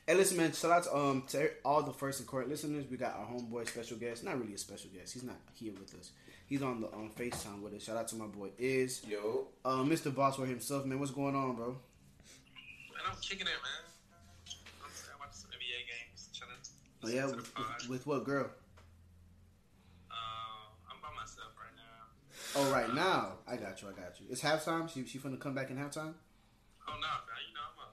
Hey, 0.06 0.14
listen, 0.14 0.36
man. 0.38 0.52
Shout 0.52 0.70
out 0.70 0.84
to 0.84 0.96
um 0.96 1.24
to 1.30 1.50
all 1.64 1.82
the 1.82 1.92
first 1.92 2.20
and 2.20 2.28
current 2.28 2.48
listeners. 2.48 2.84
We 2.90 2.96
got 2.96 3.16
our 3.16 3.26
homeboy 3.26 3.68
special 3.68 3.96
guest. 3.98 4.22
Not 4.24 4.38
really 4.40 4.54
a 4.54 4.58
special 4.58 4.88
guest. 4.90 5.12
He's 5.14 5.24
not 5.24 5.36
here 5.54 5.72
with 5.72 5.92
us. 5.98 6.12
He's 6.48 6.62
on 6.62 6.80
the 6.80 6.86
on 6.88 7.10
Facetime 7.10 7.62
with 7.62 7.74
us. 7.74 7.84
Shout 7.84 7.96
out 7.96 8.08
to 8.08 8.16
my 8.16 8.26
boy 8.26 8.48
Is, 8.58 9.04
Yo, 9.06 9.48
uh, 9.64 9.82
Mr. 9.84 10.10
Bossware 10.10 10.48
himself, 10.48 10.86
man. 10.86 10.98
What's 10.98 11.12
going 11.12 11.36
on, 11.36 11.56
bro? 11.56 11.68
Man, 11.68 11.76
I'm 13.06 13.16
kicking 13.20 13.46
it, 13.46 13.46
man. 13.46 13.84
I'm, 14.82 14.88
I'm 15.12 15.18
watching 15.20 15.34
some 15.34 15.50
NBA 15.50 15.84
games, 15.86 16.28
chilling. 16.32 16.56
Oh 17.04 17.08
yeah, 17.08 17.26
with, 17.26 17.52
with, 17.56 17.88
with 17.88 18.06
what 18.06 18.24
girl? 18.24 18.50
Um, 20.10 20.72
I'm 20.90 20.96
by 21.02 21.08
myself 21.14 21.52
right 21.54 21.76
now. 21.76 22.08
Oh, 22.56 22.72
right 22.72 22.94
now. 22.94 23.38
I 23.46 23.56
got 23.56 23.80
you. 23.82 23.88
I 23.88 23.92
got 23.92 24.18
you. 24.18 24.26
It's 24.30 24.40
halftime. 24.40 24.88
She 24.88 25.04
she 25.06 25.18
finna 25.18 25.38
come 25.38 25.54
back 25.54 25.70
in 25.70 25.76
halftime. 25.76 26.14
Oh 26.88 26.96
no, 26.96 27.12
man. 27.28 27.44
You 27.44 27.52
know 27.52 27.68
I'm 27.68 27.78
a, 27.84 27.88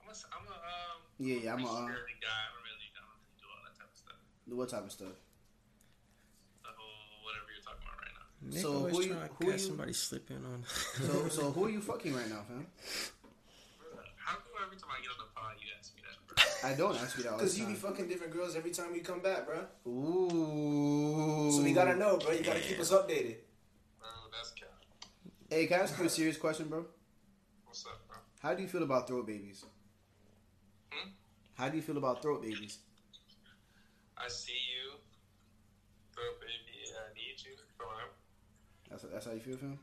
I'm 0.00 0.08
a, 0.08 0.14
I'm 0.32 0.46
a 0.46 0.54
um. 0.54 1.02
Yeah, 1.18 1.36
yeah. 1.42 1.52
I'm 1.54 1.64
a. 1.64 1.66
Uh, 1.66 1.90
security 1.90 2.14
guy. 2.22 2.30
I 2.30 2.54
don't 2.54 2.62
really, 2.62 2.86
I 2.94 3.02
don't 3.02 3.10
really 3.10 3.34
do 3.42 3.46
all 3.50 3.60
that 3.66 3.74
type 3.74 3.90
of 3.90 3.98
stuff. 3.98 4.18
what 4.54 4.70
type 4.70 4.86
of 4.86 4.92
stuff? 4.94 5.18
The 6.62 6.72
whole 6.72 7.26
whatever 7.26 7.50
you're 7.50 7.66
talking 7.66 7.82
about 7.82 7.98
right 8.00 8.14
now. 8.14 8.26
Nick 8.50 8.62
So 8.62 8.72
who 8.88 9.02
you- 9.02 9.08
trying 9.14 9.28
to 9.28 9.34
who 9.34 9.44
catch 9.50 9.60
you- 9.60 9.66
somebody 9.66 9.92
slipping 9.92 10.44
on. 10.44 10.64
So 10.64 11.28
so 11.36 11.50
who 11.52 11.64
are 11.66 11.70
you 11.70 11.80
fucking 11.80 12.14
right 12.14 12.28
now, 12.28 12.42
fam? 12.48 12.66
How 14.16 14.36
come 14.36 14.44
every 14.64 14.76
time 14.76 14.90
I 14.90 15.00
get 15.02 15.10
on 15.10 15.18
the 15.18 15.30
pod 15.34 15.54
you 15.60 15.68
ask 15.78 15.94
me 15.94 16.02
that, 16.02 16.16
bro? 16.26 16.70
I 16.70 16.74
don't 16.74 16.96
ask 17.02 17.16
you 17.16 17.24
that 17.24 17.32
because 17.38 17.58
you 17.58 17.66
be 17.66 17.74
fucking 17.74 18.08
different 18.08 18.32
girls 18.32 18.56
every 18.56 18.70
time 18.72 18.92
we 18.92 19.00
come 19.00 19.20
back, 19.20 19.46
bro. 19.46 19.66
Ooh. 19.90 21.50
So 21.52 21.62
we 21.62 21.72
gotta 21.72 21.94
know, 21.96 22.18
bro. 22.18 22.32
You 22.32 22.42
gotta 22.44 22.60
keep 22.60 22.78
us 22.80 22.90
updated. 22.92 23.36
Bro, 24.00 24.08
that's 24.32 24.50
cap. 24.52 24.68
Hey, 25.50 25.66
can 25.66 25.80
I 25.80 25.82
ask 25.84 25.98
you 25.98 26.04
a 26.06 26.08
serious 26.08 26.36
question, 26.36 26.68
bro? 26.68 26.84
What's 27.64 27.84
up, 27.86 28.06
bro? 28.08 28.16
How 28.42 28.54
do 28.54 28.62
you 28.62 28.68
feel 28.68 28.82
about 28.82 29.06
throat 29.08 29.26
babies? 29.26 29.64
Hmm? 30.90 31.10
How 31.54 31.68
do 31.68 31.76
you 31.76 31.82
feel 31.82 31.96
about 31.98 32.22
throat 32.22 32.42
babies? 32.42 32.78
I 34.18 34.28
see 34.28 34.52
you, 34.52 34.98
bro, 36.14 36.24
baby. 36.40 36.90
I 36.90 37.14
need 37.14 37.36
you. 37.44 37.54
Come 37.78 37.88
on. 37.88 38.08
That's 39.02 39.12
that's 39.12 39.26
how 39.26 39.32
you 39.32 39.40
feel, 39.40 39.56
fam. 39.56 39.78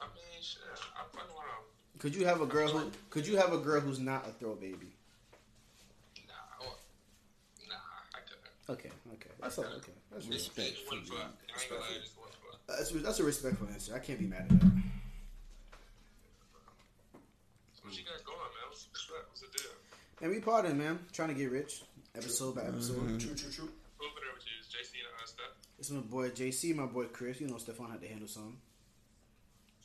I 0.00 0.06
mean, 0.10 0.42
shit. 0.42 0.62
I 0.98 1.02
fucking 1.14 1.30
want 1.34 1.46
to. 1.46 1.98
Could 2.00 2.16
you 2.16 2.26
have 2.26 2.40
a 2.40 2.46
girl 2.46 2.68
who 2.68 2.90
could 3.08 3.26
you 3.26 3.36
have 3.36 3.52
a 3.52 3.58
girl 3.58 3.80
who's 3.80 4.00
not 4.00 4.26
a 4.26 4.32
throw 4.32 4.54
baby? 4.56 4.90
Nah, 6.26 6.34
I 6.60 6.64
nah, 7.68 7.74
I 8.14 8.18
couldn't. 8.26 8.50
Okay, 8.68 8.90
okay, 9.14 9.30
that's 9.40 9.58
all, 9.58 9.64
okay. 9.78 9.92
That's. 10.10 10.26
Respect 10.26 10.74
Just 10.74 10.84
for 10.86 10.94
one 10.96 11.04
you. 11.04 11.10
foot. 11.12 11.20
I 11.22 11.22
ain't 11.22 11.70
gonna 11.70 11.80
lie, 11.82 12.00
just 12.02 12.18
one 12.18 12.28
foot. 12.42 12.58
That's 12.66 12.90
that's 12.90 13.20
a 13.20 13.24
respectful 13.24 13.68
answer. 13.68 13.94
I 13.94 14.00
can't 14.00 14.18
be 14.18 14.26
mad 14.26 14.40
at 14.40 14.48
that. 14.48 14.72
What 17.82 17.94
you 17.94 18.02
got 18.02 18.26
going, 18.26 18.42
man? 18.58 18.66
What's, 18.66 18.88
what's 18.90 19.06
up? 19.14 19.30
The 19.38 19.46
deal? 19.54 19.70
And 20.22 20.30
we 20.32 20.40
partying, 20.42 20.76
man. 20.76 20.98
Trying 21.12 21.28
to 21.28 21.34
get 21.34 21.52
rich. 21.52 21.84
Episode 22.16 22.56
by 22.56 22.62
episode. 22.62 22.96
Mm-hmm. 22.96 23.18
True, 23.18 23.34
true, 23.36 23.52
true. 23.52 23.70
Who 23.98 24.06
over 24.10 24.18
there 24.18 24.34
with 24.34 24.42
you? 24.42 24.58
Is 24.58 24.66
JC 24.66 24.98
and 24.98 25.14
uh, 25.14 25.26
stuff? 25.26 25.65
It's 25.78 25.90
my 25.90 26.00
boy 26.00 26.30
JC, 26.30 26.74
my 26.74 26.86
boy 26.86 27.04
Chris. 27.06 27.40
You 27.40 27.48
know 27.48 27.58
Stefan 27.58 27.90
had 27.90 28.00
to 28.00 28.08
handle 28.08 28.28
something. 28.28 28.56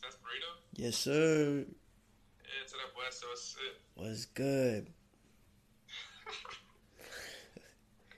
That's 0.01 0.15
burrito? 0.15 0.51
yes, 0.73 0.95
sir. 0.95 1.65
Yeah, 1.65 2.67
to 2.67 2.73
that 2.73 2.93
boy, 2.95 3.01
so 3.09 3.27
it's 3.33 3.55
it. 3.55 4.01
Was 4.01 4.25
good. 4.25 4.87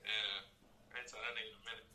Yeah. 0.05 0.93
I 0.93 0.99
ain't 0.99 1.07
told 1.09 1.24
that 1.24 1.34
nigga 1.34 1.49
in 1.49 1.57
a 1.57 1.65
minute. 1.65 1.86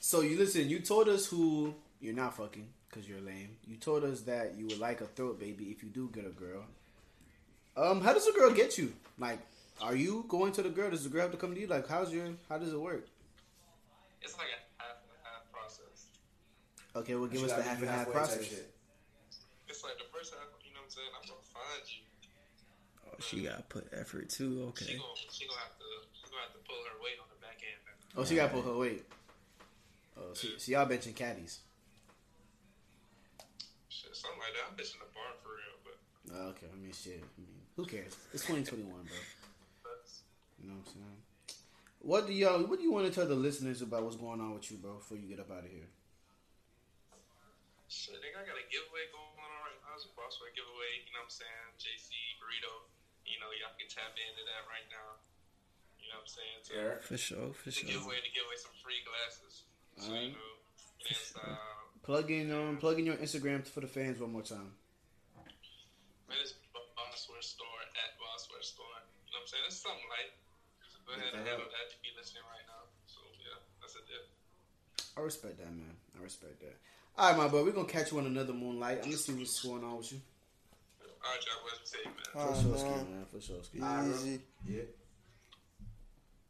So 0.00 0.20
you 0.22 0.38
listen. 0.38 0.68
You 0.68 0.80
told 0.80 1.08
us 1.08 1.26
who 1.26 1.74
you're 2.00 2.14
not 2.14 2.36
fucking 2.36 2.68
because 2.88 3.08
you're 3.08 3.20
lame. 3.20 3.56
You 3.66 3.76
told 3.76 4.04
us 4.04 4.22
that 4.22 4.54
you 4.56 4.66
would 4.66 4.78
like 4.78 5.00
a 5.00 5.06
throat 5.06 5.38
baby 5.38 5.64
if 5.64 5.82
you 5.82 5.90
do 5.90 6.10
get 6.12 6.24
a 6.26 6.30
girl. 6.30 6.64
Um, 7.76 8.00
how 8.00 8.12
does 8.12 8.26
a 8.26 8.32
girl 8.32 8.50
get 8.50 8.78
you? 8.78 8.92
Like, 9.18 9.40
are 9.80 9.94
you 9.94 10.24
going 10.28 10.52
to 10.52 10.62
the 10.62 10.70
girl? 10.70 10.90
Does 10.90 11.04
the 11.04 11.10
girl 11.10 11.22
have 11.22 11.30
to 11.32 11.36
come 11.36 11.54
to 11.54 11.60
you? 11.60 11.66
Like, 11.66 11.86
how's 11.86 12.12
your? 12.12 12.28
How 12.48 12.58
does 12.58 12.72
it 12.72 12.80
work? 12.80 13.06
It's 14.22 14.36
like 14.36 14.46
a 14.46 14.50
half 14.50 14.50
and 14.50 14.52
a 14.52 14.56
half 14.56 14.64
process. 14.64 14.67
Okay, 16.98 17.14
well, 17.14 17.28
give 17.28 17.42
us 17.44 17.52
the 17.52 17.62
half 17.62 17.78
and 17.80 17.88
half 17.88 17.98
halfway 18.08 18.14
type 18.14 18.26
process. 18.26 18.52
It's 19.68 19.84
like 19.84 19.98
the 19.98 20.08
first 20.10 20.34
half, 20.34 20.48
you 20.64 20.72
know 20.74 20.80
what 20.80 20.88
I'm 20.88 20.90
saying? 20.90 21.12
I'm 21.14 21.26
gonna 21.28 21.52
find 21.52 21.84
you. 21.86 22.02
Oh, 23.06 23.16
she 23.20 23.42
gotta 23.44 23.62
put 23.68 23.86
effort 23.92 24.28
too. 24.30 24.72
She 24.76 24.92
Okay. 24.92 24.96
gonna, 24.96 25.14
she 25.30 25.46
gonna 25.46 25.60
have 25.60 25.76
to, 25.78 25.86
she 26.16 26.24
gonna 26.30 26.42
have 26.42 26.52
to 26.56 26.62
pull 26.66 26.80
her 26.88 26.96
weight 27.04 27.18
on 27.20 27.28
the 27.30 27.38
back 27.44 27.60
end. 27.62 27.78
Oh, 28.16 28.24
she 28.24 28.34
got 28.34 28.50
to 28.50 28.54
put 28.58 28.64
her 28.64 28.76
weight. 28.76 29.04
Oh, 30.16 30.34
so, 30.34 30.48
so 30.58 30.72
y'all 30.72 30.86
benching 30.86 31.14
caddies. 31.14 31.60
Shit, 33.88 34.16
something 34.16 34.40
like 34.40 34.52
that. 34.58 34.66
I'm 34.70 34.76
bitching 34.76 34.98
the 34.98 35.06
bar 35.14 35.36
for 35.42 35.54
real, 35.54 35.76
but 35.84 35.96
Oh, 36.34 36.48
okay, 36.50 36.66
I 36.72 36.76
mean, 36.76 36.92
shit. 36.92 37.22
I 37.22 37.40
mean, 37.40 37.62
who 37.76 37.84
cares? 37.84 38.16
It's 38.34 38.42
2021, 38.42 38.90
bro. 38.90 39.04
You 40.60 40.68
know 40.68 40.74
what 40.74 40.88
I'm 40.88 40.92
saying? 40.92 41.22
What 42.00 42.26
do 42.26 42.32
y'all? 42.32 42.62
What 42.66 42.78
do 42.78 42.84
you 42.84 42.92
want 42.92 43.06
to 43.06 43.12
tell 43.12 43.26
the 43.28 43.34
listeners 43.34 43.82
about 43.82 44.02
what's 44.02 44.16
going 44.16 44.40
on 44.40 44.54
with 44.54 44.70
you, 44.70 44.78
bro? 44.78 44.94
Before 44.94 45.16
you 45.16 45.28
get 45.28 45.38
up 45.40 45.50
out 45.50 45.64
of 45.64 45.70
here. 45.70 45.86
Shit, 47.88 48.12
I 48.12 48.20
think 48.20 48.36
I 48.36 48.44
got 48.44 48.60
a 48.60 48.66
giveaway 48.68 49.08
going 49.16 49.32
on 49.40 49.60
right 49.64 49.80
now. 49.80 49.96
It's 49.96 50.04
a 50.04 50.12
boss 50.12 50.36
giveaway. 50.52 51.08
You 51.08 51.16
know 51.16 51.24
what 51.24 51.32
I'm 51.32 51.40
saying? 51.40 51.66
JC 51.80 52.12
Burrito. 52.36 52.84
You 53.24 53.40
know, 53.40 53.48
y'all 53.56 53.72
can 53.80 53.88
tap 53.88 54.12
into 54.12 54.44
that 54.44 54.68
right 54.68 54.84
now. 54.92 55.16
You 55.96 56.12
know 56.12 56.20
what 56.20 56.28
I'm 56.28 56.36
saying? 56.36 56.58
So, 56.68 56.70
Yeah. 56.76 57.00
For 57.00 57.16
sure, 57.16 57.48
for 57.56 57.72
The 57.72 57.80
sure. 57.80 57.88
giveaway 57.88 58.20
to 58.20 58.28
give 58.36 58.44
away 58.44 58.60
some 58.60 58.76
free 58.84 59.00
glasses. 59.08 59.64
So, 59.96 60.12
Alright. 60.12 60.32
you 60.32 60.36
know, 60.36 60.52
and, 61.08 61.24
uh, 61.40 61.80
Plug 62.08 62.28
in, 62.32 62.48
um, 62.52 62.76
plug 62.80 62.96
in 63.00 63.04
your 63.04 63.16
Instagram 63.20 63.64
for 63.68 63.80
the 63.84 63.88
fans 63.90 64.16
one 64.20 64.32
more 64.32 64.44
time. 64.44 64.72
man, 65.36 66.38
it's 66.40 66.56
Bossware 66.72 67.44
Store 67.44 67.80
at 68.04 68.16
Bossware 68.20 68.64
Store. 68.64 68.84
You 69.28 69.32
know 69.32 69.40
what 69.40 69.44
I'm 69.44 69.48
saying? 69.48 69.64
It's 69.68 69.80
something 69.80 70.08
like. 70.12 70.32
So 70.88 70.96
go 71.04 71.12
ahead 71.16 71.32
and 71.36 71.44
handle 71.44 71.68
that 71.68 71.88
if 71.92 72.00
you 72.04 72.12
listening 72.16 72.44
right 72.48 72.64
now. 72.68 72.84
So, 73.08 73.20
yeah, 73.40 73.60
that's 73.80 73.96
a 73.96 74.04
dip. 74.08 74.28
I 75.16 75.20
respect 75.20 75.56
that, 75.60 75.72
man. 75.72 75.96
I 76.16 76.22
respect 76.24 76.60
that. 76.64 76.76
All 77.18 77.30
right, 77.30 77.36
my 77.36 77.48
boy. 77.48 77.64
We're 77.64 77.72
gonna 77.72 77.88
catch 77.88 78.12
you 78.12 78.18
on 78.20 78.26
another 78.26 78.52
moonlight. 78.52 78.98
I'm 78.98 79.10
gonna 79.10 79.16
see 79.16 79.32
what's 79.32 79.60
going 79.60 79.82
on 79.82 79.96
with 79.96 80.12
you. 80.12 80.20
All 81.02 81.32
right, 81.32 81.40
y'all 81.44 81.64
boys, 81.64 81.80
say, 81.82 81.98
man. 82.04 82.54
For 82.54 82.62
sure, 82.62 82.90
man. 82.90 83.10
man. 83.10 83.24
For 83.28 83.40
sure, 83.40 83.56
ski. 83.64 83.78
Easy. 83.78 84.40
Yeah. 84.64 84.82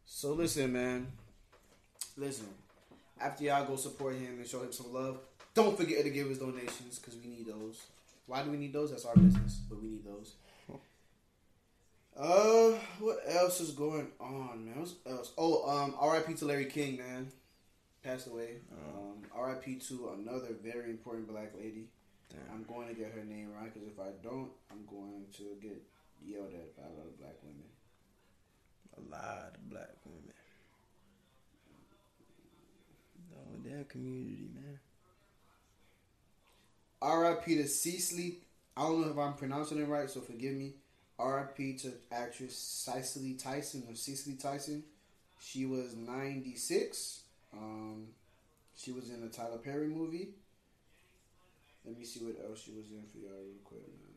So 0.05 0.35
listen, 0.35 0.71
man. 0.71 1.07
Listen. 2.19 2.49
After 3.19 3.45
y'all 3.45 3.65
go 3.65 3.77
support 3.77 4.17
him 4.17 4.37
and 4.37 4.47
show 4.47 4.63
him 4.63 4.71
some 4.71 4.93
love, 4.93 5.21
don't 5.55 5.75
forget 5.75 6.05
to 6.05 6.11
give 6.11 6.29
his 6.29 6.39
donations 6.39 6.99
because 6.99 7.17
we 7.17 7.31
need 7.31 7.47
those. 7.47 7.81
Why 8.27 8.43
do 8.43 8.51
we 8.51 8.59
need 8.59 8.75
those? 8.75 8.91
That's 8.91 9.07
our 9.07 9.17
business, 9.17 9.63
but 9.71 9.81
we 9.81 9.89
need 9.89 10.05
those. 10.05 10.35
Uh, 12.21 12.77
what 12.99 13.21
else 13.29 13.61
is 13.61 13.71
going 13.71 14.09
on, 14.19 14.65
man? 14.65 14.81
What 14.81 14.91
else? 15.09 15.33
Oh, 15.39 15.71
um, 15.71 15.95
R.I.P. 16.01 16.35
to 16.35 16.47
Larry 16.47 16.65
King, 16.65 16.97
man. 16.97 17.31
Passed 18.03 18.29
away. 18.29 18.59
Um, 18.73 19.23
R.I.P. 19.35 19.77
to 19.89 20.15
another 20.19 20.55
very 20.63 20.91
important 20.91 21.29
black 21.29 21.53
lady. 21.57 21.89
Damn. 22.31 22.41
I'm 22.53 22.65
going 22.65 22.89
to 22.89 22.95
get 22.95 23.13
her 23.13 23.25
name 23.25 23.53
right 23.53 23.73
because 23.73 23.89
if 23.89 23.99
I 23.99 24.11
don't, 24.23 24.51
I'm 24.71 24.85
going 24.89 25.25
to 25.39 25.57
get 25.61 25.83
yelled 26.25 26.53
at 26.55 26.77
by 26.77 26.83
a 26.83 26.95
lot 26.95 27.07
of 27.07 27.19
black 27.19 27.37
women. 27.43 27.65
A 28.97 29.01
lot 29.11 29.53
of 29.55 29.71
black 29.71 29.91
women. 30.05 30.33
The 33.31 33.37
whole 33.37 33.59
damn 33.65 33.85
community, 33.85 34.49
man. 34.55 34.79
R.I.P. 37.01 37.57
to 37.57 37.69
Cecily. 37.69 38.39
I 38.77 38.83
don't 38.83 39.01
know 39.01 39.11
if 39.11 39.19
I'm 39.19 39.35
pronouncing 39.35 39.79
it 39.79 39.89
right, 39.89 40.09
so 40.09 40.21
forgive 40.21 40.55
me. 40.55 40.75
R.I.P. 41.19 41.75
to 41.79 41.93
actress 42.13 42.57
Cicely 42.57 43.35
Tyson 43.35 43.85
or 43.89 43.95
Cecily 43.95 44.37
Tyson. 44.37 44.85
She 45.41 45.67
was 45.67 45.95
96. 45.97 47.23
Um, 47.53 48.09
she 48.77 48.93
was 48.93 49.11
in 49.11 49.23
a 49.23 49.29
Tyler 49.29 49.59
Perry 49.59 49.89
movie. 49.89 50.29
Let 51.85 51.99
me 51.99 52.05
see 52.05 52.21
what 52.21 52.37
else 52.49 52.63
she 52.63 52.73
was 52.73 52.91
in 52.91 53.03
for 53.11 53.19
y'all 53.19 53.43
real 53.43 53.63
quick, 53.65 53.87
man. 53.87 54.09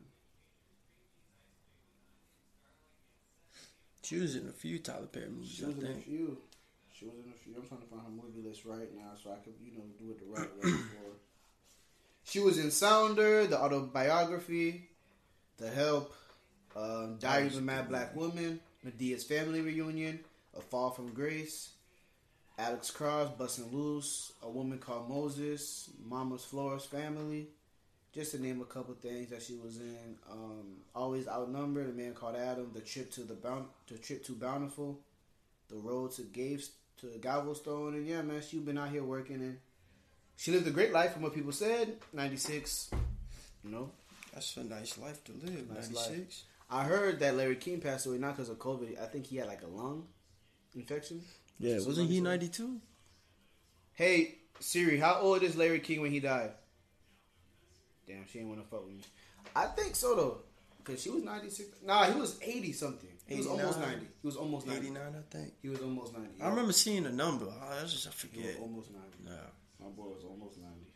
She 4.02 4.18
was 4.18 4.36
in 4.36 4.48
a 4.48 4.52
few 4.52 4.78
Tyler 4.78 5.06
Perry 5.06 5.28
movies, 5.30 5.50
She 5.56 5.64
I 5.64 5.68
was 5.68 5.78
in 5.78 5.86
a 5.86 5.94
few. 5.94 6.36
She 6.92 7.06
was 7.06 7.14
in 7.14 7.30
a 7.30 7.34
few. 7.34 7.54
I'm 7.56 7.66
trying 7.66 7.80
to 7.80 7.86
find 7.86 8.02
her 8.02 8.10
movie 8.10 8.46
list 8.46 8.64
right 8.64 8.94
now 8.94 9.12
so 9.22 9.30
I 9.30 9.36
could, 9.36 9.54
you 9.64 9.72
know, 9.78 9.84
do 9.98 10.10
it 10.10 10.18
the 10.20 10.26
right 10.26 10.50
way 10.56 10.70
for 10.70 10.96
her. 10.96 11.12
She 12.24 12.40
was 12.40 12.58
in 12.58 12.70
Sounder, 12.70 13.46
the 13.46 13.58
autobiography, 13.60 14.88
The 15.58 15.70
Help, 15.70 16.14
um, 16.76 17.16
Diaries 17.18 17.56
of 17.56 17.62
a 17.62 17.64
Mad 17.64 17.88
Black 17.88 18.14
Woman, 18.14 18.60
Madea's 18.84 19.24
Family 19.24 19.60
Reunion, 19.60 20.20
A 20.56 20.60
Fall 20.60 20.90
from 20.90 21.12
Grace, 21.12 21.70
Alex 22.62 22.90
Cross, 22.90 23.30
Bustin' 23.38 23.70
Loose, 23.72 24.32
A 24.42 24.48
Woman 24.50 24.78
Called 24.78 25.08
Moses, 25.08 25.90
Mama 26.04 26.38
Flora's 26.38 26.84
Family, 26.84 27.48
just 28.14 28.32
to 28.32 28.40
name 28.42 28.60
a 28.60 28.64
couple 28.64 28.94
things 28.94 29.30
that 29.30 29.42
she 29.42 29.56
was 29.56 29.78
in. 29.78 30.16
Um, 30.30 30.76
Always 30.94 31.26
Outnumbered, 31.26 31.88
A 31.90 31.92
Man 31.92 32.14
Called 32.14 32.36
Adam, 32.36 32.70
The 32.72 32.80
Trip 32.80 33.10
to 33.12 33.22
the 33.24 33.34
Boun- 33.34 33.66
The 33.88 33.98
Trip 33.98 34.24
to 34.26 34.32
Bountiful, 34.32 35.00
The 35.68 35.76
Road 35.76 36.12
to 36.12 36.22
Gaves 36.22 36.70
to 37.00 37.06
Galveston, 37.20 37.94
and 37.94 38.06
yeah, 38.06 38.22
man, 38.22 38.42
she 38.42 38.58
been 38.58 38.78
out 38.78 38.90
here 38.90 39.02
working 39.02 39.36
and 39.36 39.58
she 40.36 40.52
lived 40.52 40.66
a 40.66 40.70
great 40.70 40.92
life 40.92 41.12
from 41.14 41.22
what 41.22 41.34
people 41.34 41.52
said. 41.52 41.98
Ninety 42.12 42.36
six, 42.36 42.90
you 43.64 43.70
know. 43.70 43.90
That's 44.32 44.56
a 44.56 44.64
nice 44.64 44.96
life 44.98 45.22
to 45.24 45.32
live. 45.32 45.68
Nice 45.68 45.90
96. 45.90 46.44
I 46.70 46.84
heard 46.84 47.18
that 47.20 47.36
Larry 47.36 47.56
King 47.56 47.80
passed 47.80 48.06
away 48.06 48.16
not 48.18 48.34
because 48.36 48.48
of 48.48 48.58
COVID. 48.58 48.98
I 49.02 49.06
think 49.06 49.26
he 49.26 49.36
had 49.36 49.46
like 49.46 49.62
a 49.62 49.66
lung 49.66 50.06
infection. 50.74 51.22
Yeah, 51.62 51.76
Somebody 51.78 51.86
wasn't 51.88 52.10
he 52.10 52.20
92? 52.20 52.80
Hey 53.94 54.38
Siri, 54.58 54.98
how 54.98 55.20
old 55.20 55.42
is 55.42 55.56
Larry 55.56 55.78
King 55.80 56.00
when 56.00 56.10
he 56.10 56.18
died? 56.20 56.50
Damn, 58.06 58.26
she 58.26 58.40
ain't 58.40 58.48
want 58.48 58.60
to 58.62 58.66
fuck 58.68 58.84
with 58.84 58.94
me. 58.94 59.02
I 59.54 59.66
think 59.66 59.94
so 59.94 60.16
though, 60.16 60.38
because 60.78 61.00
she 61.00 61.10
was 61.10 61.22
ninety 61.22 61.50
six. 61.50 61.68
Nah, 61.84 62.04
he 62.04 62.18
was 62.18 62.38
eighty 62.42 62.72
something. 62.72 63.08
He 63.26 63.36
was 63.36 63.46
almost 63.46 63.78
ninety. 63.80 64.06
He 64.20 64.26
was 64.26 64.36
almost 64.36 64.66
ninety. 64.66 64.88
89, 64.88 65.02
I 65.16 65.34
think. 65.36 65.52
He 65.62 65.68
was 65.68 65.80
almost 65.80 66.12
ninety. 66.12 66.42
I 66.42 66.48
remember 66.48 66.72
seeing 66.72 67.06
a 67.06 67.12
number. 67.12 67.46
Oh, 67.48 67.78
I 67.78 67.82
just 67.82 68.06
I 68.06 68.10
He 68.10 68.38
was 68.38 68.46
forget. 68.46 68.60
almost 68.60 68.90
ninety. 68.90 69.18
No. 69.24 69.38
My 69.86 69.90
boy 69.90 70.08
was 70.14 70.24
almost 70.24 70.58
ninety. 70.58 70.88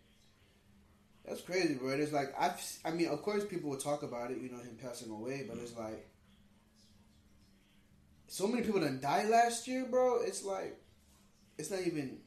That's 1.24 1.40
crazy, 1.42 1.74
bro. 1.74 1.90
It's 1.90 2.12
like 2.12 2.34
I, 2.38 2.52
I 2.84 2.90
mean, 2.92 3.08
of 3.08 3.22
course, 3.22 3.44
people 3.44 3.70
will 3.70 3.78
talk 3.78 4.02
about 4.02 4.30
it, 4.32 4.38
you 4.38 4.50
know, 4.50 4.58
him 4.58 4.76
passing 4.82 5.10
away, 5.10 5.44
but 5.48 5.58
it's 5.58 5.76
like 5.76 6.08
so 8.29 8.47
many 8.47 8.62
people 8.62 8.81
done 8.81 9.01
died 9.01 9.29
last 9.29 9.66
year, 9.68 9.85
bro. 9.85 10.20
It's 10.22 10.45
like 10.45 10.79
it's 11.59 11.70
not 11.70 11.81
even 11.81 12.18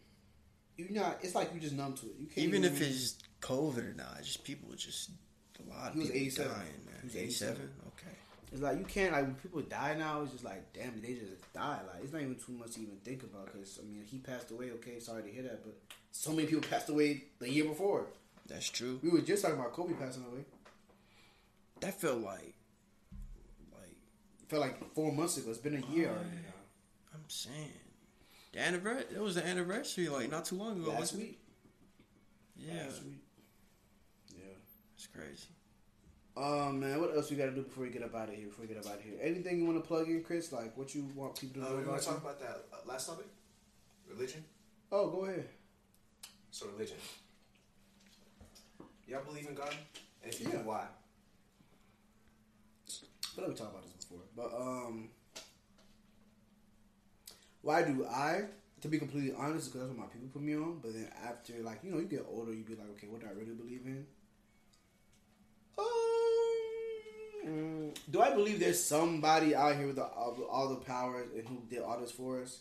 you're 0.78 0.92
not. 0.92 1.18
It's 1.22 1.36
like 1.36 1.54
you 1.54 1.60
just 1.60 1.76
numb 1.76 1.94
to 1.96 2.06
it. 2.06 2.14
You 2.20 2.28
can't 2.28 2.48
Even 2.48 2.64
if 2.64 2.82
it's 2.82 3.18
COVID 3.42 3.92
or 3.92 3.94
not, 3.94 4.22
just 4.24 4.44
people 4.44 4.70
just 4.76 5.12
a 5.60 5.70
lot 5.70 5.90
of 5.90 5.94
He 5.94 6.00
was 6.00 6.10
people 6.10 6.22
87. 6.22 6.52
dying, 6.52 6.66
man. 6.86 6.96
He 7.02 7.08
was 7.08 7.16
87? 7.16 7.54
87. 7.56 7.72
Okay. 7.88 8.16
It's 8.52 8.62
like 8.62 8.80
you 8.80 8.86
can't 8.86 9.12
like 9.12 9.24
when 9.24 9.36
people 9.36 9.62
die 9.62 9.96
now. 9.98 10.22
It's 10.22 10.32
just 10.32 10.46
like 10.46 10.74
damn, 10.74 11.02
they 11.02 11.14
just 11.14 11.54
die. 11.54 11.80
Like 11.92 12.04
it's 12.04 12.14
not 12.14 12.22
even 12.22 12.36
too 12.36 12.54
much 12.54 12.72
to 12.72 12.82
even 12.82 12.96
think 13.04 13.24
about. 13.24 13.48
Because 13.52 13.80
I 13.82 13.86
mean, 13.86 14.04
he 14.06 14.18
passed 14.20 14.52
away. 14.52 14.72
Okay, 14.72 15.00
sorry 15.00 15.24
to 15.24 15.30
hear 15.30 15.44
that, 15.44 15.64
but 15.64 15.76
so 16.12 16.32
many 16.32 16.48
people 16.48 16.68
passed 16.68 16.90
away 16.90 17.24
the 17.40 17.50
year 17.50 17.66
before. 17.66 18.08
That's 18.48 18.70
true. 18.70 19.00
We 19.04 19.10
were 19.10 19.22
just 19.22 19.44
talking 19.44 19.60
about 19.60 19.74
Kobe 19.74 19.94
passing 19.94 20.24
away. 20.26 20.46
That 21.82 22.00
felt 22.00 22.20
like 22.22 22.56
felt 24.50 24.62
like 24.62 24.94
four 24.94 25.12
months 25.12 25.38
ago. 25.38 25.50
It's 25.52 25.60
been 25.60 25.76
a 25.76 25.94
year 25.96 26.10
already. 26.10 26.30
now. 26.30 27.14
I'm 27.14 27.24
saying. 27.28 27.72
The 28.52 28.60
anniversary 28.60 29.06
it 29.16 29.22
was 29.22 29.36
the 29.36 29.46
anniversary 29.46 30.10
like 30.10 30.32
not 30.32 30.46
too 30.46 30.56
long 30.56 30.82
ago, 30.82 30.92
Last 30.92 31.14
week. 31.16 31.40
it? 32.58 32.68
Yeah. 32.68 32.84
Last 32.86 33.04
week. 33.04 33.24
Yeah. 34.36 34.44
It's 34.96 35.08
crazy. 35.08 35.48
Um, 36.36 36.80
man, 36.80 37.00
what 37.00 37.16
else 37.16 37.30
we 37.30 37.36
gotta 37.38 37.52
do 37.52 37.62
before 37.62 37.84
we 37.84 37.90
get 37.92 38.02
up 38.02 38.16
out 38.16 38.30
of 38.30 38.36
here? 38.36 38.48
Before 38.48 38.64
we 38.66 38.68
get 38.74 38.78
up 38.84 38.92
out 38.92 38.98
of 38.98 39.04
here, 39.04 39.14
anything 39.22 39.60
you 39.60 39.66
want 39.66 39.78
to 39.82 39.88
plug 39.88 40.08
in, 40.08 40.24
Chris? 40.24 40.52
Like 40.52 40.76
what 40.78 40.96
you 40.96 41.08
want 41.16 41.36
people 41.40 41.62
to 41.62 41.68
Uh, 41.68 41.72
know 41.72 41.78
we 41.78 41.84
want 41.84 42.02
to 42.02 42.08
talk 42.08 42.18
about 42.18 42.40
that 42.40 42.66
uh, 42.74 42.78
last 42.88 43.08
topic? 43.08 43.28
Religion? 44.10 44.44
Oh, 44.92 45.10
go 45.12 45.26
ahead. 45.26 45.48
So, 46.50 46.66
religion. 46.70 46.98
Y'all 49.08 49.24
believe 49.24 49.48
in 49.48 49.54
God? 49.54 49.76
And 50.24 50.34
if 50.34 50.40
you 50.42 50.48
Yeah. 50.48 50.54
do, 50.54 50.68
why? 50.68 50.88
I 52.88 52.92
feel 53.36 53.44
like 53.44 53.50
we 53.50 53.56
talked 53.56 53.72
about 53.72 53.84
this 53.84 53.99
before, 54.10 54.26
but 54.36 54.54
um, 54.56 55.10
why 57.62 57.84
do 57.84 58.06
I? 58.06 58.46
To 58.82 58.88
be 58.88 58.98
completely 58.98 59.34
honest, 59.38 59.68
because 59.68 59.88
that's 59.88 59.98
what 59.98 60.08
my 60.08 60.14
people 60.14 60.30
put 60.32 60.42
me 60.42 60.56
on. 60.56 60.80
But 60.82 60.94
then 60.94 61.10
after, 61.28 61.54
like 61.62 61.80
you 61.84 61.92
know, 61.92 62.00
you 62.00 62.06
get 62.06 62.26
older, 62.30 62.54
you 62.54 62.64
be 62.64 62.76
like, 62.76 62.90
okay, 62.92 63.08
what 63.08 63.20
do 63.22 63.28
I 63.28 63.32
really 63.32 63.54
believe 63.54 63.82
in? 63.86 64.06
Um, 67.46 67.94
do 68.10 68.22
I 68.22 68.32
believe 68.32 68.60
there's 68.60 68.82
somebody 68.84 69.56
out 69.56 69.76
here 69.76 69.88
with 69.88 69.96
the, 69.96 70.04
all, 70.04 70.70
the 70.70 70.76
powers 70.76 71.28
and 71.36 71.48
who 71.48 71.62
did 71.70 71.82
all 71.82 72.00
this 72.00 72.12
for 72.12 72.42
us? 72.42 72.60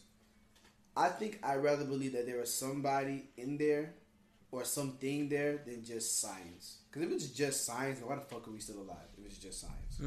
I 0.97 1.09
think 1.09 1.39
I 1.43 1.57
rather 1.57 1.85
believe 1.85 2.13
that 2.15 2.27
there 2.27 2.39
was 2.39 2.53
somebody 2.53 3.25
in 3.37 3.59
there 3.59 3.95
or 4.51 4.65
something 4.65 5.29
there 5.29 5.59
than 5.65 5.85
just 5.85 6.21
science. 6.21 6.79
Because 6.91 7.07
if 7.07 7.15
it's 7.15 7.27
just 7.29 7.65
science, 7.65 8.01
why 8.03 8.15
the 8.17 8.23
fuck 8.23 8.49
are 8.49 8.51
we 8.51 8.61
still 8.61 8.81
alive? 8.81 8.97
If 9.19 9.27
it's 9.27 9.39
just 9.39 9.61
science. 9.61 10.01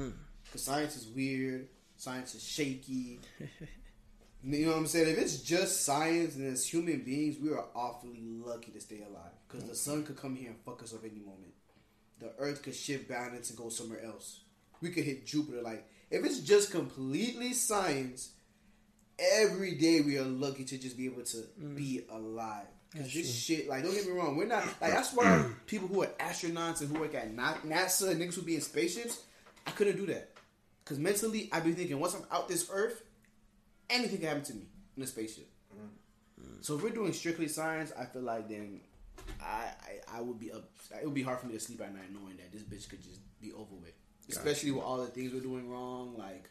Because 0.52 0.64
science 0.64 0.98
is 0.98 1.08
weird, 1.08 1.70
science 1.96 2.36
is 2.36 2.44
shaky. 2.44 3.22
you 4.44 4.66
know 4.66 4.72
what 4.72 4.80
I'm 4.80 4.88
saying? 4.88 5.08
If 5.08 5.18
it's 5.18 5.38
just 5.38 5.86
science 5.86 6.36
and 6.36 6.52
as 6.52 6.68
human 6.68 7.04
beings, 7.04 7.38
we 7.42 7.52
are 7.52 7.64
awfully 7.74 8.20
lucky 8.22 8.72
to 8.72 8.82
stay 8.82 9.00
alive. 9.00 9.32
Because 9.48 9.70
the 9.70 9.76
sun 9.76 10.04
could 10.04 10.18
come 10.18 10.36
here 10.36 10.50
and 10.50 10.60
fuck 10.66 10.84
us 10.84 10.94
up 10.94 11.06
any 11.06 11.22
moment. 11.22 11.54
The 12.20 12.34
earth 12.38 12.64
could 12.64 12.76
shift 12.76 13.08
balance 13.08 13.50
and 13.50 13.58
go 13.58 13.70
somewhere 13.70 14.04
else. 14.04 14.42
We 14.82 14.90
could 14.90 15.06
hit 15.06 15.26
Jupiter. 15.26 15.62
Like, 15.62 15.88
if 16.10 16.26
it's 16.26 16.40
just 16.40 16.70
completely 16.70 17.54
science, 17.54 18.32
every 19.18 19.76
day 19.76 20.02
we 20.02 20.18
are 20.18 20.26
lucky 20.26 20.66
to 20.66 20.78
just 20.78 20.98
be 20.98 21.06
able 21.06 21.24
to 21.24 21.38
mm. 21.62 21.78
be 21.78 22.02
alive. 22.12 22.68
Because 22.92 23.14
this 23.14 23.34
shit, 23.34 23.70
like, 23.70 23.84
don't 23.84 23.94
get 23.94 24.06
me 24.06 24.12
wrong, 24.12 24.36
we're 24.36 24.48
not, 24.48 24.66
like, 24.82 24.92
that's 24.92 25.14
why 25.14 25.46
people 25.66 25.88
who 25.88 26.04
are 26.04 26.10
astronauts 26.20 26.82
and 26.82 26.90
who 26.90 27.00
work 27.00 27.16
at 27.16 27.34
NASA 27.34 28.12
and 28.12 28.20
niggas 28.20 28.36
who 28.36 28.42
be 28.42 28.56
in 28.56 28.62
spaceships, 28.62 29.22
I 29.66 29.72
couldn't 29.72 29.96
do 29.96 30.06
that. 30.08 30.31
Because 30.84 31.00
mentally, 31.00 31.50
I'd 31.52 31.64
be 31.64 31.74
thinking, 31.74 32.00
once 32.00 32.16
I'm 32.16 32.24
out 32.32 32.48
this 32.48 32.70
earth, 32.72 33.04
anything 33.90 34.20
can 34.20 34.28
happen 34.28 34.44
to 34.44 34.54
me. 34.54 34.68
in 34.98 35.04
a 35.04 35.08
spaceship. 35.08 35.48
So 36.62 36.76
if 36.76 36.84
we're 36.84 36.90
doing 36.90 37.14
strictly 37.14 37.48
science, 37.48 37.92
I 37.98 38.06
feel 38.06 38.22
like 38.22 38.48
then 38.48 38.82
I, 39.42 39.70
I 40.10 40.18
I 40.18 40.22
would 40.22 40.40
be 40.40 40.52
up. 40.52 40.70
It 41.00 41.06
would 41.06 41.14
be 41.14 41.24
hard 41.24 41.40
for 41.40 41.48
me 41.48 41.54
to 41.54 41.60
sleep 41.60 41.82
at 41.82 41.94
night 41.94 42.12
knowing 42.14 42.38
that 42.38 42.52
this 42.52 42.62
bitch 42.64 42.88
could 42.90 43.02
just 43.02 43.20
be 43.42 43.52
over 43.54 43.76
with. 43.76 43.94
Especially 44.30 44.72
with 44.72 44.84
all 44.84 44.98
the 44.98 45.08
things 45.08 45.34
we're 45.34 45.40
doing 45.42 45.70
wrong, 45.70 46.16
like 46.18 46.50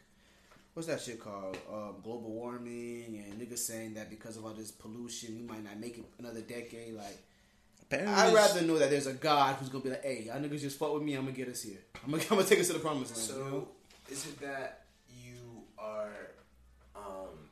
what's 0.73 0.87
that 0.87 1.01
shit 1.01 1.19
called? 1.19 1.57
Um, 1.71 1.95
global 2.03 2.31
warming 2.31 3.23
and 3.25 3.39
niggas 3.41 3.59
saying 3.59 3.93
that 3.95 4.09
because 4.09 4.37
of 4.37 4.45
all 4.45 4.51
this 4.53 4.71
pollution, 4.71 5.37
we 5.37 5.43
might 5.43 5.63
not 5.63 5.77
make 5.79 5.97
it 5.97 6.05
another 6.19 6.41
decade. 6.41 6.93
Like 6.93 7.17
Apparently 7.83 8.13
I'd 8.13 8.33
rather 8.33 8.61
know 8.61 8.77
that 8.79 8.89
there's 8.89 9.07
a 9.07 9.13
God 9.13 9.55
who's 9.55 9.69
gonna 9.69 9.83
be 9.83 9.89
like, 9.91 10.03
hey, 10.03 10.23
y'all 10.27 10.39
niggas 10.39 10.61
just 10.61 10.77
fuck 10.77 10.93
with 10.93 11.03
me. 11.03 11.13
I'm 11.15 11.23
gonna 11.25 11.35
get 11.35 11.47
us 11.49 11.61
here. 11.63 11.79
I'm 12.03 12.11
gonna, 12.11 12.23
I'm 12.31 12.37
gonna 12.37 12.43
take 12.43 12.59
us 12.59 12.67
to 12.67 12.73
the 12.73 12.79
promised 12.79 13.15
land. 13.15 13.27
So? 13.29 13.67
Is 14.11 14.25
it 14.27 14.39
that 14.41 14.85
you 15.23 15.63
are? 15.77 16.11
Um, 16.95 17.49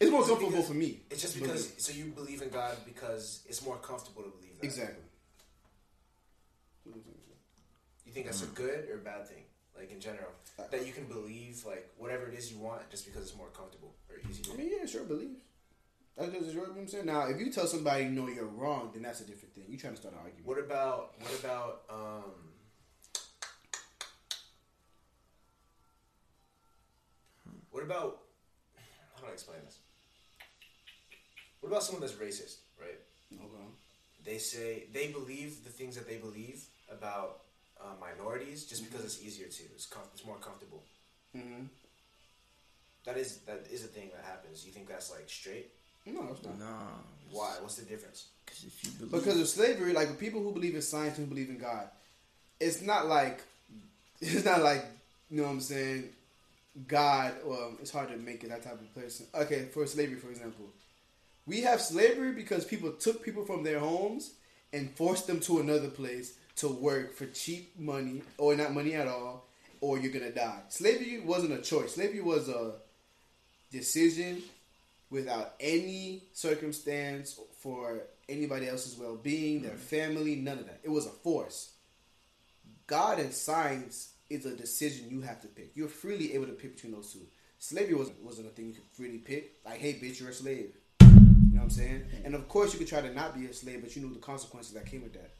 It's 0.00 0.10
more 0.10 0.22
comfortable 0.26 0.50
because- 0.50 0.68
for 0.68 0.74
me. 0.74 1.00
It's 1.10 1.22
just 1.22 1.34
because. 1.38 1.66
believe. 1.66 1.80
So 1.80 1.92
you 1.92 2.04
believe 2.06 2.42
in 2.42 2.50
God 2.50 2.76
because 2.84 3.42
it's 3.48 3.62
more 3.62 3.78
comfortable 3.78 4.22
to 4.24 4.30
believe 4.30 4.58
that. 4.60 4.64
exactly. 4.66 5.04
You 8.04 8.12
think 8.12 8.26
that's 8.26 8.42
a 8.42 8.46
good 8.46 8.88
or 8.90 8.98
bad 8.98 9.26
thing, 9.28 9.44
like 9.76 9.90
in 9.90 10.00
general, 10.00 10.30
Uh, 10.58 10.64
that 10.70 10.86
you 10.86 10.92
can 10.92 11.06
believe 11.06 11.64
like 11.64 11.90
whatever 11.96 12.26
it 12.28 12.34
is 12.34 12.50
you 12.52 12.58
want 12.58 12.88
just 12.90 13.06
because 13.06 13.22
it's 13.26 13.36
more 13.36 13.48
comfortable 13.50 13.94
or 14.10 14.16
easier. 14.28 14.52
I 14.52 14.56
mean, 14.56 14.70
yeah, 14.78 14.86
sure, 14.86 15.04
believe. 15.04 15.36
That's 16.16 16.30
just 16.32 16.46
you 16.46 16.54
know 16.54 16.68
what 16.68 16.78
I'm 16.78 16.86
saying. 16.88 17.06
Now, 17.06 17.26
if 17.28 17.40
you 17.40 17.50
tell 17.50 17.66
somebody 17.66 18.04
you 18.04 18.10
know 18.10 18.28
you're 18.28 18.44
wrong, 18.46 18.90
then 18.92 19.02
that's 19.02 19.20
a 19.20 19.24
different 19.24 19.54
thing. 19.54 19.64
You 19.68 19.76
trying 19.78 19.94
to 19.94 20.00
start 20.00 20.14
an 20.14 20.20
argument. 20.20 20.46
What 20.46 20.58
about 20.58 21.20
what 21.20 21.34
about 21.40 21.82
um 21.90 22.53
What 27.74 27.82
about 27.82 28.18
how 29.16 29.22
do 29.22 29.30
I 29.30 29.32
explain 29.32 29.58
this? 29.64 29.78
What 31.58 31.70
about 31.70 31.82
someone 31.82 32.02
that's 32.02 32.12
racist, 32.12 32.58
right? 32.80 33.00
Okay. 33.32 33.64
They 34.24 34.38
say 34.38 34.84
they 34.92 35.08
believe 35.08 35.64
the 35.64 35.70
things 35.70 35.96
that 35.96 36.06
they 36.06 36.18
believe 36.18 36.62
about 36.88 37.40
uh, 37.80 37.94
minorities 38.00 38.64
just 38.64 38.84
because 38.84 39.04
it's 39.04 39.20
easier 39.20 39.48
to. 39.48 39.62
It's 39.74 39.86
com- 39.86 40.04
it's 40.14 40.24
more 40.24 40.36
comfortable. 40.36 40.84
Mm-hmm. 41.36 41.64
That 43.06 43.16
is 43.16 43.38
that 43.38 43.66
is 43.68 43.84
a 43.84 43.88
thing 43.88 44.10
that 44.14 44.24
happens. 44.24 44.64
You 44.64 44.70
think 44.70 44.88
that's 44.88 45.10
like 45.10 45.28
straight? 45.28 45.72
No, 46.06 46.28
it's 46.30 46.44
not. 46.44 46.60
Nah. 46.60 46.94
Why? 47.32 47.54
What's 47.60 47.74
the 47.74 47.86
difference? 47.86 48.26
Because 48.46 48.62
if 48.62 48.84
you 48.84 48.90
believe, 48.92 49.10
Because 49.10 49.40
of 49.40 49.48
slavery, 49.48 49.92
like 49.92 50.10
the 50.10 50.14
people 50.14 50.40
who 50.44 50.52
believe 50.52 50.76
in 50.76 50.82
science 50.82 51.18
and 51.18 51.26
who 51.26 51.34
believe 51.34 51.50
in 51.50 51.58
God, 51.58 51.88
it's 52.60 52.82
not 52.82 53.08
like 53.08 53.42
it's 54.20 54.44
not 54.44 54.62
like 54.62 54.84
you 55.28 55.38
know 55.38 55.48
what 55.48 55.54
I'm 55.54 55.60
saying. 55.60 56.10
God, 56.86 57.34
well, 57.44 57.72
it's 57.80 57.90
hard 57.90 58.08
to 58.08 58.16
make 58.16 58.42
it 58.42 58.50
that 58.50 58.62
type 58.62 58.80
of 58.80 58.94
person. 58.94 59.26
Okay, 59.34 59.66
for 59.72 59.86
slavery, 59.86 60.16
for 60.16 60.30
example, 60.30 60.66
we 61.46 61.60
have 61.60 61.80
slavery 61.80 62.32
because 62.32 62.64
people 62.64 62.92
took 62.92 63.22
people 63.22 63.44
from 63.44 63.62
their 63.62 63.78
homes 63.78 64.32
and 64.72 64.90
forced 64.96 65.26
them 65.26 65.40
to 65.40 65.60
another 65.60 65.88
place 65.88 66.34
to 66.56 66.68
work 66.68 67.14
for 67.14 67.26
cheap 67.26 67.78
money 67.78 68.22
or 68.38 68.56
not 68.56 68.72
money 68.72 68.94
at 68.94 69.06
all, 69.06 69.46
or 69.80 69.98
you're 69.98 70.12
gonna 70.12 70.32
die. 70.32 70.60
Slavery 70.68 71.20
wasn't 71.20 71.52
a 71.52 71.62
choice. 71.62 71.94
Slavery 71.94 72.20
was 72.20 72.48
a 72.48 72.72
decision 73.70 74.42
without 75.10 75.54
any 75.60 76.24
circumstance 76.32 77.38
for 77.60 78.02
anybody 78.28 78.68
else's 78.68 78.98
well 78.98 79.16
being, 79.16 79.62
their 79.62 79.72
mm. 79.72 79.78
family, 79.78 80.36
none 80.36 80.58
of 80.58 80.66
that. 80.66 80.80
It 80.82 80.90
was 80.90 81.06
a 81.06 81.10
force. 81.10 81.72
God 82.86 83.18
and 83.18 83.32
science 83.32 84.13
is 84.30 84.46
a 84.46 84.56
decision 84.56 85.10
you 85.10 85.20
have 85.22 85.40
to 85.42 85.48
pick. 85.48 85.72
You're 85.74 85.88
freely 85.88 86.34
able 86.34 86.46
to 86.46 86.52
pick 86.52 86.76
between 86.76 86.92
those 86.92 87.12
two. 87.12 87.20
Slavery 87.58 87.94
wasn't 87.94 88.22
wasn't 88.22 88.48
a 88.48 88.50
thing 88.50 88.68
you 88.68 88.74
could 88.74 88.84
freely 88.92 89.18
pick. 89.18 89.58
Like, 89.64 89.78
hey, 89.78 89.94
bitch, 89.94 90.20
you're 90.20 90.30
a 90.30 90.34
slave. 90.34 90.72
You 91.00 91.06
know 91.06 91.58
what 91.58 91.62
I'm 91.62 91.70
saying? 91.70 92.04
Hmm. 92.10 92.26
And 92.26 92.34
of 92.34 92.48
course, 92.48 92.72
you 92.72 92.78
could 92.78 92.88
try 92.88 93.00
to 93.00 93.12
not 93.12 93.38
be 93.38 93.46
a 93.46 93.52
slave, 93.52 93.80
but 93.82 93.94
you 93.94 94.02
knew 94.02 94.12
the 94.12 94.20
consequences 94.20 94.74
that 94.74 94.86
came 94.86 95.02
with 95.02 95.12
that. 95.14 95.30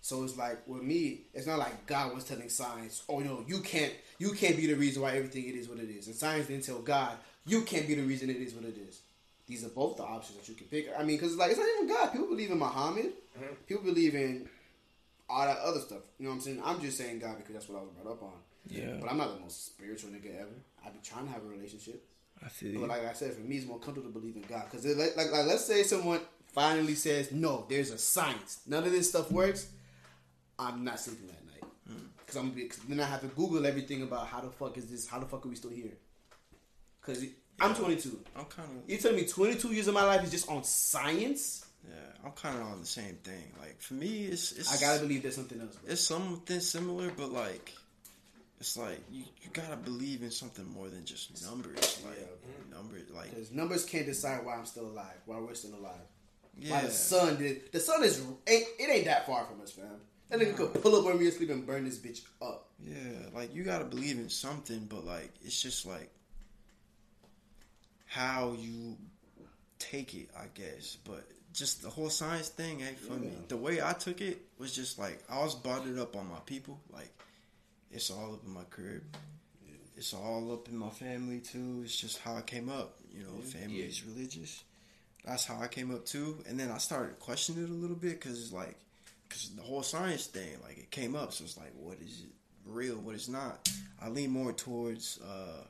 So 0.00 0.24
it's 0.24 0.36
like 0.36 0.66
with 0.66 0.82
me, 0.82 1.22
it's 1.32 1.46
not 1.46 1.58
like 1.58 1.86
God 1.86 2.14
was 2.14 2.24
telling 2.24 2.48
science, 2.48 3.02
"Oh 3.08 3.20
no, 3.20 3.44
you 3.46 3.60
can't, 3.60 3.92
you 4.18 4.32
can't 4.32 4.56
be 4.56 4.66
the 4.66 4.74
reason 4.74 5.02
why 5.02 5.16
everything 5.16 5.46
it 5.46 5.54
is 5.54 5.68
what 5.68 5.78
it 5.78 5.88
is." 5.88 6.08
And 6.08 6.16
science 6.16 6.48
didn't 6.48 6.64
tell 6.64 6.80
God, 6.80 7.16
"You 7.46 7.62
can't 7.62 7.86
be 7.86 7.94
the 7.94 8.02
reason 8.02 8.28
it 8.28 8.36
is 8.36 8.52
what 8.52 8.64
it 8.64 8.76
is." 8.76 9.00
These 9.46 9.64
are 9.64 9.68
both 9.70 9.96
the 9.96 10.04
options 10.04 10.38
that 10.38 10.48
you 10.48 10.54
can 10.54 10.66
pick. 10.66 10.88
I 10.96 11.02
mean, 11.04 11.16
because 11.16 11.36
like 11.36 11.50
it's 11.50 11.58
not 11.58 11.68
even 11.76 11.88
God. 11.88 12.12
People 12.12 12.28
believe 12.28 12.50
in 12.50 12.58
Muhammad. 12.58 13.12
Mm-hmm. 13.38 13.54
People 13.68 13.84
believe 13.84 14.14
in 14.14 14.48
all 15.32 15.46
that 15.46 15.58
other 15.58 15.80
stuff. 15.80 16.00
You 16.18 16.24
know 16.24 16.30
what 16.30 16.36
I'm 16.36 16.40
saying? 16.42 16.62
I'm 16.64 16.80
just 16.80 16.98
saying 16.98 17.18
God 17.18 17.38
because 17.38 17.54
that's 17.54 17.68
what 17.68 17.78
I 17.78 17.82
was 17.82 17.90
brought 17.90 18.12
up 18.12 18.22
on. 18.22 18.32
Yeah. 18.68 18.96
But 19.00 19.10
I'm 19.10 19.18
not 19.18 19.34
the 19.34 19.40
most 19.40 19.66
spiritual 19.66 20.10
nigga 20.10 20.40
ever. 20.40 20.54
I 20.84 20.90
be 20.90 20.98
trying 21.02 21.26
to 21.26 21.32
have 21.32 21.42
a 21.42 21.48
relationship. 21.48 22.04
I 22.44 22.48
feel 22.48 22.80
But 22.80 22.88
like 22.88 23.04
I 23.06 23.12
said, 23.12 23.34
for 23.34 23.40
me, 23.40 23.56
it's 23.56 23.66
more 23.66 23.78
comfortable 23.78 24.10
to 24.10 24.18
believe 24.18 24.36
in 24.36 24.42
God. 24.42 24.64
Because 24.70 24.84
like, 24.84 25.16
like, 25.16 25.32
like, 25.32 25.46
let's 25.46 25.64
say 25.64 25.82
someone 25.82 26.20
finally 26.46 26.94
says, 26.94 27.32
no, 27.32 27.66
there's 27.68 27.90
a 27.90 27.98
science. 27.98 28.60
None 28.66 28.84
of 28.84 28.92
this 28.92 29.08
stuff 29.08 29.30
works. 29.30 29.68
I'm 30.58 30.84
not 30.84 31.00
sleeping 31.00 31.28
that 31.28 31.46
night. 31.46 31.72
Hmm. 31.88 32.04
Because 32.18 32.36
I'm 32.36 32.42
gonna 32.44 32.54
be, 32.54 32.64
cause 32.66 32.80
then 32.88 33.00
I 33.00 33.04
have 33.04 33.20
to 33.22 33.28
Google 33.28 33.64
everything 33.66 34.02
about 34.02 34.26
how 34.26 34.40
the 34.40 34.50
fuck 34.50 34.76
is 34.76 34.86
this? 34.90 35.06
How 35.06 35.18
the 35.18 35.26
fuck 35.26 35.44
are 35.46 35.48
we 35.48 35.56
still 35.56 35.70
here? 35.70 35.92
Because 37.00 37.24
I'm 37.60 37.74
22. 37.74 38.18
I'm 38.36 38.44
kind 38.46 38.68
of 38.68 38.90
You 38.90 38.98
telling 38.98 39.16
me 39.16 39.26
22 39.26 39.72
years 39.72 39.88
of 39.88 39.94
my 39.94 40.04
life 40.04 40.24
is 40.24 40.30
just 40.30 40.48
on 40.48 40.62
science? 40.64 41.66
Yeah. 41.88 41.94
I'm 42.24 42.32
kind 42.32 42.56
of 42.58 42.66
on 42.66 42.80
the 42.80 42.86
same 42.86 43.16
thing. 43.24 43.52
Like 43.60 43.80
for 43.80 43.94
me, 43.94 44.24
it's 44.24 44.52
it's 44.52 44.72
I 44.72 44.84
gotta 44.84 45.00
believe 45.00 45.22
there's 45.22 45.36
something 45.36 45.60
else. 45.60 45.76
Bro. 45.76 45.92
it's 45.92 46.02
something 46.02 46.60
similar, 46.60 47.10
but 47.16 47.32
like 47.32 47.72
it's 48.60 48.76
like 48.76 49.00
you, 49.10 49.24
you 49.42 49.50
gotta 49.52 49.76
believe 49.76 50.22
in 50.22 50.30
something 50.30 50.68
more 50.72 50.88
than 50.88 51.04
just 51.04 51.44
numbers. 51.44 52.02
Like 52.04 52.28
numbers, 52.70 53.10
like 53.14 53.30
Because 53.30 53.50
numbers 53.50 53.84
can't 53.84 54.06
decide 54.06 54.44
why 54.44 54.54
I'm 54.56 54.66
still 54.66 54.86
alive, 54.86 55.20
why 55.26 55.38
we're 55.38 55.54
still 55.54 55.74
alive. 55.74 56.06
Why 56.54 56.68
yeah, 56.68 56.80
the 56.82 56.90
sun 56.90 57.38
did. 57.38 57.72
The 57.72 57.80
sun 57.80 58.04
is 58.04 58.20
ain't 58.46 58.64
it 58.78 58.90
ain't 58.90 59.04
that 59.06 59.26
far 59.26 59.44
from 59.46 59.60
us, 59.62 59.72
fam. 59.72 59.86
That 60.28 60.40
nigga 60.40 60.56
could 60.56 60.82
pull 60.82 60.96
up 60.96 61.04
when 61.04 61.18
we 61.18 61.28
asleep 61.28 61.50
and 61.50 61.66
burn 61.66 61.84
this 61.84 61.98
bitch 61.98 62.22
up. 62.40 62.68
yeah. 62.82 62.94
Like 63.34 63.54
you 63.54 63.64
gotta 63.64 63.84
believe 63.84 64.16
in 64.18 64.28
something, 64.28 64.86
but 64.88 65.04
like 65.04 65.32
it's 65.42 65.60
just 65.60 65.84
like 65.84 66.10
how 68.06 68.54
you 68.58 68.96
take 69.78 70.14
it, 70.14 70.28
I 70.38 70.44
guess. 70.54 70.98
But 71.04 71.26
just 71.52 71.82
the 71.82 71.90
whole 71.90 72.10
science 72.10 72.48
thing 72.48 72.80
ain't 72.80 72.98
for 72.98 73.14
me. 73.14 73.30
The 73.48 73.56
way 73.56 73.82
I 73.82 73.92
took 73.92 74.20
it 74.20 74.40
was 74.58 74.74
just 74.74 74.98
like 74.98 75.22
I 75.28 75.42
was 75.42 75.54
bonded 75.54 75.98
up 75.98 76.16
on 76.16 76.28
my 76.28 76.38
people. 76.46 76.80
Like 76.92 77.10
it's 77.90 78.10
all 78.10 78.32
up 78.34 78.44
in 78.46 78.52
my 78.52 78.64
crib. 78.70 79.02
It's 79.96 80.14
all 80.14 80.52
up 80.52 80.68
in 80.68 80.76
my 80.76 80.88
family 80.88 81.40
too. 81.40 81.82
It's 81.84 81.96
just 81.96 82.18
how 82.20 82.36
I 82.36 82.40
came 82.40 82.68
up. 82.68 82.96
You 83.12 83.24
know, 83.24 83.40
family 83.42 83.80
is 83.80 84.04
religious. 84.04 84.64
That's 85.24 85.44
how 85.44 85.60
I 85.60 85.68
came 85.68 85.94
up 85.94 86.06
too. 86.06 86.38
And 86.48 86.58
then 86.58 86.70
I 86.70 86.78
started 86.78 87.20
questioning 87.20 87.64
it 87.64 87.70
a 87.70 87.74
little 87.74 87.96
bit 87.96 88.18
because 88.20 88.42
it's 88.42 88.52
like, 88.52 88.76
because 89.28 89.50
the 89.50 89.62
whole 89.62 89.82
science 89.82 90.26
thing, 90.26 90.56
like 90.64 90.78
it 90.78 90.90
came 90.90 91.14
up. 91.14 91.32
So 91.32 91.44
it's 91.44 91.58
like, 91.58 91.72
what 91.76 91.98
is 92.00 92.22
it 92.24 92.32
real? 92.66 92.96
What 92.96 93.14
is 93.14 93.28
not? 93.28 93.68
I 94.00 94.08
lean 94.08 94.30
more 94.30 94.52
towards 94.52 95.20
uh 95.22 95.64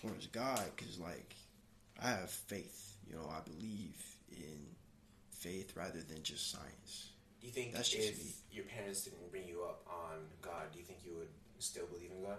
towards 0.00 0.26
God 0.26 0.62
because 0.76 0.98
like 0.98 1.34
I 2.02 2.10
have 2.10 2.30
faith. 2.30 2.96
You 3.08 3.16
know, 3.16 3.28
I 3.28 3.40
believe 3.48 3.96
in 4.30 4.71
faith 5.42 5.74
rather 5.76 6.00
than 6.00 6.22
just 6.22 6.50
science. 6.50 7.10
Do 7.40 7.46
you 7.48 7.52
think 7.52 7.72
That's 7.74 7.88
just 7.88 8.08
if 8.08 8.18
me. 8.24 8.30
your 8.52 8.64
parents 8.66 9.02
didn't 9.02 9.30
bring 9.30 9.48
you 9.48 9.62
up 9.64 9.84
on 9.88 10.18
God, 10.40 10.70
do 10.72 10.78
you 10.78 10.84
think 10.84 11.00
you 11.04 11.14
would 11.18 11.28
still 11.58 11.86
believe 11.86 12.10
in 12.16 12.22
God? 12.22 12.38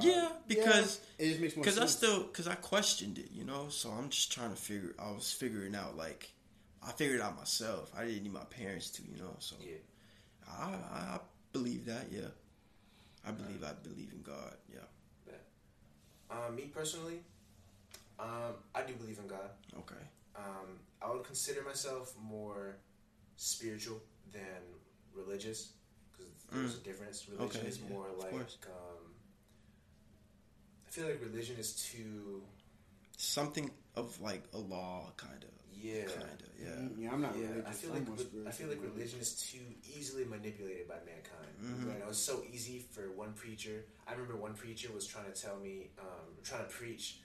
Yeah, 0.00 0.28
because 0.46 1.00
it 1.18 1.28
just 1.28 1.40
makes 1.40 1.56
more 1.56 1.64
because 1.64 1.78
I 1.78 1.86
still 1.86 2.22
because 2.24 2.46
I 2.46 2.54
questioned 2.54 3.18
it, 3.18 3.30
you 3.32 3.44
know. 3.44 3.68
So 3.70 3.90
I'm 3.90 4.08
just 4.08 4.32
trying 4.32 4.50
to 4.50 4.56
figure. 4.56 4.94
I 4.98 5.10
was 5.10 5.32
figuring 5.32 5.74
out 5.74 5.96
like 5.96 6.30
I 6.86 6.92
figured 6.92 7.20
out 7.20 7.36
myself. 7.36 7.92
I 7.96 8.04
didn't 8.04 8.22
need 8.24 8.32
my 8.32 8.44
parents 8.44 8.90
to, 8.90 9.02
you 9.02 9.16
know. 9.18 9.34
So 9.40 9.56
Yeah. 9.60 9.74
I, 10.48 10.62
I 10.92 10.98
I 11.16 11.20
believe 11.52 11.86
that. 11.86 12.06
Yeah, 12.10 12.28
I 13.26 13.32
believe 13.32 13.64
I 13.64 13.72
believe 13.82 14.12
in 14.12 14.22
God. 14.22 14.54
Yeah. 14.72 14.78
Um, 16.30 16.54
me 16.54 16.70
personally, 16.72 17.20
um, 18.20 18.54
I 18.72 18.82
do 18.82 18.92
believe 18.94 19.18
in 19.18 19.26
God. 19.26 19.50
Okay. 19.76 20.02
Um, 20.40 20.68
I 21.02 21.10
would 21.12 21.24
consider 21.24 21.62
myself 21.62 22.14
more 22.22 22.76
spiritual 23.36 24.00
than 24.32 24.60
religious 25.14 25.72
because 26.12 26.30
there's 26.52 26.76
a 26.76 26.84
difference. 26.90 27.28
Religion 27.28 27.48
Mm. 27.60 27.60
Okay, 27.60 27.68
is 27.68 27.78
yeah, 27.80 27.88
more 27.94 28.06
like 28.18 28.32
um, 28.32 29.04
I 30.86 30.90
feel 30.90 31.06
like 31.06 31.20
religion 31.22 31.56
is 31.58 31.74
too 31.90 32.42
Something 33.16 33.70
of 33.96 34.18
like 34.20 34.44
a 34.54 34.58
law, 34.58 35.12
kind 35.16 35.44
of. 35.44 35.50
yeah. 35.76 36.04
Kind 36.04 36.40
of. 36.40 36.48
Yeah. 36.58 36.68
Mm, 36.68 36.98
yeah, 37.02 37.12
I'm 37.12 37.20
not 37.20 37.36
Yeah, 37.36 37.48
religious. 37.48 37.66
I 37.68 37.72
feel 37.72 37.92
I'm 37.92 38.06
like 38.06 38.48
I 38.48 38.50
feel 38.50 38.68
like 38.68 38.82
religion 38.82 39.20
is 39.20 39.34
too 39.50 39.64
easily 39.96 40.24
manipulated 40.24 40.88
by 40.88 40.96
mankind. 41.04 41.52
Mm-hmm. 41.62 41.92
You 41.92 41.98
know, 42.00 42.08
it's 42.08 42.18
so 42.18 42.42
easy 42.52 42.84
for 42.90 43.10
one 43.12 43.32
preacher. 43.34 43.84
I 44.08 44.12
remember 44.12 44.36
one 44.36 44.54
preacher 44.54 44.88
was 44.94 45.06
trying 45.06 45.30
to 45.32 45.38
tell 45.38 45.58
me, 45.58 45.90
um, 45.98 46.28
trying 46.42 46.64
to 46.64 46.70
preach 46.70 47.20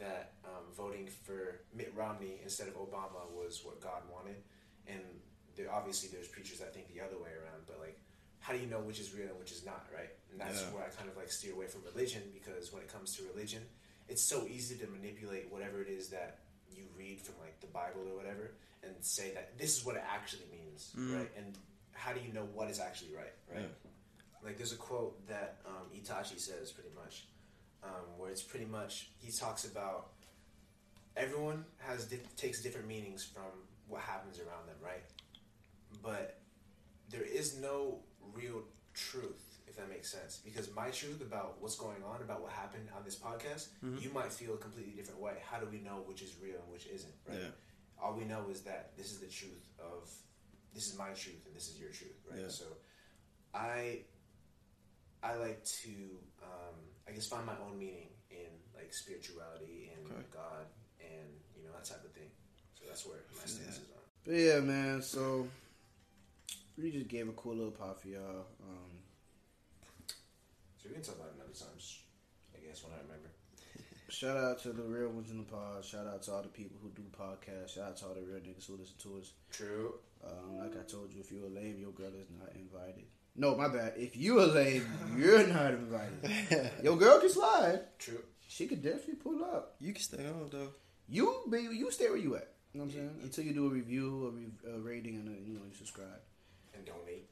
that 0.00 0.32
um, 0.44 0.64
voting 0.76 1.06
for 1.06 1.60
Mitt 1.74 1.92
Romney 1.96 2.40
instead 2.42 2.68
of 2.68 2.74
Obama 2.74 3.30
was 3.36 3.62
what 3.64 3.80
God 3.80 4.02
wanted, 4.12 4.36
and 4.88 5.00
there 5.56 5.70
obviously 5.72 6.08
there's 6.12 6.28
preachers 6.28 6.58
that 6.58 6.74
think 6.74 6.92
the 6.92 7.00
other 7.00 7.16
way 7.16 7.30
around. 7.30 7.62
But 7.66 7.78
like, 7.80 7.98
how 8.40 8.52
do 8.52 8.58
you 8.58 8.66
know 8.66 8.80
which 8.80 8.98
is 9.00 9.14
real 9.14 9.28
and 9.28 9.38
which 9.38 9.52
is 9.52 9.64
not, 9.64 9.86
right? 9.94 10.10
And 10.32 10.40
that's 10.40 10.62
Yeah. 10.62 10.72
where 10.74 10.84
I 10.84 10.88
kind 10.88 11.08
of 11.08 11.16
like 11.16 11.30
steer 11.30 11.52
away 11.52 11.66
from 11.66 11.82
religion 11.84 12.22
because 12.32 12.72
when 12.72 12.82
it 12.82 12.88
comes 12.88 13.14
to 13.16 13.22
religion, 13.24 13.62
it's 14.08 14.22
so 14.22 14.46
easy 14.48 14.76
to 14.78 14.86
manipulate 14.88 15.50
whatever 15.52 15.80
it 15.82 15.88
is 15.88 16.08
that 16.08 16.38
you 16.72 16.84
read 16.96 17.20
from 17.20 17.34
like 17.40 17.60
the 17.60 17.66
Bible 17.68 18.08
or 18.10 18.16
whatever 18.16 18.52
and 18.82 18.94
say 19.00 19.32
that 19.34 19.58
this 19.58 19.76
is 19.78 19.84
what 19.84 19.96
it 19.96 20.04
actually 20.10 20.46
means, 20.50 20.92
right? 20.96 21.30
And 21.36 21.56
how 21.92 22.12
do 22.14 22.20
you 22.20 22.32
know 22.32 22.46
what 22.54 22.70
is 22.70 22.80
actually 22.80 23.14
right, 23.14 23.34
right? 23.54 23.68
Like 24.42 24.56
there's 24.56 24.72
a 24.72 24.76
quote 24.76 25.26
that 25.28 25.58
um, 25.66 25.86
Itachi 25.94 26.38
says 26.40 26.72
pretty 26.72 26.88
much, 26.94 27.26
um, 27.82 28.18
where 28.18 28.30
it's 28.30 28.42
pretty 28.42 28.66
much 28.66 29.10
he 29.18 29.30
talks 29.32 29.64
about 29.64 30.10
everyone 31.16 31.64
has 31.78 32.04
di- 32.06 32.18
takes 32.36 32.62
different 32.62 32.86
meanings 32.86 33.24
from 33.24 33.50
what 33.88 34.00
happens 34.02 34.38
around 34.38 34.66
them, 34.68 34.76
right? 34.82 35.02
But 36.02 36.38
there 37.10 37.22
is 37.24 37.58
no 37.58 37.98
real 38.34 38.62
truth, 38.94 39.58
if 39.66 39.76
that 39.76 39.88
makes 39.88 40.10
sense. 40.10 40.40
Because 40.44 40.72
my 40.74 40.90
truth 40.90 41.20
about 41.20 41.56
what's 41.60 41.76
going 41.76 42.02
on, 42.06 42.22
about 42.22 42.42
what 42.42 42.52
happened 42.52 42.88
on 42.96 43.04
this 43.04 43.16
podcast, 43.16 43.68
you 44.00 44.10
might 44.10 44.32
feel 44.32 44.54
a 44.54 44.58
completely 44.58 44.92
different 44.92 45.20
way. 45.20 45.34
How 45.50 45.58
do 45.58 45.66
we 45.70 45.78
know 45.78 46.02
which 46.06 46.22
is 46.22 46.34
real 46.42 46.56
and 46.62 46.70
which 46.70 46.86
isn't? 46.86 47.12
Right. 47.28 47.38
Yeah. 47.40 47.48
All 48.02 48.14
we 48.14 48.24
know 48.24 48.46
is 48.50 48.62
that 48.62 48.92
this 48.96 49.10
is 49.12 49.18
the 49.18 49.26
truth 49.26 49.66
of 49.78 50.08
this 50.72 50.86
is 50.86 50.96
my 50.96 51.08
truth 51.08 51.44
and 51.46 51.54
this 51.54 51.68
is 51.68 51.78
your 51.78 51.90
truth, 51.90 52.16
right? 52.30 52.40
Yeah. 52.42 52.48
So, 52.48 52.64
I 53.52 54.00
I 55.22 55.34
like 55.34 55.64
to 55.82 55.90
I 57.10 57.14
guess 57.14 57.26
find 57.26 57.44
my 57.44 57.58
own 57.66 57.78
meaning 57.78 58.08
in 58.30 58.46
like 58.74 58.92
spirituality 58.94 59.90
and 59.96 60.06
Okay. 60.12 60.22
God 60.30 60.66
and 61.00 61.28
you 61.56 61.64
know 61.64 61.72
that 61.74 61.84
type 61.84 62.04
of 62.04 62.12
thing. 62.12 62.30
So 62.78 62.84
that's 62.86 63.04
where 63.06 63.18
my 63.34 63.44
stance 63.46 63.76
is 63.82 63.90
on. 63.90 64.02
But 64.24 64.34
yeah, 64.34 64.60
man. 64.60 65.02
So 65.02 65.48
we 66.78 66.90
just 66.92 67.08
gave 67.08 67.28
a 67.28 67.32
cool 67.32 67.56
little 67.56 67.72
pop 67.72 68.00
for 68.00 68.08
y'all. 68.08 68.46
Um, 68.62 68.92
So 70.78 70.88
we 70.88 70.94
can 70.94 71.02
talk 71.02 71.16
about 71.16 71.28
it 71.28 71.34
another 71.36 71.52
time. 71.52 71.76
I 72.54 72.58
guess 72.64 72.82
when 72.84 72.92
I 72.94 73.02
remember. 73.02 73.30
shout 74.08 74.36
out 74.36 74.58
to 74.62 74.72
the 74.72 74.82
real 74.82 75.10
ones 75.10 75.30
in 75.30 75.38
the 75.38 75.44
pod. 75.44 75.84
Shout 75.84 76.06
out 76.06 76.22
to 76.24 76.32
all 76.32 76.42
the 76.42 76.48
people 76.48 76.78
who 76.82 76.90
do 76.90 77.02
podcasts. 77.10 77.74
Shout 77.74 77.88
out 77.90 77.96
to 77.98 78.06
all 78.06 78.14
the 78.14 78.22
real 78.22 78.40
niggas 78.40 78.66
who 78.66 78.76
listen 78.76 78.96
to 79.02 79.18
us. 79.18 79.32
True. 79.50 79.94
Um, 80.24 80.58
like 80.58 80.76
I 80.78 80.84
told 80.88 81.12
you, 81.12 81.20
if 81.20 81.32
you're 81.32 81.46
a 81.46 81.48
lame, 81.50 81.78
your 81.80 81.92
girl 81.92 82.12
is 82.14 82.28
not 82.38 82.54
invited. 82.54 83.04
No, 83.36 83.56
my 83.56 83.68
bad. 83.68 83.94
If 83.96 84.16
you 84.16 84.40
a 84.40 84.44
lame, 84.44 84.86
you're 85.16 85.46
not 85.46 85.72
invited. 85.72 86.70
Your 86.82 86.96
girl 86.96 87.20
can 87.20 87.30
slide. 87.30 87.80
True. 87.98 88.22
She 88.48 88.66
could 88.66 88.82
definitely 88.82 89.14
pull 89.14 89.44
up. 89.44 89.76
You 89.80 89.92
can 89.92 90.02
stay 90.02 90.26
on 90.26 90.48
though. 90.50 90.68
You, 91.08 91.42
baby, 91.48 91.76
you 91.76 91.90
stay 91.90 92.08
where 92.08 92.18
you 92.18 92.36
at. 92.36 92.48
You 92.72 92.80
know 92.80 92.86
what 92.86 92.94
I'm 92.94 92.98
saying? 93.00 93.14
Until 93.22 93.44
you 93.44 93.52
do 93.52 93.66
a 93.66 93.70
review, 93.70 94.26
a, 94.26 94.30
re- 94.30 94.74
a 94.76 94.78
rating, 94.78 95.16
and 95.16 95.28
a, 95.28 95.40
you 95.40 95.54
know 95.54 95.62
you 95.68 95.74
subscribe. 95.76 96.20
And 96.74 96.84
donate. 96.84 97.28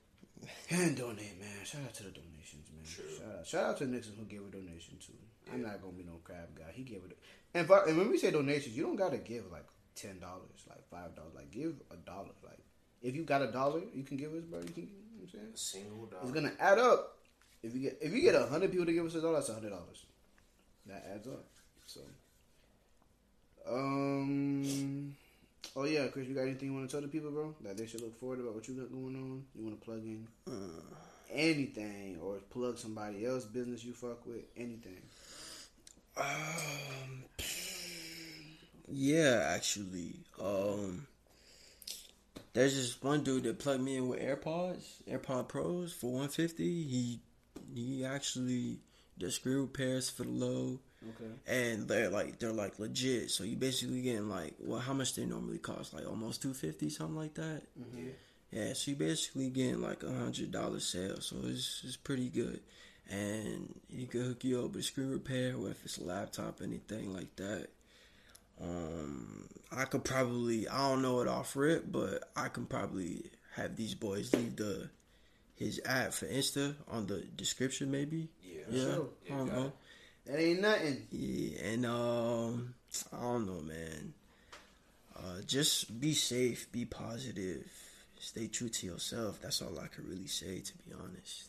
And 0.71 0.97
donate, 0.97 1.39
man. 1.41 1.65
Shout 1.65 1.83
out 1.85 1.95
to 1.95 2.05
the 2.05 2.11
donations, 2.11 2.67
man. 2.75 2.85
True. 2.87 3.05
Shout 3.19 3.39
out, 3.39 3.47
shout 3.47 3.65
out 3.65 3.79
to 3.79 3.87
Nixon 3.87 4.15
who 4.19 4.25
gave 4.25 4.41
a 4.47 4.51
donation 4.51 4.97
too. 5.05 5.13
I'm 5.53 5.63
not 5.63 5.81
gonna 5.81 5.95
be 5.95 6.05
no 6.05 6.21
crab 6.25 6.57
guy. 6.57 6.71
He 6.73 6.83
gave 6.83 7.03
it. 7.09 7.19
And, 7.55 7.69
and 7.69 7.99
when 7.99 8.11
we 8.11 8.19
say 8.19 8.31
donations, 8.31 8.77
you 8.77 8.85
don't 8.85 8.97
gotta 8.97 9.19
give 9.19 9.51
like 9.51 9.67
ten 9.95 10.19
dollars, 10.21 10.67
like 10.69 10.89
five 10.91 11.15
dollars. 11.15 11.33
Like 11.35 11.51
give 11.51 11.75
a 11.91 11.97
dollar. 11.97 12.35
Like 12.45 12.59
if 13.03 13.15
you 13.15 13.25
got 13.25 13.43
a 13.43 13.51
dollar, 13.51 13.81
you 13.95 14.03
can 14.03 14.17
give 14.17 14.33
us, 14.35 14.45
bro. 14.45 14.61
You 14.61 14.73
can. 14.73 14.89
You 15.33 15.39
know 15.39 15.45
what 15.45 15.51
I'm 15.51 15.57
saying 15.57 15.85
A 15.85 15.87
single 15.91 16.07
dollar. 16.07 16.23
it's 16.23 16.33
gonna 16.33 16.53
add 16.61 16.79
up. 16.79 17.19
If 17.63 17.75
you 17.75 17.81
get 17.81 17.99
if 18.01 18.13
you 18.13 18.21
get 18.23 18.35
a 18.35 18.47
hundred 18.47 18.71
people 18.71 18.87
to 18.87 18.93
give 18.93 19.05
us 19.07 19.15
a 19.15 19.21
dollar, 19.21 19.35
that's 19.35 19.49
a 19.49 19.55
hundred 19.55 19.71
dollars. 19.71 20.05
That 20.87 21.07
adds 21.13 21.27
up. 21.27 21.45
So, 21.87 22.01
um, 23.69 25.15
oh 25.77 25.85
yeah, 25.85 26.07
Chris, 26.09 26.29
you 26.29 26.35
got 26.35 26.43
anything 26.43 26.69
you 26.69 26.75
want 26.75 26.89
to 26.89 26.93
tell 26.93 27.03
the 27.03 27.09
people, 27.09 27.31
bro? 27.31 27.55
That 27.63 27.77
they 27.77 27.87
should 27.87 28.01
look 28.01 28.19
forward 28.19 28.41
about 28.41 28.55
what 28.55 28.67
you 28.69 28.75
got 28.75 28.91
going 28.91 29.17
on. 29.17 29.45
You 29.55 29.65
want 29.65 29.81
to 29.81 29.85
plug 29.85 29.99
in 30.05 30.27
anything 31.31 32.19
or 32.23 32.37
plug 32.51 32.79
somebody 32.79 33.27
else 33.27 33.45
business 33.45 33.85
you 33.85 33.93
fuck 33.93 34.25
with? 34.27 34.45
Anything? 34.57 35.03
Um, 36.17 37.25
yeah, 38.91 39.53
actually, 39.55 40.15
um, 40.43 41.07
there's 42.55 42.75
this 42.77 43.03
one 43.03 43.23
dude 43.23 43.45
that 43.45 43.59
plugged 43.59 43.83
me 43.83 43.97
in 43.97 44.09
with 44.09 44.21
AirPods, 44.21 44.85
AirPod 45.09 45.49
Pros 45.49 45.93
for 45.93 46.07
150. 46.09 46.65
He 46.65 47.21
he 47.75 48.05
actually 48.05 48.79
does 49.19 49.35
screen 49.35 49.57
repairs 49.59 50.09
for 50.11 50.23
the 50.25 50.31
low, 50.31 50.81
Okay. 51.11 51.31
and 51.47 51.89
they're 51.89 52.09
like 52.09 52.39
they're 52.39 52.53
like 52.53 52.79
legit. 52.79 53.31
So 53.31 53.45
you 53.45 53.57
basically 53.57 54.03
getting 54.03 54.29
like 54.29 54.55
well, 54.61 54.81
how 54.81 54.93
much 54.95 55.15
they 55.15 55.25
normally 55.27 55.59
cost? 55.59 55.93
Like 55.95 56.07
almost 56.09 56.43
250, 56.43 56.91
something 56.91 57.17
like 57.17 57.35
that. 57.35 57.63
Mm-hmm. 57.79 57.99
Yeah. 58.07 58.13
Yeah, 58.51 58.73
so 58.73 58.93
you 58.93 58.97
basically 58.97 59.51
getting 59.51 59.83
like 59.83 60.03
a 60.03 60.11
hundred 60.13 60.51
dollar 60.51 60.81
sale, 60.81 61.21
so 61.21 61.37
it's 61.45 61.83
it's 61.85 61.97
pretty 61.97 62.31
good. 62.31 62.61
And 63.11 63.79
he 63.89 64.07
could 64.07 64.23
hook 64.23 64.45
you 64.45 64.65
up 64.65 64.75
with 64.75 64.85
screen 64.85 65.11
repair, 65.11 65.55
or 65.57 65.71
if 65.71 65.85
it's 65.85 65.99
a 65.99 66.05
laptop, 66.05 66.61
anything 66.63 67.13
like 67.15 67.35
that. 67.37 67.69
Um, 68.61 69.49
I 69.71 69.85
could 69.85 70.05
probably 70.05 70.69
I 70.69 70.89
don't 70.89 71.03
know 71.03 71.21
it 71.21 71.29
off 71.29 71.55
rip, 71.57 71.91
but 71.91 72.31
I 72.37 72.49
can 72.49 72.67
probably 72.67 73.31
have 73.55 73.77
these 73.77 73.95
boys 73.95 74.35
leave 74.35 74.57
the 74.57 74.91
his 75.55 75.81
ad 75.85 76.15
for 76.15 76.27
Insta 76.27 76.75
on 76.89 77.07
the 77.07 77.21
description, 77.37 77.91
maybe. 77.91 78.29
Yeah. 78.43 78.61
Yeah, 78.71 78.85
sure. 78.95 79.09
I 79.27 79.37
don't 79.37 79.47
got 79.47 79.57
know. 79.57 79.73
That 80.27 80.41
ain't 80.41 80.61
nothing. 80.61 81.07
Yeah, 81.11 81.59
and 81.65 81.87
um, 81.87 82.75
I 83.13 83.21
don't 83.23 83.47
know, 83.47 83.61
man. 83.63 84.13
Uh, 85.17 85.41
just 85.47 86.01
be 86.01 86.13
safe, 86.15 86.71
be 86.71 86.85
positive, 86.85 87.65
stay 88.21 88.47
true 88.47 88.69
to 88.69 88.87
yourself. 88.87 89.41
That's 89.43 89.61
all 89.63 89.77
I 89.81 89.89
can 89.89 90.07
really 90.09 90.29
say, 90.29 90.61
to 90.61 90.73
be 90.79 90.93
honest. 90.95 91.49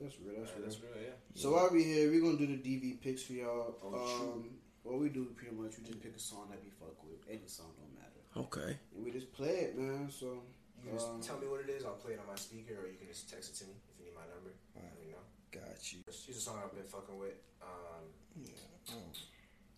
That's 0.00 0.14
real. 0.24 0.36
That's 0.38 0.50
Yeah, 0.50 0.56
real. 0.58 0.64
that's 0.68 0.80
real, 0.80 1.02
yeah. 1.02 1.10
So 1.34 1.52
while 1.52 1.70
we 1.72 1.82
here, 1.82 2.08
we're 2.10 2.20
gonna 2.20 2.38
do 2.38 2.46
the 2.46 2.54
DV 2.58 3.00
picks 3.00 3.22
for 3.22 3.32
y'all. 3.32 3.74
Oh, 3.82 3.90
true. 3.90 4.32
um, 4.32 4.50
what 4.90 5.00
we 5.00 5.08
do 5.08 5.24
pretty 5.36 5.54
much, 5.54 5.78
we 5.78 5.84
just 5.86 6.02
pick 6.02 6.16
a 6.16 6.18
song 6.18 6.48
that 6.50 6.58
we 6.62 6.70
fuck 6.70 6.98
with. 7.04 7.22
Any 7.30 7.46
song 7.46 7.70
don't 7.78 7.94
matter, 7.94 8.20
Okay. 8.36 8.76
and 8.94 9.04
we 9.04 9.10
just 9.10 9.32
play 9.32 9.70
it, 9.70 9.78
man. 9.78 10.10
So 10.10 10.42
You 10.82 10.90
can 10.90 10.92
just 10.98 11.08
um, 11.08 11.20
tell 11.22 11.38
me 11.38 11.46
what 11.46 11.60
it 11.62 11.70
is. 11.70 11.84
I'll 11.84 12.00
play 12.00 12.14
it 12.14 12.20
on 12.20 12.26
my 12.26 12.34
speaker, 12.36 12.74
or 12.82 12.88
you 12.88 12.96
can 12.98 13.06
just 13.06 13.30
text 13.30 13.52
it 13.54 13.56
to 13.62 13.64
me 13.70 13.74
if 13.86 13.94
you 14.00 14.04
need 14.10 14.16
my 14.16 14.26
number. 14.34 14.50
Alright. 14.74 14.90
Let 14.96 15.00
me 15.06 15.12
know. 15.12 15.24
Got 15.52 15.78
you. 15.92 16.00
Here's 16.06 16.36
a 16.36 16.40
song 16.40 16.58
I've 16.64 16.74
been 16.74 16.84
fucking 16.88 17.18
with. 17.18 17.38
Um, 17.62 18.10
Yeah. 18.42 18.94
Oh. 18.96 19.12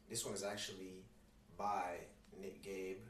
this 0.09 0.25
one 0.25 0.33
is 0.35 0.43
actually 0.45 1.05
by 1.59 1.99
Nick 2.41 2.63
Gabe, 2.63 3.03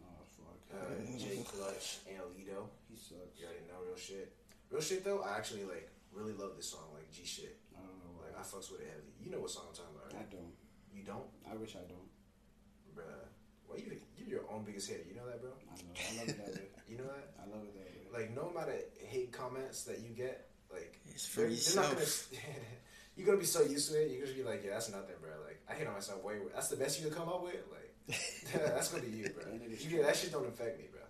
Oh 0.00 0.24
fuck, 0.36 0.60
uh, 0.72 1.18
Jay 1.18 1.42
Clutch, 1.44 1.98
and 2.08 2.20
Lido. 2.36 2.70
he 2.88 2.96
sucks. 2.96 3.36
You 3.36 3.46
already 3.46 3.66
know 3.68 3.82
real 3.84 3.96
shit. 3.96 4.32
Real 4.70 4.80
shit 4.80 5.04
though, 5.04 5.20
I 5.20 5.36
actually 5.36 5.64
like 5.64 5.90
really 6.12 6.32
love 6.32 6.56
this 6.56 6.70
song, 6.70 6.88
like 6.94 7.10
G 7.12 7.24
shit. 7.24 7.58
I 7.76 7.80
don't 7.82 7.98
know. 8.00 8.22
Like 8.22 8.32
I 8.38 8.42
fucks 8.42 8.70
with 8.70 8.80
it 8.80 8.88
heavy. 8.88 9.12
You 9.20 9.30
know 9.32 9.40
what 9.40 9.50
song 9.50 9.64
I'm 9.68 9.74
talking 9.74 9.96
about, 9.96 10.14
I 10.14 10.24
don't. 10.30 10.54
You 10.94 11.02
don't, 11.02 11.26
I 11.50 11.56
wish 11.56 11.74
I 11.76 11.84
don't. 11.88 12.08
bruh. 12.96 13.02
Well, 13.68 13.78
you 13.78 13.98
you're 14.16 14.40
your 14.40 14.44
own 14.50 14.64
biggest 14.64 14.88
hater. 14.88 15.02
You 15.08 15.16
know 15.16 15.26
that, 15.26 15.40
bro. 15.40 15.50
I 15.70 15.74
know. 15.76 15.92
I 15.98 16.18
love 16.20 16.28
it 16.28 16.38
that 16.46 16.54
way. 16.54 16.68
You 16.88 16.98
know 16.98 17.04
that. 17.04 17.32
I 17.42 17.48
love 17.50 17.64
it 17.64 17.74
that 17.74 18.12
way. 18.14 18.22
Like 18.22 18.34
no 18.36 18.48
amount 18.50 18.68
of 18.68 18.76
hate 19.08 19.32
comments 19.32 19.84
that 19.84 20.00
you 20.00 20.10
get, 20.10 20.48
like 20.72 21.00
It's 21.10 21.26
for 21.26 21.40
they're, 21.40 21.50
they're 21.50 21.76
not 21.82 21.92
gonna. 21.94 22.06
you're 23.16 23.26
gonna 23.26 23.38
be 23.38 23.46
so 23.46 23.62
used 23.62 23.90
to 23.90 24.00
it. 24.00 24.10
You're 24.12 24.26
gonna 24.26 24.36
be 24.36 24.44
like, 24.44 24.62
yeah, 24.64 24.74
that's 24.74 24.90
nothing, 24.90 25.16
bro. 25.20 25.30
Like 25.44 25.60
I 25.68 25.74
hate 25.74 25.86
on 25.88 25.94
myself 25.94 26.22
way. 26.22 26.38
Worse. 26.38 26.52
That's 26.54 26.68
the 26.68 26.76
best 26.76 27.00
you 27.00 27.08
can 27.08 27.16
come 27.16 27.28
up 27.28 27.42
with. 27.42 27.56
Like 27.72 28.20
that's 28.54 28.90
gonna 28.90 29.02
be 29.02 29.10
you, 29.16 29.30
bro. 29.30 29.44
That 29.44 29.60
nigga's 29.60 29.84
You 29.84 29.90
get, 29.96 30.06
that 30.06 30.14
shit 30.16 30.30
don't 30.30 30.46
affect 30.46 30.78
me, 30.78 30.84
bro. 30.92 31.00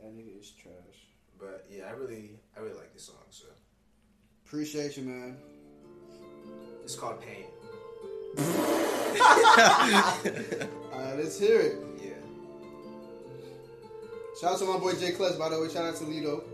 That 0.00 0.16
nigga 0.16 0.40
is 0.40 0.50
trash. 0.52 0.98
But 1.38 1.66
yeah, 1.70 1.84
I 1.88 1.90
really, 1.90 2.38
I 2.56 2.60
really 2.60 2.74
like 2.76 2.94
this 2.94 3.04
song. 3.06 3.16
So 3.30 3.46
Appreciate 4.46 4.96
you, 4.96 5.02
man. 5.02 5.36
it's 6.84 6.94
called 6.96 7.20
Pain. 7.20 7.44
Alright, 10.92 11.16
let's 11.18 11.38
hear 11.38 11.60
it. 11.60 11.76
Yeah. 12.02 12.10
Shout 14.40 14.52
out 14.52 14.58
to 14.58 14.64
my 14.66 14.78
boy 14.78 14.94
Jay 14.94 15.12
Clutch, 15.12 15.38
by 15.38 15.48
the 15.48 15.60
way. 15.60 15.68
Shout 15.68 15.86
out 15.86 15.96
to 15.96 16.04
Lido. 16.04 16.44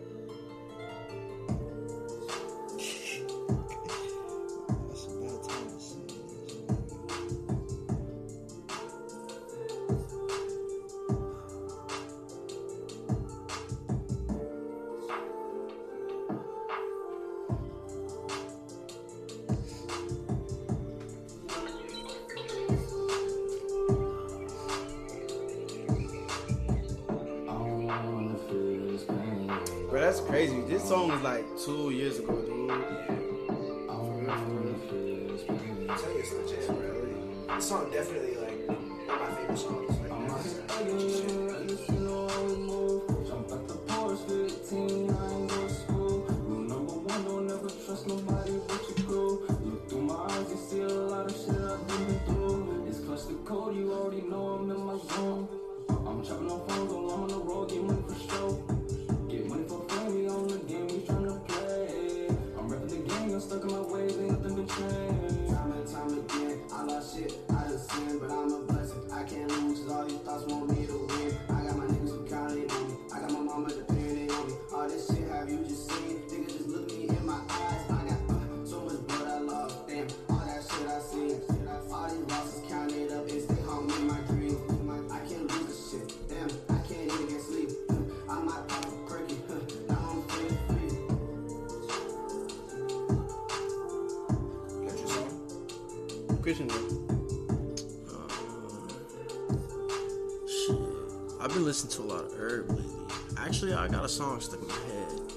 Got 104.04 104.10
a 104.10 104.12
song 104.12 104.38
stuck 104.38 104.60
in 104.60 104.68
my 104.68 104.74
head 104.74 105.32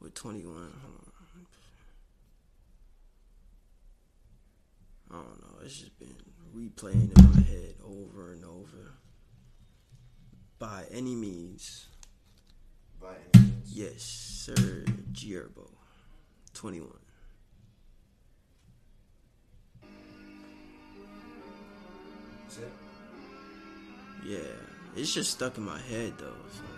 with 0.00 0.14
21. 0.14 0.54
Hold 0.54 0.68
on. 0.70 1.46
I 5.10 5.14
don't 5.14 5.40
know. 5.42 5.58
It's 5.64 5.80
just 5.80 5.98
been 5.98 6.14
replaying 6.56 7.10
in 7.18 7.24
my 7.28 7.40
head 7.40 7.74
over 7.82 8.32
and 8.34 8.44
over. 8.44 8.92
By 10.60 10.84
any 10.92 11.16
means. 11.16 11.88
By 13.02 13.16
any 13.34 13.46
means. 13.46 13.72
Yes, 13.72 14.02
sir. 14.02 14.84
Gierbo. 15.10 15.68
21. 16.52 16.90
That's 22.42 22.58
it. 22.58 22.72
Yeah. 24.24 24.38
It's 24.94 25.12
just 25.12 25.32
stuck 25.32 25.58
in 25.58 25.64
my 25.64 25.80
head, 25.80 26.12
though. 26.18 26.36
So 26.52 26.73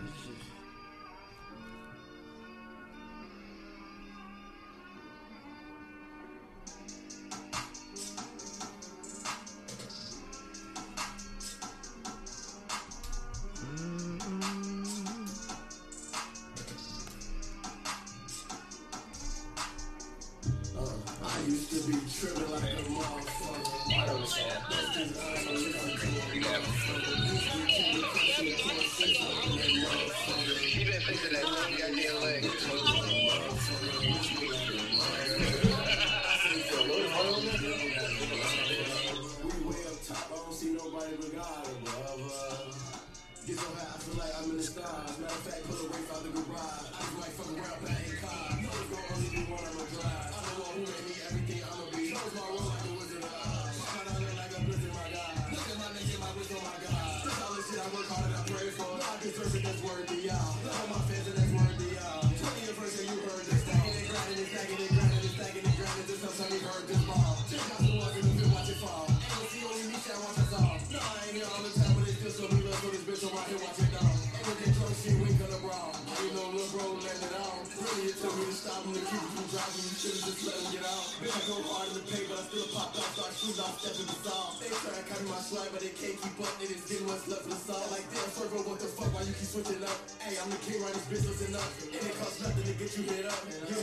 A 82.56 82.58
pop 82.72 82.88
out, 82.88 83.04
start 83.12 83.68
off, 83.68 83.76
step 83.84 84.00
in 84.00 84.06
the 84.08 84.16
stall. 84.24 84.56
They 84.56 84.72
try 84.72 84.96
to 84.96 85.04
copy 85.04 85.28
my 85.28 85.36
slide, 85.44 85.68
but 85.76 85.84
they 85.84 85.92
can't 85.92 86.16
keep 86.16 86.40
up. 86.40 86.48
Niggas 86.56 86.88
get 86.88 87.04
what's 87.04 87.28
left 87.28 87.44
of 87.44 87.52
the 87.52 87.60
stall. 87.60 87.84
Like 87.92 88.08
damn, 88.08 88.32
circle, 88.32 88.64
what 88.64 88.80
the 88.80 88.88
fuck? 88.96 89.15
You 89.26 89.32
keep 89.34 89.50
switching 89.50 89.82
up 89.82 89.98
hey 90.22 90.38
i'm 90.38 90.50
the 90.50 90.56
king 90.62 90.78
right 90.82 90.94
this 90.94 91.06
business 91.10 91.48
enough 91.50 91.66
and 91.82 91.98
it 91.98 92.14
cost 92.14 92.42
nothing 92.46 92.62
to 92.62 92.74
get 92.78 92.94
you 92.94 93.02
bit 93.10 93.26
up 93.26 93.42
you're 93.42 93.82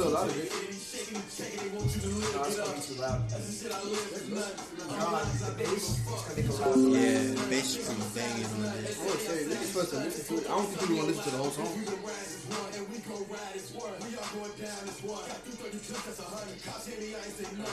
a 0.00 0.08
lot 0.08 0.28
of 0.28 0.36
it. 0.36 0.48
No, 2.32 2.44
it's 2.44 2.56
gonna 2.56 2.72
be 2.72 2.80
too 2.80 2.96
loud. 3.00 3.20
God, 4.88 5.26
the 5.36 5.52
bass. 5.60 5.84
It's 5.84 6.00
gonna 6.00 6.34
take 6.34 6.48
a 6.48 6.52
while. 6.56 6.78
Yeah, 6.96 7.20
the 7.34 7.46
bass 7.52 7.76
is 7.76 7.84
pretty 7.84 8.08
banging 8.16 8.48
on 8.48 8.64
I 8.64 8.80
this. 8.80 8.96
would 9.04 9.20
say 9.20 9.44
niggas 9.44 9.68
supposed 9.68 9.90
to 9.90 9.96
listen 10.00 10.24
to 10.24 10.42
it. 10.42 10.48
I 10.48 10.56
don't 10.56 10.64
think 10.64 10.80
people 10.80 10.96
want 10.96 11.08
to 11.08 11.14
listen 11.14 11.24
to 11.24 11.30
the 11.30 11.42
whole 11.44 11.52
song. 11.52 11.72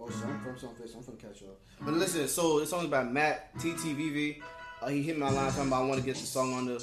Oh, 0.00 0.08
shit, 0.08 0.24
I'm 0.26 0.40
from 0.40 0.58
some 0.58 0.74
face. 0.76 0.94
I'm 0.94 1.02
from 1.02 1.16
catch 1.16 1.42
up. 1.42 1.58
But 1.80 1.94
listen, 1.94 2.28
so 2.28 2.60
this 2.60 2.70
song 2.70 2.84
is 2.84 2.90
by 2.90 3.02
Matt 3.02 3.54
TTVV. 3.58 4.40
Uh, 4.80 4.86
he 4.88 5.02
hit 5.02 5.18
me 5.18 5.24
on 5.26 5.34
line 5.34 5.50
talking 5.50 5.66
about 5.66 5.82
I 5.82 5.86
want 5.86 6.00
to 6.00 6.06
get 6.06 6.14
the 6.14 6.26
song 6.26 6.54
on 6.54 6.66
the 6.66 6.78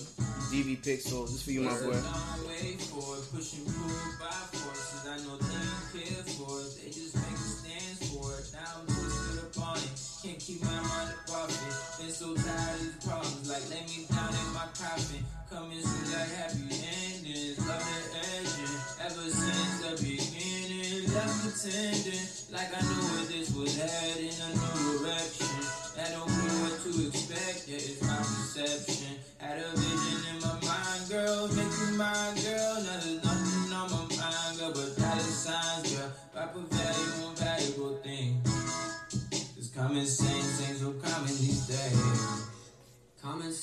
DV 0.52 0.84
pick. 0.84 1.00
So 1.00 1.24
this 1.24 1.44
for 1.44 1.52
you, 1.52 1.62
my 1.62 1.72
boy. 1.80 1.96
Long 1.96 2.44
way 2.44 2.76
for 2.76 3.16
it, 3.16 3.24
push 3.32 3.56
and 3.56 3.66
pull 3.72 3.88
by 4.20 4.36
forces. 4.52 5.08
I 5.08 5.16
know 5.24 5.40
they 5.40 5.56
ain't 5.56 6.12
care 6.12 6.24
for 6.36 6.60
it. 6.60 6.76
They 6.76 6.92
just 6.92 7.16
make 7.16 7.40
a 7.40 7.48
stand 7.56 7.96
for 8.12 8.36
it. 8.36 8.52
Now 8.52 8.84
I'm 8.84 8.88
twisted 8.92 9.48
up 9.48 9.64
on 9.64 9.78
it. 9.80 9.96
Can't 10.28 10.40
keep 10.44 10.60
my 10.68 10.76
mind 10.76 11.16
off 11.32 11.48
it. 11.48 12.04
Been 12.04 12.12
so 12.12 12.36
tired 12.36 12.76
of 12.76 12.84
these 12.84 13.00
problems. 13.00 13.48
Like, 13.48 13.64
lay 13.72 13.88
me 13.88 14.04
down 14.12 14.36
in 14.36 14.48
my 14.52 14.68
coffin. 14.76 15.24
Coming 15.48 15.80
soon 15.80 16.12
like 16.12 16.36
happy 16.36 16.68
endings. 16.68 17.64
Love 17.64 17.80
the 17.80 18.20
engine. 18.36 18.76
Ever 19.08 19.24
since 19.32 19.76
the 19.88 19.92
beginning. 20.04 21.16
Left 21.16 21.32
pretending. 21.48 22.35
Like 22.56 22.72
I 22.72 22.82
knew 22.88 23.04
where 23.12 23.26
this 23.26 23.54
was 23.54 23.76
heading. 23.76 24.32
In 24.32 24.40
a 24.40 24.76
new 24.80 25.00
direction. 25.04 25.60
I 26.00 26.08
don't 26.16 26.30
know 26.32 26.56
what 26.64 26.80
to 26.84 27.08
expect. 27.08 27.68
Yeah, 27.68 27.76
it's 27.76 28.02
my 28.02 28.16
perception. 28.16 29.20
Had 29.40 29.60
a 29.60 29.76
vision 29.76 30.20
in 30.32 30.40
my 30.40 30.56
mind, 30.64 31.04
girl. 31.10 31.50
Make 31.50 31.76
you 31.84 31.98
my 31.98 32.32
girl. 32.40 32.76
Now 32.82 33.25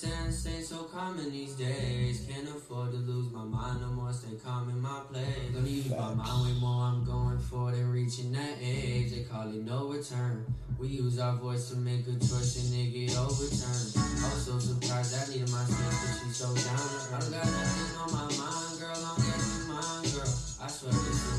sense 0.03 0.47
ain't 0.49 0.65
so 0.65 0.83
common 0.91 1.31
these 1.31 1.55
days. 1.55 2.27
Can't 2.29 2.49
afford 2.49 2.91
to 2.91 2.99
lose 2.99 3.31
my 3.33 3.45
mind 3.45 3.81
no 3.83 3.89
more. 3.89 4.13
Stay 4.13 4.35
calm 4.45 4.69
in 4.69 4.81
my 4.81 5.01
place. 5.09 5.55
Don't 5.55 5.63
need 5.63 5.91
my 5.91 6.15
mind 6.15 6.43
way 6.43 6.55
more. 6.61 6.83
I'm 6.91 7.05
going 7.05 7.39
for 7.39 7.73
it, 7.73 7.85
reaching 7.85 8.33
that 8.33 8.57
age. 8.61 9.13
They 9.13 9.23
call 9.23 9.49
it 9.49 9.63
no 9.63 9.87
return. 9.87 10.45
We 10.77 10.89
use 10.89 11.21
our 11.21 11.37
voice 11.37 11.71
to 11.71 11.77
make 11.77 12.03
a 12.09 12.19
choice 12.19 12.59
and 12.59 12.75
it 12.75 12.91
get 12.91 13.17
overturned. 13.17 13.93
I'm 14.27 14.39
so 14.43 14.59
surprised 14.59 15.15
I 15.15 15.33
needed 15.33 15.51
my 15.51 15.65
sense, 15.65 16.23
she's 16.25 16.37
so 16.37 16.51
down. 16.51 16.83
I 17.15 17.21
don't 17.21 17.31
got 17.31 17.47
nothing 17.47 17.95
on 18.03 18.11
my 18.11 18.27
mind, 18.43 18.81
girl. 18.81 18.99
I'm 18.99 19.17
getting 19.23 19.69
mine, 19.71 20.03
girl. 20.19 20.35
I 20.59 20.67
swear 20.67 20.93
this 20.93 21.27
is. 21.31 21.32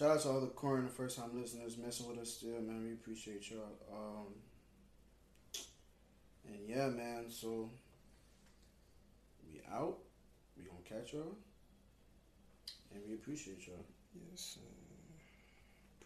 Shout 0.00 0.12
out 0.12 0.20
to 0.22 0.28
all 0.30 0.40
the 0.40 0.46
current 0.46 0.84
and 0.84 0.90
first 0.90 1.18
time 1.18 1.28
listeners 1.38 1.76
messing 1.76 2.08
with 2.08 2.18
us 2.18 2.30
still, 2.30 2.58
man. 2.62 2.82
We 2.82 2.94
appreciate 2.94 3.50
y'all. 3.50 3.76
Um, 3.92 4.28
and 6.48 6.66
yeah, 6.66 6.88
man. 6.88 7.26
So 7.28 7.68
we 9.46 9.60
out. 9.70 9.98
We 10.56 10.64
gonna 10.64 10.78
catch 10.88 11.12
y'all, 11.12 11.36
and 12.94 13.02
we 13.06 13.12
appreciate 13.12 13.66
y'all. 13.66 13.84
Yes, 14.14 14.54
sir. 14.54 14.60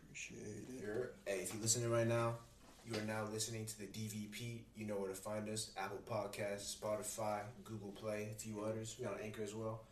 Appreciate 0.02 0.40
it. 0.40 0.82
You're, 0.82 1.10
hey, 1.24 1.42
if 1.42 1.54
you're 1.54 1.62
listening 1.62 1.88
right 1.88 2.08
now, 2.08 2.34
you 2.84 2.98
are 2.98 3.06
now 3.06 3.28
listening 3.32 3.64
to 3.64 3.78
the 3.78 3.86
DVP. 3.86 4.62
You 4.76 4.86
know 4.86 4.96
where 4.96 5.10
to 5.10 5.14
find 5.14 5.48
us: 5.48 5.70
Apple 5.76 6.00
Podcasts, 6.04 6.76
Spotify, 6.76 7.42
Google 7.62 7.92
Play, 7.92 8.30
a 8.32 8.34
few 8.34 8.60
others. 8.60 8.96
We 8.98 9.06
on 9.06 9.14
Anchor 9.22 9.44
as 9.44 9.54
well. 9.54 9.82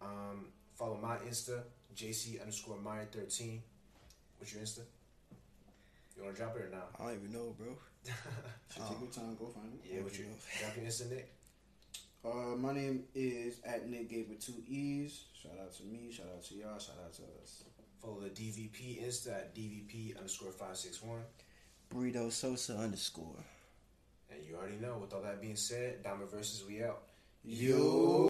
Um, 0.00 0.46
follow 0.76 0.96
my 0.96 1.16
Insta, 1.28 1.60
JC 1.96 2.40
underscore 2.40 2.78
Meyer 2.78 3.06
thirteen. 3.10 3.62
What's 4.38 4.52
your 4.54 4.62
Insta? 4.62 4.80
You 6.16 6.24
want 6.24 6.36
to 6.36 6.42
drop 6.42 6.56
it 6.56 6.62
or 6.62 6.70
not? 6.70 6.90
I 6.98 7.04
don't 7.04 7.14
even 7.14 7.32
know, 7.32 7.54
bro. 7.58 7.68
So 8.68 8.80
take 8.88 9.00
your 9.00 9.10
time, 9.10 9.36
go 9.36 9.46
find 9.48 9.66
it. 9.74 9.80
Yeah, 9.92 10.02
what 10.02 10.16
you 10.16 10.26
drop 10.60 10.76
your 10.76 10.86
Insta, 10.86 11.10
Nick? 11.10 11.32
Uh, 12.24 12.54
my 12.56 12.72
name 12.72 13.02
is 13.14 13.60
at 13.64 13.88
Nick 13.88 14.08
Gabe 14.08 14.28
with 14.28 14.44
two 14.44 14.54
E's. 14.68 15.24
Shout 15.42 15.52
out 15.60 15.72
to 15.76 15.82
me. 15.84 16.12
Shout 16.12 16.26
out 16.34 16.42
to 16.44 16.54
y'all. 16.54 16.78
Shout 16.78 16.96
out 17.04 17.12
to 17.14 17.22
us. 17.42 17.64
Follow 18.00 18.20
the 18.20 18.28
DVP 18.28 19.04
Insta 19.04 19.32
at 19.32 19.54
DVP 19.56 20.16
underscore 20.16 20.52
five 20.52 20.76
six 20.76 21.02
one. 21.02 21.22
Burrito 21.92 22.30
Sosa 22.30 22.76
underscore. 22.76 23.44
And 24.30 24.38
you 24.46 24.54
already 24.56 24.76
know. 24.76 24.98
With 25.00 25.12
all 25.12 25.22
that 25.22 25.40
being 25.40 25.56
said, 25.56 26.02
Diamond 26.04 26.30
versus 26.30 26.62
we 26.66 26.84
out. 26.84 27.02
Yo. 27.42 27.76